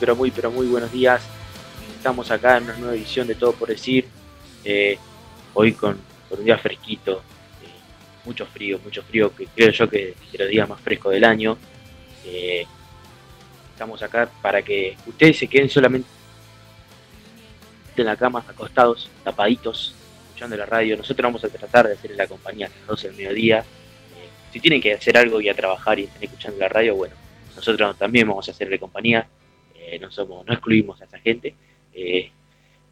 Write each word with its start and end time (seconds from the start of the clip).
Pero 0.00 0.16
muy, 0.16 0.30
pero 0.30 0.50
muy 0.50 0.66
buenos 0.66 0.90
días. 0.92 1.22
Estamos 1.96 2.30
acá 2.30 2.56
en 2.56 2.64
una 2.64 2.76
nueva 2.76 2.94
edición 2.94 3.26
de 3.26 3.34
Todo 3.34 3.52
por 3.52 3.68
Decir. 3.68 4.06
Eh, 4.64 4.98
hoy 5.52 5.72
con, 5.72 5.98
un 6.30 6.44
día 6.44 6.58
fresquito. 6.58 7.22
eh, 7.62 7.68
mucho 8.24 8.46
frío, 8.46 8.78
mucho 8.82 9.02
frío, 9.02 9.34
que 9.34 9.46
creo 9.46 9.70
yo 9.70 9.88
que 9.88 10.10
es 10.10 10.32
de 10.32 10.38
los 10.38 10.48
días 10.48 10.68
más 10.68 10.80
frescos 10.80 11.12
del 11.12 11.24
año. 11.24 11.56
Eh, 12.24 12.66
estamos 13.72 14.02
acá 14.02 14.28
para 14.42 14.62
que 14.62 14.96
ustedes 15.06 15.38
se 15.38 15.46
queden 15.46 15.68
solamente 15.68 16.08
en 17.96 18.04
la 18.06 18.16
cama, 18.16 18.44
acostados, 18.48 19.08
tapaditos, 19.22 19.94
escuchando 20.28 20.56
la 20.56 20.66
radio. 20.66 20.96
Nosotros 20.96 21.24
vamos 21.24 21.44
a 21.44 21.48
tratar 21.48 21.86
de 21.86 21.94
hacerle 21.94 22.16
la 22.16 22.26
compañía 22.26 22.66
a 22.66 22.70
las 22.70 22.86
12 22.86 23.08
del 23.08 23.16
mediodía. 23.16 23.64
Si 24.52 24.60
tienen 24.60 24.80
que 24.80 24.94
hacer 24.94 25.16
algo 25.16 25.40
y 25.40 25.48
a 25.48 25.54
trabajar 25.54 25.98
y 25.98 26.04
están 26.04 26.22
escuchando 26.22 26.58
la 26.58 26.68
radio, 26.68 26.96
bueno, 26.96 27.14
nosotros 27.54 27.96
también 27.98 28.28
vamos 28.28 28.48
a 28.48 28.52
hacerle 28.52 28.78
compañía, 28.78 29.26
eh, 29.86 29.98
no 29.98 30.10
somos, 30.10 30.46
no 30.46 30.52
excluimos 30.52 31.00
a 31.00 31.04
esa 31.04 31.18
gente. 31.18 31.54
eh, 31.92 32.30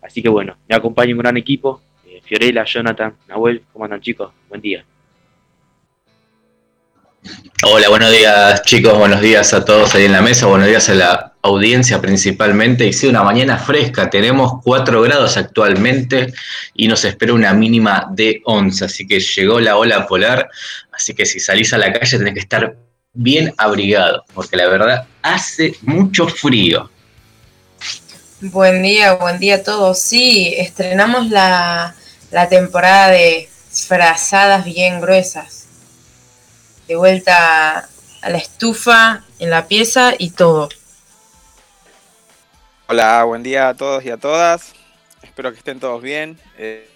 así 0.00 0.22
que 0.22 0.28
bueno, 0.28 0.56
me 0.68 0.74
acompaña 0.74 1.12
un 1.12 1.18
gran 1.18 1.36
equipo, 1.36 1.80
eh, 2.06 2.20
Fiorella, 2.24 2.64
Jonathan, 2.64 3.14
Nahuel, 3.28 3.62
¿cómo 3.72 3.84
andan 3.84 4.00
chicos? 4.00 4.32
Buen 4.48 4.60
día. 4.60 4.84
Hola, 7.64 7.88
buenos 7.88 8.10
días 8.10 8.62
chicos, 8.62 8.98
buenos 8.98 9.20
días 9.20 9.54
a 9.54 9.64
todos 9.64 9.94
ahí 9.94 10.06
en 10.06 10.12
la 10.12 10.22
mesa, 10.22 10.46
buenos 10.46 10.66
días 10.66 10.88
a 10.88 10.94
la 10.94 11.32
audiencia 11.42 12.00
principalmente. 12.00 12.84
Y 12.84 12.92
sí, 12.92 13.06
una 13.06 13.22
mañana 13.22 13.58
fresca, 13.58 14.10
tenemos 14.10 14.54
4 14.64 15.00
grados 15.02 15.36
actualmente 15.36 16.32
y 16.74 16.88
nos 16.88 17.04
espera 17.04 17.32
una 17.32 17.52
mínima 17.54 18.08
de 18.10 18.42
11, 18.44 18.84
así 18.84 19.06
que 19.06 19.20
llegó 19.20 19.60
la 19.60 19.76
ola 19.76 20.06
polar, 20.08 20.50
así 20.92 21.14
que 21.14 21.24
si 21.24 21.38
salís 21.38 21.72
a 21.72 21.78
la 21.78 21.92
calle 21.92 22.18
tenés 22.18 22.34
que 22.34 22.40
estar 22.40 22.76
bien 23.12 23.52
abrigado, 23.58 24.24
porque 24.34 24.56
la 24.56 24.68
verdad 24.68 25.06
hace 25.22 25.76
mucho 25.82 26.26
frío. 26.28 26.90
Buen 28.40 28.82
día, 28.82 29.14
buen 29.14 29.38
día 29.38 29.56
a 29.56 29.62
todos. 29.62 29.98
Sí, 30.00 30.54
estrenamos 30.56 31.28
la, 31.28 31.94
la 32.30 32.48
temporada 32.48 33.10
de 33.10 33.48
frazadas 33.70 34.64
bien 34.64 35.00
gruesas. 35.00 35.66
De 36.88 36.96
vuelta 36.96 37.88
a 38.22 38.30
la 38.30 38.38
estufa, 38.38 39.24
en 39.38 39.50
la 39.50 39.68
pieza 39.68 40.14
y 40.18 40.30
todo. 40.30 40.68
Hola, 42.88 43.24
buen 43.24 43.42
día 43.42 43.68
a 43.68 43.74
todos 43.74 44.04
y 44.04 44.10
a 44.10 44.16
todas. 44.16 44.72
Espero 45.22 45.52
que 45.52 45.58
estén 45.58 45.78
todos 45.78 46.02
bien. 46.02 46.38
Eh, 46.58 46.88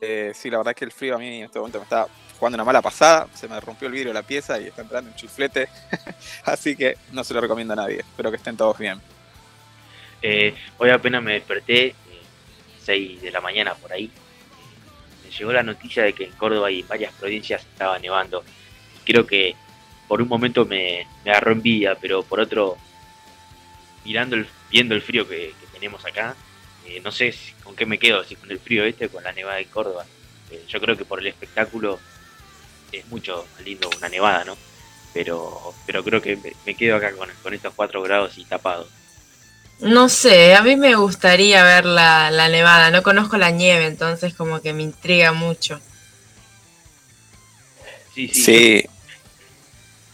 eh, 0.00 0.32
sí, 0.34 0.50
la 0.50 0.58
verdad 0.58 0.74
que 0.74 0.84
el 0.84 0.92
frío 0.92 1.16
a 1.16 1.18
mí 1.18 1.38
en 1.38 1.44
este 1.46 1.58
momento 1.58 1.78
me 1.78 1.84
está 1.84 2.06
jugando 2.38 2.56
una 2.56 2.64
mala 2.64 2.82
pasada. 2.82 3.26
Se 3.34 3.48
me 3.48 3.60
rompió 3.60 3.86
el 3.86 3.92
vidrio 3.92 4.10
de 4.10 4.14
la 4.14 4.22
pieza 4.22 4.60
y 4.60 4.66
está 4.66 4.82
entrando 4.82 5.10
un 5.10 5.16
chiflete. 5.16 5.68
Así 6.44 6.76
que 6.76 6.96
no 7.12 7.24
se 7.24 7.34
lo 7.34 7.40
recomiendo 7.40 7.72
a 7.74 7.76
nadie. 7.76 8.00
Espero 8.00 8.30
que 8.30 8.36
estén 8.36 8.56
todos 8.56 8.78
bien. 8.78 9.00
Eh, 10.22 10.54
hoy 10.78 10.90
apenas 10.90 11.22
me 11.22 11.34
desperté, 11.34 11.86
eh, 11.86 11.94
6 12.82 13.22
de 13.22 13.30
la 13.30 13.40
mañana 13.40 13.74
por 13.74 13.92
ahí. 13.92 14.06
eh, 14.06 14.10
me 15.24 15.30
llegó 15.30 15.52
la 15.52 15.62
noticia 15.62 16.02
de 16.02 16.12
que 16.12 16.24
en 16.24 16.32
Córdoba 16.32 16.70
y 16.70 16.80
en 16.80 16.88
varias 16.88 17.12
provincias 17.12 17.62
estaba 17.62 17.98
nevando. 17.98 18.42
Creo 19.04 19.26
que 19.26 19.54
por 20.08 20.22
un 20.22 20.28
momento 20.28 20.64
me, 20.64 21.06
me 21.24 21.30
agarró 21.30 21.52
envidia, 21.52 21.94
pero 21.94 22.22
por 22.22 22.40
otro, 22.40 22.76
mirando 24.04 24.36
el, 24.36 24.46
viendo 24.70 24.94
el 24.94 25.02
frío 25.02 25.28
que, 25.28 25.52
tenemos 25.72 26.04
acá, 26.04 26.34
eh, 26.86 27.00
no 27.04 27.12
sé 27.12 27.32
con 27.62 27.76
qué 27.76 27.86
me 27.86 27.98
quedo, 27.98 28.24
si 28.24 28.34
con 28.34 28.50
el 28.50 28.58
frío 28.58 28.84
este 28.84 29.06
o 29.06 29.10
con 29.10 29.22
la 29.22 29.32
nevada 29.32 29.58
de 29.58 29.66
Córdoba. 29.66 30.04
Eh, 30.50 30.64
yo 30.66 30.80
creo 30.80 30.96
que 30.96 31.04
por 31.04 31.20
el 31.20 31.26
espectáculo 31.28 32.00
es 32.92 33.06
mucho 33.08 33.46
más 33.54 33.62
lindo 33.64 33.90
una 33.98 34.08
nevada, 34.08 34.44
¿no? 34.44 34.56
Pero, 35.14 35.74
pero 35.86 36.04
creo 36.04 36.20
que 36.22 36.36
me, 36.36 36.52
me 36.66 36.74
quedo 36.74 36.96
acá 36.96 37.12
con, 37.12 37.28
con 37.42 37.54
estos 37.54 37.72
4 37.74 38.02
grados 38.02 38.36
y 38.38 38.44
tapado. 38.44 38.88
No 39.80 40.08
sé, 40.08 40.54
a 40.54 40.62
mí 40.62 40.74
me 40.76 40.94
gustaría 40.96 41.62
ver 41.62 41.84
la, 41.86 42.30
la 42.30 42.48
nevada. 42.48 42.90
No 42.90 43.02
conozco 43.02 43.36
la 43.36 43.50
nieve, 43.50 43.86
entonces 43.86 44.34
como 44.34 44.60
que 44.60 44.72
me 44.72 44.82
intriga 44.82 45.32
mucho. 45.32 45.80
Sí, 48.14 48.28
sí. 48.28 48.42
Sí, 48.42 48.84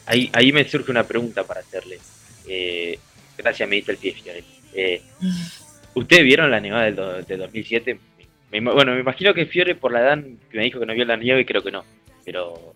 Ahí, 0.07 0.29
ahí 0.35 0.53
me 0.53 0.69
surge 0.69 0.91
una 0.91 1.05
pregunta 1.05 1.45
para 1.45 1.61
hacerle. 1.61 1.99
Eh, 2.47 2.99
gracias, 3.39 3.67
me 3.69 3.77
diste 3.77 3.93
el 3.93 3.99
pie, 3.99 4.13
Fiorella. 4.13 4.47
Eh, 4.75 5.03
¿Ustedes 5.95 6.25
vieron 6.25 6.51
la 6.51 6.61
nevada 6.61 6.85
del, 6.85 6.97
do- 6.97 7.23
del 7.23 7.39
2007? 7.41 7.99
Me 8.51 8.61
bueno, 8.61 8.93
me 8.93 9.01
imagino 9.01 9.33
que 9.33 9.47
Fiore 9.47 9.75
por 9.75 9.93
la 9.93 10.01
edad 10.01 10.19
que 10.51 10.59
me 10.59 10.65
dijo 10.65 10.79
que 10.79 10.87
no 10.87 10.93
vio 10.95 11.05
la 11.05 11.17
nieve, 11.17 11.47
creo 11.47 11.63
que 11.63 11.71
no. 11.73 11.85
Pero 12.25 12.75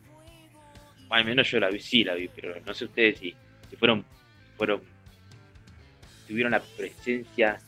al 1.11 1.25
menos 1.25 1.51
yo 1.51 1.59
la 1.61 1.71
vi, 1.71 1.81
sí 1.81 2.05
la 2.05 2.15
vi, 2.15 2.29
pero 2.29 2.55
no 2.67 2.75
sé 2.75 2.85
ustedes 2.85 3.19
si, 3.19 3.35
fueron, 3.79 4.05
fueron, 4.57 4.83
tuvieron 6.27 6.53
la 6.53 6.61
presencia 6.61 7.59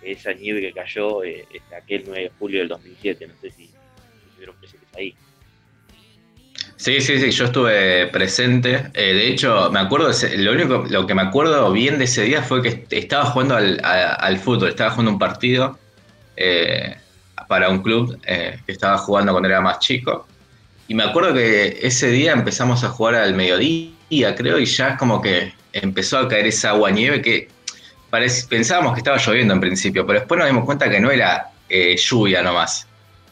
de 0.00 0.12
esa 0.12 0.32
nieve 0.32 0.60
que 0.60 0.72
cayó 0.72 1.24
eh, 1.24 1.44
este, 1.52 1.74
aquel 1.74 2.04
9 2.06 2.22
de 2.22 2.30
julio 2.38 2.60
del 2.60 2.68
2007. 2.68 3.26
No 3.26 3.34
sé 3.40 3.50
si, 3.50 3.66
si 3.66 3.72
estuvieron 4.28 4.54
presentes 4.56 4.88
ahí. 4.96 5.14
Sí, 6.76 7.00
sí, 7.00 7.18
sí, 7.18 7.30
yo 7.32 7.46
estuve 7.46 8.06
presente. 8.06 8.74
Eh, 8.94 9.12
de 9.14 9.26
hecho, 9.28 9.68
me 9.72 9.80
acuerdo, 9.80 10.10
lo 10.36 10.52
único, 10.52 10.84
lo 10.88 11.06
que 11.08 11.14
me 11.14 11.22
acuerdo 11.22 11.72
bien 11.72 11.98
de 11.98 12.04
ese 12.04 12.22
día 12.22 12.40
fue 12.42 12.62
que 12.62 12.68
est- 12.68 12.92
estaba 12.92 13.24
jugando 13.26 13.56
al, 13.56 13.80
al 13.82 14.38
fútbol, 14.38 14.68
estaba 14.68 14.90
jugando 14.90 15.10
un 15.10 15.18
partido 15.18 15.76
eh, 16.36 16.94
para 17.48 17.68
un 17.70 17.82
club 17.82 18.20
que 18.22 18.60
estaba 18.68 18.96
jugando 18.98 19.32
cuando 19.32 19.48
era 19.48 19.60
más 19.60 19.80
chico. 19.80 20.28
Y 20.88 20.94
me 20.94 21.04
acuerdo 21.04 21.34
que 21.34 21.78
ese 21.82 22.08
día 22.10 22.32
empezamos 22.32 22.82
a 22.82 22.88
jugar 22.88 23.14
al 23.16 23.34
mediodía, 23.34 24.34
creo, 24.34 24.58
y 24.58 24.64
ya 24.64 24.90
es 24.90 24.98
como 24.98 25.20
que 25.20 25.52
empezó 25.72 26.18
a 26.18 26.28
caer 26.28 26.46
esa 26.46 26.70
agua 26.70 26.90
nieve 26.90 27.20
que 27.20 27.48
pensábamos 28.48 28.94
que 28.94 29.00
estaba 29.00 29.18
lloviendo 29.18 29.52
en 29.52 29.60
principio, 29.60 30.06
pero 30.06 30.20
después 30.20 30.38
nos 30.38 30.48
dimos 30.48 30.64
cuenta 30.64 30.88
que 30.88 30.98
no 30.98 31.10
era 31.10 31.50
eh, 31.68 31.94
lluvia 31.96 32.42
nomás. 32.42 32.86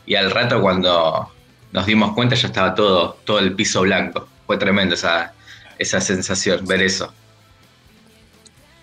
Y 0.05 0.15
al 0.15 0.31
rato 0.31 0.61
cuando 0.61 1.33
nos 1.73 1.87
dimos 1.87 2.13
cuenta 2.15 2.37
ya 2.37 2.49
estaba 2.49 2.75
todo, 2.75 3.19
todo 3.25 3.39
el 3.39 3.55
piso 3.55 3.81
blanco. 3.81 4.29
fue 4.47 4.59
tremendo 4.59 4.95
esa, 4.95 5.33
esa 5.79 6.01
sensación, 6.01 6.65
ver 6.67 6.83
eso. 6.83 7.13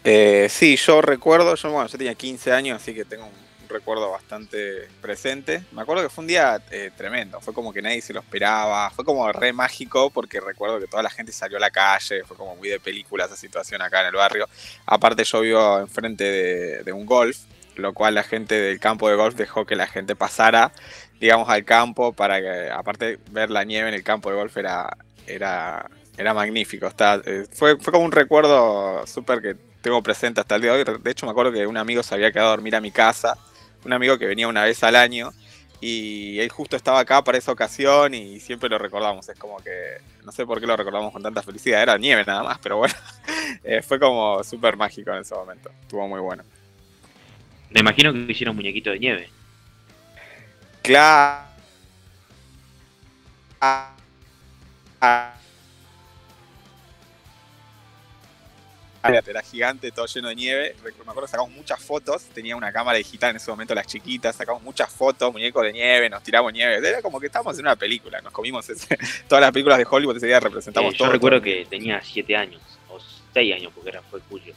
Eh, 0.03 0.47
sí, 0.49 0.75
yo 0.75 1.01
recuerdo, 1.01 1.55
yo, 1.55 1.71
bueno, 1.71 1.87
yo 1.87 1.97
tenía 1.97 2.15
15 2.15 2.51
años, 2.51 2.81
así 2.81 2.93
que 2.93 3.05
tengo 3.05 3.25
un, 3.25 3.31
recuerdo 3.73 4.11
bastante 4.11 4.87
presente. 5.01 5.63
Me 5.71 5.81
acuerdo 5.81 6.03
que 6.03 6.09
fue 6.09 6.21
un 6.21 6.27
día 6.27 6.61
eh, 6.71 6.91
tremendo, 6.95 7.41
fue 7.41 7.53
como 7.53 7.73
que 7.73 7.81
nadie 7.81 8.01
se 8.01 8.13
lo 8.13 8.21
esperaba, 8.21 8.89
fue 8.91 9.03
como 9.03 9.29
re 9.31 9.51
mágico 9.51 10.09
porque 10.11 10.39
recuerdo 10.39 10.79
que 10.79 10.87
toda 10.87 11.03
la 11.03 11.09
gente 11.09 11.31
salió 11.31 11.57
a 11.57 11.59
la 11.59 11.71
calle, 11.71 12.23
fue 12.23 12.37
como 12.37 12.55
muy 12.55 12.69
de 12.69 12.79
película 12.79 13.25
esa 13.25 13.35
situación 13.35 13.81
acá 13.81 14.01
en 14.01 14.07
el 14.07 14.15
barrio. 14.15 14.47
Aparte 14.85 15.23
yo 15.25 15.41
vivo 15.41 15.79
enfrente 15.79 16.83
de, 16.83 16.93
un 16.93 17.05
golf, 17.05 17.39
lo 17.75 17.93
cual 17.93 18.15
la 18.15 18.23
gente 18.23 18.55
del 18.55 18.79
campo 18.79 19.09
de 19.09 19.15
golf 19.15 19.35
dejó 19.35 19.65
que 19.65 19.75
la 19.75 19.87
gente 19.87 20.15
pasara, 20.15 20.71
digamos, 21.19 21.49
al 21.49 21.65
campo 21.65 22.13
para 22.13 22.39
que, 22.39 22.69
aparte, 22.71 23.19
ver 23.31 23.49
la 23.49 23.63
nieve 23.63 23.89
en 23.89 23.95
el 23.95 24.03
campo 24.03 24.29
de 24.29 24.35
golf 24.35 24.55
era, 24.57 24.95
era, 25.25 25.89
era 26.17 26.33
magnífico. 26.33 26.87
Está, 26.87 27.21
eh, 27.25 27.45
fue, 27.51 27.77
fue 27.77 27.91
como 27.91 28.05
un 28.05 28.11
recuerdo 28.11 29.05
súper 29.07 29.41
que 29.41 29.55
tengo 29.83 30.01
presente 30.01 30.39
hasta 30.39 30.55
el 30.55 30.61
día 30.61 30.73
de 30.73 30.91
hoy. 30.91 30.97
De 31.03 31.11
hecho, 31.11 31.25
me 31.25 31.31
acuerdo 31.31 31.51
que 31.51 31.67
un 31.67 31.77
amigo 31.77 32.01
se 32.01 32.15
había 32.15 32.31
quedado 32.31 32.47
a 32.47 32.51
dormir 32.51 32.75
a 32.75 32.81
mi 32.81 32.89
casa, 32.89 33.37
un 33.85 33.93
amigo 33.93 34.17
que 34.17 34.25
venía 34.25 34.47
una 34.47 34.63
vez 34.63 34.83
al 34.83 34.95
año. 34.95 35.31
Y 35.81 36.39
él 36.39 36.49
justo 36.49 36.77
estaba 36.77 36.99
acá 36.99 37.21
para 37.23 37.37
esa 37.37 37.51
ocasión 37.51 38.13
y 38.13 38.39
siempre 38.39 38.69
lo 38.69 38.77
recordamos. 38.77 39.27
Es 39.27 39.37
como 39.37 39.57
que, 39.57 39.97
no 40.23 40.31
sé 40.31 40.45
por 40.45 40.61
qué 40.61 40.65
lo 40.65 40.77
recordamos 40.77 41.11
con 41.11 41.21
tanta 41.21 41.43
felicidad. 41.43 41.81
Era 41.81 41.97
nieve 41.97 42.23
nada 42.25 42.41
más, 42.41 42.57
pero 42.59 42.77
bueno, 42.77 42.93
eh, 43.63 43.81
fue 43.81 43.99
como 43.99 44.41
súper 44.43 44.77
mágico 44.77 45.11
en 45.11 45.19
ese 45.19 45.35
momento. 45.35 45.69
Estuvo 45.81 46.07
muy 46.07 46.21
bueno. 46.21 46.43
Me 47.71 47.81
imagino 47.81 48.13
que 48.13 48.31
hicieron 48.31 48.55
muñequitos 48.55 48.93
de 48.93 48.99
nieve. 48.99 49.29
Claro. 50.81 51.47
Era 59.03 59.41
gigante, 59.41 59.91
todo 59.91 60.05
lleno 60.05 60.29
de 60.29 60.35
nieve. 60.35 60.75
Me 60.83 60.89
acuerdo 61.01 61.21
que 61.23 61.27
sacamos 61.27 61.51
muchas 61.51 61.83
fotos. 61.83 62.23
Tenía 62.33 62.55
una 62.55 62.71
cámara 62.71 62.97
digital 62.97 63.31
en 63.31 63.35
ese 63.35 63.51
momento, 63.51 63.75
las 63.75 63.85
chiquitas. 63.87 64.35
Sacamos 64.35 64.61
muchas 64.63 64.89
fotos, 64.93 65.31
muñecos 65.33 65.61
de 65.63 65.73
nieve, 65.73 66.09
nos 66.09 66.23
tiramos 66.23 66.53
nieve. 66.53 66.75
Era 66.87 67.01
como 67.01 67.19
que 67.19 67.25
estábamos 67.25 67.55
en 67.59 67.65
una 67.65 67.75
película. 67.75 68.21
Nos 68.21 68.31
comimos 68.31 68.67
ese- 68.69 68.97
todas 69.27 69.41
las 69.41 69.51
películas 69.51 69.77
de 69.77 69.85
Hollywood 69.89 70.15
ese 70.17 70.27
día 70.27 70.39
representamos 70.39 70.93
Eh, 70.93 70.97
todo. 70.97 71.07
yo 71.07 71.11
recuerdo 71.13 71.41
que 71.41 71.65
tenía 71.69 72.01
7 72.01 72.35
años, 72.37 72.61
o 72.89 72.97
6 73.33 73.53
años, 73.55 73.71
porque 73.75 73.89
era 73.89 74.01
fue 74.03 74.21
julio. 74.29 74.53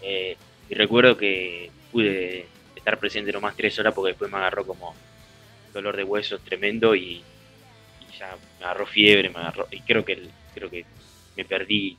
Eh, 0.00 0.36
y 0.70 0.74
recuerdo 0.74 1.16
que 1.16 1.70
pude 1.90 2.46
estar 2.74 2.98
presente 2.98 3.30
nomás 3.30 3.54
3 3.56 3.78
horas 3.78 3.92
porque 3.94 4.08
después 4.12 4.30
me 4.30 4.38
agarró 4.38 4.66
como 4.66 4.94
dolor 5.74 5.96
de 5.96 6.04
huesos 6.04 6.40
tremendo 6.42 6.94
y, 6.94 7.22
y 8.00 8.18
ya 8.18 8.34
me 8.58 8.64
agarró 8.64 8.86
fiebre, 8.86 9.28
me 9.28 9.38
agarró, 9.38 9.68
y 9.70 9.80
creo 9.82 10.04
que, 10.04 10.28
creo 10.54 10.70
que 10.70 10.84
me 11.36 11.44
perdí 11.44 11.96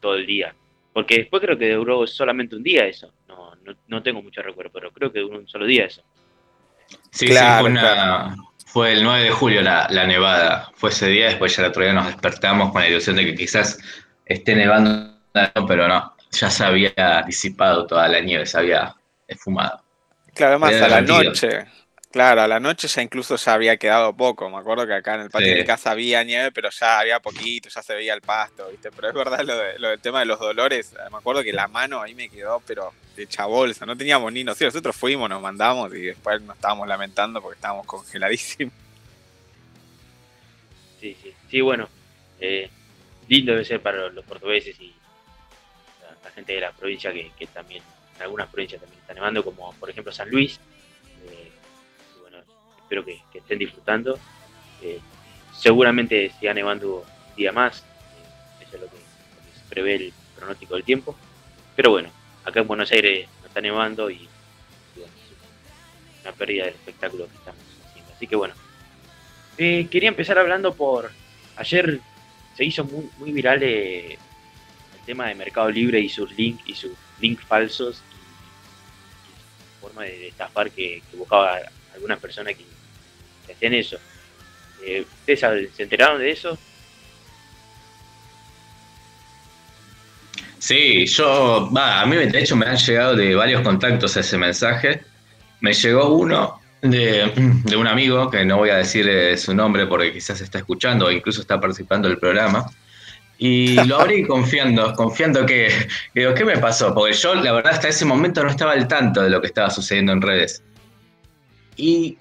todo 0.00 0.14
el 0.16 0.26
día. 0.26 0.54
Porque 0.94 1.18
después 1.18 1.42
creo 1.42 1.58
que 1.58 1.72
duró 1.74 2.06
solamente 2.06 2.56
un 2.56 2.62
día 2.62 2.86
eso. 2.86 3.12
No, 3.28 3.54
no, 3.56 3.74
no 3.88 4.02
tengo 4.02 4.22
mucho 4.22 4.40
recuerdo, 4.40 4.70
pero 4.72 4.90
creo 4.92 5.12
que 5.12 5.20
duró 5.20 5.38
un 5.40 5.48
solo 5.48 5.66
día 5.66 5.84
eso. 5.86 6.02
Sí, 7.10 7.26
Claro, 7.26 7.56
sí, 7.56 7.60
fue, 7.62 7.70
una- 7.70 7.80
claro. 7.80 8.34
fue 8.66 8.92
el 8.92 9.02
9 9.04 9.24
de 9.24 9.30
julio 9.30 9.60
la, 9.60 9.88
la 9.90 10.06
nevada. 10.06 10.70
Fue 10.76 10.90
ese 10.90 11.08
día, 11.08 11.26
después 11.26 11.54
ya 11.56 11.64
el 11.64 11.68
otro 11.70 11.82
día 11.82 11.92
nos 11.92 12.06
despertamos 12.06 12.70
con 12.72 12.80
la 12.80 12.88
ilusión 12.88 13.16
de 13.16 13.26
que 13.26 13.34
quizás 13.34 13.78
esté 14.24 14.54
nevando, 14.54 15.18
pero 15.66 15.88
no, 15.88 16.14
ya 16.30 16.48
se 16.48 16.64
había 16.64 17.22
disipado 17.26 17.86
toda 17.86 18.06
la 18.08 18.20
nieve, 18.20 18.46
se 18.46 18.56
había 18.58 18.94
esfumado. 19.26 19.82
Claro, 20.32 20.52
además 20.64 20.74
a 20.80 20.88
la 20.88 21.00
noche. 21.00 21.48
Claro, 22.14 22.42
a 22.42 22.46
la 22.46 22.60
noche 22.60 22.86
ya 22.86 23.02
incluso 23.02 23.34
ya 23.34 23.54
había 23.54 23.76
quedado 23.76 24.16
poco. 24.16 24.48
Me 24.48 24.58
acuerdo 24.58 24.86
que 24.86 24.94
acá 24.94 25.16
en 25.16 25.22
el 25.22 25.30
patio 25.30 25.48
Sí. 25.48 25.54
de 25.54 25.64
casa 25.64 25.90
había 25.90 26.22
nieve, 26.22 26.52
pero 26.52 26.70
ya 26.70 27.00
había 27.00 27.18
poquito, 27.18 27.68
ya 27.68 27.82
se 27.82 27.92
veía 27.92 28.14
el 28.14 28.20
pasto, 28.20 28.68
¿viste? 28.70 28.92
Pero 28.92 29.08
es 29.08 29.14
verdad 29.14 29.40
lo, 29.40 29.56
de- 29.58 29.78
lo 29.80 29.88
del 29.88 30.00
tema 30.00 30.20
de 30.20 30.26
los 30.26 30.38
dolores. 30.38 30.92
eh, 30.92 31.10
Me 31.10 31.16
acuerdo 31.18 31.42
que 31.42 31.52
la 31.52 31.66
mano 31.66 32.00
ahí 32.00 32.14
me 32.14 32.28
quedó, 32.28 32.62
pero 32.64 32.92
de 33.16 33.26
bolsa. 33.48 33.84
No 33.84 33.96
teníamos 33.96 34.32
ni 34.32 34.44
noción. 34.44 34.68
Nosotros 34.68 34.94
fuimos, 34.94 35.28
nos 35.28 35.42
mandamos 35.42 35.92
y 35.92 36.02
después 36.02 36.40
nos 36.42 36.54
estábamos 36.54 36.86
lamentando 36.86 37.42
porque 37.42 37.56
estábamos 37.56 37.84
congeladísimos. 37.86 38.72
Sí, 41.00 41.16
sí. 41.20 41.34
Sí, 41.50 41.60
bueno. 41.60 41.88
eh, 42.40 42.70
lindo 43.28 43.52
debe 43.52 43.64
ser 43.64 43.80
para 43.82 44.08
los 44.10 44.24
portugueses 44.24 44.78
y 44.80 44.94
la, 46.00 46.16
la 46.24 46.30
gente 46.30 46.52
de 46.54 46.60
la 46.60 46.70
provincia 46.72 47.12
que, 47.12 47.30
que 47.38 47.46
también, 47.48 47.82
en 48.16 48.22
algunas 48.22 48.48
provincias 48.48 48.80
también 48.80 49.00
está 49.00 49.12
nevando, 49.14 49.44
como 49.44 49.72
por 49.74 49.90
ejemplo 49.90 50.12
San 50.12 50.30
Luis. 50.30 50.60
Espero 52.84 53.04
que, 53.04 53.20
estén 53.32 53.58
disfrutando. 53.58 54.18
Eh, 54.82 55.00
seguramente 55.58 56.30
siga 56.38 56.52
nevando 56.54 57.04
un 57.30 57.36
día 57.36 57.50
más. 57.50 57.80
eh, 57.80 58.64
eso 58.66 58.76
es 58.76 58.82
lo 58.82 58.88
que, 58.88 58.96
lo 58.96 59.58
se 59.58 59.68
prevé 59.68 59.94
el 59.96 60.12
pronóstico 60.36 60.74
del 60.74 60.84
tiempo. 60.84 61.16
Pero 61.74 61.90
bueno, 61.90 62.10
acá 62.44 62.60
en 62.60 62.68
Buenos 62.68 62.92
Aires 62.92 63.26
no 63.40 63.46
está 63.46 63.60
nevando 63.60 64.10
y, 64.10 64.28
es 64.96 66.22
una 66.22 66.32
pérdida 66.32 66.66
del 66.66 66.74
espectáculo 66.74 67.26
que 67.28 67.36
estamos 67.36 67.60
haciendo. 67.88 68.12
Así 68.12 68.26
que 68.26 68.36
bueno. 68.36 68.54
Eh, 69.56 69.86
quería 69.90 70.08
empezar 70.08 70.38
hablando 70.38 70.74
por. 70.74 71.10
Ayer 71.56 72.00
se 72.56 72.64
hizo 72.64 72.84
muy, 72.84 73.08
muy 73.18 73.32
viral 73.32 73.62
eh, 73.62 74.14
el 74.14 75.04
tema 75.06 75.28
de 75.28 75.34
Mercado 75.34 75.70
Libre 75.70 76.00
y 76.00 76.08
sus 76.08 76.36
links 76.36 76.62
y 76.66 76.74
sus 76.74 76.92
links 77.20 77.44
falsos 77.44 78.02
y, 78.12 79.80
forma 79.80 80.02
de 80.02 80.28
estafar 80.28 80.70
que 80.70 81.02
buscaba 81.12 81.60
algunas 81.94 82.18
personas 82.18 82.54
que, 82.56 82.64
que 83.46 83.52
hacían 83.52 83.74
eso. 83.74 83.98
Eh, 84.82 85.04
¿Ustedes 85.20 85.40
se 85.74 85.82
enteraron 85.82 86.18
de 86.18 86.30
eso? 86.30 86.58
Sí, 90.64 91.04
yo, 91.06 91.70
a 91.76 92.06
mí 92.06 92.16
de 92.16 92.40
hecho 92.40 92.56
me 92.56 92.64
han 92.64 92.76
llegado 92.76 93.14
de 93.14 93.34
varios 93.34 93.60
contactos 93.60 94.16
ese 94.16 94.38
mensaje. 94.38 95.02
Me 95.60 95.74
llegó 95.74 96.14
uno 96.14 96.58
de, 96.80 97.30
de 97.64 97.76
un 97.76 97.86
amigo, 97.86 98.30
que 98.30 98.46
no 98.46 98.56
voy 98.56 98.70
a 98.70 98.76
decir 98.76 99.06
eh, 99.06 99.36
su 99.36 99.54
nombre 99.54 99.86
porque 99.86 100.12
quizás 100.12 100.40
está 100.40 100.58
escuchando 100.58 101.06
o 101.06 101.10
incluso 101.10 101.42
está 101.42 101.60
participando 101.60 102.08
del 102.08 102.16
programa. 102.16 102.64
Y 103.36 103.74
lo 103.84 104.00
abrí 104.00 104.22
confiando, 104.26 104.94
confiando 104.94 105.44
que, 105.44 105.68
que 106.14 106.20
digo, 106.20 106.32
¿qué 106.32 106.46
me 106.46 106.56
pasó? 106.56 106.94
Porque 106.94 107.12
yo, 107.12 107.34
la 107.34 107.52
verdad, 107.52 107.72
hasta 107.72 107.88
ese 107.88 108.06
momento 108.06 108.42
no 108.42 108.48
estaba 108.48 108.72
al 108.72 108.88
tanto 108.88 109.22
de 109.22 109.28
lo 109.28 109.42
que 109.42 109.48
estaba 109.48 109.68
sucediendo 109.68 110.12
en 110.12 110.22
redes. 110.22 110.62
Y 111.76 112.16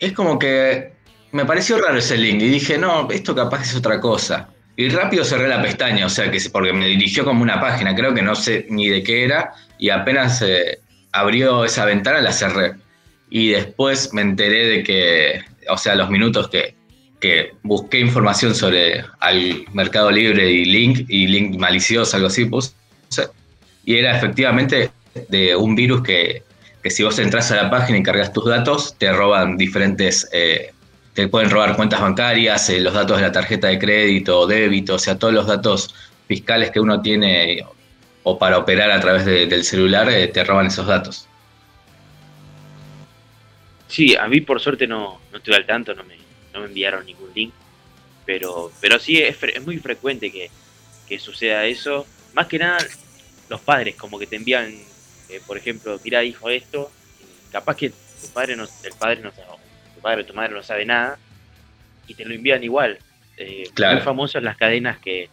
es 0.00 0.12
como 0.12 0.38
que 0.38 0.92
me 1.32 1.44
pareció 1.44 1.78
raro 1.78 1.98
ese 1.98 2.16
link 2.16 2.42
y 2.42 2.48
dije, 2.48 2.78
no, 2.78 3.08
esto 3.10 3.34
capaz 3.34 3.62
es 3.62 3.76
otra 3.76 4.00
cosa. 4.00 4.48
Y 4.76 4.88
rápido 4.88 5.24
cerré 5.24 5.46
la 5.46 5.62
pestaña, 5.62 6.06
o 6.06 6.08
sea, 6.08 6.30
que 6.30 6.40
porque 6.50 6.72
me 6.72 6.86
dirigió 6.86 7.24
como 7.24 7.42
una 7.42 7.60
página, 7.60 7.94
creo 7.94 8.14
que 8.14 8.22
no 8.22 8.34
sé 8.34 8.66
ni 8.70 8.88
de 8.88 9.02
qué 9.02 9.24
era, 9.24 9.52
y 9.78 9.90
apenas 9.90 10.42
eh, 10.42 10.78
abrió 11.12 11.64
esa 11.64 11.84
ventana 11.84 12.20
la 12.20 12.32
cerré. 12.32 12.74
Y 13.28 13.50
después 13.50 14.12
me 14.12 14.22
enteré 14.22 14.66
de 14.66 14.82
que, 14.82 15.42
o 15.68 15.76
sea, 15.76 15.94
los 15.94 16.10
minutos 16.10 16.48
que, 16.48 16.74
que 17.20 17.52
busqué 17.62 18.00
información 18.00 18.54
sobre 18.54 19.04
al 19.20 19.66
Mercado 19.74 20.10
Libre 20.10 20.50
y 20.50 20.64
link, 20.64 21.04
y 21.08 21.26
link 21.26 21.58
malicioso, 21.58 22.16
algo 22.16 22.28
así, 22.28 22.46
puse, 22.46 22.72
y 23.84 23.96
era 23.96 24.16
efectivamente 24.16 24.90
de 25.28 25.54
un 25.56 25.74
virus 25.74 26.02
que, 26.02 26.42
que 26.82 26.90
si 26.90 27.02
vos 27.02 27.18
entras 27.18 27.50
a 27.50 27.56
la 27.56 27.70
página 27.70 27.98
y 27.98 28.02
cargas 28.02 28.32
tus 28.32 28.46
datos, 28.46 28.96
te 28.98 29.12
roban 29.12 29.56
diferentes, 29.56 30.28
eh, 30.32 30.72
te 31.14 31.28
pueden 31.28 31.50
robar 31.50 31.76
cuentas 31.76 32.00
bancarias, 32.00 32.68
eh, 32.70 32.80
los 32.80 32.94
datos 32.94 33.16
de 33.18 33.22
la 33.24 33.32
tarjeta 33.32 33.68
de 33.68 33.78
crédito, 33.78 34.46
débito, 34.46 34.94
o 34.94 34.98
sea, 34.98 35.18
todos 35.18 35.34
los 35.34 35.46
datos 35.46 35.94
fiscales 36.28 36.70
que 36.70 36.80
uno 36.80 37.02
tiene 37.02 37.64
o 38.22 38.38
para 38.38 38.58
operar 38.58 38.90
a 38.90 39.00
través 39.00 39.24
de- 39.24 39.46
del 39.46 39.64
celular, 39.64 40.08
eh, 40.10 40.28
te 40.28 40.44
roban 40.44 40.66
esos 40.66 40.86
datos. 40.86 41.26
Sí, 43.88 44.14
a 44.14 44.28
mí 44.28 44.40
por 44.40 44.60
suerte 44.60 44.86
no, 44.86 45.20
no 45.32 45.38
estoy 45.38 45.54
al 45.54 45.66
tanto, 45.66 45.94
no 45.94 46.04
me, 46.04 46.16
no 46.54 46.60
me 46.60 46.66
enviaron 46.66 47.04
ningún 47.04 47.30
link, 47.34 47.52
pero, 48.24 48.70
pero 48.80 48.98
sí 48.98 49.18
es, 49.18 49.36
es 49.42 49.64
muy 49.66 49.78
frecuente 49.78 50.30
que, 50.30 50.50
que 51.08 51.18
suceda 51.18 51.64
eso. 51.66 52.06
Más 52.34 52.46
que 52.46 52.58
nada, 52.58 52.78
los 53.48 53.60
padres 53.60 53.96
como 53.96 54.18
que 54.18 54.26
te 54.28 54.36
envían, 54.36 54.72
eh, 55.30 55.40
por 55.46 55.56
ejemplo, 55.56 55.98
mira 56.04 56.24
hijo 56.24 56.50
esto, 56.50 56.90
capaz 57.52 57.76
que 57.76 57.90
tu 57.90 58.28
padre 58.32 58.56
no, 58.56 58.64
el 58.64 58.92
padre 58.98 59.20
no 59.20 59.30
sabe, 59.30 59.46
tu 59.94 60.00
padre 60.00 60.22
o 60.22 60.26
tu 60.26 60.34
madre 60.34 60.54
no 60.54 60.62
sabe 60.62 60.84
nada, 60.84 61.18
y 62.06 62.14
te 62.14 62.24
lo 62.24 62.34
envían 62.34 62.62
igual. 62.64 62.98
Eh, 63.36 63.70
Claro. 63.74 63.96
Muy 63.96 64.04
famosas 64.04 64.42
las 64.42 64.56
cadenas 64.56 64.98
que, 64.98 65.28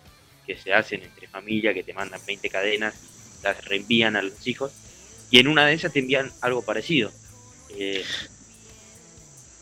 que 0.45 0.57
se 0.57 0.73
hacen 0.73 1.03
entre 1.03 1.27
familia, 1.27 1.73
que 1.73 1.83
te 1.83 1.93
mandan 1.93 2.21
20 2.25 2.49
cadenas, 2.49 2.95
las 3.43 3.63
reenvían 3.65 4.15
a 4.15 4.21
los 4.21 4.47
hijos, 4.47 4.71
y 5.29 5.39
en 5.39 5.47
una 5.47 5.65
de 5.65 5.73
esas 5.73 5.91
te 5.91 5.99
envían 5.99 6.31
algo 6.41 6.61
parecido. 6.61 7.11
Eh, 7.77 8.03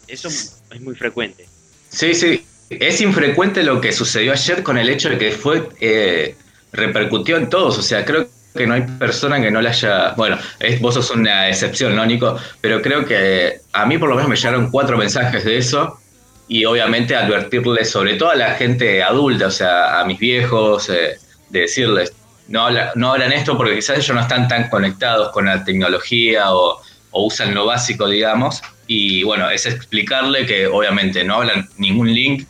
eso 0.08 0.28
es 0.28 0.62
muy 0.82 0.96
frecuente. 0.96 1.48
Sí, 1.90 2.14
sí. 2.14 2.46
Es 2.70 3.02
infrecuente 3.02 3.64
lo 3.64 3.80
que 3.80 3.92
sucedió 3.92 4.32
ayer 4.32 4.64
con 4.64 4.78
el 4.78 4.90
hecho 4.90 5.10
de 5.10 5.18
que 5.18 5.32
fue 5.32 5.70
eh, 5.80 6.36
repercutió 6.72 7.38
en 7.38 7.50
todos. 7.50 7.78
O 7.78 7.82
sea, 7.82 8.04
creo 8.06 8.28
que 8.56 8.66
no 8.66 8.74
hay 8.74 8.84
persona 8.84 9.42
que 9.42 9.52
no 9.52 9.62
le 9.62 9.70
haya. 9.70 10.12
Bueno, 10.12 10.38
es, 10.60 10.80
vos 10.82 10.94
sos 10.94 11.12
una 11.12 11.50
excepción, 11.50 11.96
¿no, 11.96 12.06
Nico? 12.06 12.38
Pero 12.62 12.82
creo 12.82 13.06
que 13.06 13.60
a 13.74 13.86
mí 13.86 13.98
por 13.98 14.10
lo 14.10 14.16
menos 14.16 14.30
me 14.30 14.36
llegaron 14.36 14.72
cuatro 14.72 14.98
mensajes 14.98 15.44
de 15.44 15.58
eso. 15.58 16.00
y 16.48 16.64
obviamente 16.66 17.16
advertirles, 17.16 17.90
sobre 17.90 18.16
todo 18.16 18.30
a 18.30 18.36
la 18.36 18.54
gente 18.54 19.02
adulta, 19.02 19.48
o 19.48 19.52
sea, 19.52 20.00
a 20.00 20.06
mis 20.06 20.20
viejos, 20.20 20.90
eh, 20.90 21.18
de 21.50 21.62
decirles, 21.62 22.14
no, 22.48 22.68
no 22.96 23.14
hablan 23.14 23.32
esto 23.32 23.58
porque 23.58 23.76
quizás 23.76 23.98
ellos 23.98 24.16
no 24.16 24.22
están 24.22 24.48
tan 24.48 24.70
conectados 24.70 25.32
con 25.32 25.46
la 25.46 25.64
tecnología 25.64 26.54
o, 26.54 26.80
usan 27.18 27.56
lo 27.56 27.66
básico, 27.66 28.08
digamos. 28.10 28.62
Y 28.88 29.24
bueno, 29.24 29.50
es 29.50 29.66
explicarle 29.66 30.46
que 30.46 30.68
obviamente 30.68 31.24
no 31.24 31.36
hablan 31.36 31.68
ningún 31.78 32.14
link 32.14 32.46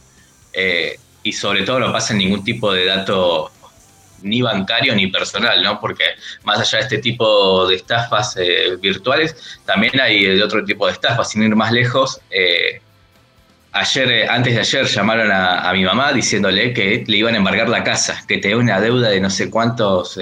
eh, 0.54 0.98
y 1.24 1.32
sobre 1.32 1.64
todo 1.64 1.80
no 1.80 1.92
pasan 1.92 2.18
ningún 2.18 2.44
tipo 2.44 2.74
de 2.74 2.86
dato 2.86 3.52
ni 4.26 4.42
bancario 4.42 4.94
ni 4.96 5.08
personal, 5.08 5.62
¿no? 5.64 5.80
Porque 5.80 6.04
más 6.44 6.60
allá 6.60 6.80
de 6.80 6.84
este 6.84 6.98
tipo 6.98 7.68
de 7.68 7.76
estafas 7.76 8.36
eh, 8.38 8.76
virtuales, 8.82 9.60
también 9.66 10.00
hay 10.02 10.42
otro 10.42 10.66
tipo 10.66 10.88
de 10.88 10.94
estafas, 10.94 11.30
sin 11.30 11.44
ir 11.44 11.56
más 11.56 11.72
lejos. 11.72 12.20
Eh, 12.32 12.82
ayer, 13.72 14.12
eh, 14.12 14.28
antes 14.28 14.56
de 14.56 14.60
ayer, 14.60 14.86
llamaron 14.88 15.32
a, 15.32 15.72
mi 15.74 15.86
mamá 15.86 16.12
diciéndole 16.12 16.74
que 16.74 17.04
le 17.08 17.18
iban 17.18 17.36
a 17.36 17.38
embargar 17.38 17.70
la 17.70 17.84
casa, 17.84 18.22
que 18.28 18.40
tenía 18.40 18.58
una 18.58 18.82
deuda 18.82 19.10
de 19.10 19.22
no 19.22 19.30
sé 19.30 19.50
cuántos, 19.50 20.20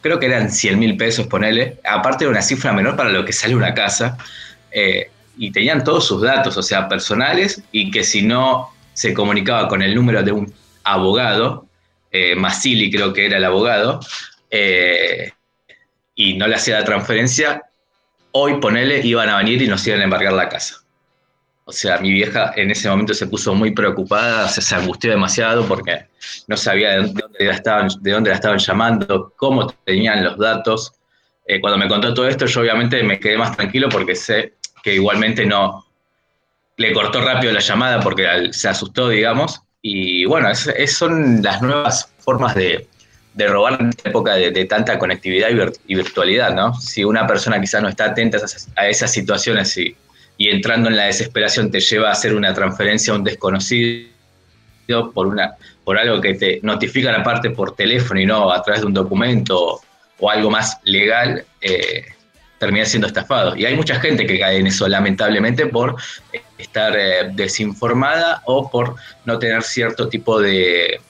creo 0.00 0.18
que 0.18 0.26
eran 0.26 0.50
100 0.50 0.78
mil 0.78 0.96
pesos, 0.96 1.26
ponele, 1.28 1.78
aparte 1.84 2.24
de 2.24 2.30
una 2.30 2.42
cifra 2.42 2.72
menor 2.72 2.96
para 2.96 3.10
lo 3.10 3.24
que 3.24 3.32
sale 3.32 3.54
una 3.54 3.72
casa, 3.72 4.18
y 5.36 5.52
tenían 5.52 5.84
todos 5.84 6.06
sus 6.06 6.22
datos, 6.22 6.56
o 6.56 6.62
sea, 6.62 6.88
personales, 6.88 7.62
y 7.70 7.90
que 7.90 8.02
si 8.02 8.22
no 8.22 8.70
se 8.94 9.14
comunicaba 9.14 9.68
con 9.68 9.80
el 9.82 9.94
número 9.94 10.22
de 10.24 10.32
un 10.32 10.52
abogado, 10.82 11.67
eh, 12.10 12.36
creo 12.90 13.12
que 13.12 13.26
era 13.26 13.38
el 13.38 13.44
abogado, 13.44 14.00
eh, 14.50 15.32
y 16.14 16.34
no 16.34 16.48
le 16.48 16.56
hacía 16.56 16.80
la 16.80 16.84
transferencia, 16.84 17.62
hoy 18.32 18.60
ponele 18.60 19.00
iban 19.06 19.28
a 19.28 19.38
venir 19.38 19.62
y 19.62 19.68
nos 19.68 19.86
iban 19.86 20.00
a 20.00 20.04
embargar 20.04 20.32
la 20.32 20.48
casa. 20.48 20.82
O 21.64 21.72
sea, 21.72 21.98
mi 21.98 22.10
vieja 22.10 22.52
en 22.56 22.70
ese 22.70 22.88
momento 22.88 23.12
se 23.12 23.26
puso 23.26 23.54
muy 23.54 23.72
preocupada, 23.72 24.48
se, 24.48 24.74
angustió 24.74 25.10
demasiado 25.10 25.66
porque 25.66 26.06
no 26.46 26.56
sabía 26.56 26.92
de 26.92 26.96
dónde, 26.96 27.22
la 27.40 27.52
estaban, 27.52 27.88
de 28.00 28.10
dónde 28.10 28.30
la 28.30 28.36
estaban 28.36 28.58
llamando, 28.58 29.34
cómo 29.36 29.70
tenían 29.84 30.24
los 30.24 30.38
datos. 30.38 30.94
Eh, 31.46 31.60
cuando 31.60 31.78
me 31.78 31.86
contó 31.86 32.14
todo 32.14 32.26
esto, 32.26 32.46
yo 32.46 32.62
obviamente 32.62 33.02
me 33.02 33.20
quedé 33.20 33.36
más 33.36 33.54
tranquilo 33.54 33.90
porque 33.90 34.14
sé 34.14 34.54
que 34.82 34.94
igualmente 34.94 35.44
no 35.44 35.86
le 36.78 36.92
cortó 36.92 37.20
rápido 37.20 37.52
la 37.52 37.60
llamada 37.60 38.00
porque 38.00 38.48
se 38.52 38.68
asustó, 38.68 39.10
digamos, 39.10 39.60
y 39.82 40.24
bueno, 40.24 40.50
es, 40.50 40.92
son 40.92 41.42
las 41.42 41.62
nuevas 41.62 42.12
formas 42.18 42.54
de, 42.54 42.86
robar 43.36 43.80
en 43.80 43.90
esta 43.90 44.08
época 44.08 44.34
de, 44.34 44.64
tanta 44.64 44.98
conectividad 44.98 45.48
y, 45.86 45.94
virtualidad, 45.94 46.54
¿no? 46.54 46.74
Si 46.74 47.04
una 47.04 47.26
persona 47.26 47.60
quizás 47.60 47.82
no 47.82 47.88
está 47.88 48.06
atenta 48.06 48.38
a 48.76 48.88
esas, 48.88 49.12
situaciones 49.12 49.76
y, 49.78 49.96
entrando 50.38 50.88
en 50.88 50.96
la 50.96 51.04
desesperación 51.04 51.70
te 51.70 51.80
lleva 51.80 52.08
a 52.08 52.12
hacer 52.12 52.34
una 52.34 52.54
transferencia 52.54 53.12
a 53.12 53.16
un 53.16 53.24
desconocido 53.24 54.08
por, 55.12 55.26
una, 55.26 55.56
por 55.84 55.98
algo 55.98 56.20
que 56.20 56.34
te 56.34 56.60
notifican 56.62 57.14
aparte 57.14 57.50
por 57.50 57.74
teléfono 57.74 58.20
y 58.20 58.26
no 58.26 58.50
a 58.52 58.62
través 58.62 58.82
de 58.82 58.86
un 58.86 58.94
documento 58.94 59.80
o, 60.18 60.30
algo 60.30 60.50
más 60.50 60.78
legal, 60.84 61.44
eh, 61.60 62.06
termina 62.58 62.84
siendo 62.84 63.06
estafado. 63.06 63.56
Y 63.56 63.64
hay 63.64 63.76
mucha 63.76 64.00
gente 64.00 64.26
que 64.26 64.38
cae 64.38 64.58
en 64.58 64.66
eso, 64.66 64.88
lamentablemente, 64.88 65.66
por 65.66 65.96
estar 66.58 66.96
eh, 66.96 67.30
desinformada 67.32 68.42
o 68.46 68.70
por 68.70 68.96
no 69.24 69.38
tener 69.38 69.62
cierto 69.62 70.08
tipo 70.08 70.40
de, 70.40 71.00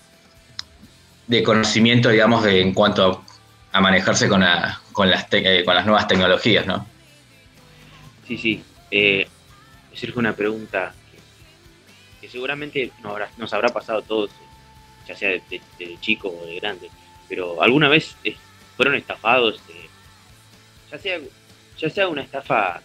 de 1.26 1.42
conocimiento, 1.42 2.10
digamos, 2.10 2.44
de, 2.44 2.60
en 2.60 2.74
cuanto 2.74 3.24
a, 3.72 3.80
manejarse 3.80 4.28
con, 4.28 4.44
con, 4.92 5.10
las 5.10 5.26
eh, 5.32 5.62
con 5.64 5.74
las 5.74 5.86
nuevas 5.86 6.06
tecnologías, 6.06 6.66
¿no? 6.66 6.86
Sí, 8.26 8.36
sí. 8.36 8.62
Eh, 8.90 9.26
surge 9.94 10.18
una 10.18 10.34
pregunta 10.34 10.94
que, 12.20 12.28
seguramente 12.28 12.92
nos 13.38 13.52
habrá, 13.54 13.70
pasado 13.70 14.00
a 14.00 14.02
todos, 14.02 14.30
ya 15.06 15.16
sea 15.16 15.30
de, 15.30 15.60
chico 16.00 16.28
o 16.28 16.46
de 16.46 16.56
grande, 16.56 16.90
pero 17.26 17.62
¿alguna 17.62 17.88
vez 17.88 18.16
fueron 18.76 18.94
estafados? 18.94 19.60
ya 20.90 20.98
sea 20.98 21.18
ya 21.78 21.88
sea 21.88 22.08
una 22.08 22.22
estafa 22.22 22.82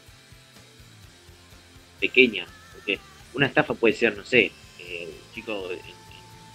pequeña, 2.00 2.46
porque 2.74 3.00
una 3.34 3.48
estafa 3.48 3.74
puede 3.74 3.94
ser, 3.94 4.16
no 4.16 4.24
sé, 4.24 4.52
eh, 4.80 5.08
un 5.08 5.34
chico, 5.34 5.70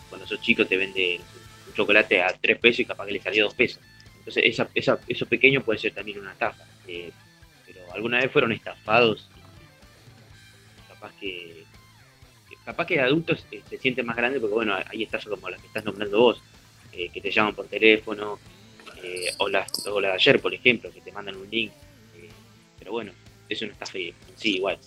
cuando 0.09 0.26
sos 0.26 0.40
chico 0.40 0.66
te 0.66 0.76
vende 0.76 1.21
un 1.66 1.75
chocolate 1.75 2.23
a 2.23 2.28
tres 2.28 2.59
pesos 2.59 2.80
y 2.80 2.85
capaz 2.85 3.07
que 3.07 3.12
le 3.12 3.21
salió 3.21 3.45
dos 3.45 3.54
pesos. 3.54 3.80
Entonces 4.18 4.45
esa, 4.47 4.68
esa, 4.75 4.99
eso 5.09 5.26
pequeño 5.26 5.62
puede 5.62 5.78
ser 5.78 5.92
también 5.92 6.21
una 6.21 6.33
estafa. 6.33 6.64
Eh, 6.87 7.11
pero 7.66 7.80
alguna 7.92 8.18
vez 8.18 8.30
fueron 8.30 8.52
estafados, 8.52 9.28
capaz 10.88 11.12
que 11.18 11.64
capaz 12.64 12.87
que 12.87 13.00
adultos 13.00 13.47
eh, 13.50 13.62
se 13.68 13.78
sienten 13.78 14.04
más 14.04 14.16
grandes 14.16 14.40
porque 14.40 14.54
bueno, 14.54 14.76
hay 14.87 15.02
estafas 15.02 15.28
como 15.28 15.49
las 15.49 15.61
que 15.61 15.66
estás 15.68 15.85
nombrando 15.85 16.21
vos, 16.21 16.42
que 16.92 17.21
te 17.21 17.30
llaman 17.30 17.54
por 17.54 17.66
teléfono, 17.68 18.38
o, 19.38 19.49
las, 19.49 19.87
o 19.87 20.00
la 20.00 20.09
de 20.09 20.14
ayer, 20.14 20.40
por 20.40 20.52
ejemplo, 20.52 20.90
que 20.92 21.00
te 21.00 21.12
mandan 21.12 21.37
un 21.37 21.49
link 21.49 21.71
bueno, 22.90 23.12
eso 23.49 23.66
no 23.66 23.73
está 23.73 23.87
feo. 23.87 24.14
Sí, 24.37 24.57
igual. 24.57 24.78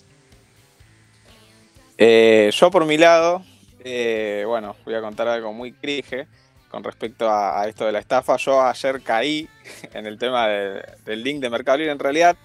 Eh, 1.98 2.50
yo 2.52 2.70
por 2.70 2.84
mi 2.84 2.96
lado, 2.98 3.44
eh, 3.84 4.44
bueno, 4.46 4.76
voy 4.84 4.94
a 4.94 5.00
contar 5.00 5.28
algo 5.28 5.52
muy 5.52 5.72
crige 5.72 6.26
con 6.68 6.82
respecto 6.82 7.30
a, 7.30 7.66
esto 7.68 7.84
de 7.84 7.92
la 7.92 7.98
estafa. 7.98 8.36
Yo 8.36 8.62
ayer 8.62 9.02
caí 9.02 9.48
en 9.92 10.06
el 10.06 10.18
tema 10.18 10.48
del 10.48 11.22
link 11.22 11.40
de 11.40 11.50
Mercado 11.50 11.78
Libre. 11.78 11.92
En 11.92 11.98
realidad 11.98 12.36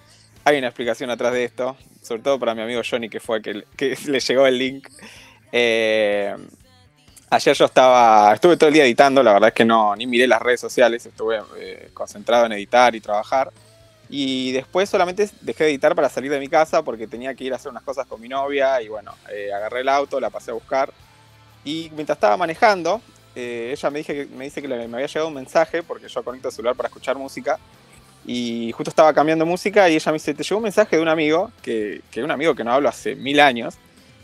hay 0.44 0.58
una 0.58 0.68
explicación 0.68 1.10
atrás 1.10 1.32
de 1.32 1.44
esto, 1.44 1.76
sobre 2.02 2.22
todo 2.22 2.38
para 2.38 2.54
mi 2.54 2.62
amigo 2.62 2.82
Johnny, 2.88 3.08
que 3.08 3.20
fue 3.20 3.40
que, 3.40 3.64
que 3.76 3.96
le 4.06 4.20
llegó 4.20 4.46
el 4.46 4.58
link. 4.58 4.88
Eh, 5.50 6.36
ayer 7.30 7.56
yo 7.56 7.64
estaba, 7.64 8.34
estuve 8.34 8.56
todo 8.56 8.68
el 8.68 8.74
día 8.74 8.84
editando, 8.84 9.22
la 9.22 9.32
verdad 9.32 9.48
es 9.48 9.54
que 9.54 9.64
no, 9.64 9.96
ni 9.96 10.06
miré 10.06 10.26
las 10.26 10.42
redes 10.42 10.60
sociales, 10.60 11.06
estuve 11.06 11.40
concentrado 11.94 12.46
en 12.46 12.52
editar 12.52 12.94
y 12.94 13.00
trabajar. 13.00 13.50
Y 14.10 14.52
después 14.52 14.88
solamente 14.88 15.28
dejé 15.42 15.64
de 15.64 15.70
editar 15.70 15.94
para 15.94 16.08
salir 16.08 16.30
de 16.30 16.40
mi 16.40 16.48
casa 16.48 16.82
porque 16.82 17.06
tenía 17.06 17.34
que 17.34 17.44
ir 17.44 17.52
a 17.52 17.56
hacer 17.56 17.70
unas 17.70 17.82
cosas 17.82 18.06
con 18.06 18.20
mi 18.20 18.28
novia 18.28 18.80
y 18.80 18.88
bueno, 18.88 19.14
eh, 19.30 19.52
agarré 19.52 19.80
el 19.80 19.88
auto, 19.88 20.18
la 20.18 20.30
pasé 20.30 20.50
a 20.50 20.54
buscar. 20.54 20.92
Y 21.64 21.90
mientras 21.94 22.16
estaba 22.16 22.36
manejando, 22.36 23.02
eh, 23.34 23.70
ella 23.72 23.90
me, 23.90 23.98
dije 23.98 24.14
que, 24.14 24.34
me 24.34 24.44
dice 24.44 24.62
que 24.62 24.68
me 24.68 24.82
había 24.84 25.06
llegado 25.06 25.28
un 25.28 25.34
mensaje 25.34 25.82
porque 25.82 26.08
yo 26.08 26.22
conecto 26.22 26.48
el 26.48 26.54
celular 26.54 26.74
para 26.74 26.88
escuchar 26.88 27.16
música. 27.16 27.58
Y 28.26 28.72
justo 28.72 28.90
estaba 28.90 29.12
cambiando 29.14 29.46
música 29.46 29.88
y 29.88 29.94
ella 29.94 30.12
me 30.12 30.16
dice, 30.16 30.34
te 30.34 30.42
llegó 30.42 30.56
un 30.56 30.64
mensaje 30.64 30.96
de 30.96 31.02
un 31.02 31.08
amigo, 31.08 31.50
que, 31.62 32.02
que 32.10 32.22
un 32.22 32.30
amigo 32.30 32.54
que 32.54 32.64
no 32.64 32.72
hablo 32.72 32.88
hace 32.88 33.14
mil 33.14 33.40
años. 33.40 33.76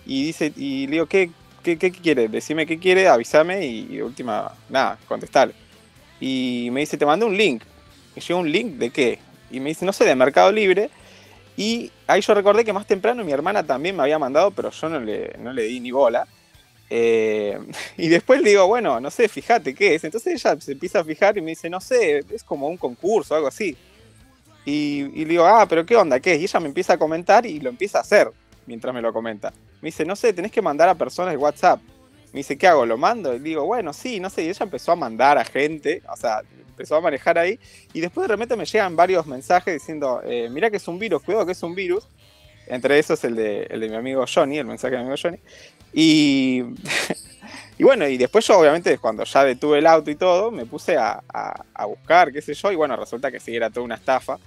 Y 0.06 0.24
dice, 0.24 0.52
y 0.56 0.86
le 0.86 0.92
digo, 0.92 1.06
¿qué, 1.06 1.30
qué, 1.62 1.78
qué 1.78 1.90
quiere? 1.90 2.28
Decime 2.28 2.66
qué 2.66 2.78
quiere, 2.78 3.08
avísame 3.08 3.66
y, 3.66 4.00
última, 4.02 4.52
nada, 4.68 4.98
contestar. 5.08 5.52
Y 6.20 6.68
me 6.72 6.80
dice, 6.80 6.96
te 6.96 7.06
mandé 7.06 7.24
un 7.24 7.36
link. 7.36 7.62
Me 8.14 8.22
llegó 8.22 8.40
un 8.40 8.50
link 8.50 8.74
de 8.74 8.90
qué? 8.90 9.18
Y 9.50 9.60
me 9.60 9.70
dice, 9.70 9.84
no 9.84 9.92
sé, 9.92 10.04
de 10.04 10.14
Mercado 10.14 10.50
Libre. 10.52 10.90
Y 11.56 11.90
ahí 12.06 12.20
yo 12.20 12.34
recordé 12.34 12.64
que 12.64 12.72
más 12.72 12.86
temprano 12.86 13.24
mi 13.24 13.32
hermana 13.32 13.62
también 13.62 13.96
me 13.96 14.02
había 14.02 14.18
mandado, 14.18 14.50
pero 14.50 14.70
yo 14.70 14.88
no 14.88 15.00
le, 15.00 15.36
no 15.38 15.52
le 15.52 15.62
di 15.64 15.80
ni 15.80 15.90
bola. 15.90 16.26
Eh, 16.90 17.58
y 17.96 18.08
después 18.08 18.42
le 18.42 18.50
digo, 18.50 18.66
bueno, 18.66 19.00
no 19.00 19.10
sé, 19.10 19.28
fíjate 19.28 19.74
qué 19.74 19.94
es. 19.94 20.04
Entonces 20.04 20.34
ella 20.34 20.60
se 20.60 20.72
empieza 20.72 21.00
a 21.00 21.04
fijar 21.04 21.38
y 21.38 21.40
me 21.40 21.50
dice, 21.50 21.70
no 21.70 21.80
sé, 21.80 22.24
es 22.30 22.42
como 22.42 22.68
un 22.68 22.76
concurso, 22.76 23.34
algo 23.34 23.48
así. 23.48 23.76
Y, 24.64 25.10
y 25.14 25.24
le 25.24 25.30
digo, 25.30 25.44
ah, 25.44 25.66
pero 25.68 25.84
¿qué 25.84 25.96
onda? 25.96 26.20
¿Qué 26.20 26.34
es? 26.34 26.40
Y 26.40 26.44
ella 26.44 26.60
me 26.60 26.68
empieza 26.68 26.94
a 26.94 26.98
comentar 26.98 27.44
y 27.46 27.60
lo 27.60 27.68
empieza 27.68 27.98
a 27.98 28.00
hacer 28.00 28.30
mientras 28.66 28.94
me 28.94 29.02
lo 29.02 29.12
comenta. 29.12 29.52
Me 29.80 29.88
dice, 29.88 30.04
no 30.04 30.16
sé, 30.16 30.32
tenés 30.32 30.50
que 30.50 30.62
mandar 30.62 30.88
a 30.88 30.94
personas 30.94 31.32
el 31.32 31.38
WhatsApp. 31.38 31.80
Me 32.32 32.38
dice, 32.38 32.56
¿qué 32.58 32.66
hago? 32.66 32.86
¿Lo 32.86 32.96
mando? 32.96 33.34
Y 33.34 33.38
digo, 33.38 33.64
bueno, 33.64 33.92
sí, 33.92 34.18
no 34.18 34.30
sé. 34.30 34.44
Y 34.44 34.48
ella 34.48 34.64
empezó 34.64 34.92
a 34.92 34.96
mandar 34.96 35.38
a 35.38 35.44
gente, 35.44 36.02
o 36.10 36.16
sea, 36.16 36.42
empezó 36.74 36.96
a 36.96 37.00
manejar 37.00 37.38
ahí. 37.38 37.58
Y 37.92 38.00
después 38.00 38.26
de 38.26 38.34
repente 38.34 38.56
me 38.56 38.66
llegan 38.66 38.96
varios 38.96 39.26
mensajes 39.26 39.74
diciendo, 39.74 40.20
eh, 40.24 40.48
mira 40.50 40.70
que 40.70 40.76
es 40.76 40.88
un 40.88 40.98
virus, 40.98 41.22
cuidado 41.22 41.46
que 41.46 41.52
es 41.52 41.62
un 41.62 41.74
virus. 41.74 42.06
Entre 42.66 42.98
esos 42.98 43.22
el 43.24 43.36
de, 43.36 43.64
el 43.64 43.80
de 43.80 43.88
mi 43.88 43.96
amigo 43.96 44.24
Johnny, 44.32 44.58
el 44.58 44.66
mensaje 44.66 44.92
de 44.92 44.98
mi 44.98 45.08
amigo 45.08 45.20
Johnny. 45.22 45.38
Y, 45.92 46.64
y 47.78 47.84
bueno, 47.84 48.08
y 48.08 48.16
después 48.16 48.46
yo 48.46 48.58
obviamente 48.58 48.98
cuando 48.98 49.24
ya 49.24 49.44
detuve 49.44 49.78
el 49.78 49.86
auto 49.86 50.10
y 50.10 50.16
todo, 50.16 50.50
me 50.50 50.66
puse 50.66 50.96
a, 50.96 51.22
a, 51.32 51.86
buscar, 51.86 52.32
qué 52.32 52.42
sé 52.42 52.54
yo, 52.54 52.72
y 52.72 52.76
bueno, 52.76 52.96
resulta 52.96 53.30
que 53.30 53.38
sí 53.38 53.54
era 53.54 53.70
toda 53.70 53.84
una 53.84 53.94
estafa. 53.96 54.38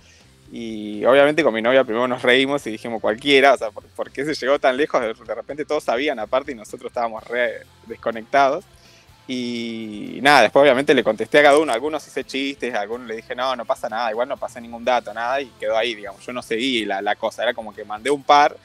Y 0.51 1.03
obviamente 1.03 1.43
con 1.43 1.53
mi 1.53 1.62
novia 1.62 1.84
primero 1.84 2.07
nos 2.07 2.22
reímos 2.22 2.65
y 2.67 2.72
dijimos 2.72 3.01
cualquiera, 3.01 3.53
o 3.53 3.57
sea, 3.57 3.69
¿por, 3.72 4.12
qué 4.12 4.24
se 4.24 4.34
llegó 4.34 4.60
tan 4.60 4.77
lejos? 4.77 5.01
De, 5.01 5.36
repente 5.36 5.65
todos 5.65 5.84
sabían 5.84 6.19
aparte 6.19 6.53
y 6.53 6.55
nosotros 6.55 6.89
estábamos 6.89 7.24
re 7.25 7.63
desconectados. 7.86 8.63
Y 9.29 10.19
nada, 10.22 10.43
después 10.43 10.62
obviamente 10.63 10.93
le 10.93 11.03
contesté 11.03 11.39
a 11.39 11.43
cada 11.43 11.57
uno, 11.57 11.74
algunos 11.74 12.07
hice 12.07 12.24
chistes, 12.24 12.74
a 12.74 12.79
algunos 12.79 13.07
le 13.07 13.17
dije, 13.17 13.36
no, 13.36 13.55
no 13.57 13.65
pasa 13.65 13.89
nada, 13.89 14.10
igual 14.10 14.29
no 14.29 14.38
pasa 14.38 14.62
ningún 14.62 14.86
dato, 14.86 15.13
nada, 15.13 15.41
y 15.41 15.48
quedó 15.60 15.77
ahí, 15.77 15.96
digamos, 15.96 16.25
yo 16.25 16.31
no 16.31 16.41
seguí 16.41 16.86
la, 16.86 17.01
la 17.01 17.15
cosa, 17.15 17.43
era 17.43 17.53
como 17.53 17.74
que 17.74 17.84
mandé 17.84 18.10
un 18.10 18.24
par, 18.24 18.55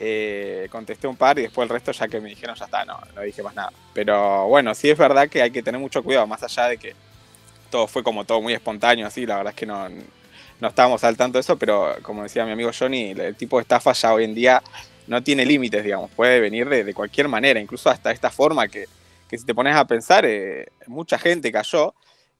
eh, 0.00 0.66
contesté 0.72 1.06
un 1.06 1.14
par 1.14 1.38
y 1.38 1.42
después 1.42 1.66
el 1.66 1.68
resto 1.68 1.92
ya 1.92 2.08
que 2.08 2.20
me 2.20 2.30
dijeron 2.30 2.56
ya 2.56 2.64
está, 2.64 2.84
no, 2.84 2.98
no 3.14 3.22
dije 3.22 3.44
más 3.44 3.54
nada. 3.54 3.72
Pero 3.94 4.48
bueno, 4.48 4.74
sí 4.74 4.90
es 4.90 4.98
verdad 4.98 5.28
que 5.28 5.40
hay 5.40 5.52
que 5.52 5.62
tener 5.62 5.80
mucho 5.80 6.02
cuidado, 6.02 6.26
más 6.26 6.42
allá 6.42 6.66
de 6.66 6.78
que 6.78 6.96
todo 7.70 7.86
fue 7.86 8.02
como 8.02 8.24
todo 8.24 8.42
muy 8.42 8.54
espontáneo, 8.54 9.06
así, 9.06 9.24
la 9.24 9.36
verdad 9.36 9.52
es 9.52 9.56
que 9.56 9.66
no, 9.66 9.88
no 9.88 10.68
estábamos 10.68 11.04
al 11.04 11.16
tanto 11.16 11.38
de 11.38 11.42
eso, 11.42 11.56
pero 11.56 11.94
como 12.02 12.24
decía 12.24 12.44
mi 12.44 12.50
amigo 12.50 12.72
Johnny, 12.76 13.12
el 13.12 13.36
tipo 13.36 13.58
de 13.58 13.62
estafa 13.62 13.92
ya 13.92 14.12
hoy 14.12 14.24
en 14.24 14.34
día 14.34 14.60
no 15.06 15.22
tiene 15.22 15.46
límites, 15.46 15.84
digamos, 15.84 16.10
puede 16.10 16.40
venir 16.40 16.68
de, 16.68 16.82
de 16.82 16.92
cualquier 16.92 17.28
manera, 17.28 17.60
incluso 17.60 17.88
hasta 17.88 18.10
esta 18.10 18.30
forma 18.30 18.66
que, 18.66 18.86
que 19.32 19.38
si 19.38 19.46
te 19.46 19.54
pones 19.54 19.74
a 19.74 19.86
pensar, 19.86 20.26
eh, 20.26 20.66
mucha 20.86 21.18
gente 21.18 21.50
cayó. 21.50 21.94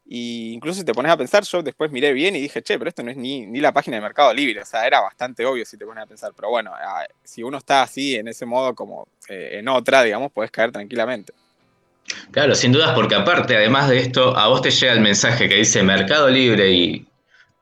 Y 0.05 0.53
incluso 0.53 0.81
si 0.81 0.85
te 0.85 0.93
pones 0.93 1.11
a 1.11 1.17
pensar, 1.17 1.43
yo 1.43 1.63
después 1.63 1.91
miré 1.91 2.13
bien 2.13 2.37
y 2.37 2.41
dije, 2.43 2.61
che, 2.61 2.77
pero 2.79 2.91
esto 2.91 3.03
no 3.03 3.11
es 3.11 3.17
ni, 3.17 3.47
ni 3.47 3.61
la 3.61 3.73
página 3.73 3.97
de 3.97 4.03
Mercado 4.03 4.35
Libre. 4.35 4.61
O 4.61 4.67
sea, 4.67 4.87
era 4.87 5.01
bastante 5.01 5.47
obvio 5.47 5.65
si 5.65 5.79
te 5.79 5.87
pones 5.87 6.05
a 6.05 6.07
pensar. 6.07 6.33
Pero 6.37 6.51
bueno, 6.51 6.71
si 7.25 7.43
uno 7.43 7.57
está 7.57 7.81
así, 7.81 8.17
en 8.17 8.29
ese 8.29 8.45
modo, 8.45 8.75
como 8.75 9.09
eh, 9.31 9.53
en 9.55 9.69
otra, 9.69 10.03
digamos, 10.03 10.31
puedes 10.33 10.51
caer 10.51 10.71
tranquilamente. 10.71 11.33
Claro, 12.31 12.55
sin 12.55 12.73
dudas, 12.73 12.93
porque 12.95 13.15
aparte, 13.15 13.57
además 13.57 13.89
de 13.89 13.97
esto, 13.97 14.37
a 14.37 14.49
vos 14.49 14.61
te 14.61 14.71
llega 14.71 14.93
el 14.93 15.01
mensaje 15.01 15.49
que 15.49 15.55
dice 15.55 15.83
Mercado 15.83 16.29
Libre 16.29 16.71
y 16.73 17.07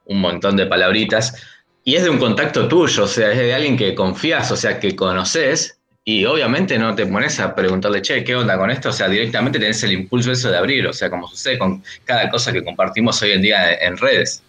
un 0.07 0.21
montón 0.21 0.57
de 0.57 0.67
palabritas, 0.67 1.41
y 1.85 1.95
es 1.95 2.03
de 2.03 2.11
un 2.11 2.19
contacto 2.19 2.67
tuyo, 2.67 3.05
o 3.05 3.07
sea, 3.07 3.31
es 3.31 3.39
de 3.39 3.55
alguien 3.55 3.77
que 3.77 3.95
confías, 3.95 4.51
o 4.51 4.57
sea, 4.57 4.81
que 4.81 4.97
conoces, 4.97 5.80
y 6.05 6.25
obviamente 6.25 6.79
no 6.79 6.95
te 6.95 7.07
pones 7.07 7.39
a 7.41 7.55
preguntarle, 7.55 8.03
che, 8.03 8.25
¿qué 8.25 8.35
onda 8.35 8.57
con 8.57 8.71
esto? 8.71 8.89
O 8.89 8.93
sea, 8.93 9.09
directamente 9.09 9.59
tenés 9.59 9.83
el 9.85 9.93
impulso 9.93 10.33
eso 10.33 10.51
de 10.51 10.57
abrir, 10.57 10.87
o 10.87 10.93
sea, 10.93 11.11
como 11.11 11.29
sucede 11.29 11.59
con 11.59 11.83
cada 12.05 12.29
cosa 12.31 12.53
que 12.53 12.65
compartimos 12.65 13.21
hoy 13.23 13.33
en 13.33 13.43
día 13.43 13.75
en 13.75 13.97
redes. 13.97 14.43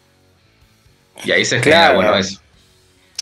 Y 1.23 1.31
ahí 1.31 1.45
se 1.45 1.59
genera, 1.59 1.79
Claro. 1.91 1.95
bueno, 1.97 2.15
eso. 2.17 2.39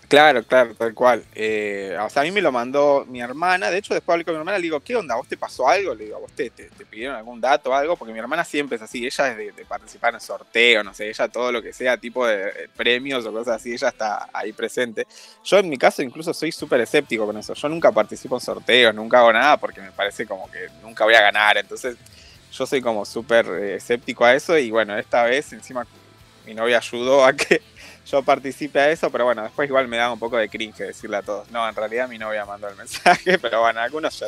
Claro, 0.09 0.43
claro, 0.43 0.73
tal 0.73 0.95
cual. 0.95 1.23
Eh, 1.35 1.95
o 2.01 2.09
sea, 2.09 2.23
a 2.23 2.25
mí 2.25 2.31
me 2.31 2.41
lo 2.41 2.51
mandó 2.51 3.05
mi 3.07 3.21
hermana. 3.21 3.69
De 3.69 3.77
hecho, 3.77 3.93
después 3.93 4.15
hablé 4.15 4.25
con 4.25 4.33
mi 4.33 4.39
hermana 4.39 4.57
le 4.57 4.63
digo, 4.63 4.79
¿qué 4.79 4.95
onda? 4.95 5.13
¿A 5.13 5.17
vos 5.17 5.27
te 5.27 5.37
pasó 5.37 5.69
algo? 5.69 5.93
Le 5.93 6.05
digo, 6.05 6.17
¿a 6.17 6.19
vos 6.19 6.31
te, 6.31 6.49
pidieron 6.89 7.15
algún 7.15 7.39
dato 7.39 7.69
o 7.69 7.73
algo? 7.75 7.95
Porque 7.95 8.11
mi 8.11 8.17
hermana 8.17 8.43
siempre 8.43 8.77
es 8.77 8.81
así. 8.81 9.05
Ella 9.05 9.27
es 9.27 9.55
de, 9.55 9.65
participar 9.65 10.15
en 10.15 10.19
sorteos, 10.19 10.83
no 10.83 10.95
sé, 10.95 11.09
ella 11.09 11.27
todo 11.27 11.51
lo 11.51 11.61
que 11.61 11.73
sea, 11.73 11.95
tipo 11.95 12.25
de, 12.25 12.37
de 12.37 12.69
premios 12.75 13.23
o 13.23 13.31
cosas 13.31 13.57
así, 13.57 13.71
ella 13.71 13.89
está 13.89 14.27
ahí 14.33 14.51
presente. 14.51 15.05
Yo 15.43 15.59
en 15.59 15.69
mi 15.69 15.77
caso 15.77 16.01
incluso 16.01 16.33
soy 16.33 16.51
súper 16.51 16.81
escéptico 16.81 17.27
con 17.27 17.37
eso. 17.37 17.53
Yo 17.53 17.69
nunca 17.69 17.91
participo 17.91 18.35
en 18.35 18.41
sorteos, 18.41 18.95
nunca 18.95 19.19
hago 19.19 19.31
nada 19.31 19.57
porque 19.57 19.79
me 19.79 19.91
parece 19.91 20.25
como 20.25 20.49
que 20.49 20.69
nunca 20.81 21.03
voy 21.03 21.13
a 21.13 21.21
ganar. 21.21 21.55
Entonces, 21.59 21.97
yo 22.51 22.65
soy 22.65 22.81
como 22.81 23.05
súper 23.05 23.45
eh, 23.45 23.75
escéptico 23.75 24.25
a 24.25 24.33
eso 24.33 24.57
y 24.57 24.71
bueno, 24.71 24.97
esta 24.97 25.23
vez 25.25 25.53
encima 25.53 25.85
mi 26.47 26.55
novia 26.55 26.79
ayudó 26.79 27.23
a 27.23 27.33
que 27.33 27.61
yo 28.09 28.23
participe 28.23 28.79
a 28.79 28.89
eso, 28.89 29.09
pero 29.09 29.25
bueno, 29.25 29.43
después 29.43 29.67
igual 29.67 29.87
me 29.87 29.97
da 29.97 30.11
un 30.11 30.19
poco 30.19 30.37
de 30.37 30.49
cringe 30.49 30.79
decirle 30.79 31.17
a 31.17 31.21
todos. 31.21 31.49
No, 31.51 31.67
en 31.67 31.75
realidad 31.75 32.07
mi 32.07 32.17
novia 32.17 32.45
mandó 32.45 32.67
el 32.67 32.75
mensaje, 32.77 33.37
pero 33.37 33.61
bueno, 33.61 33.79
algunos 33.79 34.17
ya, 34.19 34.27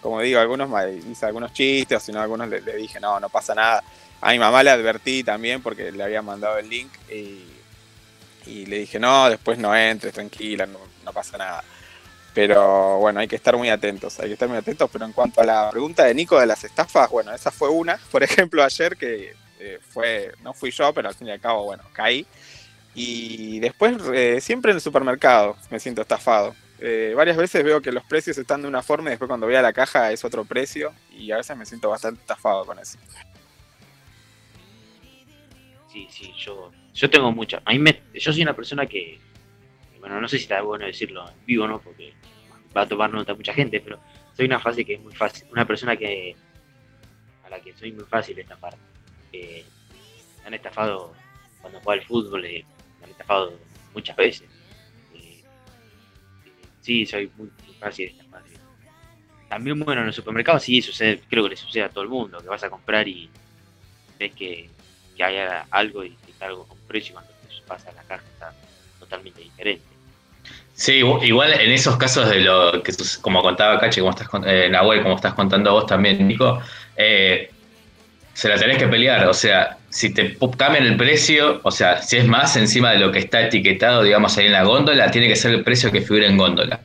como 0.00 0.20
digo, 0.20 0.40
algunos 0.40 0.70
hice 1.10 1.26
algunos 1.26 1.52
chistes, 1.52 1.98
o 1.98 2.00
si 2.00 2.12
no, 2.12 2.20
algunos 2.20 2.48
le, 2.48 2.60
le 2.60 2.76
dije, 2.76 3.00
no, 3.00 3.20
no 3.20 3.28
pasa 3.28 3.54
nada. 3.54 3.82
A 4.20 4.32
mi 4.32 4.38
mamá 4.38 4.62
le 4.62 4.70
advertí 4.70 5.24
también 5.24 5.62
porque 5.62 5.92
le 5.92 6.02
había 6.02 6.22
mandado 6.22 6.58
el 6.58 6.68
link 6.68 6.90
y, 7.10 7.44
y 8.46 8.66
le 8.66 8.80
dije, 8.80 8.98
no, 8.98 9.30
después 9.30 9.58
no 9.58 9.74
entres, 9.74 10.12
tranquila, 10.12 10.66
no, 10.66 10.78
no 11.04 11.12
pasa 11.12 11.38
nada. 11.38 11.64
Pero 12.34 12.98
bueno, 12.98 13.20
hay 13.20 13.28
que 13.28 13.36
estar 13.36 13.56
muy 13.56 13.70
atentos, 13.70 14.20
hay 14.20 14.28
que 14.28 14.34
estar 14.34 14.48
muy 14.48 14.58
atentos. 14.58 14.88
Pero 14.92 15.04
en 15.04 15.12
cuanto 15.12 15.40
a 15.40 15.44
la 15.44 15.70
pregunta 15.70 16.04
de 16.04 16.14
Nico 16.14 16.38
de 16.38 16.46
las 16.46 16.62
estafas, 16.64 17.10
bueno, 17.10 17.32
esa 17.34 17.50
fue 17.50 17.68
una. 17.68 17.98
Por 18.10 18.22
ejemplo, 18.22 18.62
ayer 18.62 18.96
que 18.96 19.34
eh, 19.58 19.78
fue, 19.90 20.32
no 20.42 20.54
fui 20.54 20.70
yo, 20.70 20.92
pero 20.92 21.08
al 21.08 21.14
fin 21.14 21.28
y 21.28 21.32
al 21.32 21.40
cabo, 21.40 21.64
bueno, 21.64 21.82
caí. 21.92 22.26
Y 22.94 23.60
después, 23.60 23.96
eh, 24.12 24.40
siempre 24.40 24.72
en 24.72 24.76
el 24.76 24.80
supermercado 24.80 25.56
me 25.70 25.78
siento 25.78 26.02
estafado. 26.02 26.54
Eh, 26.80 27.12
varias 27.14 27.36
veces 27.36 27.62
veo 27.62 27.80
que 27.80 27.92
los 27.92 28.04
precios 28.04 28.38
están 28.38 28.62
de 28.62 28.68
una 28.68 28.82
forma 28.82 29.10
y 29.10 29.10
después 29.10 29.28
cuando 29.28 29.46
voy 29.46 29.54
a 29.54 29.62
la 29.62 29.72
caja 29.72 30.10
es 30.12 30.24
otro 30.24 30.44
precio. 30.44 30.92
Y 31.10 31.30
a 31.30 31.36
veces 31.36 31.56
me 31.56 31.66
siento 31.66 31.90
bastante 31.90 32.20
estafado 32.20 32.64
con 32.64 32.78
eso. 32.78 32.98
Sí, 35.92 36.06
sí, 36.10 36.32
yo, 36.38 36.70
yo 36.94 37.10
tengo 37.10 37.32
mucha. 37.32 37.62
A 37.64 37.74
me, 37.74 38.02
yo 38.14 38.32
soy 38.32 38.42
una 38.42 38.54
persona 38.54 38.86
que, 38.86 39.18
bueno, 39.98 40.20
no 40.20 40.28
sé 40.28 40.38
si 40.38 40.44
está 40.44 40.62
bueno 40.62 40.86
decirlo 40.86 41.28
en 41.28 41.46
vivo, 41.46 41.66
¿no? 41.66 41.80
Porque 41.80 42.14
va 42.76 42.82
a 42.82 42.86
tomar 42.88 43.12
nota 43.12 43.34
mucha 43.34 43.52
gente, 43.52 43.80
pero 43.80 43.98
soy 44.36 44.46
una 44.46 44.60
fase 44.60 44.84
que 44.84 44.94
es 44.94 45.00
muy 45.00 45.14
fácil, 45.14 45.46
una 45.50 45.66
persona 45.66 45.96
que 45.96 46.36
a 47.44 47.50
la 47.50 47.60
que 47.60 47.72
soy 47.74 47.92
muy 47.92 48.04
fácil 48.04 48.38
estafar. 48.38 48.76
Eh, 49.32 49.64
me 50.42 50.46
han 50.46 50.54
estafado 50.54 51.12
cuando 51.60 51.80
juega 51.80 52.00
al 52.00 52.06
fútbol, 52.06 52.44
eh, 52.44 52.64
estafado 53.10 53.52
muchas 53.94 54.16
veces. 54.16 54.48
Eh, 55.14 55.42
sí, 56.80 57.06
soy 57.06 57.30
muy, 57.36 57.50
fácil 57.78 58.06
de 58.06 58.12
estafar. 58.12 58.42
También, 59.48 59.80
bueno, 59.80 60.02
en 60.02 60.06
el 60.08 60.12
supermercado 60.12 60.60
sí 60.60 60.80
sucede, 60.80 61.20
creo 61.28 61.42
que 61.44 61.50
le 61.50 61.56
sucede 61.56 61.82
a 61.82 61.88
todo 61.88 62.04
el 62.04 62.10
mundo, 62.10 62.38
que 62.38 62.48
vas 62.48 62.62
a 62.62 62.70
comprar 62.70 63.08
y 63.08 63.28
ves 64.18 64.32
que, 64.32 64.70
que 65.16 65.24
hay 65.24 65.36
algo 65.70 66.04
y 66.04 66.10
que 66.10 66.30
está 66.30 66.46
algo 66.46 66.66
con 66.66 66.78
precio 66.86 67.10
y 67.10 67.12
cuando 67.14 67.32
te 67.32 67.66
pasa 67.66 67.90
la 67.92 68.02
caja 68.04 68.24
está 68.32 68.54
totalmente 69.00 69.40
diferente. 69.40 69.82
Sí, 70.72 71.00
igu- 71.02 71.22
igual 71.24 71.52
en 71.52 71.72
esos 71.72 71.96
casos 71.96 72.30
de 72.30 72.40
lo 72.40 72.82
que 72.82 72.92
como 73.20 73.42
contaba 73.42 73.78
Cache, 73.78 74.00
como 74.00 74.10
estás 74.12 74.28
eh, 74.46 74.68
Nahuel, 74.70 75.02
como 75.02 75.16
estás 75.16 75.34
contando 75.34 75.72
vos 75.72 75.86
también, 75.86 76.26
Nico, 76.26 76.60
eh, 76.96 77.50
se 78.32 78.48
la 78.48 78.56
tenés 78.56 78.78
que 78.78 78.86
pelear. 78.88 79.26
O 79.26 79.34
sea, 79.34 79.76
si 79.90 80.14
te 80.14 80.36
cambian 80.56 80.84
el 80.86 80.96
precio, 80.96 81.60
o 81.62 81.70
sea, 81.70 82.00
si 82.02 82.16
es 82.16 82.26
más 82.26 82.56
encima 82.56 82.92
de 82.92 82.98
lo 82.98 83.10
que 83.12 83.18
está 83.18 83.42
etiquetado, 83.42 84.02
digamos, 84.02 84.36
ahí 84.38 84.46
en 84.46 84.52
la 84.52 84.62
góndola, 84.62 85.10
tiene 85.10 85.28
que 85.28 85.36
ser 85.36 85.52
el 85.52 85.62
precio 85.64 85.90
que 85.90 86.00
figura 86.00 86.26
en 86.26 86.36
góndola. 86.36 86.80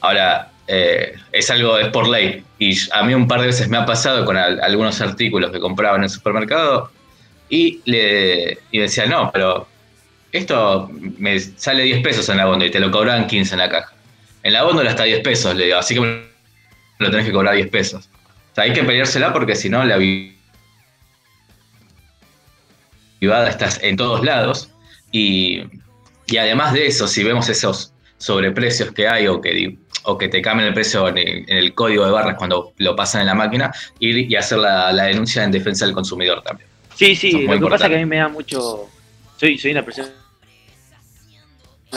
Ahora, 0.00 0.50
eh, 0.68 1.14
es 1.32 1.50
algo, 1.50 1.78
es 1.78 1.88
por 1.88 2.08
ley. 2.08 2.42
Y 2.58 2.76
a 2.92 3.02
mí 3.02 3.14
un 3.14 3.26
par 3.28 3.40
de 3.40 3.46
veces 3.46 3.68
me 3.68 3.76
ha 3.76 3.86
pasado 3.86 4.24
con 4.24 4.36
al- 4.36 4.60
algunos 4.60 5.00
artículos 5.00 5.50
que 5.50 5.58
compraba 5.60 5.96
en 5.96 6.04
el 6.04 6.10
supermercado 6.10 6.90
y 7.48 7.80
le 7.84 8.58
y 8.70 8.78
decía, 8.78 9.06
no, 9.06 9.30
pero 9.32 9.66
esto 10.32 10.90
me 11.18 11.38
sale 11.38 11.84
10 11.84 12.02
pesos 12.02 12.28
en 12.28 12.36
la 12.38 12.44
góndola 12.44 12.66
y 12.66 12.70
te 12.70 12.80
lo 12.80 12.90
cobraban 12.90 13.26
15 13.26 13.54
en 13.54 13.58
la 13.60 13.68
caja. 13.68 13.92
En 14.42 14.52
la 14.52 14.62
góndola 14.62 14.90
está 14.90 15.04
10 15.04 15.20
pesos, 15.20 15.54
le 15.56 15.64
digo, 15.66 15.78
así 15.78 15.94
que 15.94 16.00
lo 16.98 17.10
tenés 17.10 17.26
que 17.26 17.32
cobrar 17.32 17.54
10 17.54 17.68
pesos. 17.68 18.08
O 18.52 18.54
sea, 18.54 18.64
hay 18.64 18.72
que 18.72 18.84
peleársela 18.84 19.32
porque 19.32 19.54
si 19.54 19.68
no, 19.68 19.84
la 19.84 19.96
vi- 19.96 20.35
privada 23.18 23.48
estás 23.48 23.82
en 23.82 23.96
todos 23.96 24.24
lados. 24.24 24.70
Y, 25.12 25.62
y 26.26 26.36
además 26.36 26.72
de 26.72 26.86
eso, 26.86 27.06
si 27.08 27.24
vemos 27.24 27.48
esos 27.48 27.92
sobreprecios 28.18 28.92
que 28.92 29.08
hay 29.08 29.26
o 29.26 29.40
que, 29.40 29.76
o 30.04 30.16
que 30.18 30.28
te 30.28 30.42
cambian 30.42 30.68
el 30.68 30.74
precio 30.74 31.08
en 31.08 31.18
el, 31.18 31.28
en 31.48 31.56
el 31.56 31.74
código 31.74 32.04
de 32.04 32.10
barras 32.10 32.36
cuando 32.36 32.72
lo 32.78 32.96
pasan 32.96 33.22
en 33.22 33.26
la 33.28 33.34
máquina, 33.34 33.72
ir 34.00 34.30
y 34.30 34.36
hacer 34.36 34.58
la, 34.58 34.92
la 34.92 35.04
denuncia 35.04 35.44
en 35.44 35.50
defensa 35.50 35.84
del 35.84 35.94
consumidor 35.94 36.42
también. 36.42 36.68
Sí, 36.94 37.14
sí, 37.14 37.46
lo 37.46 37.60
que 37.60 37.66
pasa 37.66 37.84
es 37.84 37.90
que 37.90 37.96
a 37.96 37.98
mí 37.98 38.06
me 38.06 38.16
da 38.16 38.28
mucho. 38.28 38.88
Soy, 39.36 39.58
soy 39.58 39.72
una 39.72 39.84
persona 39.84 40.08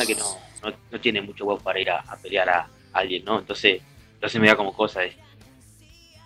que 0.06 0.16
no, 0.16 0.38
no, 0.64 0.76
no 0.92 1.00
tiene 1.00 1.22
mucho 1.22 1.46
huevo 1.46 1.60
para 1.60 1.80
ir 1.80 1.90
a, 1.90 2.00
a 2.00 2.18
pelear 2.18 2.50
a 2.50 2.68
alguien, 2.94 3.24
¿no? 3.24 3.40
Entonces, 3.40 3.82
entonces 4.16 4.42
me 4.42 4.48
da 4.48 4.56
como 4.56 4.74
cosa 4.74 5.02
de 5.02 5.14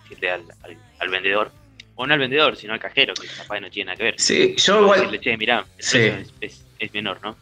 decirle 0.02 0.30
al, 0.30 0.42
al, 0.62 0.76
al 0.98 1.08
vendedor, 1.08 1.52
o 1.96 2.06
no 2.06 2.12
al 2.14 2.18
vendedor, 2.20 2.56
sino 2.56 2.72
al 2.72 2.80
cajero, 2.80 3.14
que 3.14 3.26
capaz 3.28 3.60
no 3.60 3.70
tiene 3.70 3.86
nada 3.86 3.96
que 3.96 4.02
ver. 4.04 4.14
Sí, 4.18 4.54
yo 4.58 4.80
igual, 4.82 5.00
Decirle, 5.00 5.20
che, 5.20 5.36
mirá, 5.36 5.64
Sí. 5.78 5.98
precio 5.98 6.16
es, 6.18 6.32
es- 6.40 6.64
es 6.78 6.92
menor, 6.94 7.18
¿no? 7.22 7.36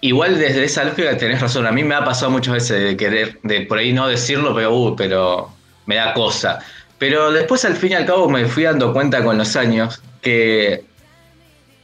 Igual 0.00 0.38
desde 0.38 0.64
esa 0.64 0.84
lógica 0.84 1.16
tenés 1.18 1.40
razón. 1.40 1.66
A 1.66 1.72
mí 1.72 1.82
me 1.84 1.94
ha 1.94 2.04
pasado 2.04 2.30
muchas 2.30 2.54
veces 2.54 2.82
de 2.82 2.96
querer, 2.96 3.38
de 3.42 3.62
por 3.62 3.78
ahí 3.78 3.92
no 3.92 4.06
decirlo, 4.08 4.54
pero, 4.54 4.72
uh, 4.74 4.96
pero 4.96 5.52
me 5.86 5.96
da 5.96 6.14
cosa. 6.14 6.60
Pero 6.98 7.30
después 7.32 7.64
al 7.64 7.74
fin 7.76 7.92
y 7.92 7.94
al 7.96 8.06
cabo 8.06 8.28
me 8.28 8.44
fui 8.46 8.62
dando 8.62 8.92
cuenta 8.92 9.22
con 9.24 9.36
los 9.36 9.56
años 9.56 10.00
que, 10.22 10.84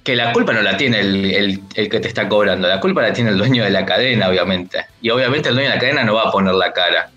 que 0.05 0.15
la 0.17 0.33
culpa 0.33 0.53
no 0.53 0.63
la 0.63 0.77
tiene 0.77 1.01
el, 1.01 1.25
el- 1.35 1.61
el 1.75 1.89
que 1.89 1.99
te 2.01 2.09
está 2.09 2.29
cobrando, 2.29 2.69
la 2.69 2.79
culpa 2.81 3.03
la 3.03 3.13
tiene 3.13 3.31
el 3.31 3.39
dueño 3.39 3.65
de 3.65 3.71
la 3.71 3.85
cadena, 3.85 4.29
obviamente. 4.29 4.87
Y 5.03 5.11
obviamente 5.11 5.49
el 5.49 5.55
dueño 5.57 5.71
de 5.71 5.75
la 5.77 5.81
cadena 5.81 6.05
no 6.05 6.15
va 6.15 6.29
a 6.29 6.31
poner 6.31 6.55
la 6.55 6.73
cara. 6.73 7.11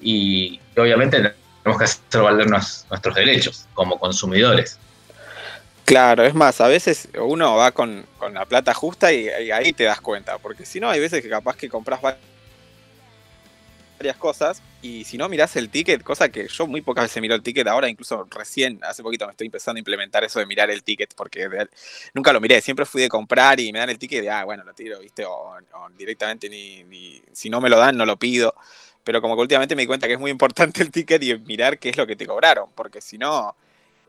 Y 0.00 0.60
obviamente 0.76 1.32
tenemos 1.66 1.78
que 1.78 1.84
hacer 1.84 2.22
valer 2.22 2.48
nuestros 2.48 3.14
derechos 3.14 3.66
como 3.74 3.98
consumidores. 3.98 4.78
Claro, 5.84 6.24
es 6.24 6.32
más, 6.32 6.60
a 6.60 6.68
veces 6.68 7.08
uno 7.18 7.56
va 7.56 7.72
con, 7.72 8.06
con 8.18 8.34
la 8.34 8.44
plata 8.44 8.72
justa 8.72 9.12
y, 9.12 9.28
ahí 9.28 9.72
te 9.72 9.82
das 9.82 10.00
cuenta, 10.00 10.38
porque 10.38 10.64
si 10.64 10.78
no, 10.78 10.88
hay 10.88 11.00
veces 11.00 11.22
que 11.22 11.28
capaz 11.28 11.56
que 11.56 11.68
compras 11.68 12.00
va- 12.04 12.16
varias 13.98 14.16
cosas 14.16 14.62
y 14.82 15.04
si 15.04 15.18
no 15.18 15.28
mirás 15.28 15.56
el 15.56 15.68
ticket, 15.68 16.04
cosa 16.04 16.28
que 16.28 16.46
yo 16.46 16.66
muy 16.68 16.82
pocas 16.82 17.06
veces 17.06 17.20
miro 17.20 17.34
el 17.34 17.42
ticket, 17.42 17.66
ahora 17.66 17.88
incluso 17.88 18.28
recién, 18.30 18.78
hace 18.84 19.02
poquito 19.02 19.26
me 19.26 19.32
estoy 19.32 19.46
empezando 19.46 19.78
a 19.78 19.80
implementar 19.80 20.22
eso 20.22 20.38
de 20.38 20.46
mirar 20.46 20.70
el 20.70 20.84
ticket, 20.84 21.14
porque 21.16 21.48
nunca 22.14 22.32
lo 22.32 22.40
miré, 22.40 22.60
siempre 22.60 22.84
fui 22.84 23.02
de 23.02 23.08
comprar 23.08 23.58
y 23.58 23.72
me 23.72 23.80
dan 23.80 23.90
el 23.90 23.98
ticket 23.98 24.22
de, 24.22 24.30
ah, 24.30 24.44
bueno, 24.44 24.62
lo 24.62 24.72
tiro, 24.72 25.00
viste, 25.00 25.24
o, 25.24 25.56
directamente 25.96 26.48
ni- 26.48 27.22
si 27.32 27.50
no 27.50 27.60
me 27.60 27.68
lo 27.68 27.76
dan, 27.76 27.96
no 27.96 28.06
lo 28.06 28.16
pido. 28.16 28.54
Pero 29.06 29.22
como 29.22 29.36
que 29.36 29.42
últimamente 29.42 29.76
me 29.76 29.82
di 29.82 29.86
cuenta 29.86 30.08
que 30.08 30.14
es 30.14 30.18
muy 30.18 30.32
importante 30.32 30.82
el 30.82 30.90
ticket 30.90 31.22
y 31.22 31.38
mirar 31.38 31.78
qué 31.78 31.90
es 31.90 31.96
lo 31.96 32.08
que 32.08 32.16
te 32.16 32.26
cobraron, 32.26 32.70
porque 32.74 33.00
si 33.00 33.16
no, 33.16 33.54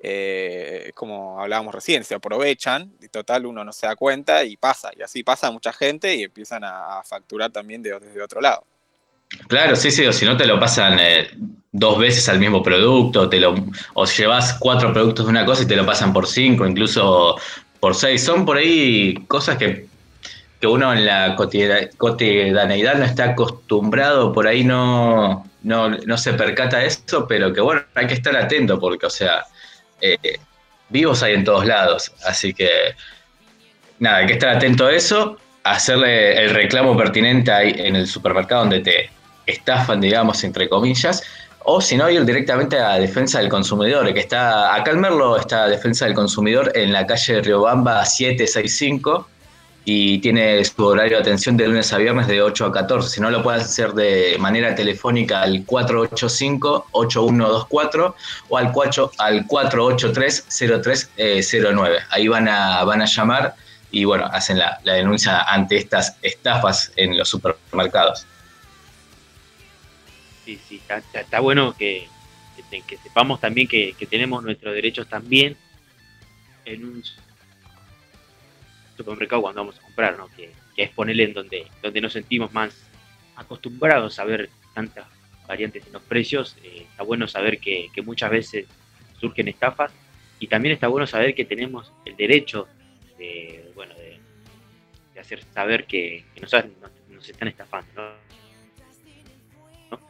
eh, 0.02 0.92
como 0.96 1.40
hablábamos 1.40 1.76
recién, 1.76 2.04
se 2.04 2.16
aprovechan, 2.16 2.92
y 3.00 3.08
total 3.08 3.46
uno 3.46 3.64
no 3.64 3.72
se 3.72 3.86
da 3.86 3.96
cuenta 3.96 4.44
y 4.44 4.58
pasa, 4.58 4.90
y 4.98 5.04
así 5.04 5.22
pasa 5.22 5.48
a 5.48 5.52
mucha 5.52 5.72
gente 5.72 6.16
y 6.16 6.24
empiezan 6.24 6.64
a, 6.64 7.04
facturar 7.04 7.52
también 7.52 7.84
de- 7.84 8.00
desde 8.00 8.24
otro 8.24 8.42
lado. 8.42 8.64
Claro, 9.48 9.76
sí, 9.76 9.92
sí, 9.92 10.04
o 10.04 10.12
si 10.12 10.26
no 10.26 10.36
te 10.36 10.48
lo 10.48 10.60
pasan 10.60 10.98
eh, 11.00 11.30
dos 11.72 12.00
veces 12.00 12.28
al 12.28 12.40
mismo 12.40 12.64
producto, 12.64 13.30
te 13.30 13.40
lo, 13.40 13.54
o 13.94 14.06
llevas 14.06 14.58
cuatro 14.60 14.92
productos 14.92 15.28
de 15.28 15.30
una 15.30 15.46
cosa 15.46 15.62
y 15.62 15.68
te 15.68 15.76
lo 15.76 15.86
pasan 15.86 16.12
por 16.12 16.26
cinco, 16.26 16.66
incluso 16.66 17.36
por 17.80 17.94
seis. 17.94 18.24
Son 18.24 18.48
por 18.48 18.58
ahí 18.58 19.14
cosas 19.28 19.58
que 19.58 19.86
que 20.60 20.68
uno 20.68 20.92
en 20.92 21.06
la 21.06 21.36
cotidianeidad 21.36 22.96
no 22.96 23.06
está 23.06 23.26
acostumbrado, 23.26 24.34
por 24.34 24.48
ahí 24.48 24.64
no, 24.64 25.46
no, 25.64 25.90
no 25.90 26.18
se 26.18 26.34
percata 26.34 26.80
de 26.80 26.88
eso, 26.88 27.28
pero 27.28 27.54
que 27.54 27.62
bueno, 27.62 27.82
hay 27.94 28.08
que 28.08 28.16
estar 28.16 28.36
atento 28.36 28.80
porque, 28.80 29.06
o 29.06 29.10
sea, 29.10 29.46
eh, 30.02 30.40
vivos 30.90 31.22
hay 31.22 31.36
en 31.36 31.44
todos 31.44 31.66
lados, 31.66 32.12
así 32.26 32.54
que 32.54 32.96
nada, 34.00 34.18
hay 34.18 34.26
que 34.26 34.34
estar 34.34 34.56
atento 34.56 34.88
a 34.88 34.94
eso, 34.94 35.38
hacerle 35.64 36.44
el 36.44 36.52
reclamo 36.52 36.98
pertinente 36.98 37.52
ahí 37.52 37.76
en 37.78 37.96
el 37.96 38.08
supermercado 38.08 38.62
donde 38.62 38.80
te 38.80 39.10
estafan, 39.46 40.02
digamos, 40.02 40.44
entre 40.44 40.68
comillas, 40.68 41.24
o 41.70 41.82
si 41.82 41.98
no, 41.98 42.10
ir 42.10 42.24
directamente 42.24 42.80
a 42.80 42.98
Defensa 42.98 43.40
del 43.40 43.50
Consumidor, 43.50 44.12
que 44.14 44.22
está, 44.22 44.74
acá 44.74 44.92
en 44.92 45.02
Merlo 45.02 45.38
está 45.38 45.68
Defensa 45.68 46.06
del 46.06 46.14
Consumidor 46.14 46.72
en 46.74 46.94
la 46.94 47.06
calle 47.06 47.42
Riobamba 47.42 48.06
765 48.06 49.28
y 49.90 50.20
tiene 50.20 50.66
su 50.66 50.86
horario 50.86 51.16
de 51.16 51.22
atención 51.22 51.56
de 51.56 51.66
lunes 51.66 51.94
a 51.94 51.98
viernes 51.98 52.28
de 52.28 52.42
8 52.42 52.66
a 52.66 52.72
14. 52.74 53.10
Si 53.10 53.22
no, 53.22 53.30
lo 53.30 53.42
pueden 53.42 53.62
hacer 53.62 53.94
de 53.94 54.36
manera 54.38 54.76
telefónica 54.76 55.42
al 55.42 55.66
485-8124 55.66 58.14
o 58.50 58.58
al, 58.58 58.74
4, 58.74 59.12
al 59.18 59.48
483-0309. 59.48 62.00
Ahí 62.10 62.28
van 62.28 62.50
a, 62.50 62.84
van 62.84 63.02
a 63.02 63.06
llamar 63.06 63.56
y 63.90 64.04
bueno, 64.04 64.26
hacen 64.26 64.60
la, 64.60 64.78
la 64.84 64.96
denuncia 64.96 65.44
ante 65.44 65.78
estas 65.78 66.18
estafas 66.22 66.92
en 66.98 67.18
los 67.18 67.30
supermercados. 67.30 68.26
Sí, 70.44 70.60
sí, 70.68 70.82
está, 70.86 71.02
está- 71.22 71.40
bueno 71.40 71.74
que, 71.78 72.10
que 72.70 72.98
sepamos 72.98 73.40
también 73.40 73.70
que, 73.70 73.96
que 73.98 74.06
tenemos 74.06 74.44
nuestros 74.44 74.74
derechos 74.74 75.08
también 75.08 75.56
en 76.66 76.84
un 76.84 77.02
supermercado 78.98 79.44
cuando 79.44 79.62
vamos 79.62 79.80
a 79.80 79.82
comprar, 79.82 80.18
¿no? 80.18 80.28
Que, 80.30 80.52
que 80.76 80.84
es 80.84 80.90
ponerle 80.92 81.24
en 81.24 81.34
donde, 81.34 81.68
donde 81.82 82.02
nos 82.02 82.14
sentimos 82.14 82.54
más 82.54 82.88
acostumbrados 83.36 84.20
a 84.20 84.26
ver 84.26 84.50
tantas 84.74 85.08
variantes 85.48 85.86
en 85.88 85.94
los 85.94 86.02
precios. 86.04 86.58
Eh, 86.64 86.86
está 86.90 87.04
bueno 87.04 87.28
saber 87.28 87.60
que, 87.60 87.90
muchas 88.04 88.30
veces 88.30 88.68
surgen 89.20 89.48
estafas 89.48 89.92
y 90.40 90.48
también 90.48 90.74
está 90.74 90.88
bueno 90.88 91.08
saber 91.08 91.34
que 91.34 91.46
tenemos 91.46 91.92
el 92.06 92.16
derecho 92.16 92.68
de, 93.18 93.72
bueno, 93.74 93.96
de, 93.96 94.20
hacer 95.20 95.44
saber 95.52 95.86
que, 95.86 96.26
que 96.36 96.42
nos, 96.42 96.54
están 97.28 97.48
estafando, 97.48 97.90
¿no? 97.96 98.28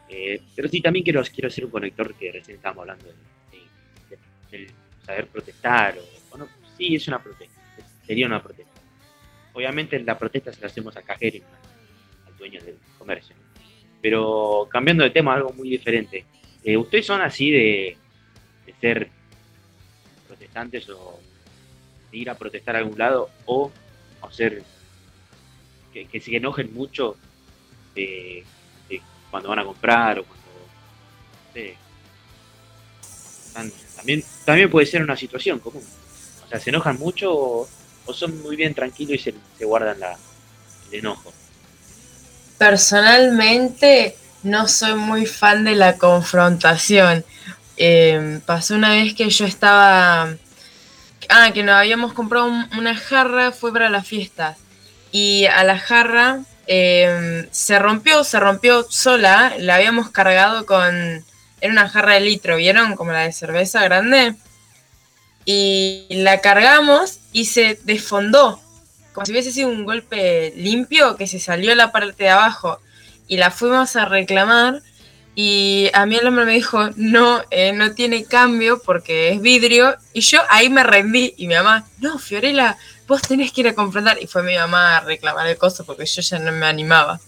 Eh, 0.10 0.41
pero 0.56 0.67
sí, 0.67 0.82
también 0.82 1.04
quiero, 1.04 1.21
quiero 1.23 1.47
hacer 1.47 1.65
un 1.65 1.71
conector 1.71 2.13
que 2.15 2.32
recién 2.32 2.58
estábamos 2.58 2.82
hablando 2.82 3.06
de, 3.12 4.58
de- 4.58 4.71
saber 5.06 5.28
protestar. 5.28 5.97
O, 5.97 6.36
o 6.36 6.38
no, 6.38 6.47
sí, 6.78 6.95
es 6.95 7.08
una 7.08 7.21
protesta, 7.23 7.62
sería 8.06 8.26
una 8.26 8.41
protesta. 8.43 8.77
Obviamente 9.58 10.00
la 10.02 10.15
protesta 10.20 10.54
se 10.54 10.62
la 10.62 10.67
hacemos 10.67 10.96
a 10.98 11.02
cajero 11.02 11.43
al- 12.28 12.38
dueño 12.38 12.62
del 12.62 12.78
comercio. 13.00 13.36
Pero 14.00 14.67
cambiando 14.70 15.04
de 15.04 15.10
tema, 15.10 15.34
algo 15.34 15.52
muy 15.54 15.67
diferente. 15.67 16.26
Eh, 16.63 16.78
¿Ustedes 16.78 17.08
son 17.08 17.22
así 17.22 17.50
de, 17.50 17.98
de 18.67 18.74
ser 18.80 19.10
protestantes 20.28 20.88
o 20.91 21.20
ir 22.12 22.30
a 22.30 22.36
protestar 22.36 22.76
a 22.76 22.80
algún 22.80 23.00
lado 23.00 23.32
o, 23.48 23.72
ser 24.30 24.62
que, 25.91 26.06
que 26.06 26.22
se 26.22 26.36
enojen 26.36 26.72
mucho 26.72 27.17
de, 27.96 28.43
cuando 29.32 29.50
van 29.50 29.58
a 29.60 29.65
comprar 29.65 30.20
o 30.20 30.24
cuando 30.24 30.46
no 31.48 31.54
sé, 31.54 31.76
también 33.96 34.24
también 34.46 34.70
puede 34.70 34.86
ser 34.86 35.02
una 35.02 35.15
situación 35.15 35.60
común 35.60 35.84
o 36.46 36.48
sea 36.48 36.60
se 36.60 36.70
enojan 36.70 37.00
mucho 37.00 37.34
o, 37.34 37.67
o 38.08 38.13
son 38.13 38.41
muy 38.41 38.56
bien 38.56 38.74
tranquilos 38.74 39.20
y 39.28 39.32
se, 39.58 39.65
guardan 39.65 39.98
el 40.91 41.00
enojo 41.00 41.32
Personalmente 42.58 44.15
no 44.43 44.67
soy 44.67 44.96
muy 44.96 45.26
fan 45.26 45.63
de 45.63 45.76
la 45.76 45.98
confrontación. 45.98 47.24
Eh, 47.78 48.39
pasó 48.46 48.74
una 48.76 48.89
vez 48.89 49.13
que 49.13 49.30
yo 49.30 49.46
estaba... 49.46 50.36
Ah, 51.30 51.52
que 51.54 51.62
nos 51.63 51.76
habíamos 51.76 52.13
comprado 52.13 52.46
un- 52.48 52.70
una 52.78 52.96
jarra, 52.96 53.52
fue 53.52 53.72
para 53.74 53.89
las 53.89 54.08
fiestas. 54.08 54.58
Y 55.12 55.46
a 55.46 55.63
la 55.63 55.78
jarra 55.78 56.39
eh, 56.65 57.48
se 57.52 57.78
rompió, 57.78 58.24
se 58.24 58.39
rompió 58.39 58.86
sola. 58.89 59.54
La 59.60 59.76
habíamos 59.76 60.10
cargado 60.10 60.65
con... 60.65 61.24
Era 61.62 61.72
una 61.74 61.89
jarra 61.89 62.13
de 62.13 62.22
litro, 62.22 62.56
¿vieron? 62.58 62.96
Como 62.96 63.12
la 63.12 63.22
de 63.22 63.34
cerveza 63.34 63.84
grande. 63.84 64.36
Y 65.46 66.08
la 66.10 66.41
cargamos 66.41 67.20
y 67.38 67.45
se 67.45 67.80
desfondó 67.84 68.60
como 69.13 69.28
si 69.28 69.32
hubiese 69.32 69.52
sido 69.52 69.69
un 69.69 69.86
golpe 69.86 70.54
limpio 70.56 71.15
que 71.17 71.28
se 71.28 71.39
salió 71.39 71.76
la 71.76 71.91
parte 71.91 72.23
de 72.23 72.30
abajo 72.32 72.80
y 73.28 73.38
la 73.38 73.52
fuimos 73.52 73.95
a 73.95 74.06
reclamar 74.06 74.82
y 75.36 75.91
a 75.93 76.08
mí 76.08 76.15
el 76.15 76.26
hombre 76.26 76.45
me 76.45 76.54
dijo 76.54 76.89
no, 76.95 77.43
eh, 77.52 77.73
no 77.73 77.93
tiene 77.93 78.26
cambio 78.26 78.82
porque 78.84 79.30
es 79.30 79.39
vidrio 79.39 79.95
y 80.13 80.21
yo 80.21 80.39
ahí 80.50 80.69
me 80.69 80.82
rendí 80.84 81.36
y 81.38 81.47
mi 81.47 81.54
mamá, 81.54 81.88
no 82.00 82.17
Fiorella, 82.17 82.76
vos 83.08 83.21
tenés 83.21 83.52
que 83.52 83.62
ir 83.62 83.67
a 83.67 83.76
confrontar 83.76 84.17
y 84.19 84.26
fue 84.26 84.41
mi 84.41 84.56
mamá 84.56 84.97
a 84.97 85.02
reclamar 85.02 85.45
el 85.45 85.60
costo 85.60 85.86
porque 85.86 86.08
yo 86.08 86.23
ya 86.23 86.39
no 86.39 86.52
me 86.52 86.65
animaba. 86.65 87.19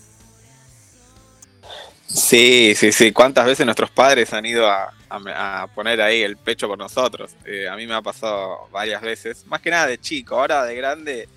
Sí, 2.07 2.73
sí, 2.75 2.91
sí. 2.91 3.11
¿Cuántas 3.11 3.45
veces 3.45 3.63
nuestros 3.63 3.91
padres 3.91 4.33
han 4.33 4.43
ido 4.47 4.67
a, 4.67 4.91
a- 5.09 5.63
a 5.63 5.67
poner 5.67 6.01
ahí 6.01 6.21
el 6.21 6.37
pecho 6.37 6.67
por 6.67 6.77
nosotros? 6.77 7.35
Eh, 7.45 7.67
a 7.67 7.75
mí 7.75 7.87
me 7.87 7.95
ha 7.95 8.01
pasado 8.01 8.67
varias 8.71 9.01
veces. 9.01 9.45
Más 9.47 9.61
que 9.61 9.71
nada 9.71 9.87
de 9.87 9.99
chico. 9.99 10.35
Ahora 10.35 10.65
de 10.65 10.75
grande 10.75 11.29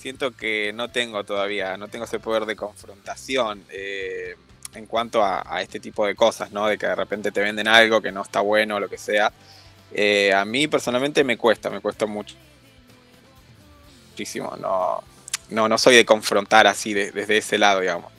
siento 0.00 0.30
que 0.32 0.72
no 0.74 0.90
tengo 0.90 1.24
todavía, 1.24 1.76
no 1.76 1.88
tengo 1.88 2.06
ese 2.06 2.18
poder 2.18 2.46
de 2.46 2.56
confrontación 2.56 3.64
eh, 3.70 4.34
en 4.74 4.86
cuanto 4.86 5.22
a, 5.22 5.60
este 5.60 5.78
tipo 5.80 6.06
de 6.06 6.14
cosas, 6.14 6.52
¿no? 6.52 6.66
De 6.66 6.78
que 6.78 6.86
de 6.86 6.94
repente 6.94 7.30
te 7.32 7.40
venden 7.40 7.68
algo 7.68 8.00
que 8.00 8.12
no 8.12 8.22
está 8.22 8.40
bueno 8.40 8.76
o 8.76 8.80
lo 8.80 8.88
que 8.88 8.98
sea. 8.98 9.32
Eh, 9.92 10.32
a 10.32 10.44
mí 10.44 10.68
personalmente 10.68 11.24
me 11.24 11.36
cuesta, 11.36 11.68
me 11.70 11.80
cuesta 11.80 12.06
mucho. 12.06 12.36
Muchísimo. 14.10 14.56
No, 14.60 15.02
no, 15.50 15.68
no 15.68 15.78
soy 15.78 15.96
de 15.96 16.04
confrontar 16.04 16.66
así 16.66 16.94
de- 16.94 17.12
desde 17.12 17.38
ese 17.38 17.58
lado, 17.58 17.80
digamos. 17.80 18.12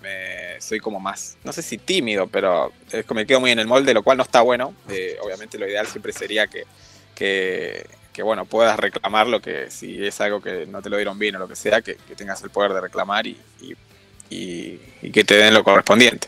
Soy 0.59 0.79
como 0.79 0.99
más, 0.99 1.37
no 1.43 1.51
sé 1.51 1.63
si 1.63 1.79
tímido, 1.79 2.27
pero 2.27 2.71
es 2.91 3.03
que 3.03 3.13
me 3.15 3.25
quedo 3.25 3.39
muy 3.39 3.49
en 3.51 3.57
el 3.59 3.67
molde, 3.67 3.93
lo 3.93 4.03
cual 4.03 4.17
no 4.17 4.23
está 4.23 4.41
bueno. 4.41 4.75
Eh, 4.89 5.17
obviamente 5.21 5.57
lo 5.57 5.67
ideal 5.67 5.87
siempre 5.87 6.13
sería 6.13 6.45
que, 6.45 6.65
que, 7.15 7.87
que, 8.13 8.21
bueno, 8.21 8.45
puedas 8.45 8.79
reclamar 8.79 9.27
lo 9.27 9.41
que 9.41 9.71
si 9.71 10.05
es 10.05 10.21
algo 10.21 10.39
que 10.39 10.67
no 10.67 10.81
te 10.81 10.89
lo 10.89 10.97
dieron 10.97 11.17
bien 11.17 11.35
o 11.35 11.39
lo 11.39 11.47
que 11.47 11.55
sea, 11.55 11.81
que, 11.81 11.95
tengas 12.15 12.43
el 12.43 12.51
poder 12.51 12.73
de 12.73 12.81
reclamar 12.81 13.25
y, 13.25 13.37
que 14.29 15.23
te 15.23 15.35
den 15.35 15.53
lo 15.53 15.63
correspondiente. 15.63 16.27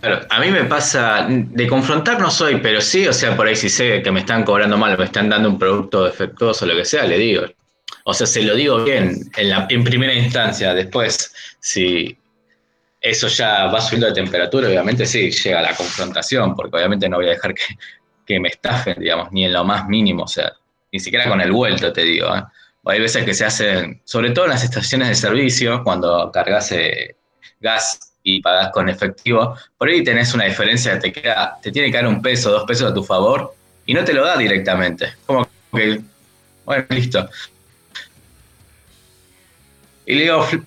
Claro, 0.00 0.24
a 0.30 0.40
mí 0.40 0.50
me 0.50 0.64
pasa, 0.64 1.26
de 1.28 1.66
confrontar 1.66 2.20
no 2.20 2.30
soy, 2.30 2.60
pero 2.60 2.80
sí, 2.80 3.06
o 3.08 3.12
sea, 3.12 3.36
por 3.36 3.48
ahí 3.48 3.56
si 3.56 3.68
sé 3.68 4.00
que 4.00 4.12
me 4.12 4.20
están 4.20 4.44
cobrando 4.44 4.78
mal, 4.78 4.96
me 4.96 5.04
están 5.04 5.28
dando 5.28 5.48
un 5.48 5.58
producto 5.58 6.04
defectuoso 6.04 6.66
lo 6.66 6.76
que 6.76 6.84
sea, 6.84 7.04
le 7.04 7.18
digo. 7.18 7.46
O 8.10 8.14
sea, 8.14 8.26
se 8.26 8.42
lo 8.42 8.54
digo 8.54 8.84
bien 8.84 9.30
en, 9.36 9.84
primera 9.84 10.14
instancia, 10.14 10.72
después, 10.72 11.30
si 11.60 12.16
eso 13.02 13.28
ya 13.28 13.66
va 13.66 13.82
subiendo 13.82 14.06
de 14.06 14.14
temperatura, 14.14 14.66
obviamente 14.66 15.04
sí, 15.04 15.30
llega 15.30 15.60
la 15.60 15.74
confrontación, 15.74 16.56
porque 16.56 16.78
obviamente 16.78 17.06
no 17.06 17.18
voy 17.18 17.26
a 17.26 17.32
dejar 17.32 17.52
que, 18.24 18.40
me 18.40 18.48
estafen, 18.48 18.98
digamos, 18.98 19.30
ni 19.30 19.44
en 19.44 19.52
lo 19.52 19.62
más 19.62 19.86
mínimo, 19.88 20.22
o 20.22 20.26
sea, 20.26 20.50
ni 20.90 20.98
siquiera 20.98 21.28
con 21.28 21.42
el 21.42 21.52
vuelto, 21.52 21.92
te 21.92 22.02
digo. 22.02 22.34
¿eh? 22.34 22.42
Hay 22.86 22.98
veces 22.98 23.26
que 23.26 23.34
se 23.34 23.44
hacen, 23.44 24.00
sobre 24.06 24.30
todo 24.30 24.46
en 24.46 24.52
las 24.52 24.64
estaciones 24.64 25.08
de 25.08 25.14
servicio, 25.14 25.84
cuando 25.84 26.32
cargas 26.32 26.72
eh, 26.72 27.14
gas 27.60 28.14
y 28.22 28.40
pagás 28.40 28.70
con 28.72 28.88
efectivo, 28.88 29.54
por 29.76 29.86
ahí 29.86 30.02
tenés 30.02 30.32
una 30.32 30.44
diferencia, 30.46 30.98
te, 30.98 31.12
queda, 31.12 31.58
te 31.60 31.70
tiene 31.70 31.90
que 31.90 31.98
dar 31.98 32.06
un 32.06 32.22
peso, 32.22 32.50
dos 32.50 32.64
pesos 32.64 32.90
a 32.90 32.94
tu 32.94 33.04
favor, 33.04 33.54
y 33.84 33.92
no 33.92 34.02
te 34.02 34.14
lo 34.14 34.24
da 34.24 34.38
directamente. 34.38 35.12
Como 35.26 35.46
que, 35.74 36.00
bueno, 36.64 36.86
listo. 36.88 37.28
Y 40.08 40.14
le 40.14 40.22
digo, 40.22 40.42
"Fl- 40.42 40.64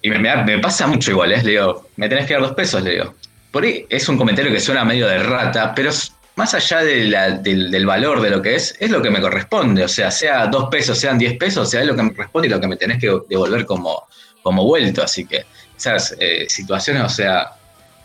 y 0.00 0.08
me, 0.08 0.58
pasa 0.58 0.86
mucho 0.86 1.10
igual, 1.10 1.32
¿eh? 1.32 1.42
Le 1.42 1.50
digo, 1.50 1.88
me 1.96 2.08
tenés 2.08 2.26
que 2.26 2.32
dar 2.32 2.42
dos 2.42 2.52
pesos, 2.52 2.82
le 2.82 2.92
digo. 2.92 3.14
Por 3.50 3.62
ahí 3.62 3.84
es 3.90 4.08
un 4.08 4.16
comentario 4.16 4.50
que 4.50 4.58
suena 4.58 4.84
medio 4.84 5.06
de 5.06 5.18
rata, 5.18 5.74
pero 5.74 5.90
más 6.36 6.54
allá 6.54 6.78
del, 6.78 7.84
valor 7.86 8.22
de 8.22 8.30
lo 8.30 8.40
que 8.40 8.54
es, 8.54 8.74
es 8.80 8.90
lo 8.90 9.02
que 9.02 9.10
me 9.10 9.20
corresponde. 9.20 9.84
O 9.84 9.88
sea, 9.88 10.10
sea 10.10 10.46
dos 10.46 10.70
pesos, 10.70 10.98
sean 10.98 11.18
diez 11.18 11.36
pesos, 11.36 11.68
sea, 11.68 11.82
es 11.82 11.86
lo 11.88 11.94
que 11.94 12.02
me 12.04 12.14
corresponde 12.14 12.48
y 12.48 12.50
lo 12.50 12.58
que 12.58 12.68
me 12.68 12.76
tenés 12.76 12.98
que 12.98 13.14
devolver 13.28 13.66
como, 13.66 14.06
como 14.42 14.64
vuelto. 14.64 15.02
Así 15.02 15.26
que 15.26 15.44
esas 15.76 16.16
eh, 16.18 16.46
situaciones, 16.48 17.02
o 17.02 17.08
sea, 17.10 17.50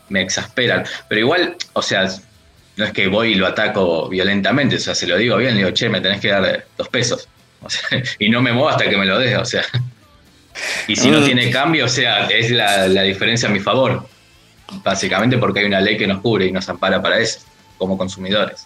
me 0.09 0.21
exasperan. 0.23 0.83
Pero 1.07 1.21
igual, 1.21 1.55
o 1.71 1.81
sea, 1.81 2.09
no 2.75 2.83
es 2.83 2.91
que 2.91 3.07
voy 3.07 3.31
y 3.31 3.35
lo 3.35 3.47
ataco 3.47 4.09
violentamente, 4.09 4.75
o 4.75 4.79
sea, 4.79 4.93
se 4.93 5.07
lo 5.07 5.15
digo 5.15 5.37
bien, 5.37 5.53
le 5.53 5.59
digo, 5.59 5.71
che, 5.71 5.87
me 5.87 6.01
tenés 6.01 6.19
que 6.19 6.27
dar 6.27 6.65
dos 6.77 6.89
pesos. 6.89 7.29
O 7.61 7.69
sea, 7.69 8.03
y 8.19 8.27
no 8.27 8.41
me 8.41 8.51
muevo 8.51 8.67
hasta 8.67 8.89
que 8.89 8.97
me 8.97 9.05
lo 9.05 9.17
des, 9.17 9.37
o 9.37 9.45
sea. 9.45 9.63
Y 10.87 10.95
si 10.95 11.09
no 11.09 11.19
Mm. 11.19 11.25
tiene 11.25 11.51
cambio, 11.51 11.85
o 11.85 11.89
sea, 11.89 12.27
es 12.27 12.49
la, 12.51 12.87
la 12.87 13.01
diferencia 13.03 13.49
a 13.49 13.51
mi 13.51 13.59
favor. 13.59 14.07
Básicamente 14.83 15.37
porque 15.37 15.59
hay 15.59 15.65
una 15.65 15.79
ley 15.81 15.97
que 15.97 16.07
nos 16.07 16.21
cubre 16.21 16.45
y 16.47 16.51
nos 16.51 16.67
ampara 16.69 17.01
para 17.01 17.19
eso, 17.19 17.39
como 17.77 17.97
consumidores. 17.97 18.65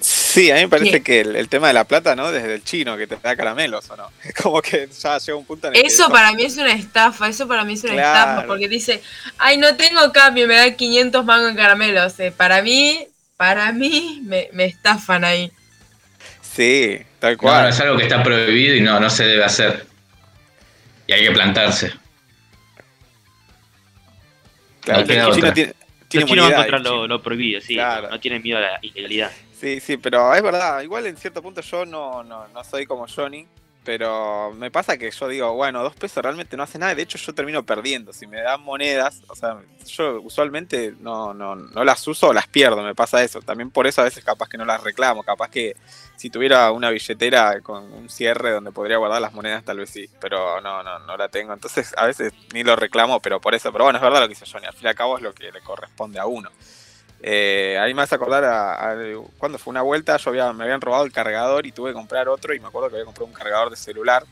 Sí, 0.00 0.50
a 0.50 0.54
mí 0.54 0.60
me 0.62 0.68
parece 0.68 0.96
Sí. 0.98 1.00
que 1.02 1.20
el, 1.20 1.36
el 1.36 1.48
tema 1.48 1.66
de 1.68 1.74
la 1.74 1.84
plata, 1.84 2.16
¿no? 2.16 2.30
Desde 2.32 2.54
el 2.54 2.64
chino 2.64 2.96
que 2.96 3.06
te 3.06 3.16
da 3.16 3.36
caramelos, 3.36 3.90
¿o 3.90 3.96
no? 3.96 4.10
Es 4.24 4.32
como 4.34 4.62
que 4.62 4.88
ya 4.88 5.18
llega 5.18 5.36
un 5.36 5.44
punto 5.44 5.66
en 5.68 5.74
el 5.74 5.82
que 5.82 5.86
Eso 5.88 6.08
para 6.08 6.32
mí 6.32 6.44
es 6.44 6.56
una 6.56 6.72
estafa, 6.72 7.28
eso 7.28 7.46
para 7.46 7.64
mí 7.64 7.74
es 7.74 7.84
una 7.84 7.94
Claro. 7.94 8.30
estafa, 8.30 8.46
porque 8.46 8.68
dice, 8.68 9.02
ay, 9.38 9.58
no 9.58 9.74
tengo 9.76 10.10
cambio, 10.12 10.46
me 10.46 10.54
da 10.54 10.70
500 10.70 11.24
mangos 11.24 11.50
en 11.50 11.56
caramelos. 11.56 12.18
Eh, 12.20 12.32
para 12.34 12.62
mí, 12.62 13.06
para 13.36 13.72
mí, 13.72 14.22
me, 14.24 14.48
me 14.52 14.64
estafan 14.66 15.24
ahí. 15.24 15.52
Sí, 16.40 16.98
tal 17.18 17.32
No, 17.32 17.38
cual. 17.38 17.62
no, 17.64 17.68
es 17.68 17.80
algo 17.80 17.96
que 17.98 18.04
está 18.04 18.22
prohibido 18.22 18.76
y 18.76 18.80
no, 18.80 18.98
no 19.00 19.10
se 19.10 19.24
debe 19.24 19.44
hacer. 19.44 19.86
Y 21.10 21.12
hay 21.12 21.24
que 21.24 21.32
plantarse. 21.32 21.92
Claro, 24.80 25.00
no 25.00 25.06
queda 25.08 25.26
el 25.26 25.34
chino 25.34 25.48
otra. 25.48 25.54
tiene, 25.54 25.74
tiene 26.06 26.22
Los 26.22 26.30
chinos 26.30 26.50
van 26.52 26.70
contra 26.70 26.78
lo, 26.78 27.08
lo 27.08 27.20
prohibido, 27.20 27.60
sí. 27.60 27.74
Claro. 27.74 28.10
No 28.10 28.20
tienen 28.20 28.40
miedo 28.40 28.58
a 28.58 28.60
la 28.60 28.78
ilegalidad. 28.80 29.32
Sí, 29.60 29.80
sí, 29.80 29.96
pero 29.96 30.32
es 30.32 30.40
verdad, 30.40 30.82
igual 30.82 31.06
en 31.06 31.16
cierto 31.16 31.42
punto 31.42 31.62
yo 31.62 31.84
no, 31.84 32.22
no, 32.22 32.46
no 32.46 32.62
soy 32.62 32.86
como 32.86 33.08
Johnny, 33.08 33.44
pero 33.84 34.52
me 34.52 34.70
pasa 34.70 34.96
que 34.96 35.10
yo 35.10 35.26
digo, 35.26 35.52
bueno, 35.52 35.82
dos 35.82 35.96
pesos 35.96 36.22
realmente 36.22 36.56
no 36.56 36.62
hace 36.62 36.78
nada, 36.78 36.94
de 36.94 37.02
hecho 37.02 37.18
yo 37.18 37.34
termino 37.34 37.66
perdiendo, 37.66 38.12
si 38.12 38.28
me 38.28 38.40
dan 38.40 38.62
monedas, 38.62 39.20
o 39.26 39.34
sea, 39.34 39.58
yo 39.84 40.22
usualmente 40.22 40.94
no, 41.00 41.34
no, 41.34 41.56
no 41.56 41.84
las 41.84 42.06
uso 42.06 42.28
o 42.28 42.32
las 42.32 42.46
pierdo, 42.46 42.82
me 42.84 42.94
pasa 42.94 43.22
eso, 43.24 43.42
también 43.42 43.70
por 43.70 43.88
eso 43.88 44.00
a 44.00 44.04
veces 44.04 44.24
capaz 44.24 44.48
que 44.48 44.56
no 44.56 44.64
las 44.64 44.82
reclamo, 44.82 45.24
capaz 45.24 45.50
que 45.50 45.76
si 46.20 46.28
tuviera 46.28 46.70
una 46.70 46.90
billetera 46.90 47.62
con 47.62 47.90
un 47.94 48.10
cierre 48.10 48.50
donde 48.50 48.72
podría 48.72 48.98
guardar 48.98 49.22
las 49.22 49.32
monedas 49.32 49.64
tal 49.64 49.78
vez 49.78 49.88
sí, 49.88 50.06
pero 50.20 50.60
no, 50.60 50.82
no, 50.82 50.98
no 50.98 51.16
la 51.16 51.28
tengo, 51.30 51.54
entonces 51.54 51.94
a 51.96 52.04
veces 52.04 52.34
ni 52.52 52.62
lo 52.62 52.76
reclamo, 52.76 53.20
pero 53.20 53.40
por 53.40 53.54
eso, 53.54 53.72
pero 53.72 53.84
bueno, 53.84 53.96
es 53.98 54.02
verdad 54.02 54.20
lo 54.20 54.28
que 54.28 54.34
dice 54.34 54.44
Johnny, 54.50 54.66
al 54.66 54.74
fin 54.74 54.84
y 54.84 54.88
al 54.88 54.94
cabo 54.94 55.16
es 55.16 55.22
lo 55.22 55.32
que 55.32 55.50
le 55.50 55.62
corresponde 55.62 56.18
a 56.18 56.26
uno. 56.26 56.50
Eh, 57.22 57.78
ahí 57.80 57.94
me 57.94 58.02
hace 58.02 58.16
acordar 58.16 58.44
a, 58.44 58.90
a- 58.90 58.96
cuando 59.38 59.56
fue 59.58 59.70
una 59.70 59.80
vuelta, 59.80 60.18
yo 60.18 60.30
me 60.52 60.64
habían 60.64 60.82
robado 60.82 61.04
el 61.04 61.12
cargador 61.12 61.64
y 61.64 61.72
tuve 61.72 61.90
que 61.90 61.94
comprar 61.94 62.28
otro 62.28 62.52
y 62.54 62.60
me 62.60 62.68
acuerdo 62.68 62.90
que 62.90 62.96
había 62.96 63.06
comprado 63.06 63.26
un 63.26 63.32
cargador 63.32 63.70
de 63.70 63.76
celular. 63.76 64.22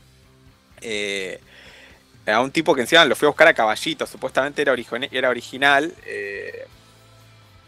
eh, 0.81 1.39
a 2.27 2.41
un 2.41 2.51
tipo 2.51 2.75
que 2.75 2.81
encima 2.81 3.03
lo 3.05 3.15
fui 3.15 3.25
a 3.25 3.29
buscar 3.29 3.47
a 3.47 3.53
caballito, 3.55 4.05
supuestamente 4.05 4.61
era 4.61 5.29
original. 5.29 5.91
eh, 6.05 6.67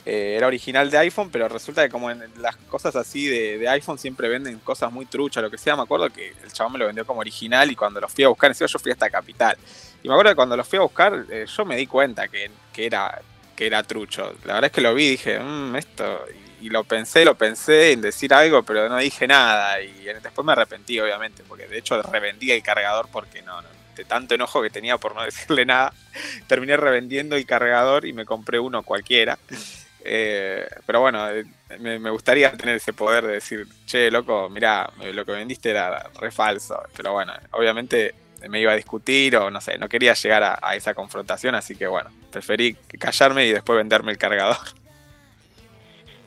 eh, 0.05 0.35
era 0.37 0.47
original 0.47 0.89
de 0.89 0.97
iPhone, 0.97 1.29
pero 1.31 1.47
resulta 1.47 1.83
que 1.83 1.89
como 1.89 2.09
en 2.09 2.23
las 2.37 2.55
cosas 2.55 2.95
así 2.95 3.27
de, 3.27 3.57
de 3.57 3.69
iPhone 3.69 3.97
siempre 3.97 4.29
venden 4.29 4.59
cosas 4.59 4.91
muy 4.91 5.05
truchas, 5.05 5.43
lo 5.43 5.51
que 5.51 5.57
sea, 5.57 5.75
me 5.75 5.83
acuerdo 5.83 6.09
que 6.09 6.33
el 6.43 6.51
chabón 6.51 6.73
me 6.73 6.79
lo 6.79 6.87
vendió 6.87 7.05
como 7.05 7.19
original 7.19 7.69
y 7.71 7.75
cuando 7.75 7.99
lo 7.99 8.07
fui 8.07 8.23
a 8.23 8.29
buscar, 8.29 8.51
encima 8.51 8.67
yo 8.67 8.79
fui 8.79 8.91
hasta 8.91 9.09
Capital. 9.09 9.57
Y 10.03 10.07
me 10.07 10.13
acuerdo 10.15 10.31
que 10.31 10.35
cuando 10.35 10.57
lo 10.57 10.63
fui 10.63 10.79
a 10.79 10.81
buscar, 10.81 11.25
eh, 11.29 11.45
yo 11.45 11.65
me 11.65 11.75
di 11.75 11.85
cuenta 11.87 12.27
que, 12.27 12.49
que 12.73 12.85
era 12.85 13.21
que 13.55 13.67
era 13.67 13.83
trucho. 13.83 14.33
La 14.45 14.55
verdad 14.55 14.69
es 14.69 14.71
que 14.71 14.81
lo 14.81 14.95
vi 14.95 15.05
y 15.05 15.09
dije, 15.11 15.39
"Mm, 15.39 15.75
esto. 15.75 16.25
Y, 16.61 16.67
y 16.67 16.69
lo 16.69 16.83
pensé, 16.83 17.25
lo 17.25 17.35
pensé 17.35 17.91
en 17.91 18.01
decir 18.01 18.33
algo, 18.33 18.63
pero 18.63 18.89
no 18.89 18.97
dije 18.97 19.27
nada. 19.27 19.81
Y 19.81 20.05
después 20.21 20.45
me 20.45 20.53
arrepentí, 20.53 20.99
obviamente, 20.99 21.43
porque 21.47 21.67
de 21.67 21.77
hecho 21.77 22.01
revendí 22.01 22.51
el 22.51 22.63
cargador 22.63 23.07
porque 23.11 23.41
no, 23.43 23.61
no, 23.61 23.67
de 23.95 24.05
tanto 24.05 24.35
enojo 24.35 24.61
que 24.61 24.69
tenía 24.69 24.97
por 24.97 25.15
no 25.15 25.23
decirle 25.25 25.65
nada, 25.65 25.93
terminé 26.47 26.77
revendiendo 26.77 27.35
el 27.35 27.45
cargador 27.45 28.05
y 28.05 28.13
me 28.13 28.25
compré 28.25 28.59
uno 28.59 28.83
cualquiera. 28.83 29.37
Eh, 30.03 30.67
pero 30.85 31.01
bueno, 31.01 31.29
eh, 31.29 31.45
me, 31.79 32.09
gustaría 32.09 32.51
tener 32.53 32.75
ese 32.75 32.93
poder 32.93 33.25
de 33.25 33.33
decir, 33.33 33.67
che, 33.85 34.09
loco, 34.09 34.49
mirá, 34.49 34.91
eh, 35.01 35.13
lo 35.13 35.25
que 35.25 35.33
vendiste 35.33 35.69
era 35.69 36.09
re 36.19 36.31
falso. 36.31 36.81
Pero 36.95 37.13
bueno, 37.13 37.33
obviamente 37.51 38.15
me 38.49 38.59
iba 38.59 38.71
a 38.71 38.75
discutir 38.75 39.35
o 39.35 39.51
no 39.51 39.61
sé, 39.61 39.77
no 39.77 39.87
quería 39.87 40.13
llegar 40.13 40.59
a, 40.61 40.75
esa 40.75 40.95
confrontación, 40.95 41.53
así 41.53 41.75
que 41.75 41.85
bueno, 41.85 42.09
preferí 42.31 42.73
callarme 42.99 43.45
y 43.45 43.51
después 43.51 43.77
venderme 43.77 44.11
el 44.11 44.17
cargador. 44.17 44.57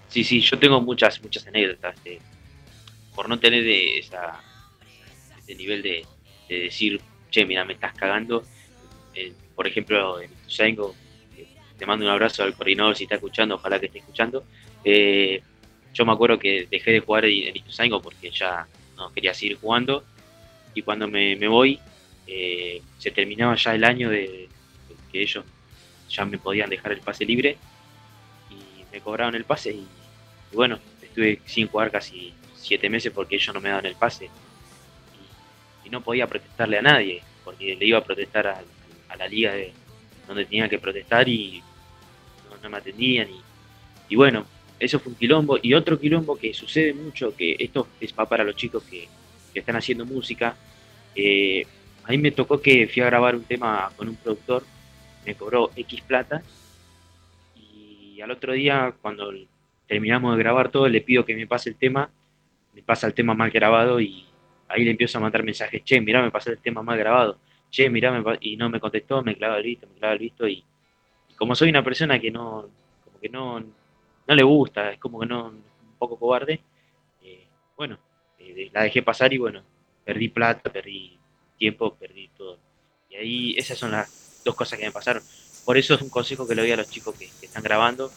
Sí, 0.08 0.22
sí, 0.22 0.40
yo 0.40 0.56
tengo 0.58 0.80
muchas, 0.80 1.20
muchas 1.20 1.44
anécdotas 1.48 2.02
de, 2.04 2.20
por 3.16 3.28
no 3.28 3.38
tener 3.40 3.64
de 3.64 3.98
esa, 3.98 4.40
ese 5.38 5.56
nivel 5.56 5.82
de, 5.82 6.06
de 6.48 6.60
decir, 6.60 7.00
che, 7.30 7.44
mira, 7.44 7.64
me 7.64 7.72
estás 7.72 7.94
cagando. 7.94 8.44
Eh, 9.14 9.32
por 9.54 9.66
ejemplo, 9.66 10.20
en 10.20 10.30
Ituzaingo, 10.30 10.92
eh, 10.92 11.03
te 11.84 11.86
mando 11.86 12.06
un 12.06 12.10
abrazo 12.10 12.42
al 12.42 12.54
coordinador 12.54 12.96
si 12.96 13.02
está 13.02 13.16
escuchando, 13.16 13.56
ojalá 13.56 13.78
que 13.78 13.86
esté 13.86 13.98
escuchando. 13.98 14.44
Eh, 14.82 15.42
yo 15.92 16.06
me 16.06 16.12
acuerdo 16.12 16.38
que 16.38 16.66
dejé 16.70 16.92
de 16.92 17.00
jugar 17.00 17.26
en 17.26 17.54
Ituzaingo 17.54 18.00
porque 18.00 18.30
ya 18.30 18.66
no 18.96 19.12
quería 19.12 19.34
seguir 19.34 19.58
jugando. 19.58 20.02
Y 20.72 20.80
cuando 20.80 21.06
me, 21.06 21.36
voy, 21.46 21.78
eh, 22.26 22.80
se 22.96 23.10
terminaba 23.10 23.54
ya 23.56 23.74
el 23.74 23.84
año 23.84 24.08
de, 24.08 24.48
que 25.12 25.20
ellos 25.20 25.44
ya 26.08 26.24
me 26.24 26.38
podían 26.38 26.70
dejar 26.70 26.92
el 26.92 27.00
pase 27.00 27.26
libre 27.26 27.58
y 28.50 28.90
me 28.90 29.02
cobraron 29.02 29.34
el 29.34 29.44
pase 29.44 29.72
y, 29.72 29.86
bueno, 30.54 30.78
estuve 31.02 31.40
sin 31.44 31.68
jugar 31.68 31.90
casi 31.90 32.32
siete 32.56 32.88
meses 32.88 33.12
porque 33.12 33.36
ellos 33.36 33.54
no 33.54 33.60
me 33.60 33.68
daban 33.68 33.84
el 33.84 33.94
pase 33.94 34.30
y, 35.84 35.86
y 35.86 35.90
no 35.90 36.00
podía 36.00 36.26
protestarle 36.26 36.78
a 36.78 36.82
nadie 36.82 37.22
porque 37.44 37.76
le 37.76 37.84
iba 37.84 37.98
a 37.98 38.04
protestar 38.04 38.46
a, 38.46 38.62
a 39.10 39.16
la 39.16 39.28
liga 39.28 39.52
de 39.52 39.74
donde 40.26 40.46
tenía 40.46 40.66
que 40.66 40.78
protestar 40.78 41.28
y 41.28 41.62
no, 42.64 42.70
me 42.70 42.78
atendían 42.78 43.28
y, 43.30 43.40
y 44.08 44.16
bueno, 44.16 44.44
eso 44.78 44.98
fue 44.98 45.12
un 45.12 45.18
quilombo. 45.18 45.58
Y 45.62 45.74
otro 45.74 45.98
quilombo 45.98 46.36
que 46.36 46.52
sucede 46.52 46.92
mucho, 46.94 47.34
que 47.36 47.56
esto 47.58 47.88
es 48.00 48.12
pa- 48.12 48.28
para 48.28 48.44
los 48.44 48.56
chicos 48.56 48.82
que, 48.84 49.08
que 49.52 49.60
están 49.60 49.76
haciendo 49.76 50.04
música, 50.04 50.56
eh, 51.14 51.66
a 52.04 52.10
mí 52.10 52.18
me 52.18 52.32
tocó 52.32 52.60
que 52.60 52.88
fui 52.88 53.02
a 53.02 53.06
grabar 53.06 53.36
un 53.36 53.44
tema 53.44 53.90
con 53.96 54.08
un 54.08 54.16
productor, 54.16 54.64
me 55.24 55.34
cobró 55.34 55.70
X 55.76 56.00
plata 56.02 56.42
y 57.56 58.20
al 58.20 58.30
otro 58.30 58.52
día 58.52 58.94
cuando 59.00 59.32
terminamos 59.86 60.36
de 60.36 60.42
grabar 60.42 60.70
todo 60.70 60.88
le 60.88 61.00
pido 61.00 61.24
que 61.24 61.34
me 61.34 61.46
pase 61.46 61.70
el 61.70 61.76
tema, 61.76 62.10
me 62.74 62.82
pasa 62.82 63.06
el 63.06 63.14
tema 63.14 63.34
mal 63.34 63.50
grabado 63.50 64.00
y 64.00 64.26
ahí 64.68 64.84
le 64.84 64.90
empiezo 64.90 65.18
a 65.18 65.20
mandar 65.20 65.42
mensajes, 65.44 65.82
che, 65.84 66.00
mirá, 66.00 66.22
me 66.22 66.30
pasó 66.30 66.50
el 66.50 66.58
tema 66.58 66.82
mal 66.82 66.98
grabado, 66.98 67.38
che, 67.70 67.88
mirá, 67.90 68.10
me 68.12 68.22
pa-", 68.22 68.38
y 68.40 68.56
no 68.56 68.68
me 68.68 68.80
contestó, 68.80 69.22
me 69.22 69.36
clava 69.36 69.58
el 69.58 69.64
visto, 69.64 69.86
me 69.86 69.94
clava 69.98 70.12
el 70.14 70.18
visto 70.18 70.48
y 70.48 70.64
como 71.36 71.54
soy 71.54 71.70
una 71.70 71.84
persona 71.84 72.18
que 72.20 72.30
no, 72.30 72.68
como 73.04 73.20
que 73.20 73.28
no, 73.28 73.60
no 73.60 74.34
le 74.34 74.42
gusta, 74.42 74.92
es 74.92 74.98
como 74.98 75.20
que 75.20 75.26
no, 75.26 75.48
un 75.48 75.98
poco 75.98 76.18
cobarde, 76.18 76.60
eh, 77.22 77.46
bueno, 77.76 77.98
eh, 78.38 78.70
la 78.72 78.82
dejé 78.82 79.02
pasar 79.02 79.32
y 79.32 79.38
bueno, 79.38 79.62
perdí 80.04 80.28
plata, 80.28 80.70
perdí 80.70 81.18
tiempo, 81.58 81.94
perdí 81.94 82.28
todo. 82.36 82.58
Y 83.10 83.16
ahí 83.16 83.54
esas 83.56 83.78
son 83.78 83.92
las 83.92 84.42
dos 84.44 84.54
cosas 84.54 84.78
que 84.78 84.84
me 84.84 84.92
pasaron. 84.92 85.22
Por 85.64 85.78
eso 85.78 85.94
es 85.94 86.02
un 86.02 86.10
consejo 86.10 86.46
que 86.46 86.54
le 86.54 86.62
doy 86.62 86.72
a 86.72 86.76
los 86.76 86.90
chicos 86.90 87.14
que, 87.14 87.30
están 87.42 87.62
grabando, 87.62 88.10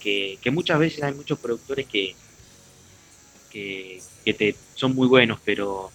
que, 0.00 0.38
que 0.40 0.50
muchas 0.50 0.78
veces 0.78 1.02
hay 1.02 1.14
muchos 1.14 1.38
productores 1.38 1.86
que, 1.86 2.14
que, 3.50 4.00
que 4.24 4.34
te, 4.34 4.56
son 4.74 4.94
muy 4.94 5.08
buenos, 5.08 5.38
pero 5.44 5.90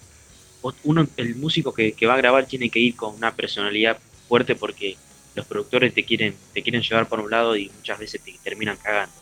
uno, 0.84 1.06
el 1.16 1.36
músico 1.36 1.72
que 1.72 2.06
va 2.06 2.14
a 2.14 2.18
grabar 2.18 2.46
tiene 2.46 2.68
que 2.68 2.78
ir 2.78 2.94
con 2.94 3.14
una 3.14 3.34
personalidad 3.34 3.98
fuerte 4.28 4.54
porque 4.54 4.96
los 5.34 5.46
productores 5.46 5.94
te 5.94 6.04
quieren, 6.04 6.40
te 6.52 6.62
quieren 6.62 6.82
llevar 6.82 7.08
por 7.08 7.20
un 7.20 7.30
lado 7.30 7.56
y 7.56 7.70
muchas 7.70 7.98
veces 7.98 8.22
te 8.22 8.38
terminan 8.42 8.78
cagando. 8.78 9.16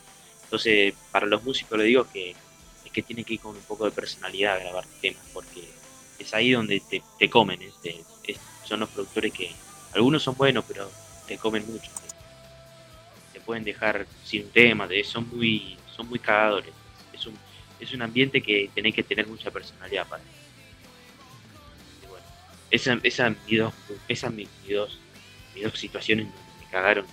Entonces, 0.45 0.95
para 1.11 1.27
los 1.27 1.43
músicos 1.43 1.79
le 1.79 1.85
digo 1.85 2.09
que 2.09 2.39
es 2.85 2.93
que 2.93 3.03
tienen 3.03 3.25
que 3.25 3.35
ir 3.35 3.41
con 3.41 3.57
un 3.57 3.65
poco 3.67 3.85
de 3.85 3.93
personalidad 3.93 4.55
a 4.55 4.59
grabar 4.59 4.89
temas, 5.01 5.27
porque 5.33 5.83
es 6.17 6.33
ahí 6.35 6.53
donde 6.53 6.81
te, 6.81 7.07
te 7.19 7.29
comen. 7.31 7.63
es- 7.63 7.81
es- 8.23 8.41
son 8.63 8.81
los 8.81 8.91
productores 8.91 9.33
que 9.33 9.65
algunos 9.93 10.23
son 10.23 10.37
buenos, 10.37 10.65
pero 10.67 10.97
te 11.27 11.39
comen 11.39 11.67
mucho. 11.67 11.93
Te, 13.33 13.41
pueden 13.41 13.65
dejar 13.65 14.09
sin 14.21 14.47
un 14.47 14.53
tema, 14.53 14.89
te- 14.89 15.03
son 15.05 15.29
muy 15.29 15.83
son 15.87 16.09
muy 16.09 16.21
cagadores. 16.21 16.75
Es 17.13 17.27
un, 17.27 17.41
es 17.79 17.93
un 17.93 18.03
ambiente 18.03 18.43
que 18.43 18.71
tenés 18.75 18.95
que 18.95 19.05
tener 19.05 19.27
mucha 19.27 19.51
personalidad 19.51 20.07
para. 20.09 20.25
Bueno, 22.07 22.27
esa, 22.71 22.99
esa, 23.03 23.31
mi 23.31 23.57
dos, 23.57 23.75
mis, 24.33 24.51
mis 24.61 24.75
dos, 24.75 25.08
dos 25.63 25.79
situaciones 25.79 26.27
donde 26.27 26.65
me 26.65 26.71
cagaron. 26.71 27.07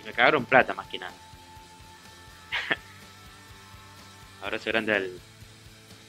Y 0.00 0.06
me 0.06 0.12
cagaron 0.12 0.44
plata 0.44 0.74
más 0.74 0.86
que 0.88 0.98
nada. 0.98 1.14
Abrazo 4.42 4.70
grande 4.70 4.94
al, 4.94 5.10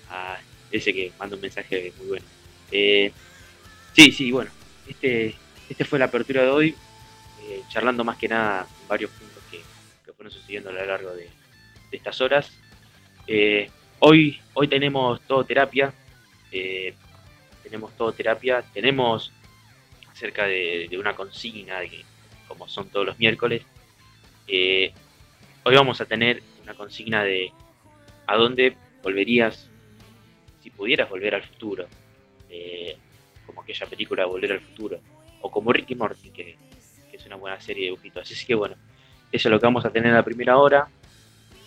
a 0.10 0.38
ese 0.72 0.94
que 0.94 1.12
manda 1.20 1.36
un 1.36 1.42
mensaje 1.42 1.94
muy 1.98 2.08
bueno. 2.08 2.26
Eh, 2.72 3.12
sí, 3.94 4.12
sí, 4.12 4.32
bueno, 4.32 4.52
este, 4.88 5.36
este 5.70 5.86
fue 5.86 6.00
la 6.00 6.06
apertura 6.06 6.42
de 6.42 6.50
hoy, 6.50 6.76
eh, 7.44 7.62
charlando 7.70 8.04
más 8.04 8.18
que 8.18 8.28
nada 8.28 8.68
varios 8.88 9.12
puntos 9.12 9.44
que, 9.52 9.62
fueron 10.14 10.32
sucediendo 10.32 10.70
a 10.70 10.74
lo 10.74 10.86
largo 10.86 11.12
de, 11.12 11.24
de 11.92 11.98
estas 11.98 12.20
horas. 12.22 12.52
Eh, 13.28 13.70
hoy, 14.00 14.40
hoy 14.54 14.68
tenemos 14.68 15.22
todo 15.22 15.44
terapia, 15.44 15.94
eh, 16.52 16.94
tenemos 17.64 17.96
todo 17.96 18.12
terapia, 18.12 18.64
tenemos 18.74 19.32
acerca 20.14 20.46
de, 20.46 20.96
una 20.98 21.16
consigna, 21.16 21.80
de 21.80 21.90
que, 21.90 22.06
como 22.48 22.68
son 22.68 22.90
todos 22.90 23.06
los 23.06 23.20
miércoles, 23.20 23.64
eh, 24.48 24.94
hoy 25.64 25.76
vamos 25.76 26.00
a 26.02 26.06
tener 26.06 26.44
una 26.62 26.76
consigna 26.76 27.24
de 27.24 27.52
a 28.28 28.36
dónde 28.38 28.78
volverías 29.02 29.70
si 30.62 30.70
pudieras 30.70 31.10
volver 31.10 31.36
al 31.36 31.44
futuro, 31.44 31.88
eh, 32.50 32.96
como 33.46 33.62
aquella 33.62 33.86
película 33.88 34.26
Volver 34.26 34.54
al 34.54 34.62
futuro, 34.62 35.00
o 35.42 35.52
como 35.52 35.74
Ricky 35.74 35.96
Morty, 35.96 36.30
que, 36.30 36.58
que 37.10 37.18
es 37.18 37.26
una 37.26 37.36
buena 37.36 37.60
serie 37.60 37.84
de 37.84 37.90
dibujitos. 37.90 38.32
Así 38.32 38.46
que 38.46 38.56
bueno, 38.56 38.76
eso 39.32 39.50
es 39.50 39.52
lo 39.52 39.60
que 39.60 39.66
vamos 39.66 39.84
a 39.84 39.90
tener 39.90 40.10
en 40.10 40.16
la 40.16 40.24
primera 40.24 40.58
hora. 40.58 40.88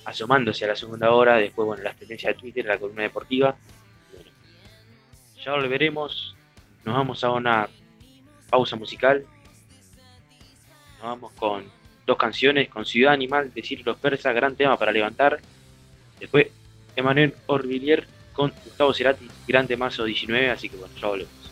asomándose 0.05 0.65
a 0.65 0.69
la 0.69 0.77
segunda 0.77 1.11
hora, 1.11 1.37
después, 1.37 1.67
bueno, 1.67 1.83
las 1.83 1.97
tendencias 1.97 2.35
de 2.35 2.41
Twitter, 2.41 2.65
la 2.65 2.79
columna 2.79 3.03
deportiva. 3.03 3.57
Bueno, 4.15 4.31
ya 5.45 5.53
volveremos, 5.53 6.37
nos 6.85 6.95
vamos 6.95 7.25
a 7.25 7.33
una 7.33 7.69
pausa 8.49 8.77
musical, 8.77 9.25
nos 10.99 11.03
vamos 11.03 11.33
con 11.33 11.65
dos 12.07 12.17
canciones, 12.17 12.69
con 12.69 12.85
Ciudad 12.85 13.13
Animal, 13.13 13.53
Decir 13.55 13.83
los 13.85 13.97
Persas, 13.99 14.35
gran 14.35 14.57
tema 14.57 14.79
para 14.79 14.93
levantar, 14.93 15.41
después 16.21 16.49
Emanuel 16.95 17.35
Orvillier 17.47 18.07
con 18.33 18.53
Gustavo 18.65 18.95
Cerati, 18.95 19.29
gran 19.47 19.67
temazo 19.67 20.05
19, 20.05 20.51
así 20.51 20.69
que 20.69 20.77
bueno, 20.77 20.95
ya 21.01 21.09
volvemos. 21.09 21.47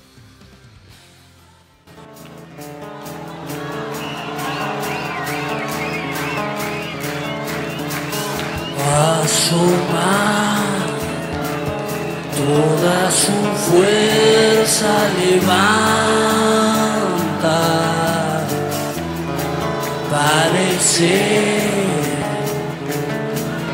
toda 12.36 13.10
su 13.10 13.32
fuerza 13.70 14.92
levanta, 15.18 16.33
parece, 20.10 21.12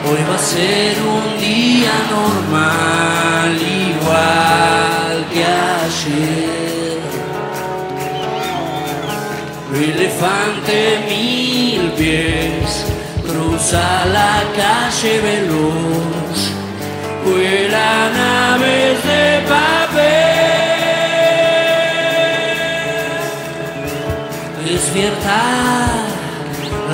hoy 0.07 0.21
va 0.29 0.35
a 0.35 0.39
ser 0.39 0.95
un 1.17 1.27
día 1.41 1.93
normal, 2.11 3.51
igual 3.91 5.17
que 5.33 5.45
ayer. 5.45 6.41
Elefante 9.73 10.79
mil 11.09 11.93
pies 11.93 12.85
cruza 13.27 14.05
la 14.07 14.43
calle 14.55 15.21
veloz, 15.21 16.39
vuelan 17.25 18.15
aves 18.17 18.99
de 19.05 19.23
papel. 19.49 19.80
Despierta 24.81 25.43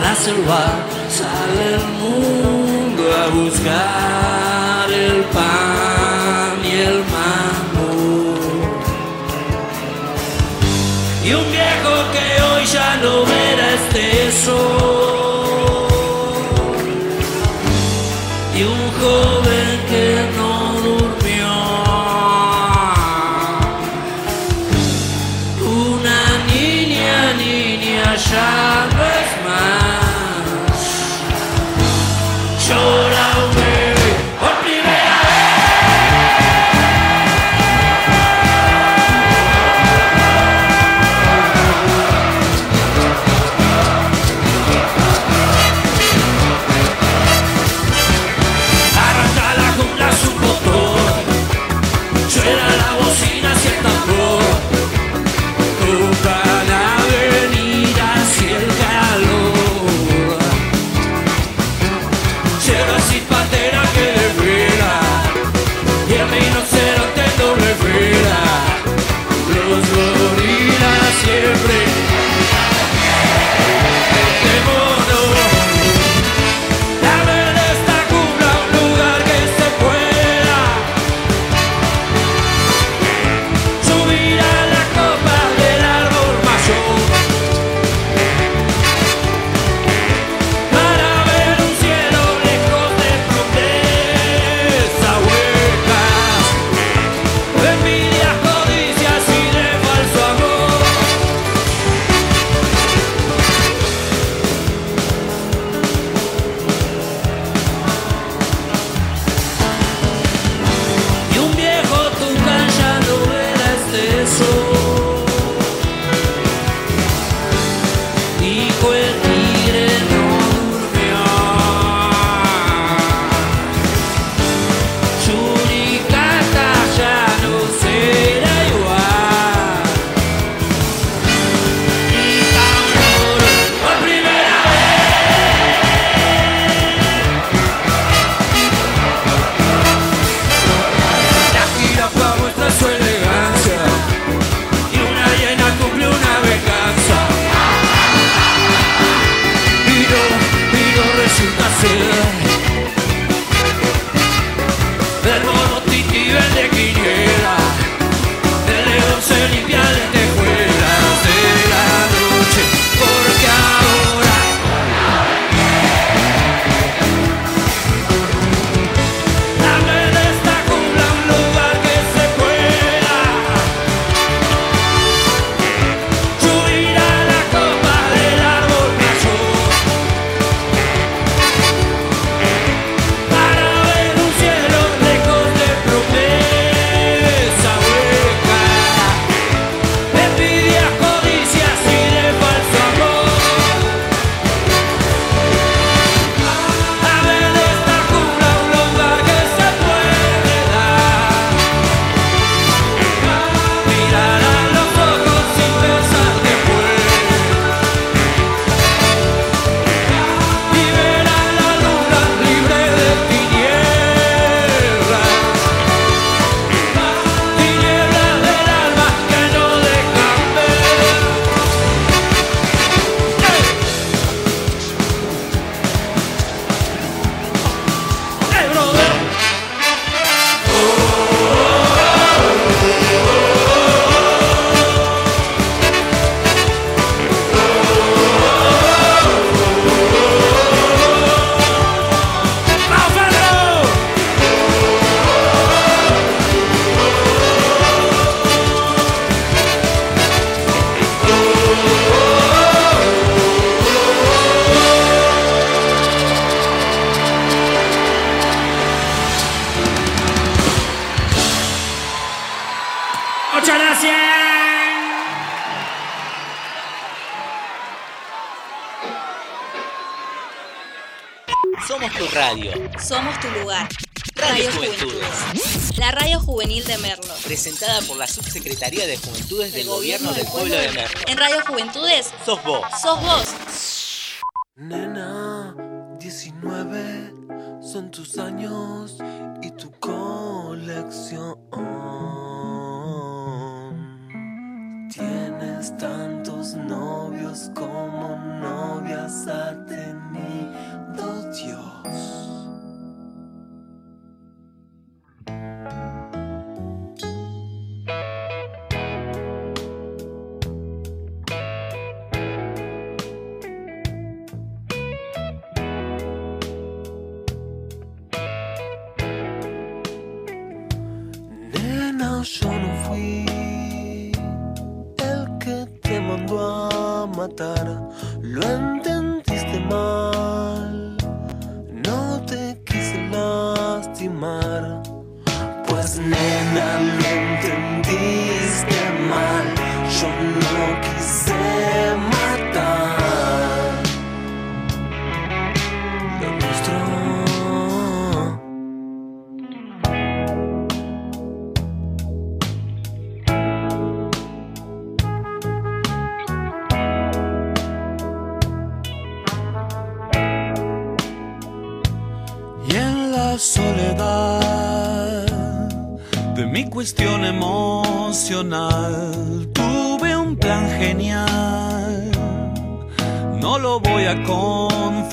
la 0.02 0.14
selva, 0.16 0.64
sale 1.08 1.74
el 1.76 1.86
mundo 2.02 3.02
a 3.22 3.28
buscar 3.28 4.90
el 4.90 5.22
pan 5.36 6.56
y 6.64 6.72
el 6.88 6.98
mango. 7.14 8.34
Y 11.24 11.32
un 11.32 11.46
viejo 11.52 11.92
que 12.12 12.42
hoy 12.42 12.66
ya 12.66 12.96
no 12.96 13.24
verá 13.24 13.74
este 13.74 14.32
sol 14.32 14.95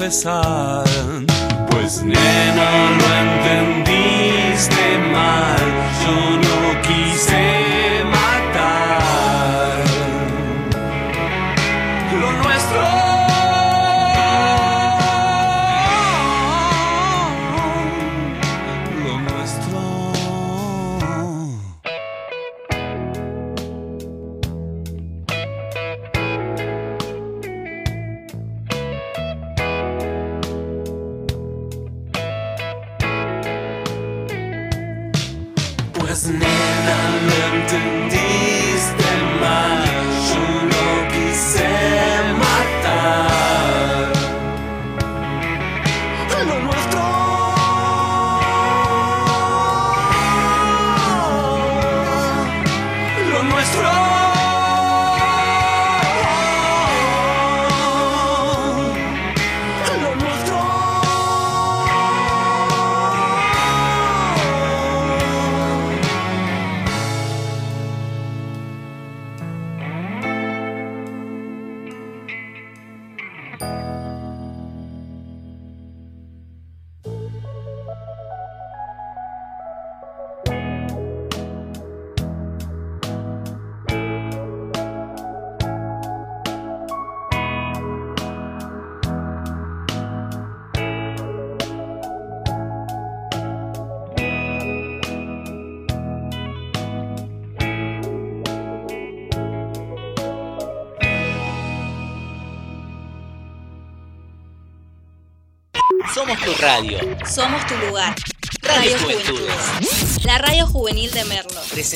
confesar, 0.04 0.84
pues 1.70 2.04
nena 2.04 2.90
lo 2.98 3.23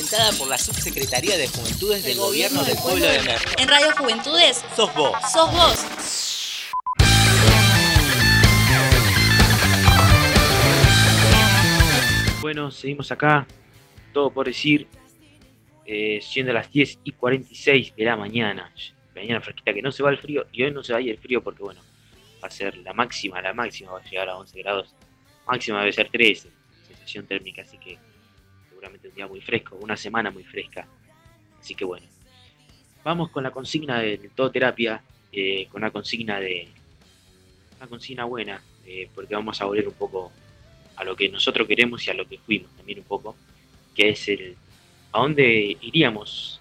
Presentada 0.07 0.37
por 0.37 0.47
la 0.47 0.57
Subsecretaría 0.57 1.37
de 1.37 1.49
Juventudes 1.49 2.01
del 2.05 2.17
Gobierno 2.17 2.63
del 2.63 2.77
Pueblo 2.77 3.05
de 3.05 3.19
Merlo. 3.23 3.51
En 3.57 3.67
Radio 3.67 3.91
Juventudes 3.97 4.63
Sos 4.73 4.93
vos. 4.95 5.11
sos 5.33 5.51
vos. 5.51 6.69
Bueno, 12.39 12.71
seguimos 12.71 13.11
acá, 13.11 13.45
todo 14.13 14.31
por 14.31 14.45
decir, 14.45 14.87
eh, 15.85 16.19
siendo 16.21 16.53
las 16.53 16.71
10 16.71 16.99
y 17.03 17.11
46 17.11 17.93
de 17.97 18.05
la 18.05 18.15
mañana, 18.15 18.73
mañana 19.13 19.41
fresquita 19.41 19.73
que 19.73 19.81
no 19.81 19.91
se 19.91 20.03
va 20.03 20.11
el 20.11 20.19
frío, 20.19 20.45
y 20.53 20.63
hoy 20.63 20.71
no 20.71 20.83
se 20.83 20.93
va 20.93 20.99
a 20.99 21.01
ir 21.01 21.09
el 21.09 21.17
frío 21.17 21.43
porque 21.43 21.63
bueno, 21.63 21.81
va 22.41 22.47
a 22.47 22.51
ser 22.51 22.77
la 22.77 22.93
máxima, 22.93 23.41
la 23.41 23.53
máxima 23.53 23.91
va 23.91 23.99
a 23.99 24.09
llegar 24.09 24.29
a 24.29 24.37
11 24.37 24.57
grados, 24.59 24.95
máxima 25.45 25.79
debe 25.79 25.91
ser 25.91 26.09
13, 26.09 26.49
sensación 26.87 27.27
térmica, 27.27 27.63
así 27.63 27.77
que 27.77 27.97
día 29.13 29.27
muy 29.27 29.41
fresco, 29.41 29.77
una 29.81 29.97
semana 29.97 30.31
muy 30.31 30.43
fresca, 30.43 30.87
así 31.59 31.75
que 31.75 31.85
bueno, 31.85 32.05
vamos 33.03 33.29
con 33.29 33.43
la 33.43 33.51
consigna 33.51 33.99
de, 33.99 34.17
de 34.17 34.29
todo 34.29 34.51
terapia, 34.51 35.01
eh, 35.31 35.67
con 35.71 35.81
una 35.83 35.91
consigna 35.91 36.39
de, 36.39 36.67
una 37.77 37.87
consigna 37.87 38.23
buena, 38.23 38.61
eh, 38.85 39.09
porque 39.13 39.35
vamos 39.35 39.61
a 39.61 39.65
volver 39.65 39.87
un 39.87 39.93
poco 39.93 40.31
a 40.95 41.03
lo 41.03 41.15
que 41.15 41.29
nosotros 41.29 41.67
queremos 41.67 42.05
y 42.07 42.09
a 42.09 42.13
lo 42.13 42.27
que 42.27 42.37
fuimos 42.37 42.75
también 42.75 42.99
un 42.99 43.05
poco, 43.05 43.35
que 43.95 44.09
es 44.09 44.27
el 44.29 44.55
a 45.11 45.19
dónde 45.19 45.77
iríamos 45.81 46.59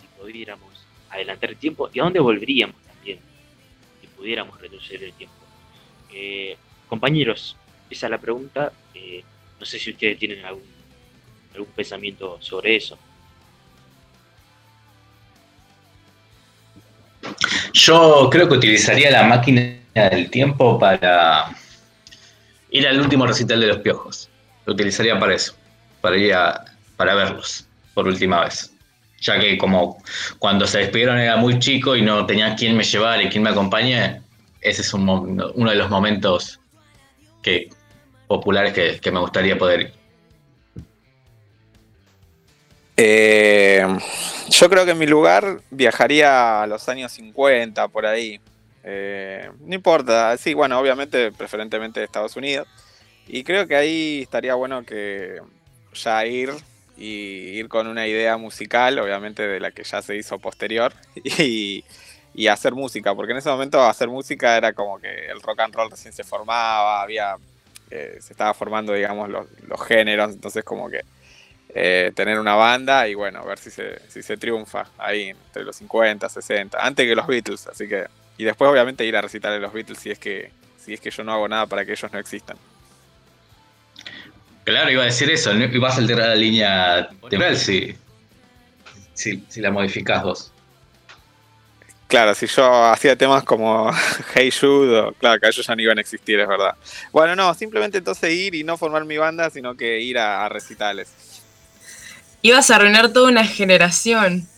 si 0.00 0.06
pudiéramos 0.20 0.68
adelantar 1.10 1.50
el 1.50 1.56
tiempo 1.56 1.88
y 1.92 2.00
a 2.00 2.04
dónde 2.04 2.20
volveríamos 2.20 2.76
también 2.82 3.18
si 4.00 4.06
pudiéramos 4.08 4.60
retroceder 4.60 5.04
el 5.04 5.12
tiempo. 5.12 5.36
Eh, 6.12 6.56
compañeros, 6.88 7.56
esa 7.88 8.06
es 8.06 8.10
la 8.10 8.18
pregunta. 8.18 8.72
no 9.60 9.66
sé 9.66 9.78
si 9.78 9.90
ustedes 9.90 10.18
tienen 10.18 10.44
algún, 10.44 10.77
algún 11.54 11.72
pensamiento 11.72 12.38
sobre 12.40 12.76
eso. 12.76 12.98
Yo 17.72 18.28
creo 18.30 18.48
que 18.48 18.54
utilizaría 18.54 19.10
la 19.10 19.24
máquina 19.24 19.76
del 19.94 20.30
tiempo 20.30 20.78
para 20.78 21.50
ir 22.70 22.86
al 22.86 23.00
último 23.00 23.26
recital 23.26 23.60
de 23.60 23.66
los 23.68 23.78
piojos. 23.78 24.28
Lo 24.66 24.74
utilizaría 24.74 25.18
para 25.18 25.34
eso, 25.34 25.54
para 26.00 26.16
ir 26.16 26.34
a, 26.34 26.64
para 26.96 27.14
verlos 27.14 27.66
por 27.94 28.06
última 28.06 28.44
vez. 28.44 28.72
Ya 29.20 29.38
que 29.40 29.58
como 29.58 30.02
cuando 30.38 30.66
se 30.66 30.78
despidieron 30.78 31.18
era 31.18 31.36
muy 31.36 31.58
chico 31.58 31.96
y 31.96 32.02
no 32.02 32.24
tenía 32.26 32.54
quien 32.54 32.76
me 32.76 32.84
llevara 32.84 33.22
y 33.22 33.28
quien 33.28 33.42
me 33.42 33.50
acompañe, 33.50 34.22
ese 34.60 34.82
es 34.82 34.94
un, 34.94 35.08
uno 35.08 35.70
de 35.70 35.76
los 35.76 35.90
momentos 35.90 36.60
que, 37.42 37.68
populares 38.28 38.72
que, 38.72 39.00
que 39.00 39.10
me 39.10 39.18
gustaría 39.18 39.58
poder 39.58 39.80
ir. 39.80 39.97
Eh, 43.00 43.86
yo 44.50 44.68
creo 44.68 44.84
que 44.84 44.90
en 44.90 44.98
mi 44.98 45.06
lugar 45.06 45.60
viajaría 45.70 46.62
a 46.62 46.66
los 46.66 46.88
años 46.88 47.12
50, 47.12 47.86
por 47.88 48.04
ahí. 48.04 48.40
Eh, 48.82 49.48
no 49.60 49.74
importa, 49.74 50.36
sí, 50.36 50.52
bueno, 50.52 50.78
obviamente, 50.80 51.30
preferentemente 51.30 52.02
Estados 52.02 52.34
Unidos. 52.34 52.66
Y 53.28 53.44
creo 53.44 53.68
que 53.68 53.76
ahí 53.76 54.22
estaría 54.22 54.54
bueno 54.56 54.84
que 54.84 55.40
ya 55.94 56.26
ir 56.26 56.50
y 56.96 57.04
ir 57.58 57.68
con 57.68 57.86
una 57.86 58.08
idea 58.08 58.36
musical, 58.36 58.98
obviamente 58.98 59.46
de 59.46 59.60
la 59.60 59.70
que 59.70 59.84
ya 59.84 60.02
se 60.02 60.16
hizo 60.16 60.40
posterior, 60.40 60.92
y, 61.24 61.84
hacer 62.48 62.72
música, 62.74 63.14
porque 63.14 63.32
en 63.32 63.38
ese 63.38 63.50
momento 63.50 63.82
hacer 63.82 64.08
música 64.08 64.56
era 64.56 64.72
como 64.72 64.98
que 64.98 65.26
el 65.26 65.40
rock 65.42 65.60
and 65.60 65.74
roll 65.74 65.90
recién 65.90 66.12
se 66.12 66.24
formaba, 66.24 67.02
había, 67.02 67.36
eh, 67.90 68.18
se 68.20 68.32
estaba 68.32 68.54
formando, 68.54 68.92
digamos, 68.92 69.28
los 69.28 69.80
géneros, 69.86 70.32
entonces 70.32 70.64
como 70.64 70.88
que 70.88 71.02
eh, 71.74 72.12
tener 72.14 72.38
una 72.38 72.54
banda 72.54 73.08
y 73.08 73.14
bueno, 73.14 73.44
ver 73.44 73.58
si 73.58 73.70
se, 73.70 74.00
si 74.08 74.22
se 74.22 74.36
triunfa 74.36 74.86
ahí 74.98 75.28
entre 75.30 75.64
los 75.64 75.76
50, 75.76 76.28
60, 76.28 76.78
antes 76.80 77.06
que 77.06 77.14
los 77.14 77.26
Beatles, 77.26 77.66
así 77.66 77.88
que, 77.88 78.06
y 78.38 78.44
después 78.44 78.70
obviamente 78.70 79.04
ir 79.04 79.16
a 79.16 79.20
recitar 79.22 79.52
a 79.52 79.58
los 79.58 79.72
Beatles 79.72 79.98
si 79.98 80.10
es 80.10 80.18
que, 80.18 80.50
si 80.78 80.94
es 80.94 81.00
que 81.00 81.10
yo 81.10 81.24
no 81.24 81.32
hago 81.32 81.48
nada 81.48 81.66
para 81.66 81.84
que 81.84 81.92
ellos 81.92 82.10
no 82.12 82.18
existan. 82.18 82.56
Claro, 84.64 84.90
iba 84.90 85.02
a 85.02 85.06
decir 85.06 85.30
eso, 85.30 85.54
¿no? 85.54 85.64
y 85.64 85.78
vas 85.78 85.94
a 85.96 85.98
alterar 86.00 86.28
la 86.28 86.34
línea 86.34 87.08
temporal 87.08 87.56
si, 87.56 87.96
si, 89.14 89.44
si 89.48 89.60
la 89.60 89.70
modificás 89.70 90.22
vos. 90.22 90.52
Claro, 92.06 92.34
si 92.34 92.46
yo 92.46 92.84
hacía 92.86 93.16
temas 93.16 93.44
como 93.44 93.90
Hey 94.34 94.50
Jude, 94.50 94.98
o- 95.00 95.12
claro, 95.12 95.38
que 95.40 95.46
ellos 95.48 95.66
ya 95.66 95.74
no 95.76 95.82
iban 95.82 95.98
a 95.98 96.00
existir, 96.00 96.38
es 96.40 96.48
verdad. 96.48 96.74
Bueno, 97.12 97.36
no, 97.36 97.52
simplemente 97.54 97.98
entonces 97.98 98.30
ir 98.32 98.54
y 98.54 98.64
no 98.64 98.76
formar 98.78 99.04
mi 99.04 99.16
banda, 99.18 99.50
sino 99.50 99.74
que 99.74 100.00
ir 100.00 100.18
a, 100.18 100.44
a 100.44 100.48
recitales. 100.48 101.08
Ibas 102.42 102.70
a 102.70 102.76
arruinar 102.76 103.12
toda 103.12 103.28
una 103.28 103.44
generación. 103.44 104.48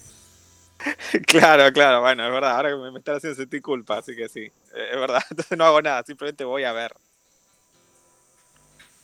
Claro, 1.27 1.71
claro, 1.75 2.01
bueno, 2.01 2.25
es 2.25 2.33
verdad, 2.33 2.57
ahora 2.57 2.75
me, 2.75 2.91
me 2.91 3.01
están 3.01 3.17
haciendo 3.17 3.37
sentir 3.37 3.61
culpa, 3.61 3.99
así 3.99 4.17
que 4.17 4.31
sí, 4.31 4.41
eh, 4.41 4.89
es 4.93 4.99
verdad, 4.99 5.23
entonces 5.31 5.59
no 5.59 5.65
hago 5.67 5.83
nada, 5.83 6.03
simplemente 6.05 6.43
voy 6.43 6.65
a 6.65 6.73
ver. 6.73 6.95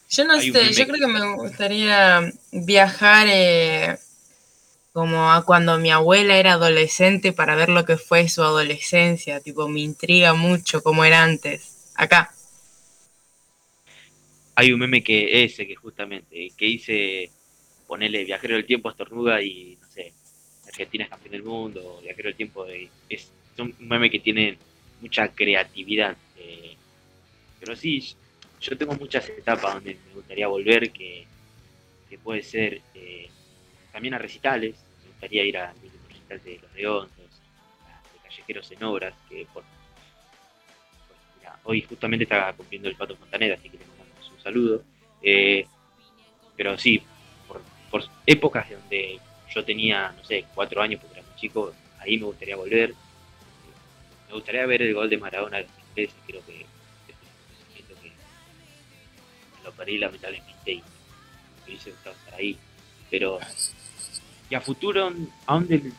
Yo 0.08 0.24
no 0.24 0.40
sé, 0.40 0.72
yo 0.72 0.86
creo 0.86 1.00
que 1.00 1.06
me 1.06 1.34
gustaría 1.34 2.32
viajar 2.52 3.26
eh, 3.28 3.98
como 4.92 5.32
a 5.32 5.44
cuando 5.44 5.78
mi 5.78 5.90
abuela 5.90 6.36
era 6.36 6.52
adolescente 6.52 7.32
para 7.32 7.56
ver 7.56 7.68
lo 7.68 7.84
que 7.84 7.96
fue 7.96 8.28
su 8.28 8.42
adolescencia. 8.42 9.40
Tipo, 9.40 9.68
me 9.68 9.80
intriga 9.80 10.32
mucho 10.32 10.82
cómo 10.82 11.04
era 11.04 11.24
antes. 11.24 11.90
Acá. 11.96 12.32
Hay 14.54 14.72
un 14.72 14.78
meme 14.78 15.02
que 15.02 15.44
ese, 15.44 15.66
que 15.66 15.74
justamente, 15.74 16.50
que 16.56 16.64
dice, 16.64 17.30
ponele 17.86 18.24
viajero 18.24 18.54
del 18.54 18.64
tiempo 18.66 18.90
estornuda 18.90 19.40
y, 19.42 19.76
no 19.80 19.88
sé, 19.88 20.12
Argentina 20.66 21.04
es 21.04 21.10
campeón 21.10 21.32
del 21.32 21.42
mundo, 21.42 22.00
viajero 22.02 22.28
del 22.28 22.36
tiempo, 22.36 22.64
de- 22.64 22.88
es 23.08 23.30
un 23.58 23.74
meme 23.78 24.10
que 24.10 24.18
tiene 24.20 24.58
mucha 25.00 25.28
creatividad. 25.28 26.16
eh, 26.38 26.76
pero 27.60 27.74
sí, 27.76 28.14
yo 28.60 28.76
tengo 28.76 28.94
muchas 28.94 29.28
etapas 29.28 29.74
donde 29.74 29.94
me 30.08 30.14
gustaría 30.14 30.46
volver, 30.48 30.90
que, 30.90 31.24
que 32.10 32.18
puede 32.18 32.42
ser 32.42 32.80
eh, 32.94 33.28
también 33.92 34.14
a 34.14 34.18
recitales, 34.18 34.76
me 35.04 35.10
gustaría 35.10 35.44
ir 35.44 35.56
a 35.58 35.72
mi 35.82 35.88
recital 36.08 36.42
de 36.44 36.58
Los 36.62 36.72
Redondos, 36.72 37.40
a- 37.86 38.12
de 38.12 38.18
Callejeros 38.28 38.70
en 38.72 38.84
Obras, 38.84 39.14
que 39.28 39.46
por, 39.52 39.62
por- 39.62 39.70
hoy 41.64 41.80
justamente 41.82 42.24
está 42.24 42.52
cumpliendo 42.52 42.88
el 42.88 42.96
Pato 42.96 43.16
Fontaneda, 43.16 43.54
así 43.54 43.68
que 43.70 43.78
le 43.78 43.86
mandamos 43.86 44.30
un 44.30 44.40
saludo. 44.40 44.82
Eh, 45.22 45.66
pero 46.56 46.76
sí, 46.78 47.02
por, 47.96 48.10
épocas 48.26 48.70
donde 48.70 49.18
yo 49.54 49.64
tenía, 49.64 50.12
no 50.16 50.24
sé, 50.24 50.44
cuatro 50.54 50.82
años 50.82 51.00
porque 51.00 51.18
era 51.18 51.26
muy 51.26 51.36
chico, 51.36 51.72
ahí 51.98 52.18
me 52.18 52.26
gustaría 52.26 52.56
volver. 52.56 52.94
Me 54.28 54.34
gustaría 54.34 54.66
ver 54.66 54.82
el 54.82 54.94
gol 54.94 55.08
de 55.08 55.18
Maradona 55.18 55.60
los 55.60 55.70
ingleses, 55.90 56.16
creo 56.26 56.44
que 56.44 56.66
sentimiento 57.46 57.94
que 58.02 58.12
lo 59.64 59.72
perdí 59.72 59.98
lamentablemente 59.98 60.72
y 60.72 60.76
me 60.76 61.64
hubiese 61.66 61.90
gustado 61.90 62.16
estar 62.16 62.34
ahí. 62.34 62.58
Pero, 63.10 63.38
y 64.50 64.54
a 64.54 64.60
futuro, 64.60 65.12
¿a 65.46 65.54
dónde, 65.54 65.92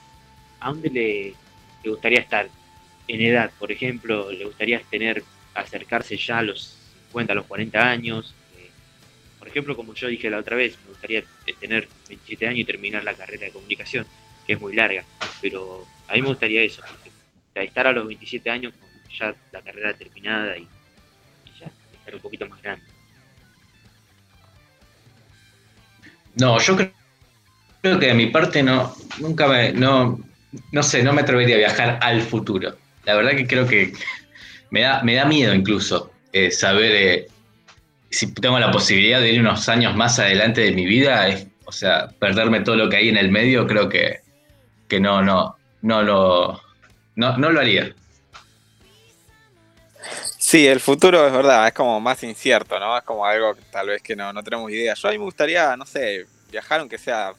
a 0.59 0.69
dónde 0.69 0.89
le, 0.89 1.33
le 1.83 1.89
gustaría 1.89 2.19
estar? 2.19 2.49
En 3.07 3.21
edad, 3.21 3.51
por 3.57 3.71
ejemplo, 3.71 4.29
¿le 4.31 4.43
gustaría 4.43 4.81
tener, 4.89 5.23
acercarse 5.53 6.17
ya 6.17 6.39
a 6.39 6.41
los 6.41 6.77
50, 7.07 7.31
a 7.31 7.35
los 7.37 7.45
40 7.45 7.89
años? 7.89 8.35
Por 9.47 9.51
ejemplo, 9.51 9.77
como 9.77 9.93
yo 9.93 10.09
dije 10.09 10.29
la 10.29 10.39
otra 10.39 10.57
vez, 10.57 10.77
me 10.83 10.89
gustaría 10.89 11.19
eh, 11.19 11.55
tener 11.57 11.87
27 12.09 12.47
años 12.47 12.59
y 12.59 12.65
terminar 12.65 13.05
la 13.05 13.13
carrera 13.13 13.45
de 13.45 13.53
comunicación, 13.53 14.05
que 14.45 14.53
es 14.53 14.59
muy 14.59 14.75
larga, 14.75 15.05
pero 15.41 15.85
a 16.09 16.15
mí 16.15 16.21
me 16.21 16.27
gustaría 16.27 16.63
eso, 16.63 16.81
estar 17.55 17.87
a 17.87 17.93
los 17.93 18.05
27 18.05 18.49
años 18.49 18.73
con 18.77 18.89
ya 19.17 19.33
la 19.53 19.61
carrera 19.61 19.93
terminada 19.93 20.57
y, 20.57 20.63
y 20.63 21.59
ya 21.61 21.71
estar 21.93 22.13
un 22.13 22.19
poquito 22.19 22.45
más 22.49 22.61
grande. 22.61 22.83
No, 26.35 26.59
yo 26.59 26.75
creo, 26.75 26.91
creo 27.81 27.99
que 27.99 28.07
de 28.07 28.13
mi 28.15 28.27
parte 28.27 28.61
no, 28.61 28.93
nunca 29.19 29.47
me, 29.47 29.71
no, 29.71 30.19
no 30.73 30.83
sé, 30.83 31.03
no 31.03 31.13
me 31.13 31.21
atrevería 31.21 31.55
a 31.55 31.59
viajar 31.59 31.99
al 32.01 32.21
futuro. 32.21 32.75
La 33.05 33.15
verdad 33.15 33.31
que 33.31 33.47
creo 33.47 33.65
que 33.65 33.93
me 34.71 34.81
da, 34.81 35.01
me 35.03 35.15
da 35.15 35.23
miedo 35.23 35.55
incluso 35.55 36.11
eh, 36.33 36.51
saber 36.51 36.91
eh, 36.93 37.27
si 38.09 38.33
tengo 38.33 38.59
la 38.59 38.71
posibilidad 38.71 39.19
de 39.19 39.31
ir 39.31 39.39
unos 39.39 39.67
años 39.69 39.95
más 39.95 40.19
adelante 40.19 40.61
de 40.61 40.71
mi 40.71 40.85
vida, 40.85 41.27
es, 41.27 41.47
o 41.65 41.71
sea, 41.71 42.09
perderme 42.19 42.61
todo 42.61 42.75
lo 42.75 42.89
que 42.89 42.97
hay 42.97 43.09
en 43.09 43.17
el 43.17 43.29
medio, 43.29 43.67
creo 43.67 43.89
que, 43.89 44.21
que 44.87 44.99
no, 44.99 45.21
no, 45.21 45.57
no 45.81 46.03
lo, 46.03 46.61
no, 47.15 47.37
no 47.37 47.49
lo 47.51 47.59
haría. 47.59 47.93
Sí, 50.37 50.65
el 50.65 50.79
futuro 50.79 51.27
es 51.27 51.33
verdad, 51.33 51.67
es 51.67 51.73
como 51.73 51.99
más 51.99 52.23
incierto, 52.23 52.79
¿no? 52.79 52.97
Es 52.97 53.03
como 53.03 53.25
algo 53.25 53.53
que 53.53 53.63
tal 53.63 53.87
vez 53.87 54.01
que 54.01 54.15
no, 54.15 54.31
no 54.31 54.41
tenemos 54.43 54.71
idea. 54.71 54.93
Yo 54.93 55.09
a 55.09 55.11
mí 55.11 55.17
me 55.17 55.25
gustaría, 55.25 55.75
no 55.75 55.85
sé, 55.85 56.25
viajar 56.49 56.79
aunque 56.79 56.97
sea 56.97 57.33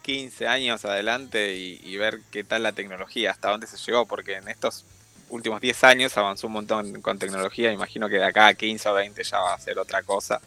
15 0.00 0.46
años 0.46 0.82
adelante 0.86 1.54
y, 1.54 1.80
y 1.84 1.96
ver 1.98 2.20
qué 2.30 2.42
tal 2.42 2.62
la 2.62 2.72
tecnología, 2.72 3.32
hasta 3.32 3.50
dónde 3.50 3.66
se 3.66 3.76
llegó, 3.76 4.06
porque 4.06 4.36
en 4.36 4.48
estos 4.48 4.86
últimos 5.34 5.60
10 5.60 5.84
años 5.84 6.16
avanzó 6.16 6.46
un 6.46 6.54
montón 6.54 7.00
con 7.02 7.18
tecnología, 7.18 7.72
imagino 7.72 8.08
que 8.08 8.16
de 8.16 8.24
acá 8.24 8.48
a 8.48 8.54
15 8.54 8.88
o 8.88 8.94
20 8.94 9.22
ya 9.22 9.38
va 9.38 9.54
a 9.54 9.58
ser 9.58 9.78
otra 9.78 10.02
cosa. 10.02 10.40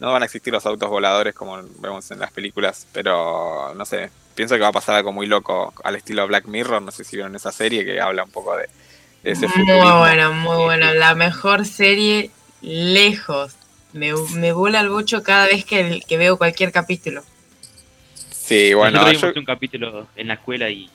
No 0.00 0.12
van 0.12 0.22
a 0.22 0.26
existir 0.26 0.52
los 0.52 0.66
autos 0.66 0.90
voladores 0.90 1.34
como 1.34 1.62
vemos 1.78 2.10
en 2.10 2.18
las 2.18 2.32
películas, 2.32 2.86
pero 2.92 3.72
no 3.74 3.84
sé, 3.84 4.10
pienso 4.34 4.56
que 4.56 4.60
va 4.62 4.68
a 4.68 4.72
pasar 4.72 4.96
algo 4.96 5.12
muy 5.12 5.26
loco 5.26 5.72
al 5.84 5.94
estilo 5.96 6.26
Black 6.26 6.46
Mirror, 6.46 6.82
no 6.82 6.90
sé 6.90 7.04
si 7.04 7.16
vieron 7.16 7.34
esa 7.36 7.52
serie 7.52 7.84
que 7.84 8.00
habla 8.00 8.24
un 8.24 8.30
poco 8.30 8.56
de, 8.56 8.68
de 9.22 9.30
ese 9.30 9.46
Muy 9.46 9.56
futurismo. 9.58 9.98
bueno, 10.00 10.32
muy 10.32 10.56
bueno. 10.56 10.92
La 10.94 11.14
mejor 11.14 11.64
serie 11.64 12.30
lejos. 12.62 13.54
Me, 13.92 14.12
me 14.34 14.52
vuela 14.52 14.80
el 14.80 14.88
bocho 14.88 15.22
cada 15.22 15.46
vez 15.46 15.64
que, 15.64 16.00
que 16.08 16.16
veo 16.16 16.36
cualquier 16.38 16.72
capítulo. 16.72 17.22
Sí, 18.30 18.74
bueno, 18.74 19.00
Nosotros 19.02 19.34
yo- 19.34 19.40
un 19.40 19.44
capítulo 19.46 20.08
en 20.16 20.28
la 20.28 20.34
escuela 20.34 20.68
y 20.68 20.90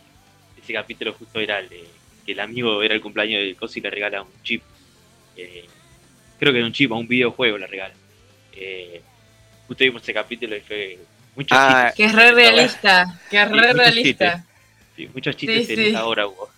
ese 0.62 0.74
capítulo 0.74 1.14
justo 1.14 1.40
era 1.40 1.60
el 1.60 1.70
de 1.70 1.88
que 2.28 2.34
el 2.34 2.40
amigo 2.42 2.84
era 2.84 2.94
el 2.94 3.02
cumpleaños 3.02 3.40
del 3.40 3.56
coso 3.56 3.80
y 3.80 3.82
le 3.82 3.90
regala 3.90 4.22
un 4.22 4.44
chip. 4.44 4.62
Eh, 5.38 5.66
creo 6.38 6.52
que 6.52 6.60
era 6.60 6.68
un 6.68 6.74
chip, 6.74 6.92
a 6.92 6.96
un 6.96 7.08
videojuego 7.08 7.58
le 7.58 7.68
regala. 7.68 7.94
Eh, 8.52 9.02
justo 9.66 9.84
vimos 9.86 10.02
ese 10.04 10.14
capítulo 10.14 10.56
y 10.58 10.60
fue 10.60 11.00
muchos 11.38 11.58
Ah, 11.58 11.86
chistes. 11.88 11.96
Que 11.96 12.04
es 12.04 12.14
re 12.14 12.32
realista. 12.34 13.20
Que 13.30 13.42
es 13.42 13.50
re 13.50 13.72
realista. 13.74 14.44
Sí, 14.98 15.10
muchos 15.14 15.38
chistes 15.38 15.68
Sí, 15.68 15.74
en 15.74 15.80
sí. 15.80 15.88
esa 15.88 16.06
hora 16.06 16.28
hubo. 16.28 16.50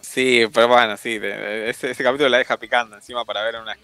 Sí, 0.00 0.44
pero 0.54 0.68
bueno, 0.68 0.96
sí, 0.96 1.20
ese, 1.22 1.90
ese 1.90 2.02
capítulo 2.02 2.30
la 2.30 2.38
deja 2.38 2.56
picando 2.56 2.96
encima 2.96 3.24
para 3.26 3.42
ver 3.42 3.56
en 3.56 3.60
una 3.62 3.76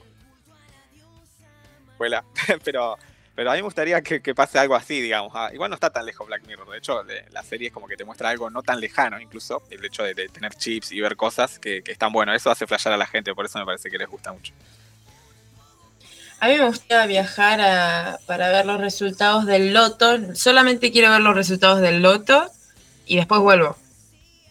escuela. 1.92 2.24
pero, 2.64 2.97
pero 3.35 3.51
a 3.51 3.55
mí 3.55 3.59
me 3.59 3.64
gustaría 3.64 4.01
que, 4.03 4.20
que 4.22 4.35
pase 4.35 4.59
algo 4.59 4.74
así, 4.76 5.01
digamos. 5.01 5.32
Ah, 5.35 5.51
igual 5.53 5.70
no 5.70 5.74
está 5.74 5.91
tan 5.91 6.07
lejos 6.07 6.26
Black 6.26 6.47
Mirror. 6.47 6.68
De 6.70 6.78
hecho, 6.78 7.03
de- 7.05 7.24
la 7.32 7.43
serie 7.43 7.68
es 7.68 7.74
como 7.74 7.87
que 7.89 7.97
te 7.97 8.05
muestra 8.05 8.28
algo 8.30 8.49
no 8.51 8.62
tan 8.62 8.80
lejano, 8.80 9.20
incluso 9.20 9.62
el 9.70 9.85
hecho 9.85 10.03
de, 10.05 10.14
de 10.14 10.28
tener 10.28 10.55
chips 10.55 10.93
y 10.93 11.01
ver 11.01 11.16
cosas 11.16 11.59
que, 11.59 11.82
que 11.82 11.93
están 11.93 12.12
buenos. 12.12 12.37
Eso 12.37 12.51
hace 12.51 12.66
flashear 12.66 12.93
a 12.95 12.97
la 12.97 13.07
gente, 13.07 13.35
por 13.35 13.45
eso 13.47 13.59
me 13.59 13.64
parece 13.64 13.91
que 13.91 13.99
les 13.99 14.09
gusta 14.09 14.32
mucho. 14.32 14.53
A 16.41 16.49
mí 16.49 16.59
me 16.59 16.66
gustaría 16.66 17.07
viajar 17.07 17.61
a- 17.61 18.18
para 18.26 18.51
ver 18.51 18.66
los 18.66 18.80
resultados 18.80 19.47
del 19.47 19.72
loto. 19.72 20.35
Solamente 20.35 20.93
quiero 20.93 21.11
ver 21.11 21.20
los 21.20 21.35
resultados 21.35 21.80
del 21.80 22.03
loto 22.03 22.51
y 23.07 23.16
después 23.16 23.41
vuelvo 23.41 23.76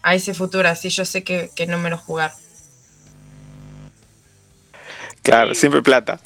a 0.02 0.14
ese 0.14 0.34
futuro. 0.34 0.68
Así 0.68 0.88
yo 0.90 1.04
sé 1.04 1.22
que, 1.24 1.50
que 1.54 1.66
no 1.66 1.78
me 1.78 1.90
lo 1.90 1.96
jugar. 1.98 2.32
Claro, 5.22 5.54
siempre 5.54 5.82
plata. 5.82 6.20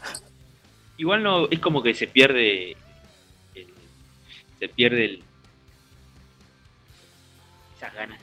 Igual 0.98 1.22
no, 1.22 1.48
es 1.48 1.58
como 1.60 1.82
que 1.82 1.94
se 1.94 2.06
pierde 2.06 2.76
el- 3.54 3.72
se 4.58 4.68
pierde 4.68 5.04
el, 5.06 5.22
esas 7.76 7.94
ganas 7.94 8.20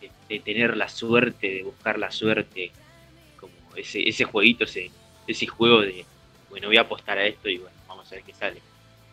de, 0.00 0.10
de, 0.28 0.40
tener 0.40 0.76
la 0.76 0.88
suerte, 0.88 1.48
de 1.48 1.62
buscar 1.64 1.98
la 1.98 2.10
suerte, 2.12 2.70
como 3.40 3.52
ese, 3.74 4.08
ese 4.08 4.24
jueguito, 4.24 4.64
ese, 4.64 4.90
ese 5.26 5.46
juego 5.46 5.80
de, 5.80 6.04
bueno, 6.50 6.68
voy 6.68 6.76
a 6.76 6.82
apostar 6.82 7.18
a 7.18 7.24
esto 7.26 7.48
y 7.48 7.58
bueno, 7.58 7.76
vamos 7.88 8.06
a 8.12 8.14
ver 8.14 8.24
qué 8.24 8.34
sale. 8.34 8.60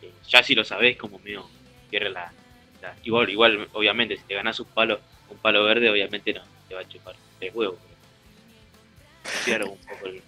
Eh, 0.01 0.11
ya 0.27 0.43
si 0.43 0.53
lo 0.53 0.63
sabés, 0.63 0.97
como 0.97 1.17
medio 1.19 1.49
pierde 1.89 2.09
la, 2.09 2.31
Igual, 3.03 3.29
igual, 3.29 3.67
obviamente, 3.73 4.17
si 4.17 4.23
te 4.23 4.35
ganás 4.35 4.59
un 4.59 4.67
palo, 4.67 4.99
un 5.29 5.37
palo 5.37 5.63
verde, 5.63 5.89
obviamente 5.89 6.33
no, 6.33 6.41
te 6.67 6.75
va 6.75 6.81
a 6.81 6.87
chupar 6.87 7.15
tres 7.39 7.53
huevos. 7.55 7.77
pero 9.45 9.71
un 9.71 9.77
poco 9.79 10.07
el, 10.07 10.21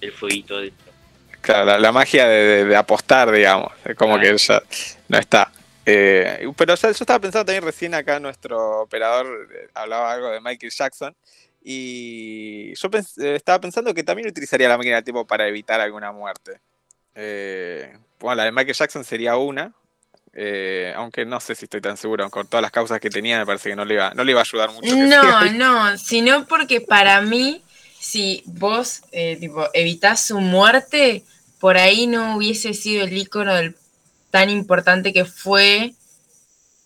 el, 0.00 0.12
fueguito 0.12 0.58
dentro. 0.58 0.92
Claro, 1.40 1.64
la, 1.66 1.78
la 1.78 1.92
magia 1.92 2.26
de, 2.26 2.36
de- 2.44 2.64
de 2.64 2.76
apostar, 2.76 3.30
digamos, 3.30 3.72
es 3.84 3.96
como 3.96 4.18
Claro. 4.18 4.36
que 4.36 4.38
ya 4.38 4.62
no 5.08 5.18
está. 5.18 5.52
Eh, 5.86 6.46
pero 6.56 6.74
o 6.74 6.76
sea, 6.76 6.90
yo 6.90 6.96
estaba 7.00 7.18
pensando 7.18 7.46
también 7.46 7.64
recién 7.64 7.94
acá 7.94 8.20
nuestro 8.20 8.82
operador 8.82 9.48
eh, 9.54 9.68
hablaba 9.72 10.12
algo 10.12 10.28
de 10.30 10.40
Michael 10.40 10.70
Jackson 10.70 11.16
y 11.72 12.74
yo 12.74 12.90
pens- 12.90 13.22
eh, 13.22 13.36
estaba 13.36 13.60
pensando 13.60 13.94
que 13.94 14.02
también 14.02 14.28
utilizaría 14.28 14.68
la 14.68 14.76
máquina 14.76 14.96
del 14.96 15.04
tiempo 15.04 15.26
para 15.26 15.46
evitar 15.48 15.80
alguna 15.80 16.12
muerte. 16.12 16.60
Eh, 17.14 17.96
bueno, 18.20 18.36
la 18.36 18.44
de 18.44 18.52
Michael 18.52 18.74
Jackson 18.74 19.04
sería 19.04 19.36
una, 19.36 19.72
eh, 20.34 20.92
aunque 20.96 21.24
no 21.24 21.40
sé 21.40 21.54
si 21.54 21.64
estoy 21.64 21.80
tan 21.80 21.96
seguro, 21.96 22.28
con 22.30 22.46
todas 22.46 22.62
las 22.62 22.70
causas 22.70 23.00
que 23.00 23.10
tenía 23.10 23.38
me 23.38 23.46
parece 23.46 23.70
que 23.70 23.76
no 23.76 23.84
le 23.84 23.94
iba, 23.94 24.12
no 24.14 24.24
le 24.24 24.32
iba 24.32 24.40
a 24.40 24.44
ayudar 24.44 24.70
mucho. 24.72 24.94
No, 24.94 25.44
no, 25.52 25.96
sino 25.98 26.46
porque 26.46 26.80
para 26.80 27.20
mí, 27.22 27.62
si 27.98 28.42
vos 28.46 29.02
eh, 29.12 29.36
tipo, 29.36 29.66
evitás 29.74 30.24
su 30.24 30.40
muerte, 30.40 31.24
por 31.60 31.76
ahí 31.76 32.06
no 32.06 32.36
hubiese 32.36 32.74
sido 32.74 33.04
el 33.04 33.16
ícono 33.16 33.54
del, 33.54 33.74
tan 34.30 34.50
importante 34.50 35.12
que 35.12 35.24
fue, 35.24 35.94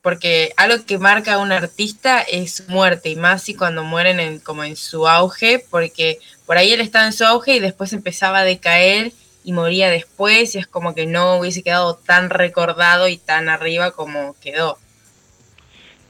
porque 0.01 0.53
algo 0.57 0.85
que 0.85 0.99
marca 0.99 1.35
a 1.35 1.39
un 1.39 1.53
artista 1.53 2.21
es 2.23 2.55
su 2.55 2.65
muerte, 2.69 3.11
y 3.11 3.17
más 3.17 3.43
si 3.43 3.55
cuando 3.55 3.85
mueren 3.85 4.21
en, 4.21 4.41
como 4.41 4.65
en 4.65 4.77
su 4.77 5.07
auge, 5.07 5.65
porque 5.71 6.19
por 6.47 6.57
ahí 6.57 6.73
él 6.73 6.81
estaba 6.81 7.07
en 7.07 7.13
su 7.13 7.25
auge 7.25 7.57
y 7.57 7.61
después 7.61 7.93
empezaba 7.93 8.41
a 8.41 8.45
decaer 8.45 9.13
y 9.45 9.53
moría 9.53 9.91
después, 9.91 10.55
y 10.55 10.59
es 10.59 10.67
como 10.67 10.95
que 10.95 11.07
no 11.07 11.37
hubiese 11.37 11.63
quedado 11.63 11.95
tan 11.95 12.31
recordado 12.31 13.09
y 13.09 13.19
tan 13.19 13.49
arriba 13.49 13.91
como 13.91 14.35
quedó. 14.41 14.79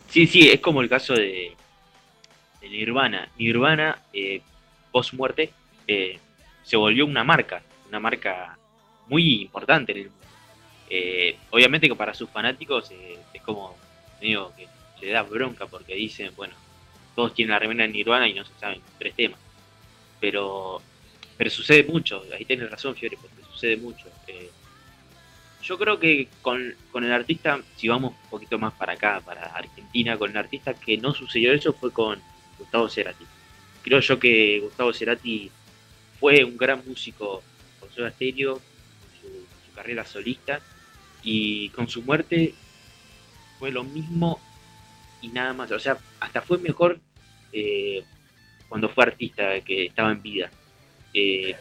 Sí, 0.08 0.26
sí, 0.26 0.50
es 0.50 0.60
como 0.60 0.82
el 0.82 0.90
caso 0.90 1.14
de, 1.14 1.56
de 2.60 2.68
Nirvana. 2.68 3.30
Nirvana, 3.38 4.02
eh, 4.12 4.42
post 4.92 5.14
muerte, 5.14 5.50
eh, 5.88 6.18
se 6.62 6.76
volvió 6.76 7.06
una 7.06 7.24
marca, 7.24 7.62
una 7.88 7.98
marca 7.98 8.56
muy 9.08 9.42
importante 9.42 9.92
en 9.92 9.98
el 9.98 10.04
mundo. 10.04 10.26
Eh, 10.88 11.36
obviamente 11.50 11.88
que 11.88 11.94
para 11.96 12.14
sus 12.14 12.28
fanáticos 12.28 12.90
eh, 12.90 13.18
es 13.32 13.42
como 13.42 13.76
medio 14.20 14.52
que 14.54 14.68
le 15.00 15.12
da 15.12 15.22
bronca 15.22 15.66
porque 15.66 15.94
dicen, 15.94 16.32
bueno, 16.36 16.54
todos 17.16 17.34
tienen 17.34 17.52
la 17.52 17.58
remera 17.58 17.86
de 17.86 17.92
Nirvana 17.92 18.28
y 18.28 18.34
no 18.34 18.44
se 18.44 18.52
saben 18.60 18.80
tres 18.98 19.14
temas. 19.14 19.40
Pero, 20.20 20.80
pero 21.36 21.50
sucede 21.50 21.84
mucho, 21.84 22.22
ahí 22.38 22.44
tienes 22.44 22.70
razón, 22.70 22.94
Fiore, 22.94 23.16
porque 23.20 23.42
sucede 23.50 23.76
mucho. 23.76 24.06
Yo 25.62 25.78
creo 25.78 25.98
que 26.00 26.28
con, 26.42 26.74
con 26.90 27.04
el 27.04 27.12
artista, 27.12 27.60
si 27.76 27.86
vamos 27.86 28.14
un 28.24 28.30
poquito 28.30 28.58
más 28.58 28.72
para 28.74 28.94
acá, 28.94 29.22
para 29.24 29.44
Argentina, 29.46 30.18
con 30.18 30.30
el 30.30 30.36
artista 30.36 30.74
que 30.74 30.98
no 30.98 31.14
sucedió 31.14 31.52
eso 31.52 31.72
fue 31.72 31.92
con 31.92 32.20
Gustavo 32.58 32.88
Cerati. 32.88 33.24
Creo 33.82 34.00
yo 34.00 34.18
que 34.18 34.60
Gustavo 34.60 34.92
Cerati 34.92 35.50
fue 36.18 36.44
un 36.44 36.56
gran 36.56 36.84
músico 36.86 37.42
con 37.78 37.90
Soda 37.90 38.10
Stereo, 38.12 38.64
su, 39.20 39.48
su 39.60 39.72
carrera 39.72 40.04
solista, 40.04 40.64
y 41.20 41.70
con 41.70 41.88
su 41.88 42.02
muerte 42.02 42.54
fue 43.58 43.70
lo 43.72 43.84
mismo 43.84 44.40
y 45.20 45.30
nada 45.30 45.52
más. 45.54 45.70
O 45.72 45.78
sea, 45.78 45.98
hasta 46.20 46.42
fue 46.42 46.58
mejor 46.58 47.00
eh, 47.52 48.04
cuando 48.68 48.88
fue 48.88 49.04
artista 49.04 49.60
que 49.62 49.86
estaba 49.86 50.12
en 50.12 50.22
vida. 50.22 50.50
Eh, 51.14 51.56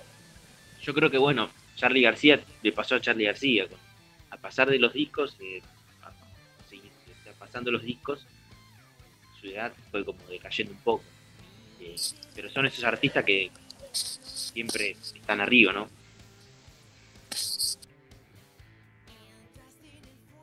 yo 0.80 0.94
creo 0.94 1.10
que, 1.12 1.18
bueno, 1.18 1.52
Charlie 1.76 2.02
García 2.02 2.44
le 2.62 2.72
pasó 2.72 2.96
a 2.96 3.02
Charlie 3.02 3.26
García. 3.26 3.68
con- 3.68 3.80
a 4.34 4.38
pasar 4.38 4.70
de 4.70 4.80
los 4.80 4.94
discos, 4.94 5.38
eh, 5.42 5.62
pasando 7.38 7.72
los 7.72 7.84
discos, 7.84 8.28
su 9.40 9.48
edad 9.48 9.76
fue 9.90 10.06
como 10.06 10.28
decayendo 10.28 10.74
un 10.74 10.80
poco. 10.82 11.11
Pero 12.36 12.50
son 12.50 12.66
esos 12.66 12.84
artistas 12.84 13.24
que 13.24 13.52
siempre 13.92 14.92
están 15.16 15.42
arriba, 15.42 15.74
¿no? 15.74 15.88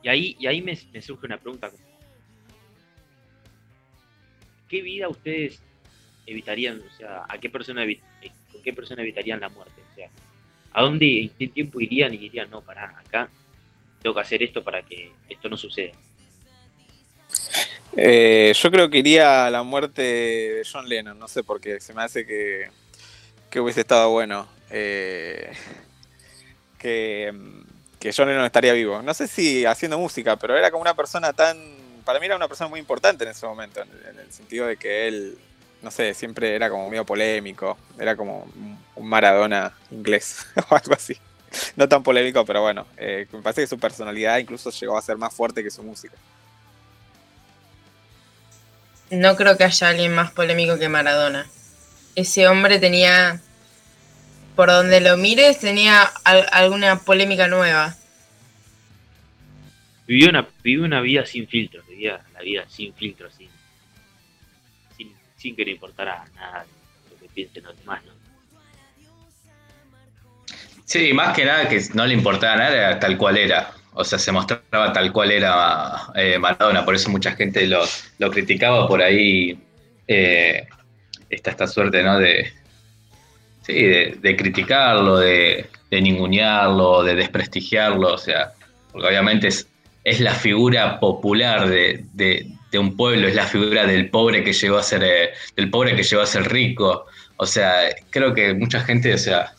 Y 0.01 0.07
ahí, 0.07 0.35
y 0.39 0.47
ahí 0.47 0.61
me, 0.61 0.75
surge 0.75 1.25
una 1.25 1.37
pregunta. 1.37 1.71
¿Qué 4.67 4.81
vida 4.81 5.09
ustedes 5.09 5.61
evitarían? 6.25 6.81
O 6.81 6.97
sea, 6.97 7.25
¿a 7.27 7.37
qué 7.37 7.49
persona 7.49 7.83
eh, 7.83 7.99
¿con 8.51 8.61
qué 8.61 8.71
persona 8.71 9.01
evitarían 9.01 9.39
la 9.39 9.49
muerte? 9.49 9.81
O 9.91 9.95
sea, 9.95 10.09
¿a 10.71 10.81
dónde, 10.83 11.23
en 11.23 11.29
qué 11.29 11.47
tiempo 11.47 11.81
irían 11.81 12.13
y 12.13 12.17
dirían, 12.17 12.49
no, 12.49 12.61
pará, 12.61 12.97
acá 12.99 13.29
tengo 14.01 14.15
que 14.15 14.21
hacer 14.21 14.43
esto 14.43 14.63
para 14.63 14.81
que 14.83 15.11
esto 15.27 15.49
no 15.49 15.57
suceda? 15.57 15.93
Eh, 17.97 18.53
yo 18.55 18.71
creo 18.71 18.89
que 18.89 18.99
iría 18.99 19.45
a 19.45 19.49
la 19.49 19.63
muerte 19.63 20.01
de 20.01 20.67
John 20.71 20.87
Lennon, 20.87 21.17
no 21.17 21.27
sé 21.27 21.43
por 21.43 21.59
qué, 21.59 21.79
se 21.79 21.93
me 21.93 22.03
hace 22.03 22.25
que, 22.25 22.69
que 23.49 23.59
hubiese 23.59 23.81
estado 23.81 24.09
bueno. 24.11 24.47
eh, 24.69 25.51
que, 26.79 27.33
que 27.99 28.13
John 28.15 28.27
Lennon 28.27 28.45
estaría 28.45 28.73
vivo. 28.73 29.01
No 29.03 29.13
sé 29.13 29.27
si 29.27 29.65
haciendo 29.65 29.99
música, 29.99 30.37
pero 30.37 30.57
era 30.57 30.71
como 30.71 30.81
una 30.81 30.95
persona 30.95 31.33
tan. 31.33 31.57
Para 32.05 32.19
mí 32.19 32.25
era 32.25 32.35
una 32.35 32.47
persona 32.47 32.69
muy 32.69 32.79
importante 32.79 33.23
en 33.23 33.31
ese 33.31 33.45
momento, 33.45 33.81
en, 33.81 34.19
el 34.19 34.31
sentido 34.31 34.65
de 34.65 34.77
que 34.77 35.07
él, 35.07 35.37
no 35.83 35.91
sé, 35.91 36.13
siempre 36.15 36.55
era 36.55 36.69
como 36.69 36.89
medio 36.89 37.05
polémico, 37.05 37.77
era 37.99 38.15
como 38.15 38.47
un 38.95 39.07
Maradona 39.07 39.73
inglés 39.91 40.45
o 40.69 40.75
algo 40.75 40.93
así. 40.93 41.15
No 41.75 41.87
tan 41.87 42.01
polémico, 42.01 42.45
pero 42.45 42.61
bueno, 42.61 42.87
eh, 42.97 43.27
me 43.31 43.41
parece 43.41 43.61
que 43.61 43.67
su 43.67 43.79
personalidad 43.79 44.37
incluso 44.37 44.69
llegó 44.71 44.97
a 44.97 45.01
ser 45.01 45.17
más 45.17 45.33
fuerte 45.33 45.63
que 45.63 45.69
su 45.69 45.83
música. 45.83 46.15
No 49.11 49.35
creo 49.35 49.57
que 49.57 49.63
haya 49.63 49.89
alguien 49.89 50.13
más 50.13 50.31
polémico 50.31 50.77
que 50.77 50.89
Maradona. 50.89 51.47
Ese 52.15 52.47
hombre 52.47 52.79
tenía, 52.79 53.39
por 54.55 54.69
donde 54.69 54.99
lo 55.01 55.17
mires, 55.17 55.59
tenía 55.59 56.03
al- 56.23 56.47
alguna 56.51 56.99
polémica 56.99 57.47
nueva. 57.47 57.95
Vivió 60.07 60.29
una, 60.29 60.47
vivió 60.63 60.85
una 60.85 61.01
vida 61.01 61.25
sin 61.25 61.47
filtros, 61.47 61.85
vivía 61.87 62.19
la 62.33 62.41
vida 62.41 62.65
sin 62.67 62.93
filtros, 62.95 63.33
sin, 63.35 63.49
sin, 64.97 65.15
sin 65.37 65.55
que 65.55 65.65
le 65.65 65.71
importara 65.71 66.25
nada 66.35 66.63
de 66.65 67.09
lo 67.15 67.19
que 67.21 67.29
piensen 67.29 67.63
los 67.63 67.77
demás, 67.77 68.01
¿no? 68.05 68.13
Sí, 70.85 71.13
más 71.13 71.35
que 71.35 71.45
nada 71.45 71.69
que 71.69 71.79
no 71.93 72.05
le 72.07 72.15
importaba 72.15 72.55
nada, 72.57 72.75
era 72.75 72.99
tal 72.99 73.17
cual 73.17 73.37
era. 73.37 73.71
O 73.93 74.03
sea, 74.03 74.19
se 74.19 74.31
mostraba 74.31 74.93
tal 74.93 75.11
cual 75.11 75.31
era 75.31 76.03
eh, 76.15 76.37
Maradona, 76.39 76.85
por 76.85 76.95
eso 76.95 77.09
mucha 77.09 77.31
gente 77.33 77.65
lo, 77.67 77.83
lo 78.19 78.31
criticaba 78.31 78.87
por 78.87 79.01
ahí. 79.01 79.59
eh, 80.07 80.67
está 81.29 81.51
esta 81.51 81.67
suerte, 81.67 82.03
¿no? 82.03 82.19
De, 82.19 82.51
sí, 83.61 83.73
de, 83.83 84.17
de 84.21 84.35
criticarlo, 84.35 85.17
de, 85.19 85.67
de 85.91 86.01
ningunearlo, 86.01 87.03
de 87.03 87.15
desprestigiarlo, 87.15 88.13
o 88.13 88.17
sea, 88.17 88.51
porque 88.91 89.07
obviamente 89.07 89.47
es, 89.47 89.67
es 90.03 90.19
la 90.19 90.33
figura 90.33 90.99
popular 90.99 91.67
de, 91.67 92.05
de- 92.13 92.47
un 92.79 92.95
pueblo, 92.95 93.27
es 93.27 93.33
la 93.35 93.47
figura 93.47 93.85
del 93.87 94.11
pobre 94.11 94.43
que 94.43 94.53
llegó 94.53 94.77
a 94.77 94.83
ser, 94.83 95.03
eh, 95.03 95.29
del 95.55 95.71
pobre 95.71 95.95
que 95.95 96.03
llegó 96.03 96.21
a 96.21 96.25
ser 96.27 96.43
rico. 96.51 97.05
O 97.37 97.45
sea, 97.47 97.73
creo 98.11 98.31
que 98.35 98.53
mucha 98.53 98.81
gente, 98.81 99.11
o 99.13 99.17
sea, 99.17 99.53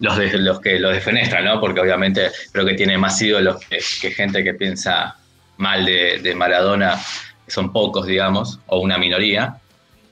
los, 0.00 0.60
que 0.60 0.78
los 0.78 0.92
defenestran, 0.92 1.44
¿no? 1.44 1.60
Porque 1.60 1.80
obviamente 1.80 2.30
creo 2.52 2.64
que 2.64 2.74
tiene 2.74 2.98
más 2.98 3.20
ídolos 3.20 3.58
que, 3.64 3.78
que 4.00 4.10
gente 4.10 4.44
que 4.44 4.54
piensa 4.54 5.16
mal 5.56 5.84
de, 5.84 6.18
de 6.22 6.34
Maradona, 6.34 6.98
son 7.46 7.72
pocos, 7.72 8.06
digamos, 8.06 8.60
o 8.66 8.80
una 8.80 8.98
minoría. 8.98 9.56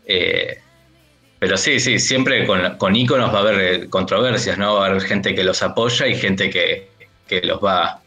Eh, 0.06 0.58
pero 1.38 1.56
sí, 1.56 1.78
sí, 1.80 1.98
siempre 1.98 2.46
con, 2.46 2.76
con 2.78 2.96
íconos 2.96 3.32
va 3.32 3.38
a 3.38 3.42
haber 3.42 3.60
eh, 3.60 3.88
controversias, 3.88 4.58
¿no? 4.58 4.76
Va 4.76 4.86
a 4.86 4.90
haber 4.90 5.02
gente 5.02 5.34
que 5.34 5.44
los 5.44 5.62
apoya 5.62 6.06
y 6.06 6.16
gente 6.16 6.50
que, 6.50 6.88
que 7.28 7.42
los 7.42 7.62
va 7.62 8.00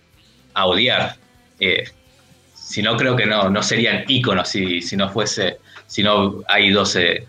a 0.53 0.65
odiar. 0.65 1.15
Eh, 1.59 1.84
si 2.53 2.82
no, 2.82 2.97
creo 2.97 3.15
que 3.15 3.25
no, 3.25 3.49
no 3.49 3.63
serían 3.63 4.03
íconos 4.07 4.49
si, 4.49 4.82
si 4.82 4.97
no 4.97 5.09
fuese, 5.09 5.57
si 5.88 6.03
no 6.03 6.43
hay 6.47 6.71
12, 6.71 7.27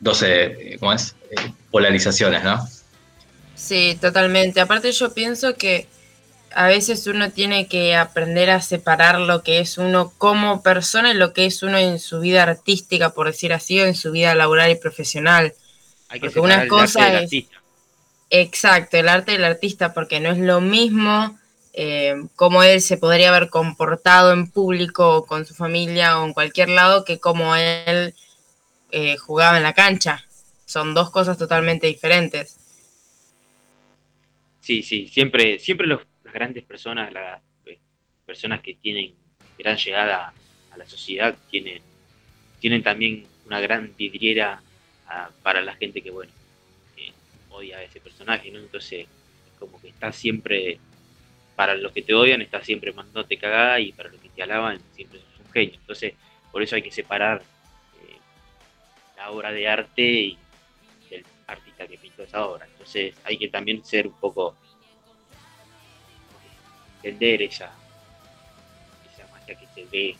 12 0.00 0.44
eh, 0.44 0.76
¿cómo 0.78 0.92
es? 0.92 1.14
Polarizaciones, 1.70 2.42
¿no? 2.44 2.66
Sí, 3.54 3.98
totalmente. 4.00 4.60
Aparte 4.60 4.92
yo 4.92 5.12
pienso 5.12 5.54
que 5.54 5.86
a 6.54 6.66
veces 6.66 7.06
uno 7.06 7.30
tiene 7.30 7.66
que 7.66 7.96
aprender 7.96 8.50
a 8.50 8.60
separar 8.60 9.20
lo 9.20 9.42
que 9.42 9.60
es 9.60 9.78
uno 9.78 10.12
como 10.18 10.62
persona 10.62 11.10
y 11.12 11.14
lo 11.14 11.32
que 11.32 11.46
es 11.46 11.62
uno 11.62 11.78
en 11.78 11.98
su 11.98 12.20
vida 12.20 12.42
artística, 12.42 13.10
por 13.10 13.26
decir 13.26 13.52
así, 13.52 13.80
o 13.80 13.86
en 13.86 13.94
su 13.94 14.12
vida 14.12 14.34
laboral 14.34 14.70
y 14.70 14.76
profesional. 14.76 15.54
Hay 16.08 16.20
que 16.20 16.26
Porque 16.26 16.40
una 16.40 16.62
el 16.62 16.68
cosa 16.68 17.00
arte 17.00 17.12
del 17.12 17.24
artista. 17.24 17.62
Exacto, 18.30 18.96
el 18.96 19.08
arte 19.08 19.32
del 19.32 19.44
artista, 19.44 19.92
porque 19.94 20.20
no 20.20 20.30
es 20.30 20.38
lo 20.38 20.60
mismo 20.60 21.38
eh, 21.74 22.14
cómo 22.36 22.62
él 22.62 22.80
se 22.80 22.96
podría 22.96 23.30
haber 23.30 23.48
comportado 23.48 24.32
en 24.32 24.50
público 24.50 25.16
o 25.16 25.26
con 25.26 25.46
su 25.46 25.54
familia 25.54 26.18
o 26.18 26.26
en 26.26 26.32
cualquier 26.32 26.68
lado 26.68 27.04
que 27.04 27.18
como 27.18 27.56
él 27.56 28.14
eh, 28.90 29.16
jugaba 29.16 29.56
en 29.56 29.62
la 29.62 29.72
cancha. 29.72 30.24
Son 30.66 30.94
dos 30.94 31.10
cosas 31.10 31.38
totalmente 31.38 31.86
diferentes. 31.86 32.56
Sí, 34.62 34.84
sí, 34.84 35.08
siempre, 35.08 35.58
siempre 35.58 35.88
los, 35.88 36.02
las 36.22 36.32
grandes 36.32 36.62
personas, 36.62 37.12
las 37.12 37.42
eh, 37.66 37.80
personas 38.24 38.60
que 38.60 38.74
tienen 38.74 39.12
gran 39.58 39.76
llegada 39.76 40.32
a 40.70 40.76
la 40.76 40.86
sociedad, 40.86 41.36
tienen, 41.50 41.82
tienen 42.60 42.80
también 42.80 43.26
una 43.44 43.58
gran 43.58 43.92
vidriera 43.96 44.62
ah, 45.08 45.30
para 45.42 45.62
la 45.62 45.74
gente 45.74 46.00
que, 46.00 46.12
bueno, 46.12 46.30
eh, 46.96 47.10
odia 47.50 47.78
a 47.78 47.82
ese 47.82 48.00
personaje, 48.00 48.52
¿no? 48.52 48.60
Entonces, 48.60 49.08
como 49.58 49.80
que 49.80 49.88
está 49.88 50.12
siempre, 50.12 50.78
para 51.56 51.74
los 51.74 51.90
que 51.90 52.02
te 52.02 52.14
odian, 52.14 52.40
está 52.40 52.62
siempre 52.62 52.92
mandándote 52.92 53.38
cagada 53.38 53.80
y 53.80 53.90
para 53.90 54.10
los 54.10 54.20
que 54.20 54.28
te 54.28 54.44
alaban, 54.44 54.80
siempre 54.94 55.18
sos 55.18 55.44
un 55.44 55.52
genio. 55.52 55.74
Entonces, 55.74 56.14
por 56.52 56.62
eso 56.62 56.76
hay 56.76 56.82
que 56.82 56.92
separar 56.92 57.42
eh, 58.00 58.16
la 59.16 59.32
obra 59.32 59.50
de 59.50 59.66
arte 59.66 60.02
y 60.02 60.38
del 61.10 61.24
artista 61.48 61.88
que 61.88 61.98
Entonces, 62.24 63.14
hay 63.24 63.38
que 63.38 63.48
también 63.48 63.84
ser 63.84 64.06
un 64.06 64.14
poco, 64.14 64.54
entender 66.96 67.42
esa, 67.42 67.72
esa 69.12 69.26
magia 69.32 69.54
que 69.54 69.66
se 69.74 69.84
ve 69.90 70.16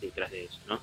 detrás 0.00 0.30
de 0.30 0.44
eso, 0.44 0.58
¿no? 0.66 0.80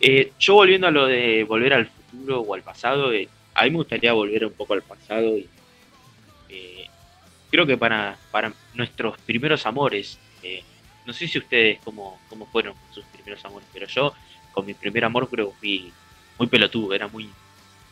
Eh, 0.00 0.32
yo 0.38 0.54
volviendo 0.54 0.86
a 0.86 0.92
lo 0.92 1.06
de 1.06 1.42
volver 1.44 1.72
al 1.72 1.86
futuro 1.86 2.40
o 2.40 2.54
al 2.54 2.62
pasado, 2.62 3.12
eh, 3.12 3.28
a 3.54 3.64
mí 3.64 3.70
me 3.70 3.78
gustaría 3.78 4.12
volver 4.12 4.46
un 4.46 4.52
poco 4.52 4.74
al 4.74 4.82
pasado 4.82 5.36
y 5.36 5.48
eh, 6.48 6.86
creo 7.50 7.66
que 7.66 7.76
para, 7.76 8.16
para 8.30 8.52
nuestros 8.74 9.18
primeros 9.18 9.66
amores, 9.66 10.18
no 11.04 11.12
sé 11.12 11.26
si 11.26 11.38
ustedes 11.38 11.80
cómo, 11.82 12.20
cómo 12.28 12.46
fueron 12.46 12.74
sus 12.92 13.04
primeros 13.06 13.44
amores, 13.44 13.66
pero 13.72 13.86
yo 13.86 14.14
con 14.52 14.66
mi 14.66 14.74
primer 14.74 15.04
amor 15.04 15.28
creo 15.28 15.50
que 15.50 15.56
fui 15.56 15.92
muy 16.38 16.46
pelotudo, 16.46 16.94
era 16.94 17.08
muy, 17.08 17.28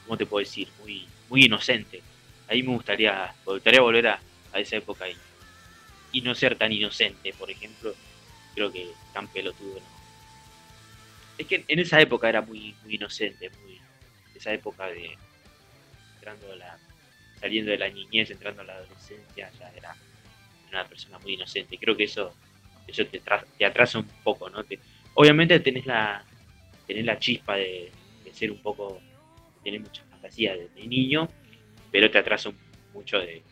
¿cómo 0.05 0.17
te 0.17 0.27
puedo 0.27 0.45
decir? 0.45 0.69
Muy, 0.81 1.09
muy 1.29 1.45
inocente. 1.45 2.03
Ahí 2.49 2.63
me 2.63 2.75
gustaría, 2.75 3.35
me 3.47 3.53
gustaría 3.55 3.81
volver 3.81 4.09
a, 4.09 4.23
a 4.53 4.61
esa 4.61 4.77
época 4.77 5.09
y, 5.09 5.17
y 6.13 6.21
no 6.21 6.35
ser 6.35 6.57
tan 6.57 6.73
inocente, 6.73 7.33
por 7.33 7.51
ejemplo, 7.51 7.95
creo 8.55 8.73
que 8.73 8.93
tan 9.13 9.29
pelotudo 9.29 9.81
no. 9.81 9.97
Es 11.39 11.47
que 11.47 11.65
en 11.69 11.79
esa 11.79 12.01
época 12.01 12.29
era 12.29 12.41
muy, 12.41 12.75
muy 12.83 12.95
inocente, 12.95 13.51
muy 13.63 13.81
esa 14.35 14.53
época 14.53 14.87
de 14.87 15.17
entrando 16.15 16.55
la, 16.57 16.79
saliendo 17.41 17.71
de 17.71 17.79
la 17.79 17.89
niñez, 17.89 18.31
entrando 18.31 18.63
a 18.63 18.65
la 18.65 18.75
adolescencia, 18.75 19.51
ya 19.59 19.69
era 19.71 19.95
una 20.71 20.89
persona 20.89 21.19
muy 21.19 21.35
inocente. 21.35 21.79
Creo 21.79 21.97
que 21.97 22.05
eso, 22.05 22.35
eso 22.87 23.07
te, 23.07 23.23
tra- 23.23 23.45
atrasa 23.67 23.99
un 23.99 24.09
poco, 24.23 24.49
¿no? 24.51 24.65
Te- 24.65 24.81
obviamente 25.15 25.61
tenés 25.61 25.87
la, 25.87 26.25
tenés 26.87 27.05
la 27.05 27.19
chispa 27.19 27.57
de, 27.57 27.93
ser 28.33 28.51
un 28.51 28.59
poco, 28.61 29.01
mucha 29.81 30.05
fantasía 30.27 30.55
de, 30.55 30.69
de 30.75 30.87
niño, 30.87 31.29
pero 31.93 32.11
te 32.11 32.19
atrasa 32.19 32.51
mucho 32.93 33.19
de, 33.19 33.43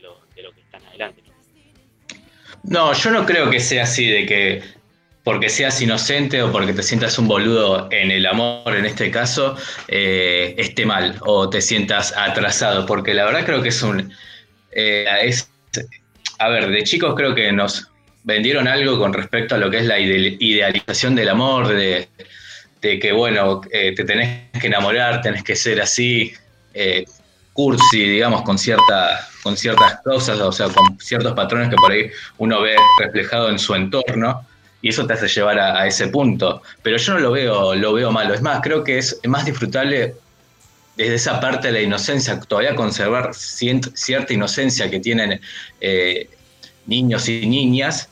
lo, 0.00 0.52
que 0.54 0.60
están 0.60 0.82
adelante, 0.86 1.22
¿no? 2.64 2.92
Yo 2.92 3.10
no 3.10 3.26
creo 3.26 3.50
que 3.50 3.60
sea 3.60 3.84
así 3.84 4.06
de 4.06 4.26
que 4.26 4.62
porque 5.22 5.48
seas 5.48 5.80
inocente 5.80 6.42
o 6.42 6.52
porque 6.52 6.74
te 6.74 6.82
sientas 6.82 7.18
un 7.18 7.28
boludo 7.28 7.88
en 7.90 8.10
el 8.10 8.26
amor, 8.26 8.76
en 8.76 8.84
este 8.84 9.10
caso, 9.10 9.56
eh, 9.88 10.54
esté 10.58 10.84
mal 10.84 11.16
o 11.20 11.48
te 11.48 11.62
sientas 11.62 12.14
atrasado, 12.16 12.84
porque 12.84 13.14
la 13.14 13.24
verdad 13.24 13.44
creo 13.46 13.62
que 13.62 13.70
es 13.70 13.82
un... 13.82 14.12
eh, 14.72 15.06
es, 15.22 15.50
a 16.38 16.48
ver, 16.50 16.68
de 16.68 16.84
chicos 16.84 17.14
creo 17.16 17.34
que 17.34 17.52
nos 17.52 17.90
vendieron 18.22 18.68
algo 18.68 18.98
con 18.98 19.14
respecto 19.14 19.54
a 19.54 19.58
lo 19.58 19.70
que 19.70 19.78
es 19.78 19.86
la 19.86 19.98
ide- 19.98 20.36
idealización 20.40 21.14
del 21.14 21.30
amor, 21.30 21.68
de, 21.68 22.08
de 22.84 22.98
que, 22.98 23.12
bueno, 23.12 23.62
eh, 23.72 23.94
te 23.96 24.04
tenés 24.04 24.50
que 24.60 24.66
enamorar, 24.66 25.22
tenés 25.22 25.42
que 25.42 25.56
ser 25.56 25.80
así, 25.80 26.34
eh, 26.74 27.06
cursi, 27.54 28.04
digamos, 28.04 28.42
con, 28.42 28.58
cierta, 28.58 29.26
con 29.42 29.56
ciertas 29.56 30.00
cosas, 30.04 30.38
o 30.38 30.52
sea, 30.52 30.68
con 30.68 30.98
ciertos 31.00 31.32
patrones 31.32 31.70
que 31.70 31.76
por 31.76 31.90
ahí 31.90 32.10
uno 32.36 32.60
ve 32.60 32.76
reflejado 33.00 33.48
en 33.48 33.58
su 33.58 33.74
entorno 33.74 34.46
y 34.82 34.90
eso 34.90 35.06
te 35.06 35.14
hace 35.14 35.28
llevar 35.28 35.58
a, 35.58 35.86
ese 35.86 36.08
punto. 36.08 36.60
Pero 36.82 36.98
yo 36.98 37.14
no 37.14 37.20
lo 37.20 37.32
veo, 37.32 37.74
lo 37.74 37.94
veo 37.94 38.12
malo. 38.12 38.34
Es 38.34 38.42
más, 38.42 38.60
creo 38.60 38.84
que 38.84 38.98
es 38.98 39.18
más 39.26 39.46
disfrutable 39.46 40.14
desde 40.96 41.14
esa 41.14 41.40
parte 41.40 41.68
de 41.68 41.72
la 41.72 41.80
inocencia, 41.80 42.38
todavía 42.40 42.74
conservar 42.74 43.34
cierta 43.34 44.32
inocencia 44.32 44.90
que 44.90 45.00
tienen 45.00 45.40
eh, 45.80 46.28
niños 46.86 47.28
y 47.30 47.46
niñas, 47.46 48.10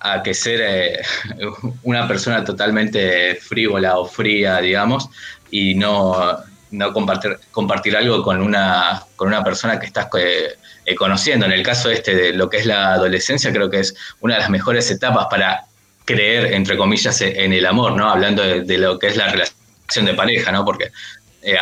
a 0.00 0.22
que 0.22 0.34
ser 0.34 0.60
eh, 0.62 1.00
una 1.82 2.08
persona 2.08 2.44
totalmente 2.44 3.36
frívola 3.36 3.98
o 3.98 4.06
fría, 4.06 4.58
digamos, 4.60 5.08
y 5.50 5.74
no, 5.74 6.36
no 6.70 6.92
compartir, 6.92 7.38
compartir 7.50 7.96
algo 7.96 8.22
con 8.22 8.40
una, 8.40 9.02
con 9.16 9.28
una 9.28 9.44
persona 9.44 9.78
que 9.78 9.86
estás 9.86 10.08
eh, 10.18 10.56
eh, 10.86 10.94
conociendo. 10.94 11.46
En 11.46 11.52
el 11.52 11.62
caso 11.62 11.90
este 11.90 12.14
de 12.14 12.32
lo 12.32 12.48
que 12.48 12.58
es 12.58 12.66
la 12.66 12.94
adolescencia, 12.94 13.52
creo 13.52 13.70
que 13.70 13.80
es 13.80 13.94
una 14.20 14.34
de 14.34 14.40
las 14.40 14.50
mejores 14.50 14.90
etapas 14.90 15.26
para 15.30 15.64
creer, 16.04 16.54
entre 16.54 16.76
comillas, 16.76 17.20
en 17.20 17.52
el 17.52 17.66
amor, 17.66 17.92
¿no? 17.92 18.08
Hablando 18.10 18.42
de, 18.42 18.78
lo 18.78 18.98
que 18.98 19.08
es 19.08 19.16
la 19.16 19.28
relación 19.28 20.06
de 20.06 20.14
pareja, 20.14 20.50
¿no? 20.50 20.64
Porque 20.64 20.90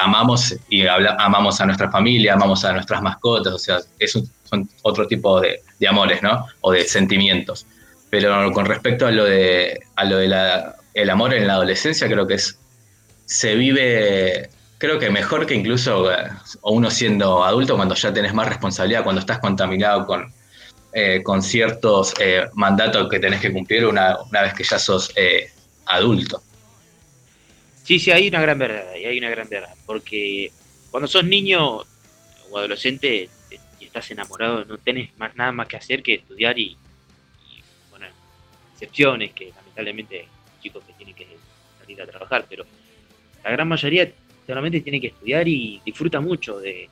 amamos 0.01 0.55
y 0.69 0.87
habla- 0.87 1.17
amamos 1.19 1.61
a 1.61 1.67
nuestra 1.67 1.91
familia, 1.91 2.35
amamos 2.35 2.65
a 2.65 2.73
nuestras 2.73 3.03
mascotas, 3.03 3.53
o 3.53 3.59
sea, 3.59 3.79
es 3.99 4.19
son 4.45 4.69
otro 4.83 5.07
tipo 5.07 5.41
de, 5.41 5.61
de 5.79 5.89
amores, 5.89 6.23
¿no? 6.23 6.47
O 6.63 6.73
de 6.73 6.85
sentimientos. 6.85 7.67
Pero 8.11 8.51
con 8.53 8.67
respecto 8.67 9.07
a 9.07 9.11
lo 9.11 9.25
de, 9.25 9.79
a 9.97 10.05
lo 10.05 10.17
de 10.19 10.29
la, 10.29 10.77
el 10.95 11.11
amor 11.11 11.35
en 11.35 11.47
la 11.47 11.55
adolescencia, 11.55 12.07
creo 12.09 12.27
que 12.27 12.35
es, 12.35 12.59
se 13.27 13.55
vive, 13.55 14.49
creo 14.79 14.99
que 14.99 15.11
mejor 15.11 15.47
que 15.47 15.55
incluso 15.55 16.11
eh, 16.11 16.17
o 16.63 16.73
uno 16.73 16.91
siendo 16.91 17.45
adulto 17.45 17.77
cuando 17.77 17.95
ya 17.95 18.13
tenés 18.13 18.33
más 18.33 18.49
responsabilidad, 18.49 19.05
cuando 19.05 19.21
estás 19.21 19.39
contaminado 19.41 20.07
con, 20.07 20.33
eh, 20.95 21.23
con 21.23 21.43
ciertos 21.43 22.15
eh, 22.19 22.47
mandatos 22.55 23.09
que 23.11 23.19
tenés 23.21 23.41
que 23.41 23.53
cumplir 23.53 23.85
una, 23.87 24.17
una 24.23 24.43
vez 24.43 24.55
que 24.55 24.65
ya 24.65 24.79
sos 24.79 25.13
eh, 25.15 25.51
adulto. 25.85 26.43
Sí, 27.85 27.99
sí, 27.99 28.11
hay 28.11 28.29
una 28.29 28.41
gran 28.41 28.59
verdad, 28.59 28.95
y 28.99 29.05
hay 29.05 29.19
una 29.19 29.31
gran 29.31 29.49
verdad, 29.49 29.75
porque 29.87 30.51
cuando 30.91 31.07
sos 31.07 31.25
niño 31.25 31.79
o 32.51 32.59
adolescente 32.59 33.29
te- 33.51 33.61
y 33.81 33.85
estás 33.85 34.11
enamorado, 34.11 34.65
no 34.65 34.79
tenés 34.79 35.11
más 35.19 35.37
nada 35.37 35.53
más 35.53 35.69
que 35.69 35.77
hacer 35.77 36.03
que 36.03 36.15
estudiar 36.15 36.59
y, 36.59 36.77
excepciones 38.79 39.33
que 39.33 39.53
lamentablemente 39.57 40.27
chicos 40.63 40.85
que 40.87 40.93
tienen 40.93 41.15
que 41.15 41.27
salir 41.81 42.01
a 42.01 42.07
trabajar, 42.07 42.47
pero 42.49 42.65
la 43.43 43.51
gran 43.51 43.67
mayoría 43.69 44.11
solamente 44.47 44.81
tiene 44.81 45.01
que 45.01 45.09
estudiar 45.09 45.47
y 45.49 45.81
disfruta 45.85 46.21
mucho 46.21 46.59
de, 46.61 46.89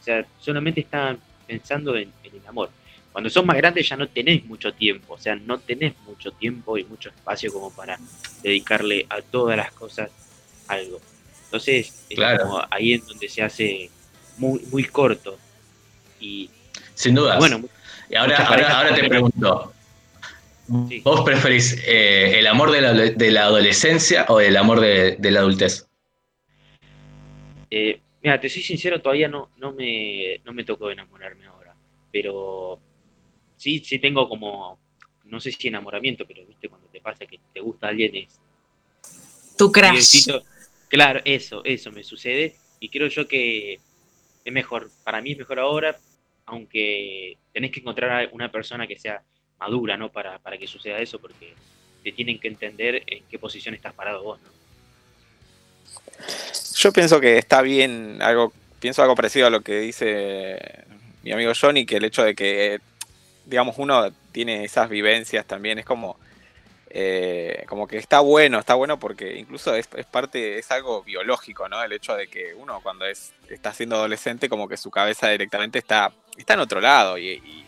o 0.00 0.04
sea, 0.04 0.24
solamente 0.40 0.80
está 0.80 1.16
pensando 1.46 1.96
en, 1.96 2.12
en 2.22 2.36
el 2.36 2.46
amor. 2.46 2.70
Cuando 3.12 3.28
sos 3.30 3.44
más 3.44 3.56
grandes 3.56 3.88
ya 3.88 3.96
no 3.96 4.08
tenés 4.08 4.44
mucho 4.44 4.72
tiempo, 4.72 5.14
o 5.14 5.18
sea, 5.18 5.36
no 5.36 5.58
tenés 5.58 5.94
mucho 6.06 6.32
tiempo 6.32 6.78
y 6.78 6.84
mucho 6.84 7.10
espacio 7.10 7.52
como 7.52 7.70
para 7.72 7.98
dedicarle 8.42 9.06
a 9.10 9.20
todas 9.22 9.56
las 9.56 9.70
cosas 9.72 10.10
algo. 10.68 11.00
Entonces, 11.44 12.04
es 12.08 12.16
Claro. 12.16 12.44
como 12.44 12.62
ahí 12.70 12.94
en 12.94 13.06
donde 13.06 13.28
se 13.28 13.42
hace 13.42 13.90
muy, 14.38 14.60
muy 14.72 14.84
corto. 14.84 15.38
Y 16.20 16.50
Sin 16.94 17.14
dudas. 17.14 17.38
bueno, 17.38 17.62
y 18.10 18.16
ahora, 18.16 18.36
ahora, 18.46 18.78
ahora 18.78 18.94
te 18.96 19.08
pregunto, 19.08 19.73
Sí. 20.88 21.00
¿vos 21.04 21.20
preferís 21.22 21.78
eh, 21.86 22.38
el 22.38 22.46
amor 22.46 22.70
de 22.70 22.80
la, 22.80 22.92
de 22.94 23.30
la 23.30 23.44
adolescencia 23.44 24.24
o 24.28 24.40
el 24.40 24.56
amor 24.56 24.80
de, 24.80 25.16
de 25.18 25.30
la 25.30 25.40
adultez? 25.40 25.86
eh, 27.70 28.00
mira, 28.22 28.40
te 28.40 28.48
soy 28.48 28.62
sincero, 28.62 29.02
todavía 29.02 29.28
no, 29.28 29.50
no, 29.58 29.72
me, 29.72 30.40
no 30.44 30.52
me 30.52 30.64
tocó 30.64 30.90
enamorarme 30.90 31.46
ahora. 31.46 31.74
Pero 32.10 32.78
sí, 33.56 33.80
sí 33.80 33.98
tengo 33.98 34.28
como, 34.28 34.78
no 35.24 35.40
sé 35.40 35.50
si 35.52 35.68
enamoramiento, 35.68 36.24
pero 36.26 36.46
viste 36.46 36.68
cuando 36.68 36.86
te 36.88 37.00
pasa 37.00 37.26
que 37.26 37.40
te 37.52 37.60
gusta 37.60 37.88
alguien 37.88 38.14
es 38.16 38.40
Tu 39.58 39.70
crush. 39.70 40.28
Claro, 40.88 41.20
eso, 41.24 41.64
eso 41.64 41.90
me 41.90 42.04
sucede. 42.04 42.54
Y 42.78 42.88
creo 42.88 43.08
yo 43.08 43.26
que 43.26 43.80
es 44.44 44.52
mejor, 44.52 44.90
para 45.02 45.20
mí 45.20 45.32
es 45.32 45.38
mejor 45.38 45.58
ahora, 45.58 45.98
aunque 46.46 47.36
tenés 47.52 47.72
que 47.72 47.80
encontrar 47.80 48.24
a 48.24 48.28
una 48.32 48.52
persona 48.52 48.86
que 48.86 48.96
sea 48.98 49.22
madura, 49.58 49.96
¿no? 49.96 50.10
Para, 50.10 50.38
para 50.38 50.58
que 50.58 50.66
suceda 50.66 50.98
eso, 50.98 51.18
porque 51.18 51.54
te 52.02 52.12
tienen 52.12 52.38
que 52.38 52.48
entender 52.48 53.02
en 53.06 53.24
qué 53.30 53.38
posición 53.38 53.74
estás 53.74 53.94
parado 53.94 54.22
vos, 54.22 54.40
¿no? 54.42 54.48
Yo 56.76 56.92
pienso 56.92 57.20
que 57.20 57.38
está 57.38 57.62
bien, 57.62 58.18
algo, 58.20 58.52
pienso 58.80 59.02
algo 59.02 59.14
parecido 59.14 59.46
a 59.46 59.50
lo 59.50 59.60
que 59.62 59.80
dice 59.80 60.58
mi 61.22 61.32
amigo 61.32 61.52
Johnny, 61.58 61.86
que 61.86 61.96
el 61.96 62.04
hecho 62.04 62.22
de 62.22 62.34
que, 62.34 62.80
digamos, 63.46 63.76
uno 63.78 64.12
tiene 64.32 64.64
esas 64.64 64.90
vivencias 64.90 65.46
también 65.46 65.78
es 65.78 65.86
como, 65.86 66.18
eh, 66.90 67.64
como 67.68 67.86
que 67.88 67.96
está 67.96 68.20
bueno, 68.20 68.58
está 68.58 68.74
bueno 68.74 68.98
porque 68.98 69.38
incluso 69.38 69.74
es, 69.74 69.88
es 69.96 70.04
parte, 70.06 70.58
es 70.58 70.70
algo 70.70 71.02
biológico, 71.02 71.68
¿no? 71.68 71.82
El 71.82 71.92
hecho 71.92 72.14
de 72.14 72.28
que 72.28 72.52
uno 72.54 72.80
cuando 72.82 73.06
es, 73.06 73.32
está 73.48 73.72
siendo 73.72 73.96
adolescente, 73.96 74.48
como 74.50 74.68
que 74.68 74.76
su 74.76 74.90
cabeza 74.90 75.30
directamente 75.30 75.78
está, 75.78 76.12
está 76.36 76.54
en 76.54 76.60
otro 76.60 76.80
lado 76.80 77.16
y, 77.16 77.28
y- 77.30 77.64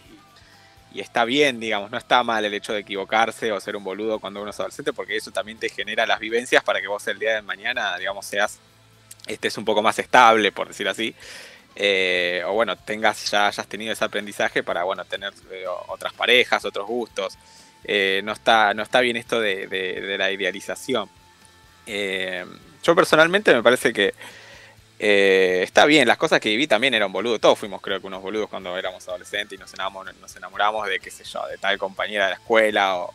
y 0.96 1.00
está 1.00 1.26
bien, 1.26 1.60
digamos, 1.60 1.90
no 1.90 1.98
está 1.98 2.22
mal 2.22 2.42
el 2.42 2.54
hecho 2.54 2.72
de 2.72 2.80
equivocarse 2.80 3.52
o 3.52 3.60
ser 3.60 3.76
un 3.76 3.84
boludo 3.84 4.18
cuando 4.18 4.40
uno 4.40 4.50
es 4.50 4.58
adolescente, 4.58 4.94
porque 4.94 5.14
eso 5.14 5.30
también 5.30 5.58
te 5.58 5.68
genera 5.68 6.06
las 6.06 6.18
vivencias 6.18 6.64
para 6.64 6.80
que 6.80 6.88
vos 6.88 7.06
el 7.06 7.18
día 7.18 7.34
de 7.34 7.42
mañana, 7.42 7.98
digamos, 7.98 8.24
seas 8.24 8.58
estés 9.26 9.58
un 9.58 9.66
poco 9.66 9.82
más 9.82 9.98
estable, 9.98 10.52
por 10.52 10.68
decir 10.68 10.88
así. 10.88 11.14
eh, 11.74 12.42
o 12.46 12.54
bueno, 12.54 12.76
tengas 12.76 13.30
ya 13.30 13.48
hayas 13.48 13.66
tenido 13.66 13.92
ese 13.92 14.04
aprendizaje 14.06 14.62
para 14.62 14.84
bueno 14.84 15.04
tener 15.04 15.34
eh, 15.50 15.66
otras 15.88 16.14
parejas, 16.14 16.64
otros 16.64 16.86
gustos. 16.86 17.36
Eh, 17.84 18.22
no, 18.24 18.32
está, 18.32 18.72
no 18.72 18.82
está 18.82 19.00
bien 19.00 19.18
esto 19.18 19.38
de, 19.38 20.16
la 20.18 20.30
idealización. 20.32 21.10
Yo 22.82 22.94
personalmente 22.94 23.52
me 23.52 23.62
parece 23.62 23.92
que 23.92 24.14
eh, 24.98 25.60
está 25.62 25.84
bien, 25.84 26.08
las 26.08 26.16
cosas 26.16 26.40
que 26.40 26.48
viví 26.48 26.66
también 26.66 26.94
eran 26.94 27.12
boludos. 27.12 27.40
Todos 27.40 27.58
fuimos, 27.58 27.80
creo 27.82 28.00
que, 28.00 28.06
unos 28.06 28.22
boludos 28.22 28.48
cuando 28.48 28.76
éramos 28.78 29.06
adolescentes 29.08 29.56
y 29.56 29.60
nos 29.60 29.72
enamoramos, 29.74 30.20
nos 30.20 30.36
enamoramos 30.36 30.86
de, 30.86 31.00
qué 31.00 31.10
sé 31.10 31.24
yo, 31.24 31.46
de 31.46 31.58
tal 31.58 31.78
compañera 31.78 32.24
de 32.24 32.30
la 32.30 32.36
escuela 32.36 33.06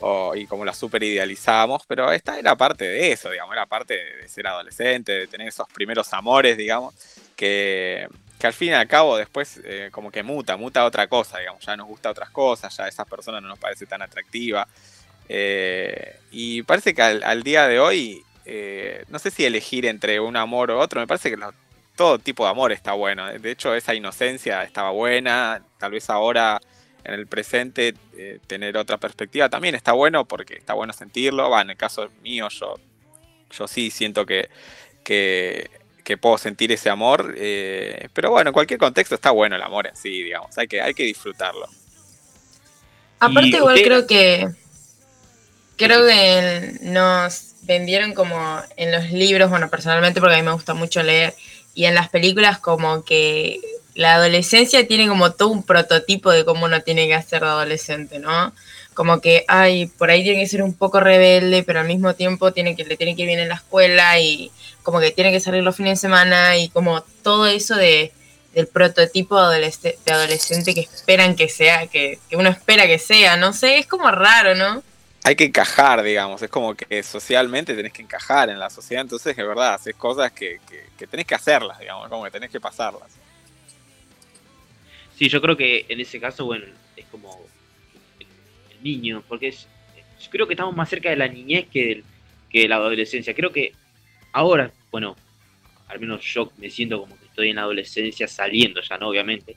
o, 0.00 0.34
y 0.34 0.46
como 0.46 0.64
la 0.64 0.72
super 0.72 1.02
idealizábamos. 1.02 1.84
Pero 1.86 2.10
esta 2.12 2.38
era 2.38 2.56
parte 2.56 2.84
de 2.84 3.12
eso, 3.12 3.30
digamos, 3.30 3.52
era 3.52 3.66
parte 3.66 3.94
de, 3.94 4.28
ser 4.28 4.46
adolescente, 4.46 5.12
de 5.12 5.26
tener 5.28 5.48
esos 5.48 5.68
primeros 5.68 6.12
amores, 6.12 6.56
digamos, 6.56 6.94
que, 7.36 8.08
que 8.38 8.46
al 8.46 8.52
fin 8.52 8.70
y 8.70 8.72
al 8.72 8.88
cabo 8.88 9.16
después 9.16 9.60
eh, 9.64 9.90
como 9.92 10.10
que 10.10 10.22
muta, 10.24 10.56
muta 10.56 10.84
otra 10.84 11.06
cosa, 11.06 11.38
digamos, 11.38 11.64
ya 11.64 11.76
nos 11.76 11.86
gusta 11.86 12.10
otras 12.10 12.30
cosas, 12.30 12.76
ya 12.76 12.88
esa 12.88 13.04
persona 13.04 13.40
no 13.40 13.48
nos 13.48 13.58
parece 13.58 13.86
tan 13.86 14.02
atractiva. 14.02 14.66
Eh, 15.28 16.18
y 16.32 16.62
parece 16.64 16.92
que 16.92 17.02
al 17.02 17.42
día 17.44 17.68
de 17.68 17.78
hoy, 17.78 18.24
eh, 18.52 19.04
no 19.08 19.20
sé 19.20 19.30
si 19.30 19.44
elegir 19.44 19.86
entre 19.86 20.18
un 20.18 20.36
amor 20.36 20.72
o 20.72 20.80
otro, 20.80 21.00
me 21.00 21.06
parece 21.06 21.30
que 21.30 21.36
lo- 21.36 21.54
todo 21.96 22.18
tipo 22.18 22.44
de 22.44 22.50
amor 22.50 22.72
está 22.72 22.94
bueno. 22.94 23.26
De 23.28 23.50
hecho, 23.52 23.74
esa 23.76 23.94
inocencia 23.94 24.64
estaba 24.64 24.90
buena, 24.90 25.62
tal 25.78 25.92
vez 25.92 26.10
ahora 26.10 26.60
en 27.04 27.14
el 27.14 27.26
presente 27.28 27.94
eh, 28.16 28.40
tener 28.46 28.76
otra 28.76 28.98
perspectiva 28.98 29.48
también 29.48 29.74
está 29.74 29.92
bueno 29.92 30.24
porque 30.24 30.54
está 30.54 30.74
bueno 30.74 30.92
sentirlo. 30.92 31.48
Va, 31.48 31.62
en 31.62 31.70
el 31.70 31.76
caso 31.76 32.10
mío, 32.22 32.48
yo, 32.48 32.74
yo 33.56 33.68
sí 33.68 33.90
siento 33.90 34.26
que, 34.26 34.48
que, 35.04 35.70
que 36.02 36.16
puedo 36.16 36.36
sentir 36.38 36.72
ese 36.72 36.90
amor, 36.90 37.34
eh, 37.36 38.08
pero 38.14 38.30
bueno, 38.30 38.48
en 38.50 38.54
cualquier 38.54 38.80
contexto 38.80 39.14
está 39.14 39.30
bueno 39.30 39.54
el 39.56 39.62
amor 39.62 39.86
en 39.86 39.94
sí, 39.96 40.22
digamos, 40.24 40.56
hay 40.58 40.66
que, 40.66 40.80
hay 40.82 40.94
que 40.94 41.04
disfrutarlo. 41.04 41.66
Aparte, 43.20 43.48
igual 43.58 43.74
usted- 43.74 43.84
creo 43.86 44.06
que. 44.06 44.48
Creo 45.80 46.06
que 46.06 46.74
nos 46.82 47.54
vendieron 47.62 48.12
como 48.12 48.60
en 48.76 48.92
los 48.92 49.10
libros, 49.12 49.48
bueno, 49.48 49.70
personalmente 49.70 50.20
porque 50.20 50.34
a 50.34 50.36
mí 50.36 50.42
me 50.42 50.52
gusta 50.52 50.74
mucho 50.74 51.02
leer, 51.02 51.34
y 51.74 51.86
en 51.86 51.94
las 51.94 52.10
películas 52.10 52.58
como 52.58 53.02
que 53.02 53.60
la 53.94 54.16
adolescencia 54.16 54.86
tiene 54.86 55.08
como 55.08 55.32
todo 55.32 55.48
un 55.48 55.62
prototipo 55.62 56.32
de 56.32 56.44
cómo 56.44 56.66
uno 56.66 56.82
tiene 56.82 57.08
que 57.08 57.22
ser 57.22 57.40
de 57.40 57.46
adolescente, 57.46 58.18
¿no? 58.18 58.52
Como 58.92 59.22
que, 59.22 59.46
ay, 59.48 59.86
por 59.86 60.10
ahí 60.10 60.22
tiene 60.22 60.42
que 60.42 60.48
ser 60.48 60.62
un 60.62 60.74
poco 60.74 61.00
rebelde, 61.00 61.62
pero 61.62 61.80
al 61.80 61.86
mismo 61.86 62.12
tiempo 62.14 62.52
tiene 62.52 62.76
que, 62.76 62.84
le 62.84 62.98
tiene 62.98 63.16
que 63.16 63.22
ir 63.22 63.28
bien 63.28 63.40
en 63.40 63.48
la 63.48 63.54
escuela 63.54 64.20
y 64.20 64.50
como 64.82 65.00
que 65.00 65.12
tiene 65.12 65.32
que 65.32 65.40
salir 65.40 65.62
los 65.62 65.76
fines 65.76 65.92
de 65.92 66.08
semana 66.08 66.58
y 66.58 66.68
como 66.68 67.00
todo 67.22 67.46
eso 67.46 67.74
de, 67.74 68.12
del 68.52 68.66
prototipo 68.66 69.40
de 69.48 69.72
adolescente 70.10 70.74
que 70.74 70.80
esperan 70.80 71.36
que 71.36 71.48
sea, 71.48 71.86
que, 71.86 72.18
que 72.28 72.36
uno 72.36 72.50
espera 72.50 72.86
que 72.86 72.98
sea, 72.98 73.38
no 73.38 73.54
sé, 73.54 73.78
es 73.78 73.86
como 73.86 74.10
raro, 74.10 74.54
¿no? 74.54 74.82
Hay 75.22 75.36
que 75.36 75.44
encajar, 75.44 76.02
digamos, 76.02 76.40
es 76.42 76.50
como 76.50 76.74
que 76.74 77.02
socialmente 77.02 77.74
tenés 77.74 77.92
que 77.92 78.02
encajar 78.02 78.48
en 78.48 78.58
la 78.58 78.70
sociedad, 78.70 79.02
entonces 79.02 79.36
es 79.36 79.46
verdad, 79.46 79.74
haces 79.74 79.94
cosas 79.94 80.32
que, 80.32 80.60
que, 80.68 80.84
que 80.98 81.06
tenés 81.06 81.26
que 81.26 81.34
hacerlas, 81.34 81.78
digamos, 81.78 82.08
como 82.08 82.24
que 82.24 82.30
tenés 82.30 82.50
que 82.50 82.60
pasarlas. 82.60 83.10
Sí, 85.16 85.28
yo 85.28 85.42
creo 85.42 85.56
que 85.56 85.84
en 85.88 86.00
ese 86.00 86.18
caso, 86.18 86.46
bueno, 86.46 86.64
es 86.96 87.04
como 87.06 87.38
el, 88.18 88.82
niño, 88.82 89.22
porque 89.28 89.48
es, 89.48 89.66
yo 90.18 90.30
creo 90.30 90.46
que 90.46 90.54
estamos 90.54 90.74
más 90.74 90.88
cerca 90.88 91.10
de 91.10 91.16
la 91.16 91.28
niñez 91.28 91.68
que, 91.70 91.84
del- 91.86 92.04
que 92.48 92.60
de 92.62 92.68
la 92.68 92.76
adolescencia. 92.76 93.34
Creo 93.34 93.52
que 93.52 93.72
ahora, 94.32 94.72
bueno, 94.90 95.16
al 95.88 96.00
menos 96.00 96.24
yo 96.24 96.50
me 96.56 96.70
siento 96.70 96.98
como 96.98 97.18
que 97.18 97.26
estoy 97.26 97.50
en 97.50 97.56
la 97.56 97.62
adolescencia 97.62 98.26
saliendo 98.26 98.80
ya, 98.80 98.96
¿no? 98.96 99.08
Obviamente, 99.08 99.56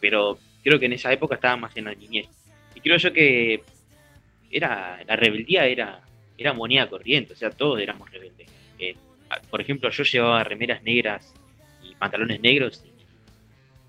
pero 0.00 0.38
creo 0.62 0.78
que 0.78 0.84
en 0.86 0.92
esa 0.92 1.10
época 1.10 1.36
estaba 1.36 1.56
más 1.56 1.74
en 1.76 1.86
la 1.86 1.94
niñez. 1.94 2.26
Y 2.74 2.80
creo 2.82 2.98
yo 2.98 3.10
que 3.10 3.62
era 4.50 5.00
la 5.06 5.16
rebeldía 5.16 5.66
era, 5.66 6.00
era 6.36 6.52
moneda 6.52 6.88
corriente, 6.88 7.32
o 7.32 7.36
sea, 7.36 7.50
todos 7.50 7.80
éramos 7.80 8.10
rebeldes. 8.10 8.48
Eh, 8.78 8.94
por 9.50 9.60
ejemplo, 9.60 9.90
yo 9.90 10.04
llevaba 10.04 10.44
remeras 10.44 10.82
negras 10.82 11.34
y 11.82 11.94
pantalones 11.94 12.40
negros 12.40 12.84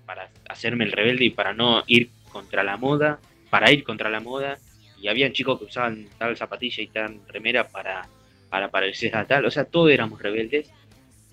para 0.04 0.28
hacerme 0.48 0.84
el 0.84 0.92
rebelde 0.92 1.26
y 1.26 1.30
para 1.30 1.54
no 1.54 1.84
ir 1.86 2.10
contra 2.32 2.62
la 2.62 2.76
moda, 2.76 3.20
para 3.48 3.70
ir 3.70 3.84
contra 3.84 4.10
la 4.10 4.20
moda, 4.20 4.58
y 5.00 5.08
habían 5.08 5.32
chicos 5.32 5.58
que 5.58 5.64
usaban 5.64 6.08
tal 6.18 6.36
zapatilla 6.36 6.82
y 6.82 6.88
tal 6.88 7.20
remera 7.28 7.68
para, 7.68 8.06
para 8.50 8.70
parecer 8.70 9.16
a 9.16 9.26
tal, 9.26 9.46
o 9.46 9.50
sea, 9.50 9.64
todos 9.64 9.90
éramos 9.90 10.20
rebeldes. 10.20 10.70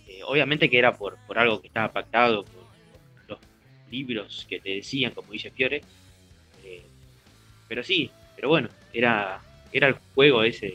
Eh, 0.07 0.21
obviamente 0.23 0.69
que 0.69 0.79
era 0.79 0.93
por, 0.93 1.17
por 1.27 1.37
algo 1.37 1.59
que 1.59 1.67
estaba 1.67 1.91
pactado, 1.91 2.45
por, 2.45 2.53
por 2.53 3.29
los 3.29 3.39
libros 3.91 4.45
que 4.47 4.59
te 4.59 4.69
decían, 4.69 5.11
como 5.11 5.33
dice 5.33 5.51
Fiore, 5.51 5.81
eh, 6.63 6.83
pero 7.67 7.83
sí, 7.83 8.09
pero 8.37 8.47
bueno, 8.49 8.69
era, 8.93 9.41
era 9.73 9.87
el 9.89 9.97
juego 10.15 10.43
ese 10.43 10.67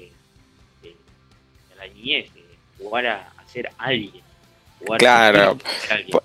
de, 0.82 0.88
de 0.90 1.76
la 1.78 1.86
niñez, 1.86 2.32
de 2.34 2.42
jugar 2.78 3.06
a, 3.06 3.28
a 3.38 3.48
ser 3.48 3.70
alguien. 3.78 4.22
Jugar 4.80 4.98
Claro. 4.98 5.56
a 5.64 5.70
ser 5.80 5.92
alguien. 5.92 6.10
Por- 6.10 6.24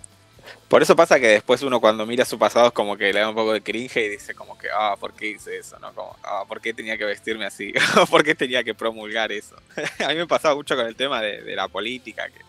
Por 0.68 0.82
eso 0.82 0.98
pasa 0.98 1.18
que 1.18 1.28
después 1.28 1.62
uno 1.62 1.80
cuando 1.80 2.06
mira 2.06 2.26
su 2.26 2.38
pasado 2.38 2.68
es 2.68 2.74
como 2.74 2.98
que 2.98 3.14
le 3.14 3.22
da 3.22 3.30
un 3.30 3.36
poco 3.36 3.54
de 3.54 3.62
cringe 3.62 3.96
y 4.04 4.10
dice 4.10 4.36
como 4.36 4.58
que, 4.58 4.68
ah, 4.70 4.98
¿por 5.00 5.14
qué 5.14 5.28
hice 5.30 5.58
eso? 5.58 5.80
¿No? 5.80 5.94
Como, 5.94 6.18
ah, 6.24 6.44
¿por 6.46 6.60
qué 6.60 6.74
tenía 6.74 6.98
que 6.98 7.06
vestirme 7.06 7.46
así? 7.46 7.72
¿Por 8.10 8.22
qué 8.22 8.36
tenía 8.36 8.66
que 8.66 8.76
promulgar 8.76 9.32
eso? 9.32 9.56
a 10.06 10.10
mí 10.10 10.16
me 10.16 10.28
pasaba 10.28 10.56
mucho 10.56 10.76
con 10.76 10.86
el 10.86 10.96
tema 10.98 11.22
de, 11.22 11.42
de 11.42 11.56
la 11.56 11.70
política, 11.70 12.28
que 12.28 12.42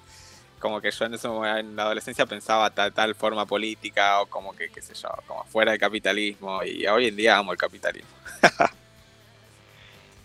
como 0.58 0.80
que 0.80 0.90
yo 0.90 1.04
en, 1.04 1.14
ese 1.14 1.28
momento, 1.28 1.58
en 1.58 1.76
la 1.76 1.84
adolescencia 1.84 2.26
pensaba 2.26 2.70
tal, 2.70 2.92
tal 2.92 3.14
forma 3.14 3.46
política 3.46 4.20
o 4.20 4.26
como 4.26 4.54
que, 4.54 4.68
qué 4.70 4.82
sé 4.82 4.94
yo, 4.94 5.08
como 5.26 5.44
fuera 5.44 5.72
del 5.72 5.80
capitalismo 5.80 6.62
y 6.62 6.86
hoy 6.86 7.06
en 7.06 7.16
día 7.16 7.36
amo 7.36 7.52
el 7.52 7.58
capitalismo. 7.58 8.10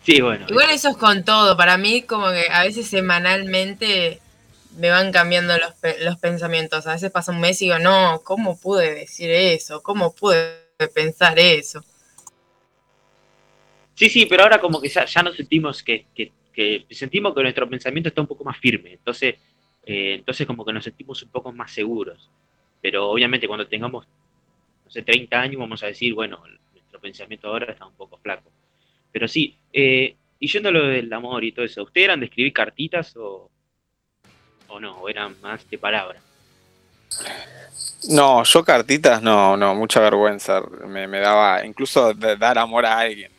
Sí, 0.05 0.19
bueno. 0.19 0.45
Igual 0.49 0.69
eso 0.71 0.89
es 0.89 0.97
con 0.97 1.23
todo, 1.23 1.55
para 1.55 1.77
mí 1.77 2.01
como 2.01 2.29
que 2.29 2.47
a 2.51 2.63
veces 2.63 2.88
semanalmente 2.88 4.19
me 4.77 4.89
van 4.89 5.11
cambiando 5.11 5.53
los, 5.57 5.73
los 6.01 6.17
pensamientos, 6.17 6.88
a 6.88 6.93
veces 6.93 7.09
pasa 7.09 7.31
un 7.31 7.39
mes 7.39 7.61
y 7.61 7.65
digo, 7.65 7.79
no, 7.79 8.21
¿cómo 8.23 8.59
pude 8.59 8.93
decir 8.93 9.31
eso? 9.31 9.81
¿Cómo 9.81 10.13
pude 10.13 10.57
pensar 10.93 11.39
eso? 11.39 11.84
Sí, 13.95 14.09
sí, 14.09 14.25
pero 14.25 14.43
ahora 14.43 14.59
como 14.59 14.81
que 14.81 14.89
ya, 14.89 15.05
ya 15.05 15.23
nos 15.23 15.38
sentimos 15.38 15.81
que, 15.84 16.07
que, 16.13 16.34
que 16.53 16.86
sentimos 16.91 17.34
que 17.34 17.43
nuestro 17.43 17.69
pensamiento 17.69 18.09
está 18.09 18.21
un 18.21 18.27
poco 18.27 18.43
más 18.43 18.57
firme. 18.57 18.93
Entonces, 18.93 19.36
eh, 19.86 20.15
entonces 20.15 20.47
como 20.47 20.65
que 20.65 20.73
nos 20.73 20.84
sentimos 20.84 21.21
un 21.23 21.29
poco 21.29 21.51
más 21.51 21.71
seguros. 21.71 22.29
Pero 22.81 23.09
obviamente 23.09 23.47
cuando 23.47 23.67
tengamos, 23.67 24.05
no 24.86 24.91
sé, 24.91 25.01
30 25.01 25.39
años 25.39 25.59
vamos 25.59 25.84
a 25.84 25.88
decir, 25.88 26.13
bueno, 26.13 26.41
nuestro 26.73 26.99
pensamiento 26.99 27.47
ahora 27.47 27.71
está 27.71 27.86
un 27.86 27.95
poco 27.95 28.17
flaco. 28.17 28.51
Pero 29.11 29.27
sí, 29.27 29.55
eh, 29.71 30.15
y 30.39 30.47
yendo 30.47 30.69
a 30.69 30.71
lo 30.71 30.88
del 30.88 31.11
amor 31.13 31.43
y 31.43 31.51
todo 31.51 31.65
eso, 31.65 31.84
¿ustedes 31.84 32.05
eran 32.05 32.19
de 32.19 32.25
escribir 32.25 32.51
cartitas 32.51 33.15
o, 33.15 33.49
o 34.67 34.79
no? 34.79 34.97
¿O 34.97 35.09
eran 35.09 35.39
más 35.41 35.69
de 35.69 35.77
palabra? 35.77 36.19
No, 38.09 38.43
yo 38.43 38.63
cartitas 38.63 39.21
no, 39.21 39.55
no, 39.55 39.75
mucha 39.75 40.01
vergüenza. 40.01 40.61
Me, 40.86 41.07
me 41.07 41.19
daba, 41.19 41.65
incluso 41.65 42.13
de 42.13 42.36
dar 42.36 42.57
amor 42.57 42.86
a 42.86 42.99
alguien. 42.99 43.31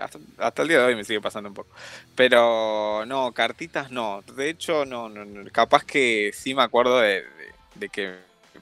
Hasta, 0.00 0.18
hasta 0.38 0.62
el 0.62 0.68
día 0.68 0.78
de 0.78 0.84
hoy 0.84 0.96
me 0.96 1.04
sigue 1.04 1.20
pasando 1.20 1.48
un 1.48 1.54
poco. 1.54 1.70
Pero 2.14 3.04
no, 3.06 3.32
cartitas 3.32 3.90
no. 3.90 4.22
De 4.36 4.48
hecho, 4.50 4.84
no, 4.84 5.08
no, 5.08 5.50
capaz 5.50 5.84
que 5.84 6.32
sí 6.34 6.54
me 6.54 6.62
acuerdo 6.62 7.00
de, 7.00 7.22
de- 7.22 7.52
de 7.74 7.88
que, 7.88 8.14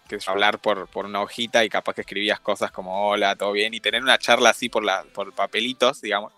que 0.08 0.18
hablar 0.26 0.60
por, 0.60 0.86
por 0.88 1.04
una 1.04 1.20
hojita 1.20 1.64
y 1.64 1.68
capaz 1.68 1.94
que 1.94 2.02
escribías 2.02 2.40
cosas 2.40 2.70
como 2.70 3.08
hola, 3.08 3.34
todo 3.36 3.52
bien, 3.52 3.74
y 3.74 3.80
tener 3.80 4.02
una 4.02 4.18
charla 4.18 4.50
así 4.50 4.68
por 4.68 4.84
la, 4.84 5.04
por 5.12 5.32
papelitos, 5.34 6.00
digamos. 6.00 6.32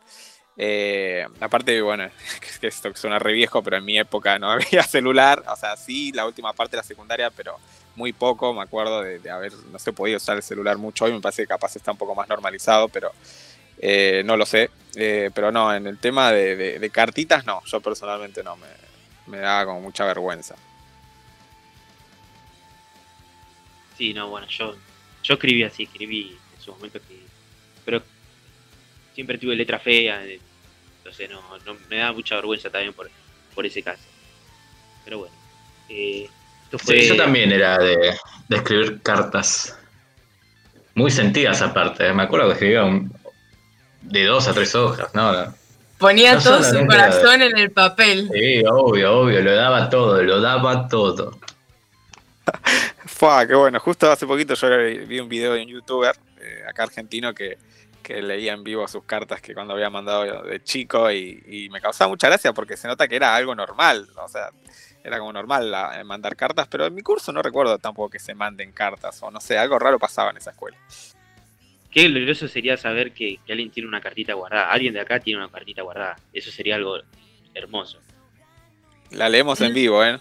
Eh, 0.57 1.27
aparte, 1.41 1.81
bueno, 1.81 2.09
que 2.61 2.67
esto 2.69 2.91
suena 2.95 3.19
re 3.19 3.33
viejo, 3.33 3.63
pero 3.63 3.77
en 3.79 3.85
mi 3.85 3.99
época 3.99 4.39
no 4.39 4.51
había 4.53 4.83
celular. 4.83 5.43
O 5.49 5.57
sea, 5.57 5.77
sí, 5.77 6.13
la 6.13 6.27
última 6.27 6.53
parte 6.53 6.73
de 6.73 6.79
la 6.79 6.83
secundaria, 6.85 7.31
pero 7.31 7.59
muy 7.95 8.13
poco, 8.13 8.55
me 8.55 8.63
acuerdo 8.63 9.03
de, 9.03 9.19
de 9.19 9.31
haber, 9.31 9.53
no 9.71 9.79
sé, 9.79 9.93
podido 9.93 10.17
usar 10.17 10.37
el 10.37 10.43
celular 10.43 10.79
mucho 10.79 11.05
hoy, 11.05 11.13
me 11.13 11.21
parece 11.21 11.43
que 11.43 11.49
capaz 11.49 11.77
está 11.77 11.93
un 11.93 11.99
poco 11.99 12.15
más 12.15 12.29
normalizado, 12.29 12.89
pero 12.89 13.13
eh, 13.83 14.23
no 14.25 14.37
lo 14.39 14.47
sé. 14.47 14.71
Eh, 14.95 15.31
pero 15.35 15.51
no, 15.53 15.75
en 15.75 15.87
el 15.87 15.99
tema 15.99 16.31
de, 16.33 16.55
de- 16.57 16.79
de 16.79 16.91
cartitas, 16.91 17.45
no, 17.47 17.63
yo 17.67 17.81
personalmente 17.81 18.43
no, 18.43 18.57
me, 18.57 18.67
me 19.27 19.39
daba 19.39 19.65
como 19.67 19.81
mucha 19.81 20.05
vergüenza. 20.05 20.55
Sí, 23.97 24.13
no, 24.15 24.29
bueno, 24.29 24.47
yo, 24.49 24.75
yo 25.23 25.35
escribí 25.35 25.63
así, 25.63 25.85
escribí 25.85 26.37
en 26.57 26.63
su 26.63 26.73
momento 26.73 26.99
que. 27.09 27.19
Pero 27.85 28.03
siempre 29.15 29.39
tuve 29.39 29.55
letra 29.57 29.79
fea, 29.79 30.25
eh, 30.25 30.41
entonces 30.99 31.31
no, 31.31 31.43
no 31.65 31.77
me 31.89 31.97
da 31.99 32.13
mucha 32.13 32.35
vergüenza 32.37 32.71
también 32.71 32.93
por, 32.95 33.11
por 33.55 33.67
ese 33.67 33.83
caso. 33.83 34.03
Pero 35.05 35.19
bueno. 35.19 35.35
eh, 35.89 36.29
esto 36.65 36.79
fue. 36.79 37.01
Sí, 37.03 37.09
yo 37.09 37.17
también 37.17 37.51
era 37.53 37.79
de, 37.79 37.97
de 38.49 38.57
escribir 38.57 39.01
cartas. 39.03 39.77
Muy 40.95 41.11
sentidas 41.11 41.63
aparte. 41.63 42.07
¿eh? 42.09 42.13
Me 42.13 42.23
acuerdo 42.25 42.49
que 42.49 42.53
escribía 42.55 42.85
un- 42.85 43.11
de 44.03 44.25
dos 44.27 44.47
a 44.49 44.53
tres 44.53 44.75
hojas, 44.75 45.15
¿no? 45.15 45.33
no. 45.33 45.55
Ponía 45.99 46.35
No 46.35 46.43
todo 46.43 46.63
su 46.65 46.87
corazón 46.87 47.43
en 47.43 47.57
el 47.57 47.71
papel. 47.71 48.29
Sí, 48.33 48.63
obvio, 48.69 49.21
obvio, 49.21 49.41
lo 49.41 49.55
daba 49.55 49.89
todo, 49.89 50.21
lo 50.23 50.41
daba 50.41 50.89
todo. 50.89 51.39
Fua, 53.07 53.47
qué 53.47 53.55
bueno. 53.55 53.79
Justo 53.81 54.11
hace 54.11 54.27
poquito 54.27 54.55
yo 54.55 54.69
vi 55.07 55.21
un 55.21 55.29
video 55.29 55.53
de 55.55 55.63
un 55.63 55.69
youtuber 55.69 56.17
eh, 56.41 56.65
acá 56.69 56.85
argentino 56.85 57.33
que, 57.35 57.57
que 58.03 58.21
leía 58.21 58.53
en 58.53 58.65
vivo 58.65 58.87
sus 58.89 59.05
cartas 59.05 59.41
que 59.41 59.55
cuando 59.55 59.75
había 59.75 59.91
mandado 59.91 60.43
de 60.43 60.63
chico 60.65 61.11
y, 61.11 61.41
y 61.47 61.69
me 61.69 61.81
causaba 61.81 62.09
mucha 62.09 62.29
gracia 62.29 62.53
porque 62.53 62.77
se 62.77 62.89
nota 62.89 63.07
que 63.07 63.17
era 63.17 63.35
algo 63.37 63.55
normal. 63.55 64.09
O 64.17 64.29
sea, 64.29 64.51
era 65.05 65.19
como 65.19 65.33
normal 65.33 65.71
la- 65.71 66.01
eh, 66.01 66.05
mandar 66.05 66.35
cartas, 66.35 66.67
pero 66.69 66.87
en 66.87 66.95
mi 66.95 67.03
curso 67.03 67.33
no 67.33 67.43
recuerdo 67.43 67.79
tampoco 67.79 68.11
que 68.11 68.19
se 68.19 68.35
manden 68.35 68.73
cartas 68.73 69.23
o 69.23 69.31
no 69.31 69.41
sé, 69.41 69.57
algo 69.57 69.79
raro 69.79 69.99
pasaba 70.01 70.31
en 70.31 70.39
esa 70.39 70.51
escuela. 70.51 70.77
Qué 71.93 72.09
glorioso 72.09 72.49
sería 72.49 72.77
saber 72.77 73.13
que, 73.13 73.39
que 73.45 73.53
alguien 73.53 73.71
tiene 73.71 73.89
una 73.89 74.01
cartita 74.01 74.33
guardada. 74.33 74.71
Alguien 74.73 74.95
de 74.95 75.01
acá 75.01 75.21
tiene 75.21 75.41
una 75.41 75.51
cartita 75.51 75.83
guardada. 75.83 76.17
Eso 76.33 76.51
sería 76.51 76.77
algo 76.77 76.99
hermoso. 77.55 78.01
La 79.11 79.29
leemos 79.29 79.61
en 79.61 79.75
vivo, 79.75 80.03
¿eh? 80.03 80.19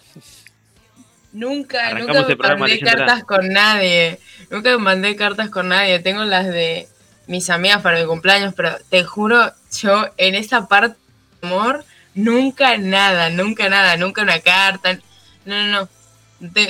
Nunca, 1.32 1.88
Arrancamos 1.88 2.28
nunca 2.28 2.49
me 2.49 2.55
mandé 2.57 2.80
cartas 2.82 3.24
con 3.24 3.47
nadie. 3.47 4.19
Nunca 4.49 4.72
me 4.72 4.78
mandé 4.80 5.15
cartas 5.15 5.49
con 5.49 5.69
nadie. 5.69 5.99
Tengo 5.99 6.26
las 6.26 6.47
de 6.47 6.89
mis 7.28 7.49
amigas 7.49 7.82
para 7.82 7.99
mi 7.99 8.05
cumpleaños, 8.05 8.53
pero 8.53 8.76
te 8.89 9.05
juro, 9.05 9.53
yo 9.80 10.07
en 10.17 10.36
esa 10.36 10.67
parte 10.67 10.97
de 11.41 11.47
amor, 11.47 11.86
nunca 12.13 12.78
nada, 12.78 13.30
nunca 13.30 13.69
nada, 13.69 13.95
nunca 13.95 14.24
una 14.24 14.41
carta. 14.41 14.99
No, 15.45 15.67
no, 15.67 15.67
no. 15.67 15.89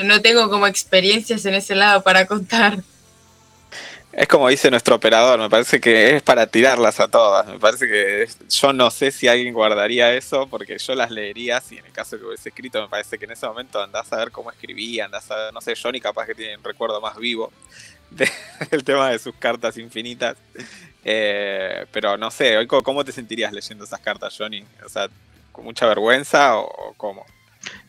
No 0.04 0.22
tengo 0.22 0.50
como 0.50 0.68
experiencias 0.68 1.46
en 1.46 1.56
ese 1.56 1.74
lado 1.74 2.04
para 2.04 2.28
contar. 2.28 2.84
Es 4.14 4.28
como 4.28 4.50
dice 4.50 4.70
nuestro 4.70 4.96
operador, 4.96 5.40
me 5.40 5.50
parece 5.50 5.80
que 5.80 6.18
es 6.18 6.22
para 6.22 6.46
tirarlas 6.46 7.00
a 7.00 7.08
todas. 7.08 7.48
Me 7.48 7.60
parece 7.60 7.88
que 7.88 8.28
yo 8.50 8.74
no 8.74 8.92
sé 8.92 9.10
si 9.12 9.30
alguien 9.30 9.54
guardaría 9.54 10.14
eso, 10.14 10.48
porque 10.48 10.78
yo 10.78 10.96
las 10.96 11.12
leería, 11.12 11.62
si 11.62 11.78
en 11.78 11.86
el 11.86 11.94
caso 11.94 12.18
que 12.20 12.26
hubiese 12.26 12.50
escrito, 12.50 12.82
me 12.82 12.90
parece 12.90 13.18
que 13.18 13.24
en 13.26 13.32
ese 13.32 13.48
momento 13.48 13.82
andás 13.82 14.12
a 14.12 14.18
ver 14.18 14.32
cómo 14.32 14.52
escribía, 14.52 15.06
andás 15.06 15.32
a 15.32 15.36
ver, 15.38 15.54
no 15.54 15.62
sé, 15.62 15.76
Johnny 15.82 16.02
capaz 16.02 16.26
que 16.26 16.36
tiene 16.36 16.58
un 16.58 16.64
recuerdo 16.64 17.00
más 17.00 17.16
vivo 17.16 17.54
de- 18.10 18.30
del 18.70 18.84
tema 18.84 19.10
de 19.12 19.20
sus 19.20 19.34
cartas 19.36 19.78
infinitas. 19.78 20.36
Eh, 21.06 21.86
pero 21.92 22.18
no 22.18 22.30
sé, 22.32 22.68
¿cómo 22.68 23.06
te 23.06 23.12
sentirías 23.14 23.54
leyendo 23.54 23.86
esas 23.86 24.02
cartas, 24.02 24.36
Johnny? 24.38 24.66
O 24.86 24.90
sea, 24.90 25.08
¿con 25.54 25.64
mucha 25.64 25.86
vergüenza 25.88 26.58
o 26.58 26.94
cómo? 26.98 27.26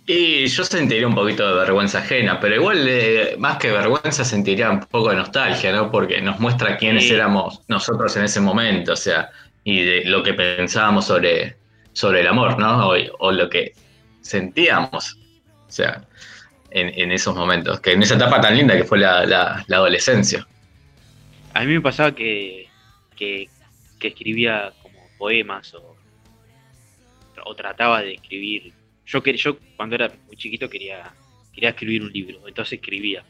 Y 0.06 0.46
yo 0.46 0.64
sentiría 0.64 1.06
un 1.06 1.14
poquito 1.14 1.46
de 1.48 1.54
vergüenza 1.54 1.98
ajena, 1.98 2.40
pero 2.40 2.56
igual 2.56 2.84
eh, 2.88 3.36
más 3.38 3.56
que 3.58 3.70
vergüenza 3.70 4.24
sentiría 4.24 4.70
un 4.70 4.80
poco 4.80 5.10
de 5.10 5.16
nostalgia, 5.16 5.72
¿no? 5.72 5.90
Porque 5.92 6.20
nos 6.20 6.40
muestra 6.40 6.76
quiénes 6.76 7.04
Sí. 7.06 7.14
éramos 7.14 7.60
nosotros 7.68 8.16
en 8.16 8.24
ese 8.24 8.40
momento, 8.40 8.92
o 8.94 8.96
sea, 8.96 9.30
y 9.64 9.80
de 9.82 10.04
lo 10.06 10.22
que 10.24 10.34
pensábamos 10.34 11.06
sobre, 11.06 11.56
sobre 11.92 12.20
el 12.20 12.26
amor, 12.26 12.58
¿no? 12.58 12.88
O, 12.88 12.94
o 13.20 13.32
lo 13.32 13.48
que 13.48 13.74
sentíamos, 14.22 15.16
o 15.68 15.70
sea, 15.70 16.04
en, 16.72 16.88
en 17.00 17.12
esos 17.12 17.34
momentos, 17.36 17.80
que 17.80 17.92
en 17.92 18.02
esa 18.02 18.16
etapa 18.16 18.40
tan 18.40 18.56
linda 18.56 18.76
que 18.76 18.84
fue 18.84 18.98
la, 18.98 19.24
la- 19.24 19.64
la 19.68 19.76
adolescencia. 19.76 20.46
A 21.54 21.60
mí 21.64 21.74
me 21.74 21.80
pasaba 21.80 22.12
que, 22.12 22.66
que, 23.14 23.48
que 24.00 24.08
escribía 24.08 24.72
como 24.82 24.98
poemas 25.16 25.72
o, 25.74 25.96
o 27.44 27.54
trataba 27.54 28.02
de 28.02 28.14
escribir. 28.14 28.72
Yo, 29.12 29.22
yo 29.22 29.58
cuando 29.76 29.94
era 29.96 30.10
muy 30.26 30.36
chiquito 30.36 30.70
quería, 30.70 31.12
quería 31.52 31.70
escribir 31.70 32.02
un 32.02 32.12
libro, 32.12 32.48
entonces 32.48 32.74
escribía. 32.74 33.22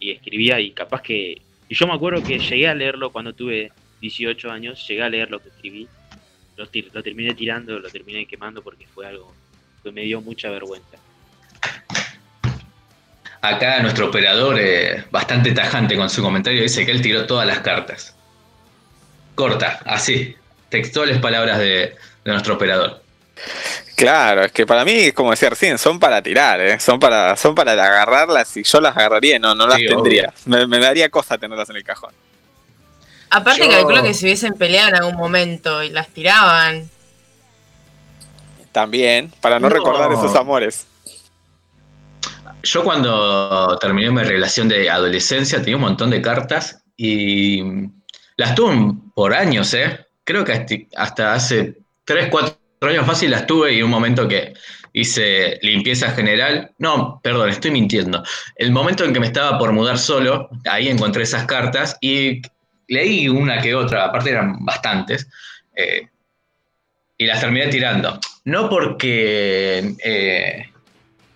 Y 0.00 0.10
escribía 0.10 0.58
y 0.58 0.70
capaz 0.70 1.02
que... 1.02 1.42
Y 1.68 1.74
yo 1.74 1.86
me 1.86 1.92
acuerdo 1.92 2.22
que 2.24 2.38
llegué 2.38 2.66
a 2.68 2.74
leerlo 2.74 3.12
cuando 3.12 3.32
tuve 3.34 3.70
18 4.00 4.50
años, 4.50 4.86
llegué 4.88 5.02
a 5.02 5.08
leer 5.08 5.30
lo 5.30 5.40
que 5.40 5.50
escribí. 5.50 5.86
Lo, 6.56 6.66
tir- 6.66 6.90
lo 6.92 7.02
terminé 7.02 7.34
tirando, 7.34 7.78
lo 7.78 7.88
terminé 7.88 8.26
quemando 8.26 8.62
porque 8.62 8.86
fue 8.86 9.06
algo 9.06 9.34
que 9.82 9.92
me 9.92 10.02
dio 10.02 10.20
mucha 10.20 10.50
vergüenza. 10.50 10.96
Acá 13.40 13.80
nuestro 13.82 14.08
operador, 14.08 14.56
eh, 14.60 15.04
bastante 15.10 15.52
tajante 15.52 15.96
con 15.96 16.08
su 16.08 16.22
comentario, 16.22 16.62
dice 16.62 16.86
que 16.86 16.92
él 16.92 17.02
tiró 17.02 17.26
todas 17.26 17.46
las 17.46 17.58
cartas. 17.60 18.14
Corta, 19.34 19.80
así, 19.84 20.34
textuales 20.68 21.18
palabras 21.18 21.58
de, 21.58 21.94
de 22.24 22.30
nuestro 22.30 22.54
operador. 22.54 23.02
Claro, 24.02 24.42
es 24.44 24.52
que 24.52 24.66
para 24.66 24.84
mí, 24.84 25.12
como 25.12 25.30
decía 25.30 25.50
recién, 25.50 25.78
son 25.78 26.00
para 26.00 26.20
tirar, 26.22 26.60
¿eh? 26.60 26.80
son 26.80 26.98
para 26.98 27.36
son 27.36 27.54
para 27.54 27.72
agarrarlas 27.72 28.56
y 28.56 28.64
yo 28.64 28.80
las 28.80 28.96
agarraría 28.96 29.36
y 29.36 29.38
no, 29.38 29.54
no 29.54 29.66
las 29.66 29.78
Sí, 29.78 29.86
tendría. 29.86 30.32
Me, 30.44 30.66
me 30.66 30.78
daría 30.78 31.08
cosa 31.08 31.38
tenerlas 31.38 31.70
en 31.70 31.76
el 31.76 31.84
cajón. 31.84 32.12
Aparte 33.30 33.64
Yo- 33.64 33.70
calculo 33.70 34.02
que 34.02 34.12
si 34.12 34.24
hubiesen 34.26 34.54
peleado 34.54 34.88
en 34.88 34.96
algún 34.96 35.14
momento 35.16 35.82
y 35.82 35.90
las 35.90 36.08
tiraban. 36.08 36.90
También, 38.72 39.32
para 39.40 39.60
no, 39.60 39.68
No. 39.68 39.74
recordar 39.74 40.10
esos 40.12 40.34
amores. 40.34 40.86
Yo 42.62 42.84
cuando 42.84 43.76
terminé 43.78 44.10
mi 44.10 44.22
relación 44.22 44.68
de 44.68 44.88
adolescencia 44.88 45.58
tenía 45.60 45.76
un 45.76 45.82
montón 45.82 46.10
de 46.10 46.22
cartas 46.22 46.82
y 46.96 47.62
las 48.36 48.54
tuve 48.54 48.94
por 49.14 49.34
años, 49.34 49.72
¿eh? 49.74 50.06
Creo 50.24 50.44
que 50.44 50.52
hasta- 50.52 50.74
hasta 50.96 51.34
hace 51.34 51.78
3, 52.04 52.28
4 52.30 52.56
años 52.90 53.06
fácil 53.06 53.30
las 53.30 53.46
tuve 53.46 53.72
y 53.74 53.82
un 53.82 53.90
momento 53.90 54.26
que 54.26 54.54
hice 54.92 55.58
limpieza 55.62 56.10
general. 56.10 56.70
No, 56.78 57.20
perdón, 57.22 57.50
estoy 57.50 57.70
mintiendo. 57.70 58.22
El 58.56 58.72
momento 58.72 59.04
en 59.04 59.12
que 59.12 59.20
me 59.20 59.26
estaba 59.26 59.58
por 59.58 59.72
mudar 59.72 59.98
solo, 59.98 60.48
ahí 60.70 60.88
encontré 60.88 61.22
esas 61.22 61.44
cartas 61.46 61.96
y 62.00 62.42
leí 62.88 63.28
una 63.28 63.60
que 63.60 63.74
otra, 63.74 64.04
aparte 64.04 64.30
eran 64.30 64.64
bastantes, 64.64 65.28
eh, 65.76 66.08
y 67.16 67.26
las 67.26 67.40
terminé 67.40 67.68
tirando. 67.68 68.18
No 68.44 68.68
porque... 68.68 69.94
eh, 70.04 70.68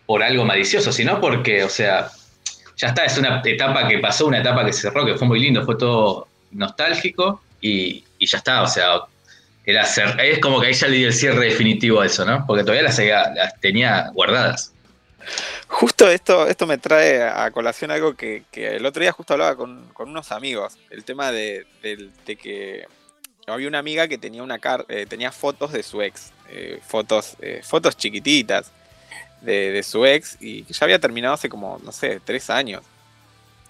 por 0.07 0.22
algo 0.22 0.44
malicioso, 0.44 0.92
sino 0.92 1.20
porque, 1.20 1.64
o 1.64 1.68
sea, 1.68 2.09
ya 2.76 2.88
está, 2.88 3.05
es 3.05 3.18
una 3.18 3.42
etapa 3.44 3.88
que 3.88 3.99
pasó, 3.99 4.26
una 4.26 4.38
etapa 4.38 4.64
que 4.64 4.72
cerró, 4.72 5.05
que 5.05 5.16
fue 5.16 5.26
muy 5.26 5.40
lindo, 5.40 5.64
fue 5.64 5.76
todo 5.76 6.28
nostálgico 6.53 7.42
y, 7.61 8.05
y 8.18 8.26
ya 8.26 8.38
está, 8.38 8.62
o 8.62 8.68
sea, 8.68 9.01
era 9.67 9.83
es 9.83 10.39
como 10.39 10.61
que 10.61 10.69
ahí 10.69 10.73
ya 10.73 10.89
le 10.89 11.05
el 11.05 11.12
cierre 11.12 11.45
definitivo 11.45 12.01
a 12.01 12.07
eso, 12.07 12.25
¿no? 12.25 12.47
Porque 12.47 12.62
todavía 12.62 12.83
las, 12.83 13.61
tenía 13.61 14.11
guardadas. 14.14 14.73
Justo 15.67 16.09
esto, 16.09 16.47
esto 16.47 16.67
me 16.67 16.79
trae 16.79 17.25
a 17.25 17.51
colación 17.51 17.91
algo 17.91 18.14
que, 18.14 18.45
el 18.55 18.87
otro 18.87 19.03
día 19.03 19.12
justo 19.12 19.35
hablaba 19.35 19.57
con, 19.57 19.91
unos 19.99 20.33
amigos. 20.33 20.79
El 20.91 21.05
tema 21.05 21.33
de 21.33 21.67
que 22.41 22.87
había 23.47 23.69
una 23.69 23.79
amiga 23.79 24.09
que 24.09 24.19
tenía 24.19 24.43
una 24.43 24.59
car 24.59 24.85
eh, 24.89 25.07
tenía 25.07 25.33
fotos 25.33 25.73
de 25.73 25.83
su 25.83 26.03
ex. 26.03 26.33
eh, 26.51 26.81
fotos, 26.87 27.37
eh, 27.41 27.61
fotos 27.62 27.97
chiquititas 27.97 28.71
de, 29.41 29.73
de 29.73 29.83
su 29.83 30.05
ex 30.07 30.37
y 30.41 30.62
que 30.64 30.73
ya 30.73 30.85
había 30.85 30.99
terminado 30.99 31.35
hace 31.35 31.49
como, 31.49 31.81
no 31.85 31.93
sé, 31.93 32.21
tres 32.25 32.51
años. 32.51 32.83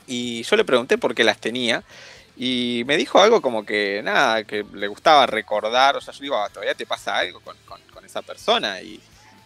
Y 0.07 0.43
yo 0.45 0.57
le 0.57 0.65
pregunté 0.65 0.99
por 0.99 1.15
qué 1.15 1.25
las 1.25 1.39
tenía. 1.39 1.83
Y 2.37 2.83
me 2.87 2.97
dijo 2.97 3.21
algo 3.21 3.41
como 3.41 3.65
que 3.65 4.03
nada, 4.05 4.45
que 4.45 4.65
le 4.75 4.89
gustaba 4.89 5.27
recordar. 5.27 5.97
O 5.97 6.01
sea, 6.01 6.13
yo 6.13 6.21
digo, 6.21 6.37
"Ah, 6.37 6.49
todavía 6.51 6.75
te 6.75 6.87
pasa 6.87 7.17
algo 7.17 7.41
con, 7.41 7.57
con- 7.67 7.81
con 7.93 8.05
esa 8.05 8.21
persona. 8.23 8.81
Y, 8.83 9.01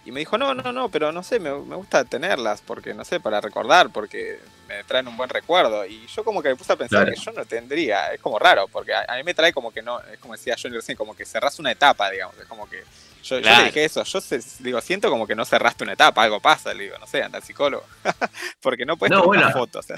y 0.04 0.10
me 0.12 0.20
dijo, 0.20 0.36
no, 0.38 0.54
no, 0.54 0.72
no, 0.72 0.88
pero 0.88 1.12
no 1.12 1.22
sé, 1.22 1.38
me, 1.38 1.50
me 1.52 1.76
gusta 1.76 2.04
tenerlas 2.04 2.62
porque, 2.62 2.92
no 2.94 3.04
sé, 3.04 3.20
para 3.20 3.40
recordar, 3.40 3.90
porque 3.90 4.40
me 4.66 4.82
traen 4.84 5.06
un 5.06 5.16
buen 5.16 5.28
recuerdo. 5.30 5.86
Y 5.86 6.04
yo 6.08 6.24
como 6.24 6.42
que 6.42 6.48
me 6.48 6.56
puse 6.56 6.72
a 6.72 6.76
pensar 6.76 7.04
Claro. 7.04 7.12
que 7.16 7.20
yo 7.24 7.32
no 7.32 7.44
tendría, 7.44 8.12
es 8.12 8.20
como 8.20 8.38
raro, 8.38 8.66
porque 8.66 8.92
a, 8.94 9.04
a 9.08 9.16
mí 9.16 9.22
me 9.22 9.34
trae 9.34 9.52
como 9.52 9.70
que 9.70 9.82
no, 9.82 10.00
es 10.12 10.18
como 10.18 10.34
decía 10.34 10.56
Johnny 10.60 10.74
recién, 10.76 10.96
como 10.96 11.14
que 11.14 11.24
cerrás 11.24 11.58
una 11.60 11.70
etapa, 11.70 12.10
digamos, 12.10 12.36
es 12.38 12.46
como 12.46 12.68
que 12.68 12.82
yo, 13.22 13.36
yo 13.36 13.42
Claro. 13.42 13.58
le 13.60 13.64
dije 13.66 13.84
eso, 13.84 14.02
yo 14.02 14.20
se- 14.20 14.40
digo, 14.60 14.80
siento 14.80 15.10
como 15.10 15.26
que 15.26 15.34
no 15.36 15.44
cerraste 15.44 15.84
una 15.84 15.92
etapa, 15.92 16.22
algo 16.24 16.40
pasa, 16.40 16.72
le 16.74 16.84
digo, 16.84 16.98
no 16.98 17.06
sé, 17.06 17.22
anda 17.22 17.36
al 17.38 17.44
psicólogo, 17.44 17.84
porque 18.62 18.84
no 18.86 18.96
puedes 18.96 19.10
No, 19.10 19.18
tener 19.18 19.26
bueno. 19.28 19.42
una 19.44 19.52
foto, 19.52 19.78
o 19.80 19.82
sea. 19.82 19.96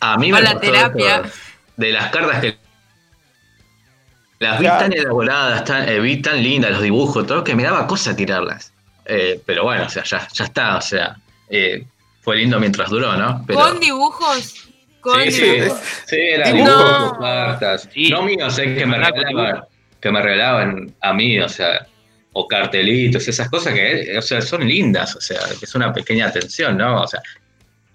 A 0.00 0.16
mí 0.18 0.30
me 0.30 0.40
la 0.42 0.60
terapia. 0.60 1.22
De 1.78 1.92
las 1.92 2.10
cartas 2.10 2.40
que 2.40 2.58
las 4.40 4.58
vi 4.60 4.66
Claro. 4.66 4.80
tan 4.84 4.92
elaboradas, 4.92 5.64
tan, 5.64 5.88
eh, 5.88 5.98
vi 6.00 6.20
tan 6.22 6.42
lindas 6.42 6.70
los 6.72 6.82
dibujos, 6.82 7.26
todo, 7.26 7.42
que 7.42 7.54
me 7.54 7.62
daba 7.64 7.86
cosa 7.86 8.14
tirarlas. 8.14 8.72
Eh, 9.04 9.40
pero 9.46 9.64
bueno, 9.64 9.84
o 9.84 9.88
sea, 9.88 10.04
ya, 10.04 10.28
ya 10.32 10.44
está, 10.44 10.76
o 10.76 10.80
sea, 10.80 11.16
eh, 11.48 11.84
fue 12.20 12.36
lindo 12.36 12.60
mientras 12.60 12.90
duró, 12.90 13.14
¿no? 13.16 13.42
Pero, 13.46 13.58
Con 13.60 13.80
dibujos. 13.80 14.68
Con 15.00 15.22
Sí, 15.22 15.30
sí, 15.32 15.42
dibujos. 15.44 15.78
Sí, 16.06 16.16
eran 16.16 16.52
Dibujo. 16.54 16.70
dibujos, 16.78 17.12
No. 17.12 17.18
cartas. 17.20 17.88
Sí. 17.92 18.10
No 18.10 18.22
míos, 18.22 18.58
eh, 18.58 18.74
que 18.74 18.84
me 18.86 18.98
regalaban, 18.98 19.62
que 20.00 20.10
me 20.12 20.20
regalaban 20.22 20.94
a 21.00 21.12
mí, 21.14 21.38
o 21.40 21.48
sea, 21.48 21.86
o 22.32 22.46
cartelitos, 22.46 23.26
esas 23.26 23.48
cosas 23.48 23.72
que, 23.74 24.14
o 24.18 24.22
sea, 24.22 24.40
son 24.42 24.66
lindas, 24.68 25.16
o 25.16 25.20
sea, 25.20 25.40
que 25.58 25.64
es 25.64 25.74
una 25.74 25.92
pequeña 25.92 26.26
atención, 26.26 26.76
¿no? 26.76 27.02
O 27.02 27.06
sea, 27.08 27.20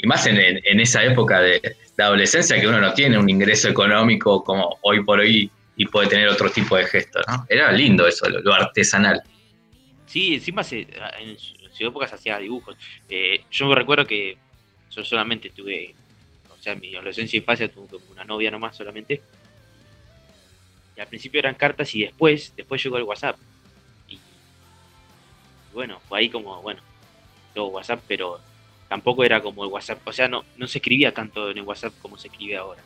y 0.04 0.08
más 0.08 0.28
en, 0.28 0.38
en- 0.38 0.80
esa 0.82 1.02
época 1.02 1.40
de, 1.40 1.62
de 1.96 2.04
adolescencia 2.04 2.60
que 2.60 2.68
uno 2.68 2.82
no 2.82 2.94
tiene 2.94 3.18
un 3.18 3.30
ingreso 3.30 3.70
económico 3.70 4.44
como 4.44 4.78
hoy 4.82 5.02
por 5.02 5.20
hoy 5.22 5.50
y 5.78 5.86
puede 5.86 6.10
tener 6.10 6.28
otro 6.28 6.50
tipo 6.52 6.76
de 6.76 6.84
gestos, 6.86 7.24
¿no? 7.28 7.46
Era 7.48 7.72
lindo 7.72 8.06
eso, 8.06 8.30
lo, 8.30 8.42
lo 8.42 8.54
artesanal. 8.54 9.22
Sí, 10.06 10.36
encima 10.36 10.62
se, 10.62 10.82
en, 11.20 11.40
su, 11.40 11.56
en 11.64 11.74
su 11.74 11.88
época 11.88 12.06
se 12.10 12.16
hacía 12.16 12.38
dibujos. 12.38 12.76
Eh, 13.10 13.46
yo 13.50 13.66
me 13.68 13.76
recuerdo 13.76 14.06
que 14.06 14.38
yo 14.92 15.06
solamente 15.06 15.50
tuve, 15.52 15.96
o 16.50 16.62
sea, 16.62 16.74
en 16.74 16.82
mi 16.82 16.94
adolescencia 16.94 17.38
y 17.38 17.40
infancia 17.40 17.72
tuve 17.72 17.98
una 18.12 18.26
novia 18.26 18.52
nomás 18.52 18.76
solamente. 18.76 19.22
Y 20.98 21.00
al 21.00 21.08
principio 21.08 21.40
eran 21.40 21.56
cartas 21.56 21.96
y 21.96 22.02
después, 22.04 22.54
después 22.58 22.84
llegó 22.84 22.98
el 22.98 23.04
WhatsApp. 23.04 23.38
Y, 24.10 24.16
y 24.16 24.20
bueno, 25.74 26.02
fue 26.10 26.20
ahí 26.20 26.30
como, 26.30 26.62
bueno, 26.62 26.82
luego 27.56 27.70
WhatsApp, 27.72 28.02
pero 28.08 28.40
tampoco 28.94 29.24
era 29.24 29.42
como 29.42 29.64
el 29.64 29.72
WhatsApp, 29.72 30.08
o 30.08 30.14
sea, 30.14 30.28
no, 30.28 30.46
no 30.56 30.68
se 30.68 30.78
escribía 30.78 31.12
tanto 31.12 31.50
en 31.50 31.58
el 31.58 31.64
WhatsApp 31.64 31.94
como 32.00 32.16
se 32.16 32.28
escribe 32.28 32.58
ahora. 32.58 32.80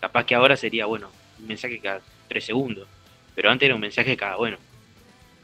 Capaz 0.00 0.24
que 0.24 0.34
ahora 0.34 0.56
sería, 0.56 0.86
bueno, 0.86 1.10
un 1.38 1.46
mensaje 1.46 1.78
cada 1.78 2.00
tres 2.26 2.46
segundos, 2.46 2.88
pero 3.34 3.50
antes 3.50 3.66
era 3.66 3.74
un 3.74 3.82
mensaje 3.82 4.16
cada, 4.16 4.36
bueno, 4.36 4.56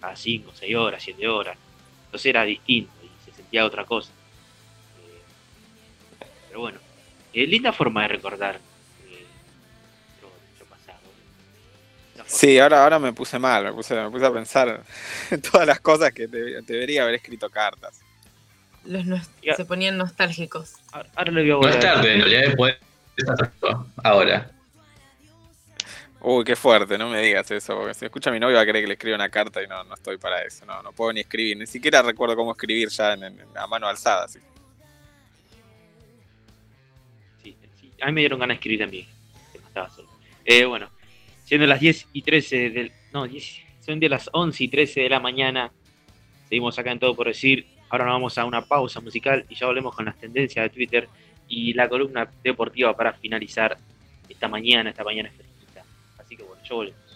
cada 0.01 0.17
cinco, 0.17 0.51
seis 0.55 0.75
horas, 0.75 1.03
siete 1.03 1.29
horas. 1.29 1.59
Entonces 2.07 2.25
era 2.25 2.43
distinto 2.45 2.91
y 3.05 3.31
se 3.31 3.37
sentía 3.37 3.67
otra 3.67 3.85
cosa. 3.85 4.11
Eh, 4.99 5.21
pero 6.49 6.61
bueno, 6.61 6.79
eh, 7.35 7.47
linda 7.47 7.71
forma 7.71 8.01
de 8.01 8.09
recordar 8.09 8.57
eh. 9.11 9.27
Sí, 12.27 12.59
ahora, 12.59 12.83
ahora 12.83 12.99
me 12.99 13.13
puse 13.13 13.39
mal, 13.39 13.63
me 13.65 13.73
puse, 13.75 13.95
me 13.95 14.11
puse 14.11 14.25
a 14.25 14.33
pensar 14.33 14.83
en 15.31 15.43
todas 15.43 15.67
las 15.67 15.81
cosas 15.81 16.13
que 16.15 16.29
te- 16.29 16.63
debería 16.63 17.03
haber 17.03 17.17
escrito 17.17 17.51
cartas. 17.51 18.02
Los 18.85 19.05
Ya. 19.43 19.55
se 19.55 19.65
ponían 19.65 19.97
nostálgicos. 19.97 20.75
Ahora- 20.93 21.09
Ahora 21.15 21.33
le 21.33 21.53
voy 21.53 21.67
a 21.67 21.69
No 21.71 21.75
es 21.77 21.81
tarde, 21.81 22.15
realidad 22.17 22.55
puedes 22.57 22.79
hacerlo 23.29 23.87
ahora. 24.03 24.51
Uy, 26.25 26.45
qué 26.45 26.55
fuerte, 26.55 26.97
no 26.99 27.09
me 27.09 27.21
digas 27.21 27.51
eso, 27.51 27.77
porque 27.77 27.95
si 27.95 28.05
escucha 28.05 28.31
a 28.31 28.33
mi 28.33 28.39
novio 28.39 28.55
va 28.57 28.63
a 28.63 28.67
querer 28.67 28.83
que 28.83 28.87
le 28.87 28.95
escriba 28.95 29.17
una 29.17 29.29
carta 29.29 29.61
y 29.63 29.67
no, 29.67 29.83
no 29.83 29.95
estoy 29.95 30.19
para 30.19 30.41
eso, 30.45 30.65
no, 30.65 30.81
no 30.83 30.93
puedo 30.93 31.13
ni 31.13 31.21
escribir, 31.21 31.57
ni 31.57 31.67
siquiera 31.67 32.01
recuerdo 32.01 32.37
cómo 32.37 32.53
escribir 32.53 32.89
ya 32.91 33.15
en, 33.15 33.25
en- 33.25 33.39
a 33.57 33.67
mano 33.67 33.89
alzada. 33.89 34.27
así. 34.27 34.39
Sí, 37.43 37.57
sí. 37.81 37.93
A 38.01 38.07
mí 38.07 38.13
me 38.13 38.21
dieron 38.21 38.39
ganas 38.39 38.55
de 38.55 38.59
escribir 38.59 38.81
también. 38.81 39.07
que 39.53 39.59
no 39.59 39.67
estaba 39.67 39.91
solo. 39.91 40.09
Eh, 40.45 40.65
bueno, 40.65 40.89
siendo 41.45 41.67
las 41.67 41.81
10 41.81 42.07
y 42.13 42.23
13 42.23 42.71
del. 42.71 42.93
No, 43.13 43.27
10, 43.27 43.57
son 43.85 43.99
de 44.01 44.09
las 44.09 44.31
11 44.33 44.65
y 44.65 44.69
13 44.69 45.01
de 45.03 45.09
la 45.09 45.21
mañana. 45.21 45.73
Seguimos 46.49 46.79
acá 46.79 46.93
en 46.93 46.99
Todo 47.01 47.15
por 47.17 47.27
Decir. 47.27 47.67
Ahora 47.93 48.07
nos 48.07 48.15
vamos 48.15 48.39
a 48.39 48.47
una 48.47 48.63
pausa 48.63 49.03
musical 49.03 49.45
y 49.51 49.55
ya 49.55 49.67
volvemos 49.67 49.95
con 49.95 50.07
las 50.07 50.17
tendencias 50.17 50.65
de 50.65 50.71
Twitter 50.71 51.09
y 51.47 51.75
la 51.75 51.91
columna 51.91 52.27
deportiva 52.43 52.97
para 52.97 53.13
finalizar 53.13 53.77
esta 54.27 54.49
mañana, 54.49 54.89
esta 54.89 55.05
mañana 55.05 55.31
fresquita. 55.31 55.85
Así 56.17 56.35
que 56.35 56.43
bueno, 56.43 56.63
yo 56.65 56.77
volvemos. 56.77 57.12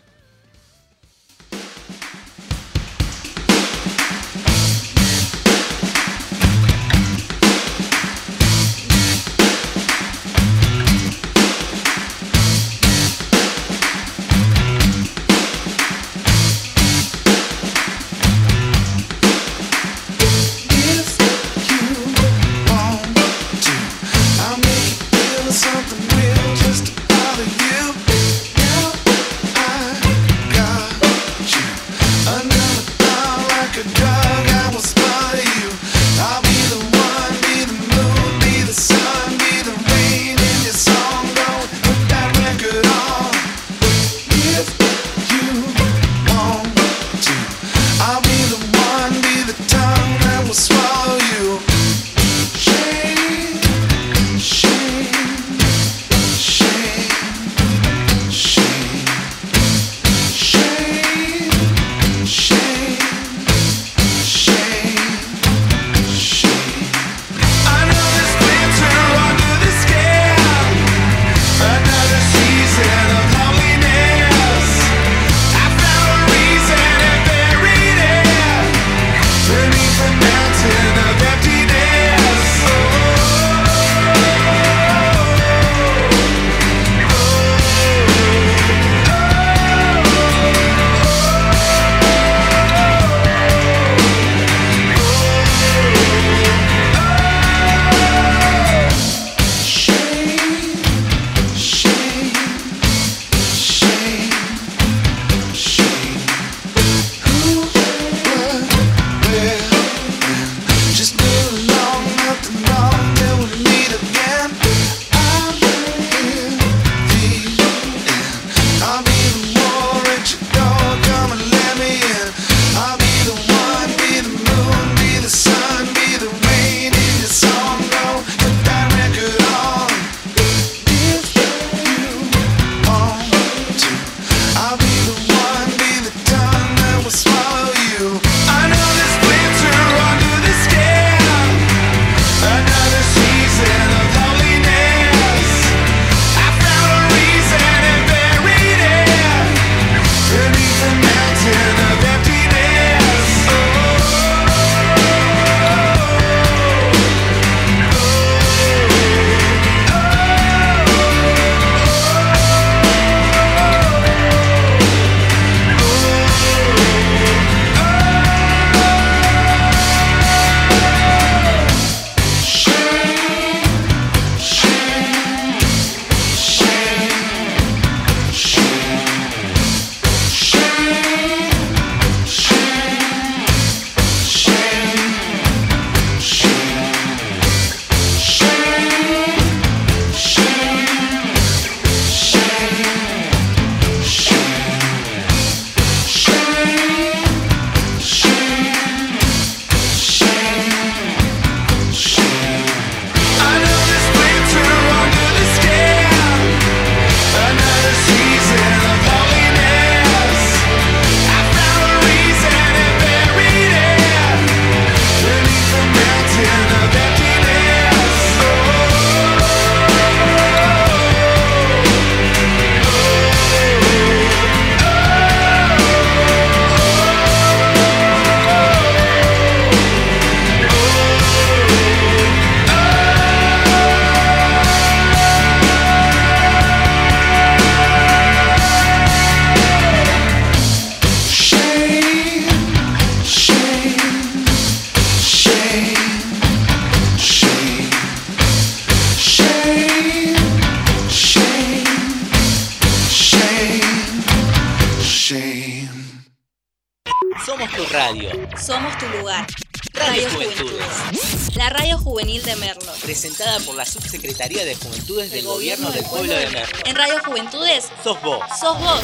presentada 263.06 263.60
por 263.60 263.76
la 263.76 263.86
Subsecretaría 263.86 264.64
de 264.64 264.74
Juventudes 264.74 265.30
del 265.30 265.44
Gobierno 265.44 265.92
del 265.92 266.04
Pueblo 266.06 266.32
de 266.32 266.48
México. 266.48 266.78
En 266.86 266.96
Radio 266.96 267.22
Juventudes, 267.24 267.84
sos 268.02 268.20
vos. 268.20 268.40
Sos 268.58 268.76
vos. 268.80 269.02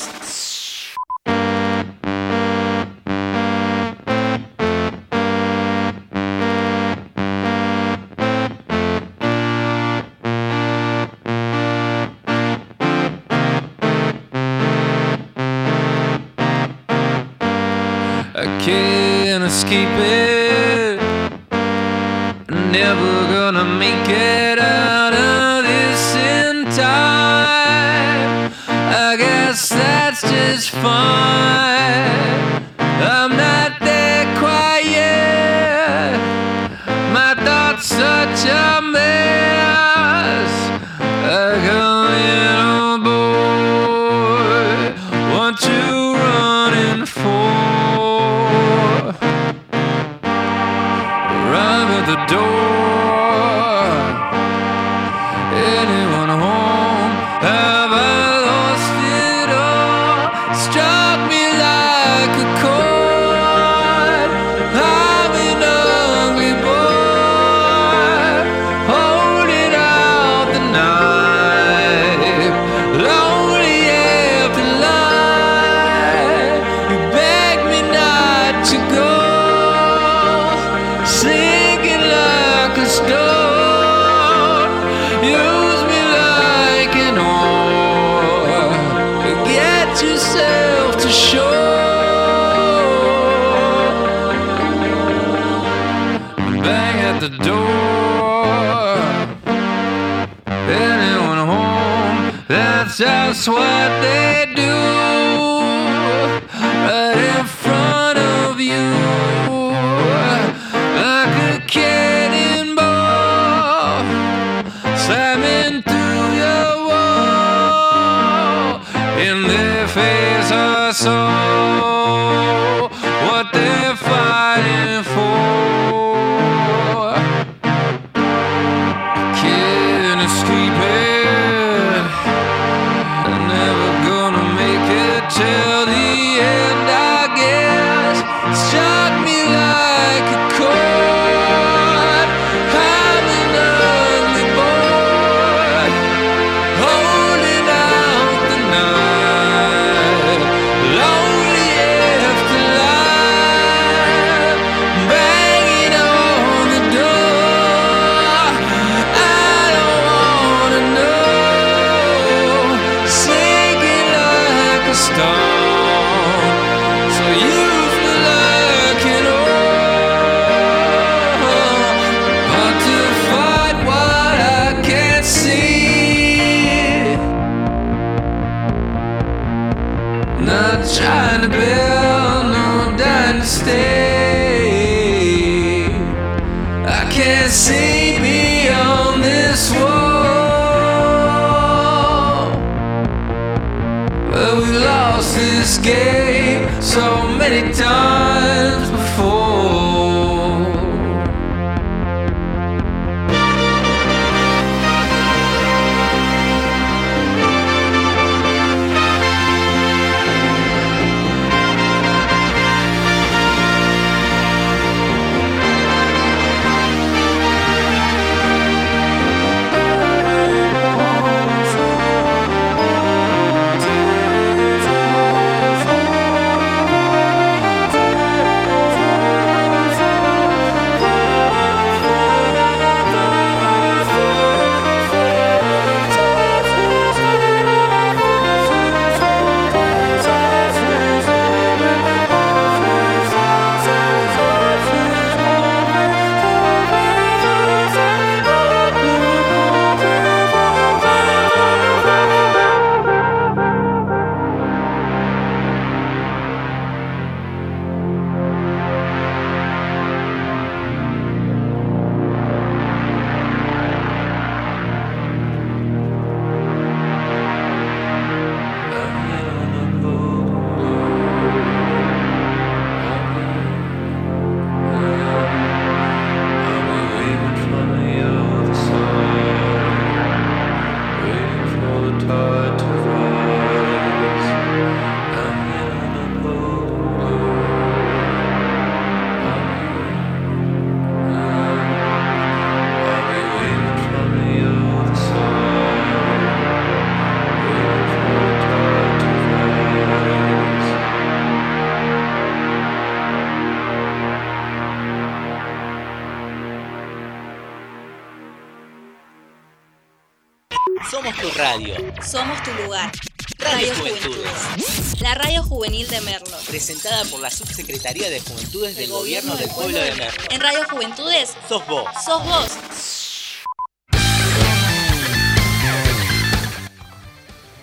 Sos 322.20 322.44
vos. 322.44 323.62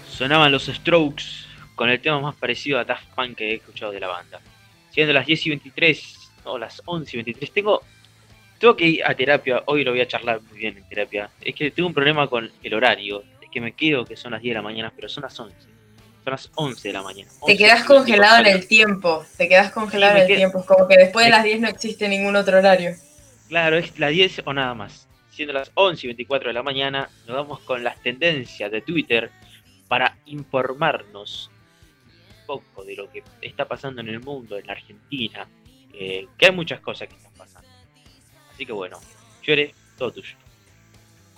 Sonaban 0.10 0.52
los 0.52 0.66
Strokes 0.66 1.24
con 1.76 1.90
el 1.90 2.00
tema 2.02 2.20
más 2.20 2.36
parecido 2.36 2.80
a 2.80 2.84
Daft 2.86 3.08
Punk 3.16 3.38
que 3.38 3.52
he 3.52 3.56
escuchado 3.56 3.92
de 3.92 4.00
la 4.00 4.08
banda. 4.08 4.40
Siendo 4.92 5.14
las 5.14 5.26
10 5.26 5.46
y 5.46 5.50
23, 5.50 6.32
o 6.44 6.58
las 6.58 6.82
11 6.86 7.12
y 7.12 7.18
23, 7.18 7.52
tengo, 7.52 7.82
tengo 8.60 8.76
que 8.76 8.86
ir 8.86 9.06
a 9.06 9.16
terapia. 9.16 9.64
Hoy 9.66 9.84
lo 9.84 9.92
voy 9.92 10.02
a 10.02 10.08
charlar 10.08 10.42
muy 10.42 10.60
bien 10.60 10.78
en 10.78 10.88
terapia. 10.88 11.30
Es 11.42 11.56
que 11.56 11.72
tengo 11.72 11.88
un 11.88 11.94
problema 11.94 12.28
con 12.28 12.52
el 12.62 12.74
horario. 12.74 13.24
Es 13.42 13.50
que 13.52 13.62
me 13.62 13.74
quedo 13.74 14.06
que 14.06 14.16
son 14.16 14.34
las 14.34 14.42
10 14.42 14.52
de 14.52 14.56
la 14.56 14.62
mañana, 14.62 14.94
pero 14.96 15.10
son 15.10 15.24
las 15.24 15.40
11. 15.40 15.56
Son 15.60 16.32
las 16.32 16.52
11 16.56 16.88
de 16.88 16.94
la 16.94 17.02
mañana. 17.02 17.30
Te 17.30 17.54
11, 17.54 17.58
quedás 17.58 17.84
congelado 17.84 18.40
en 18.40 18.48
el 18.48 18.68
tiempo. 18.68 19.26
Te 19.38 19.48
quedás 19.48 19.72
congelado 19.72 20.16
Sí, 20.16 20.22
en 20.22 20.30
el 20.30 20.38
tiempo. 20.38 20.60
Es 20.60 20.66
como 20.66 20.88
que 20.88 20.98
después 20.98 21.26
de 21.26 21.32
las 21.32 21.44
10 21.44 21.62
no 21.62 21.68
existe 21.68 22.08
ningún 22.08 22.36
otro 22.36 22.58
horario. 22.58 22.96
Claro, 23.50 23.78
es 23.78 23.98
las 24.00 24.12
10 24.12 24.44
o 24.46 24.54
nada 24.54 24.76
más. 24.76 25.08
Siendo 25.32 25.54
las 25.54 25.72
11 25.74 26.06
y 26.06 26.10
24 26.10 26.50
de 26.50 26.54
la 26.54 26.64
mañana, 26.64 27.10
nos 27.28 27.36
vamos 27.36 27.60
con 27.62 27.84
las 27.84 28.02
tendencias 28.02 28.72
de 28.72 28.82
Twitter 28.82 29.32
para 29.88 30.18
informarnos 30.26 31.50
un 32.30 32.46
poco 32.46 32.86
de 32.86 32.96
lo 32.96 33.12
que 33.12 33.24
está 33.42 33.68
pasando 33.68 34.02
en 34.02 34.10
el 34.10 34.20
mundo, 34.20 34.58
en 34.58 34.68
la 34.68 34.74
Argentina, 34.74 35.48
eh, 35.94 36.28
que 36.38 36.46
hay 36.46 36.52
muchas 36.52 36.80
cosas 36.80 37.08
que 37.08 37.16
están 37.16 37.34
pasando. 37.34 37.68
Así 38.54 38.66
que 38.68 38.72
bueno, 38.72 39.00
Llore, 39.42 39.74
todo 39.98 40.12
tuyo. 40.12 40.36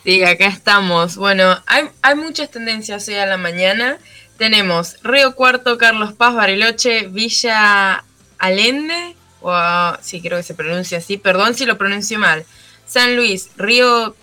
Sí, 0.03 0.21
acá 0.23 0.47
estamos. 0.47 1.15
Bueno, 1.15 1.57
hay, 1.65 1.85
hay 2.01 2.15
muchas 2.15 2.51
tendencias 2.51 3.07
hoy 3.07 3.15
a 3.15 3.25
la 3.25 3.37
mañana. 3.37 3.99
Tenemos 4.37 5.01
Río 5.03 5.35
Cuarto, 5.35 5.77
Carlos 5.77 6.13
Paz, 6.13 6.35
Bariloche, 6.35 7.07
Villa 7.07 8.03
Allende, 8.37 9.15
o 9.41 9.53
sí, 10.01 10.21
creo 10.21 10.37
que 10.37 10.43
se 10.43 10.53
pronuncia 10.53 10.99
así, 10.99 11.17
perdón 11.17 11.55
si 11.55 11.65
lo 11.65 11.77
pronuncio 11.77 12.19
mal. 12.19 12.45
San 12.85 13.15
Luis, 13.15 13.49
Río 13.57 14.15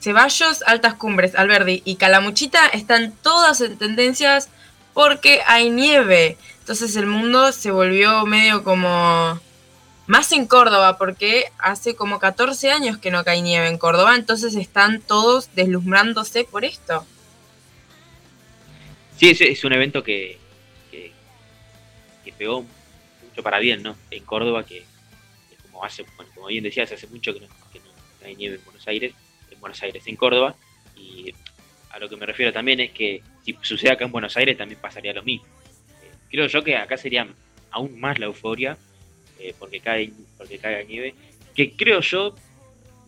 Ceballos, 0.00 0.62
Altas 0.66 0.94
Cumbres, 0.94 1.34
Alberdi 1.34 1.82
y 1.84 1.96
Calamuchita 1.96 2.66
están 2.68 3.12
todas 3.22 3.60
en 3.60 3.78
tendencias 3.78 4.48
porque 4.94 5.40
hay 5.46 5.70
nieve. 5.70 6.36
Entonces 6.60 6.94
el 6.96 7.06
mundo 7.06 7.52
se 7.52 7.70
volvió 7.70 8.24
medio 8.26 8.62
como 8.64 9.40
más 10.06 10.32
en 10.32 10.46
Córdoba, 10.46 10.98
porque 10.98 11.46
hace 11.58 11.94
como 11.94 12.18
14 12.18 12.70
años 12.70 12.98
que 12.98 13.10
no 13.10 13.24
cae 13.24 13.40
nieve 13.40 13.68
en 13.68 13.78
Córdoba, 13.78 14.14
entonces 14.16 14.54
están 14.56 15.00
todos 15.00 15.54
deslumbrándose 15.54 16.44
por 16.44 16.64
esto. 16.64 17.06
Sí, 19.16 19.30
es, 19.30 19.40
es 19.40 19.64
un 19.64 19.72
evento 19.72 20.02
que, 20.02 20.38
que, 20.90 21.12
que 22.24 22.32
pegó 22.32 22.66
mucho 23.32 23.42
para 23.42 23.58
bien, 23.58 23.82
¿no? 23.82 23.96
En 24.10 24.24
Córdoba, 24.24 24.64
que, 24.64 24.84
como 25.62 25.84
hace, 25.84 26.04
bueno, 26.16 26.30
como 26.34 26.46
bien 26.48 26.62
decías, 26.62 26.92
hace 26.92 27.06
mucho 27.06 27.32
que 27.32 27.40
no, 27.40 27.48
que 27.72 27.80
hay 28.24 28.36
nieve 28.36 28.56
en 28.56 28.64
Buenos 28.64 28.86
Aires, 28.86 29.14
en 29.50 29.60
Buenos 29.60 29.82
Aires, 29.82 30.06
en 30.06 30.16
Córdoba, 30.16 30.54
y 30.96 31.32
a 31.90 31.98
lo 31.98 32.08
que 32.08 32.16
me 32.16 32.26
refiero 32.26 32.52
también 32.52 32.80
es 32.80 32.92
que 32.92 33.22
si 33.42 33.56
sucede 33.62 33.92
acá 33.92 34.04
en 34.04 34.12
Buenos 34.12 34.36
Aires 34.36 34.56
también 34.56 34.80
pasaría 34.80 35.12
lo 35.12 35.22
mismo. 35.22 35.46
Eh, 36.02 36.10
creo 36.30 36.46
yo 36.46 36.62
que 36.62 36.76
acá 36.76 36.96
sería 36.96 37.26
aún 37.70 37.98
más 37.98 38.18
la 38.18 38.26
euforia, 38.26 38.76
eh, 39.38 39.54
porque 39.58 39.80
cae, 39.80 40.12
porque 40.36 40.58
cae 40.58 40.84
nieve, 40.84 41.14
que 41.54 41.72
creo 41.72 42.00
yo, 42.00 42.34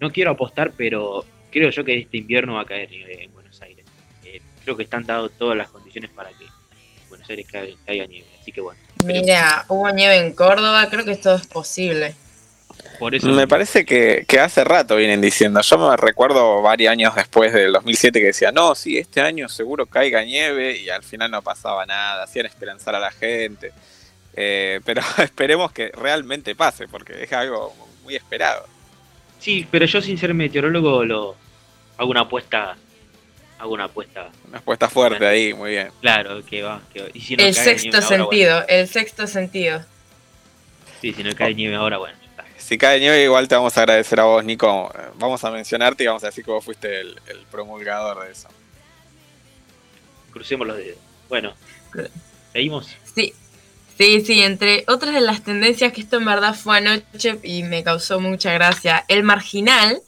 no 0.00 0.10
quiero 0.10 0.30
apostar, 0.30 0.72
pero 0.76 1.24
creo 1.50 1.70
yo 1.70 1.84
que 1.84 1.98
este 1.98 2.16
invierno 2.16 2.54
va 2.54 2.62
a 2.62 2.66
caer 2.66 2.90
nieve 2.90 3.24
en 3.24 3.32
Buenos 3.32 3.60
Aires. 3.60 3.84
Eh, 4.24 4.40
creo 4.64 4.76
que 4.76 4.84
están 4.84 5.04
dadas 5.04 5.30
todas 5.38 5.56
las 5.56 5.68
condiciones 5.68 6.10
para 6.10 6.30
que 6.30 6.44
en 6.44 7.08
Buenos 7.10 7.28
Aires 7.28 7.46
caiga, 7.46 7.76
caiga 7.84 8.06
nieve. 8.06 8.26
Así 8.40 8.52
que 8.52 8.62
bueno, 8.62 8.80
Mira, 9.04 9.64
hubo 9.68 9.90
nieve 9.90 10.16
en 10.18 10.32
Córdoba, 10.32 10.88
creo 10.90 11.04
que 11.04 11.12
esto 11.12 11.34
es 11.34 11.46
posible. 11.46 12.14
por 12.98 13.14
eso 13.14 13.28
Me 13.28 13.48
parece 13.48 13.84
que, 13.84 14.24
que 14.26 14.40
hace 14.40 14.64
rato 14.64 14.96
vienen 14.96 15.20
diciendo. 15.20 15.60
Yo 15.60 15.78
me 15.78 15.96
recuerdo 15.96 16.62
varios 16.62 16.92
años 16.92 17.14
después 17.14 17.52
del 17.52 17.72
2007 17.72 18.20
que 18.20 18.26
decían, 18.26 18.54
no, 18.54 18.74
sí, 18.74 18.98
este 18.98 19.20
año 19.20 19.48
seguro 19.48 19.86
caiga 19.86 20.22
nieve 20.24 20.76
y 20.78 20.88
al 20.90 21.02
final 21.02 21.30
no 21.30 21.42
pasaba 21.42 21.84
nada, 21.86 22.24
hacían 22.24 22.46
esperanzar 22.46 22.94
a 22.94 23.00
la 23.00 23.10
gente. 23.10 23.72
Eh, 24.36 24.80
pero 24.84 25.02
esperemos 25.18 25.72
que 25.72 25.90
realmente 25.90 26.54
pase, 26.54 26.88
porque 26.88 27.22
es 27.22 27.32
algo 27.32 27.74
muy 28.04 28.16
esperado. 28.16 28.66
Sí, 29.38 29.66
pero 29.70 29.84
yo 29.86 30.00
sin 30.00 30.16
ser 30.16 30.32
meteorólogo 30.34 31.04
lo 31.04 31.36
hago 31.98 32.10
una 32.10 32.22
apuesta, 32.22 32.76
hago 33.58 33.72
una 33.74 33.84
apuesta, 33.84 34.30
Una 34.48 34.58
apuesta 34.58 34.88
fuerte 34.88 35.26
ahí, 35.26 35.54
muy 35.54 35.70
bien. 35.70 35.90
claro, 36.00 36.44
que 36.44 36.62
va, 36.62 36.80
que 36.92 37.02
va. 37.02 37.08
Y 37.14 37.20
si 37.20 37.36
no 37.36 37.44
El 37.44 37.54
cae 37.54 37.64
sexto 37.64 37.88
nieve 37.90 37.96
ahora, 38.04 38.08
bueno. 38.08 38.24
sentido, 38.30 38.64
el 38.68 38.88
sexto 38.88 39.26
sentido. 39.26 39.84
sí, 41.00 41.12
si 41.14 41.22
no 41.22 41.34
cae 41.34 41.54
nieve 41.54 41.76
ahora, 41.76 41.98
bueno, 41.98 42.16
está. 42.28 42.44
Si 42.58 42.76
cae 42.78 42.98
nieve, 43.00 43.22
igual 43.24 43.46
te 43.48 43.54
vamos 43.54 43.76
a 43.76 43.80
agradecer 43.82 44.20
a 44.20 44.24
vos, 44.24 44.44
Nico. 44.44 44.92
Vamos 45.16 45.42
a 45.44 45.50
mencionarte 45.50 46.04
y 46.04 46.06
vamos 46.06 46.22
a 46.24 46.26
decir 46.26 46.44
que 46.44 46.50
vos 46.50 46.64
fuiste 46.64 47.00
el, 47.00 47.18
el 47.26 47.38
promulgador 47.50 48.24
de 48.24 48.32
eso. 48.32 48.48
Crucemos 50.32 50.66
los 50.66 50.76
dedos. 50.76 50.98
Bueno, 51.28 51.54
seguimos. 52.52 52.88
Sí, 53.14 53.32
sí, 53.96 54.20
sí, 54.24 54.42
entre 54.42 54.84
otras 54.88 55.14
de 55.14 55.20
las 55.20 55.42
tendencias 55.44 55.92
que 55.92 56.00
esto 56.00 56.16
en 56.16 56.24
verdad 56.24 56.54
fue 56.54 56.78
anoche 56.78 57.38
y 57.42 57.62
me 57.62 57.84
causó 57.84 58.18
mucha 58.20 58.52
gracia, 58.52 59.04
el 59.08 59.22
marginal, 59.22 60.00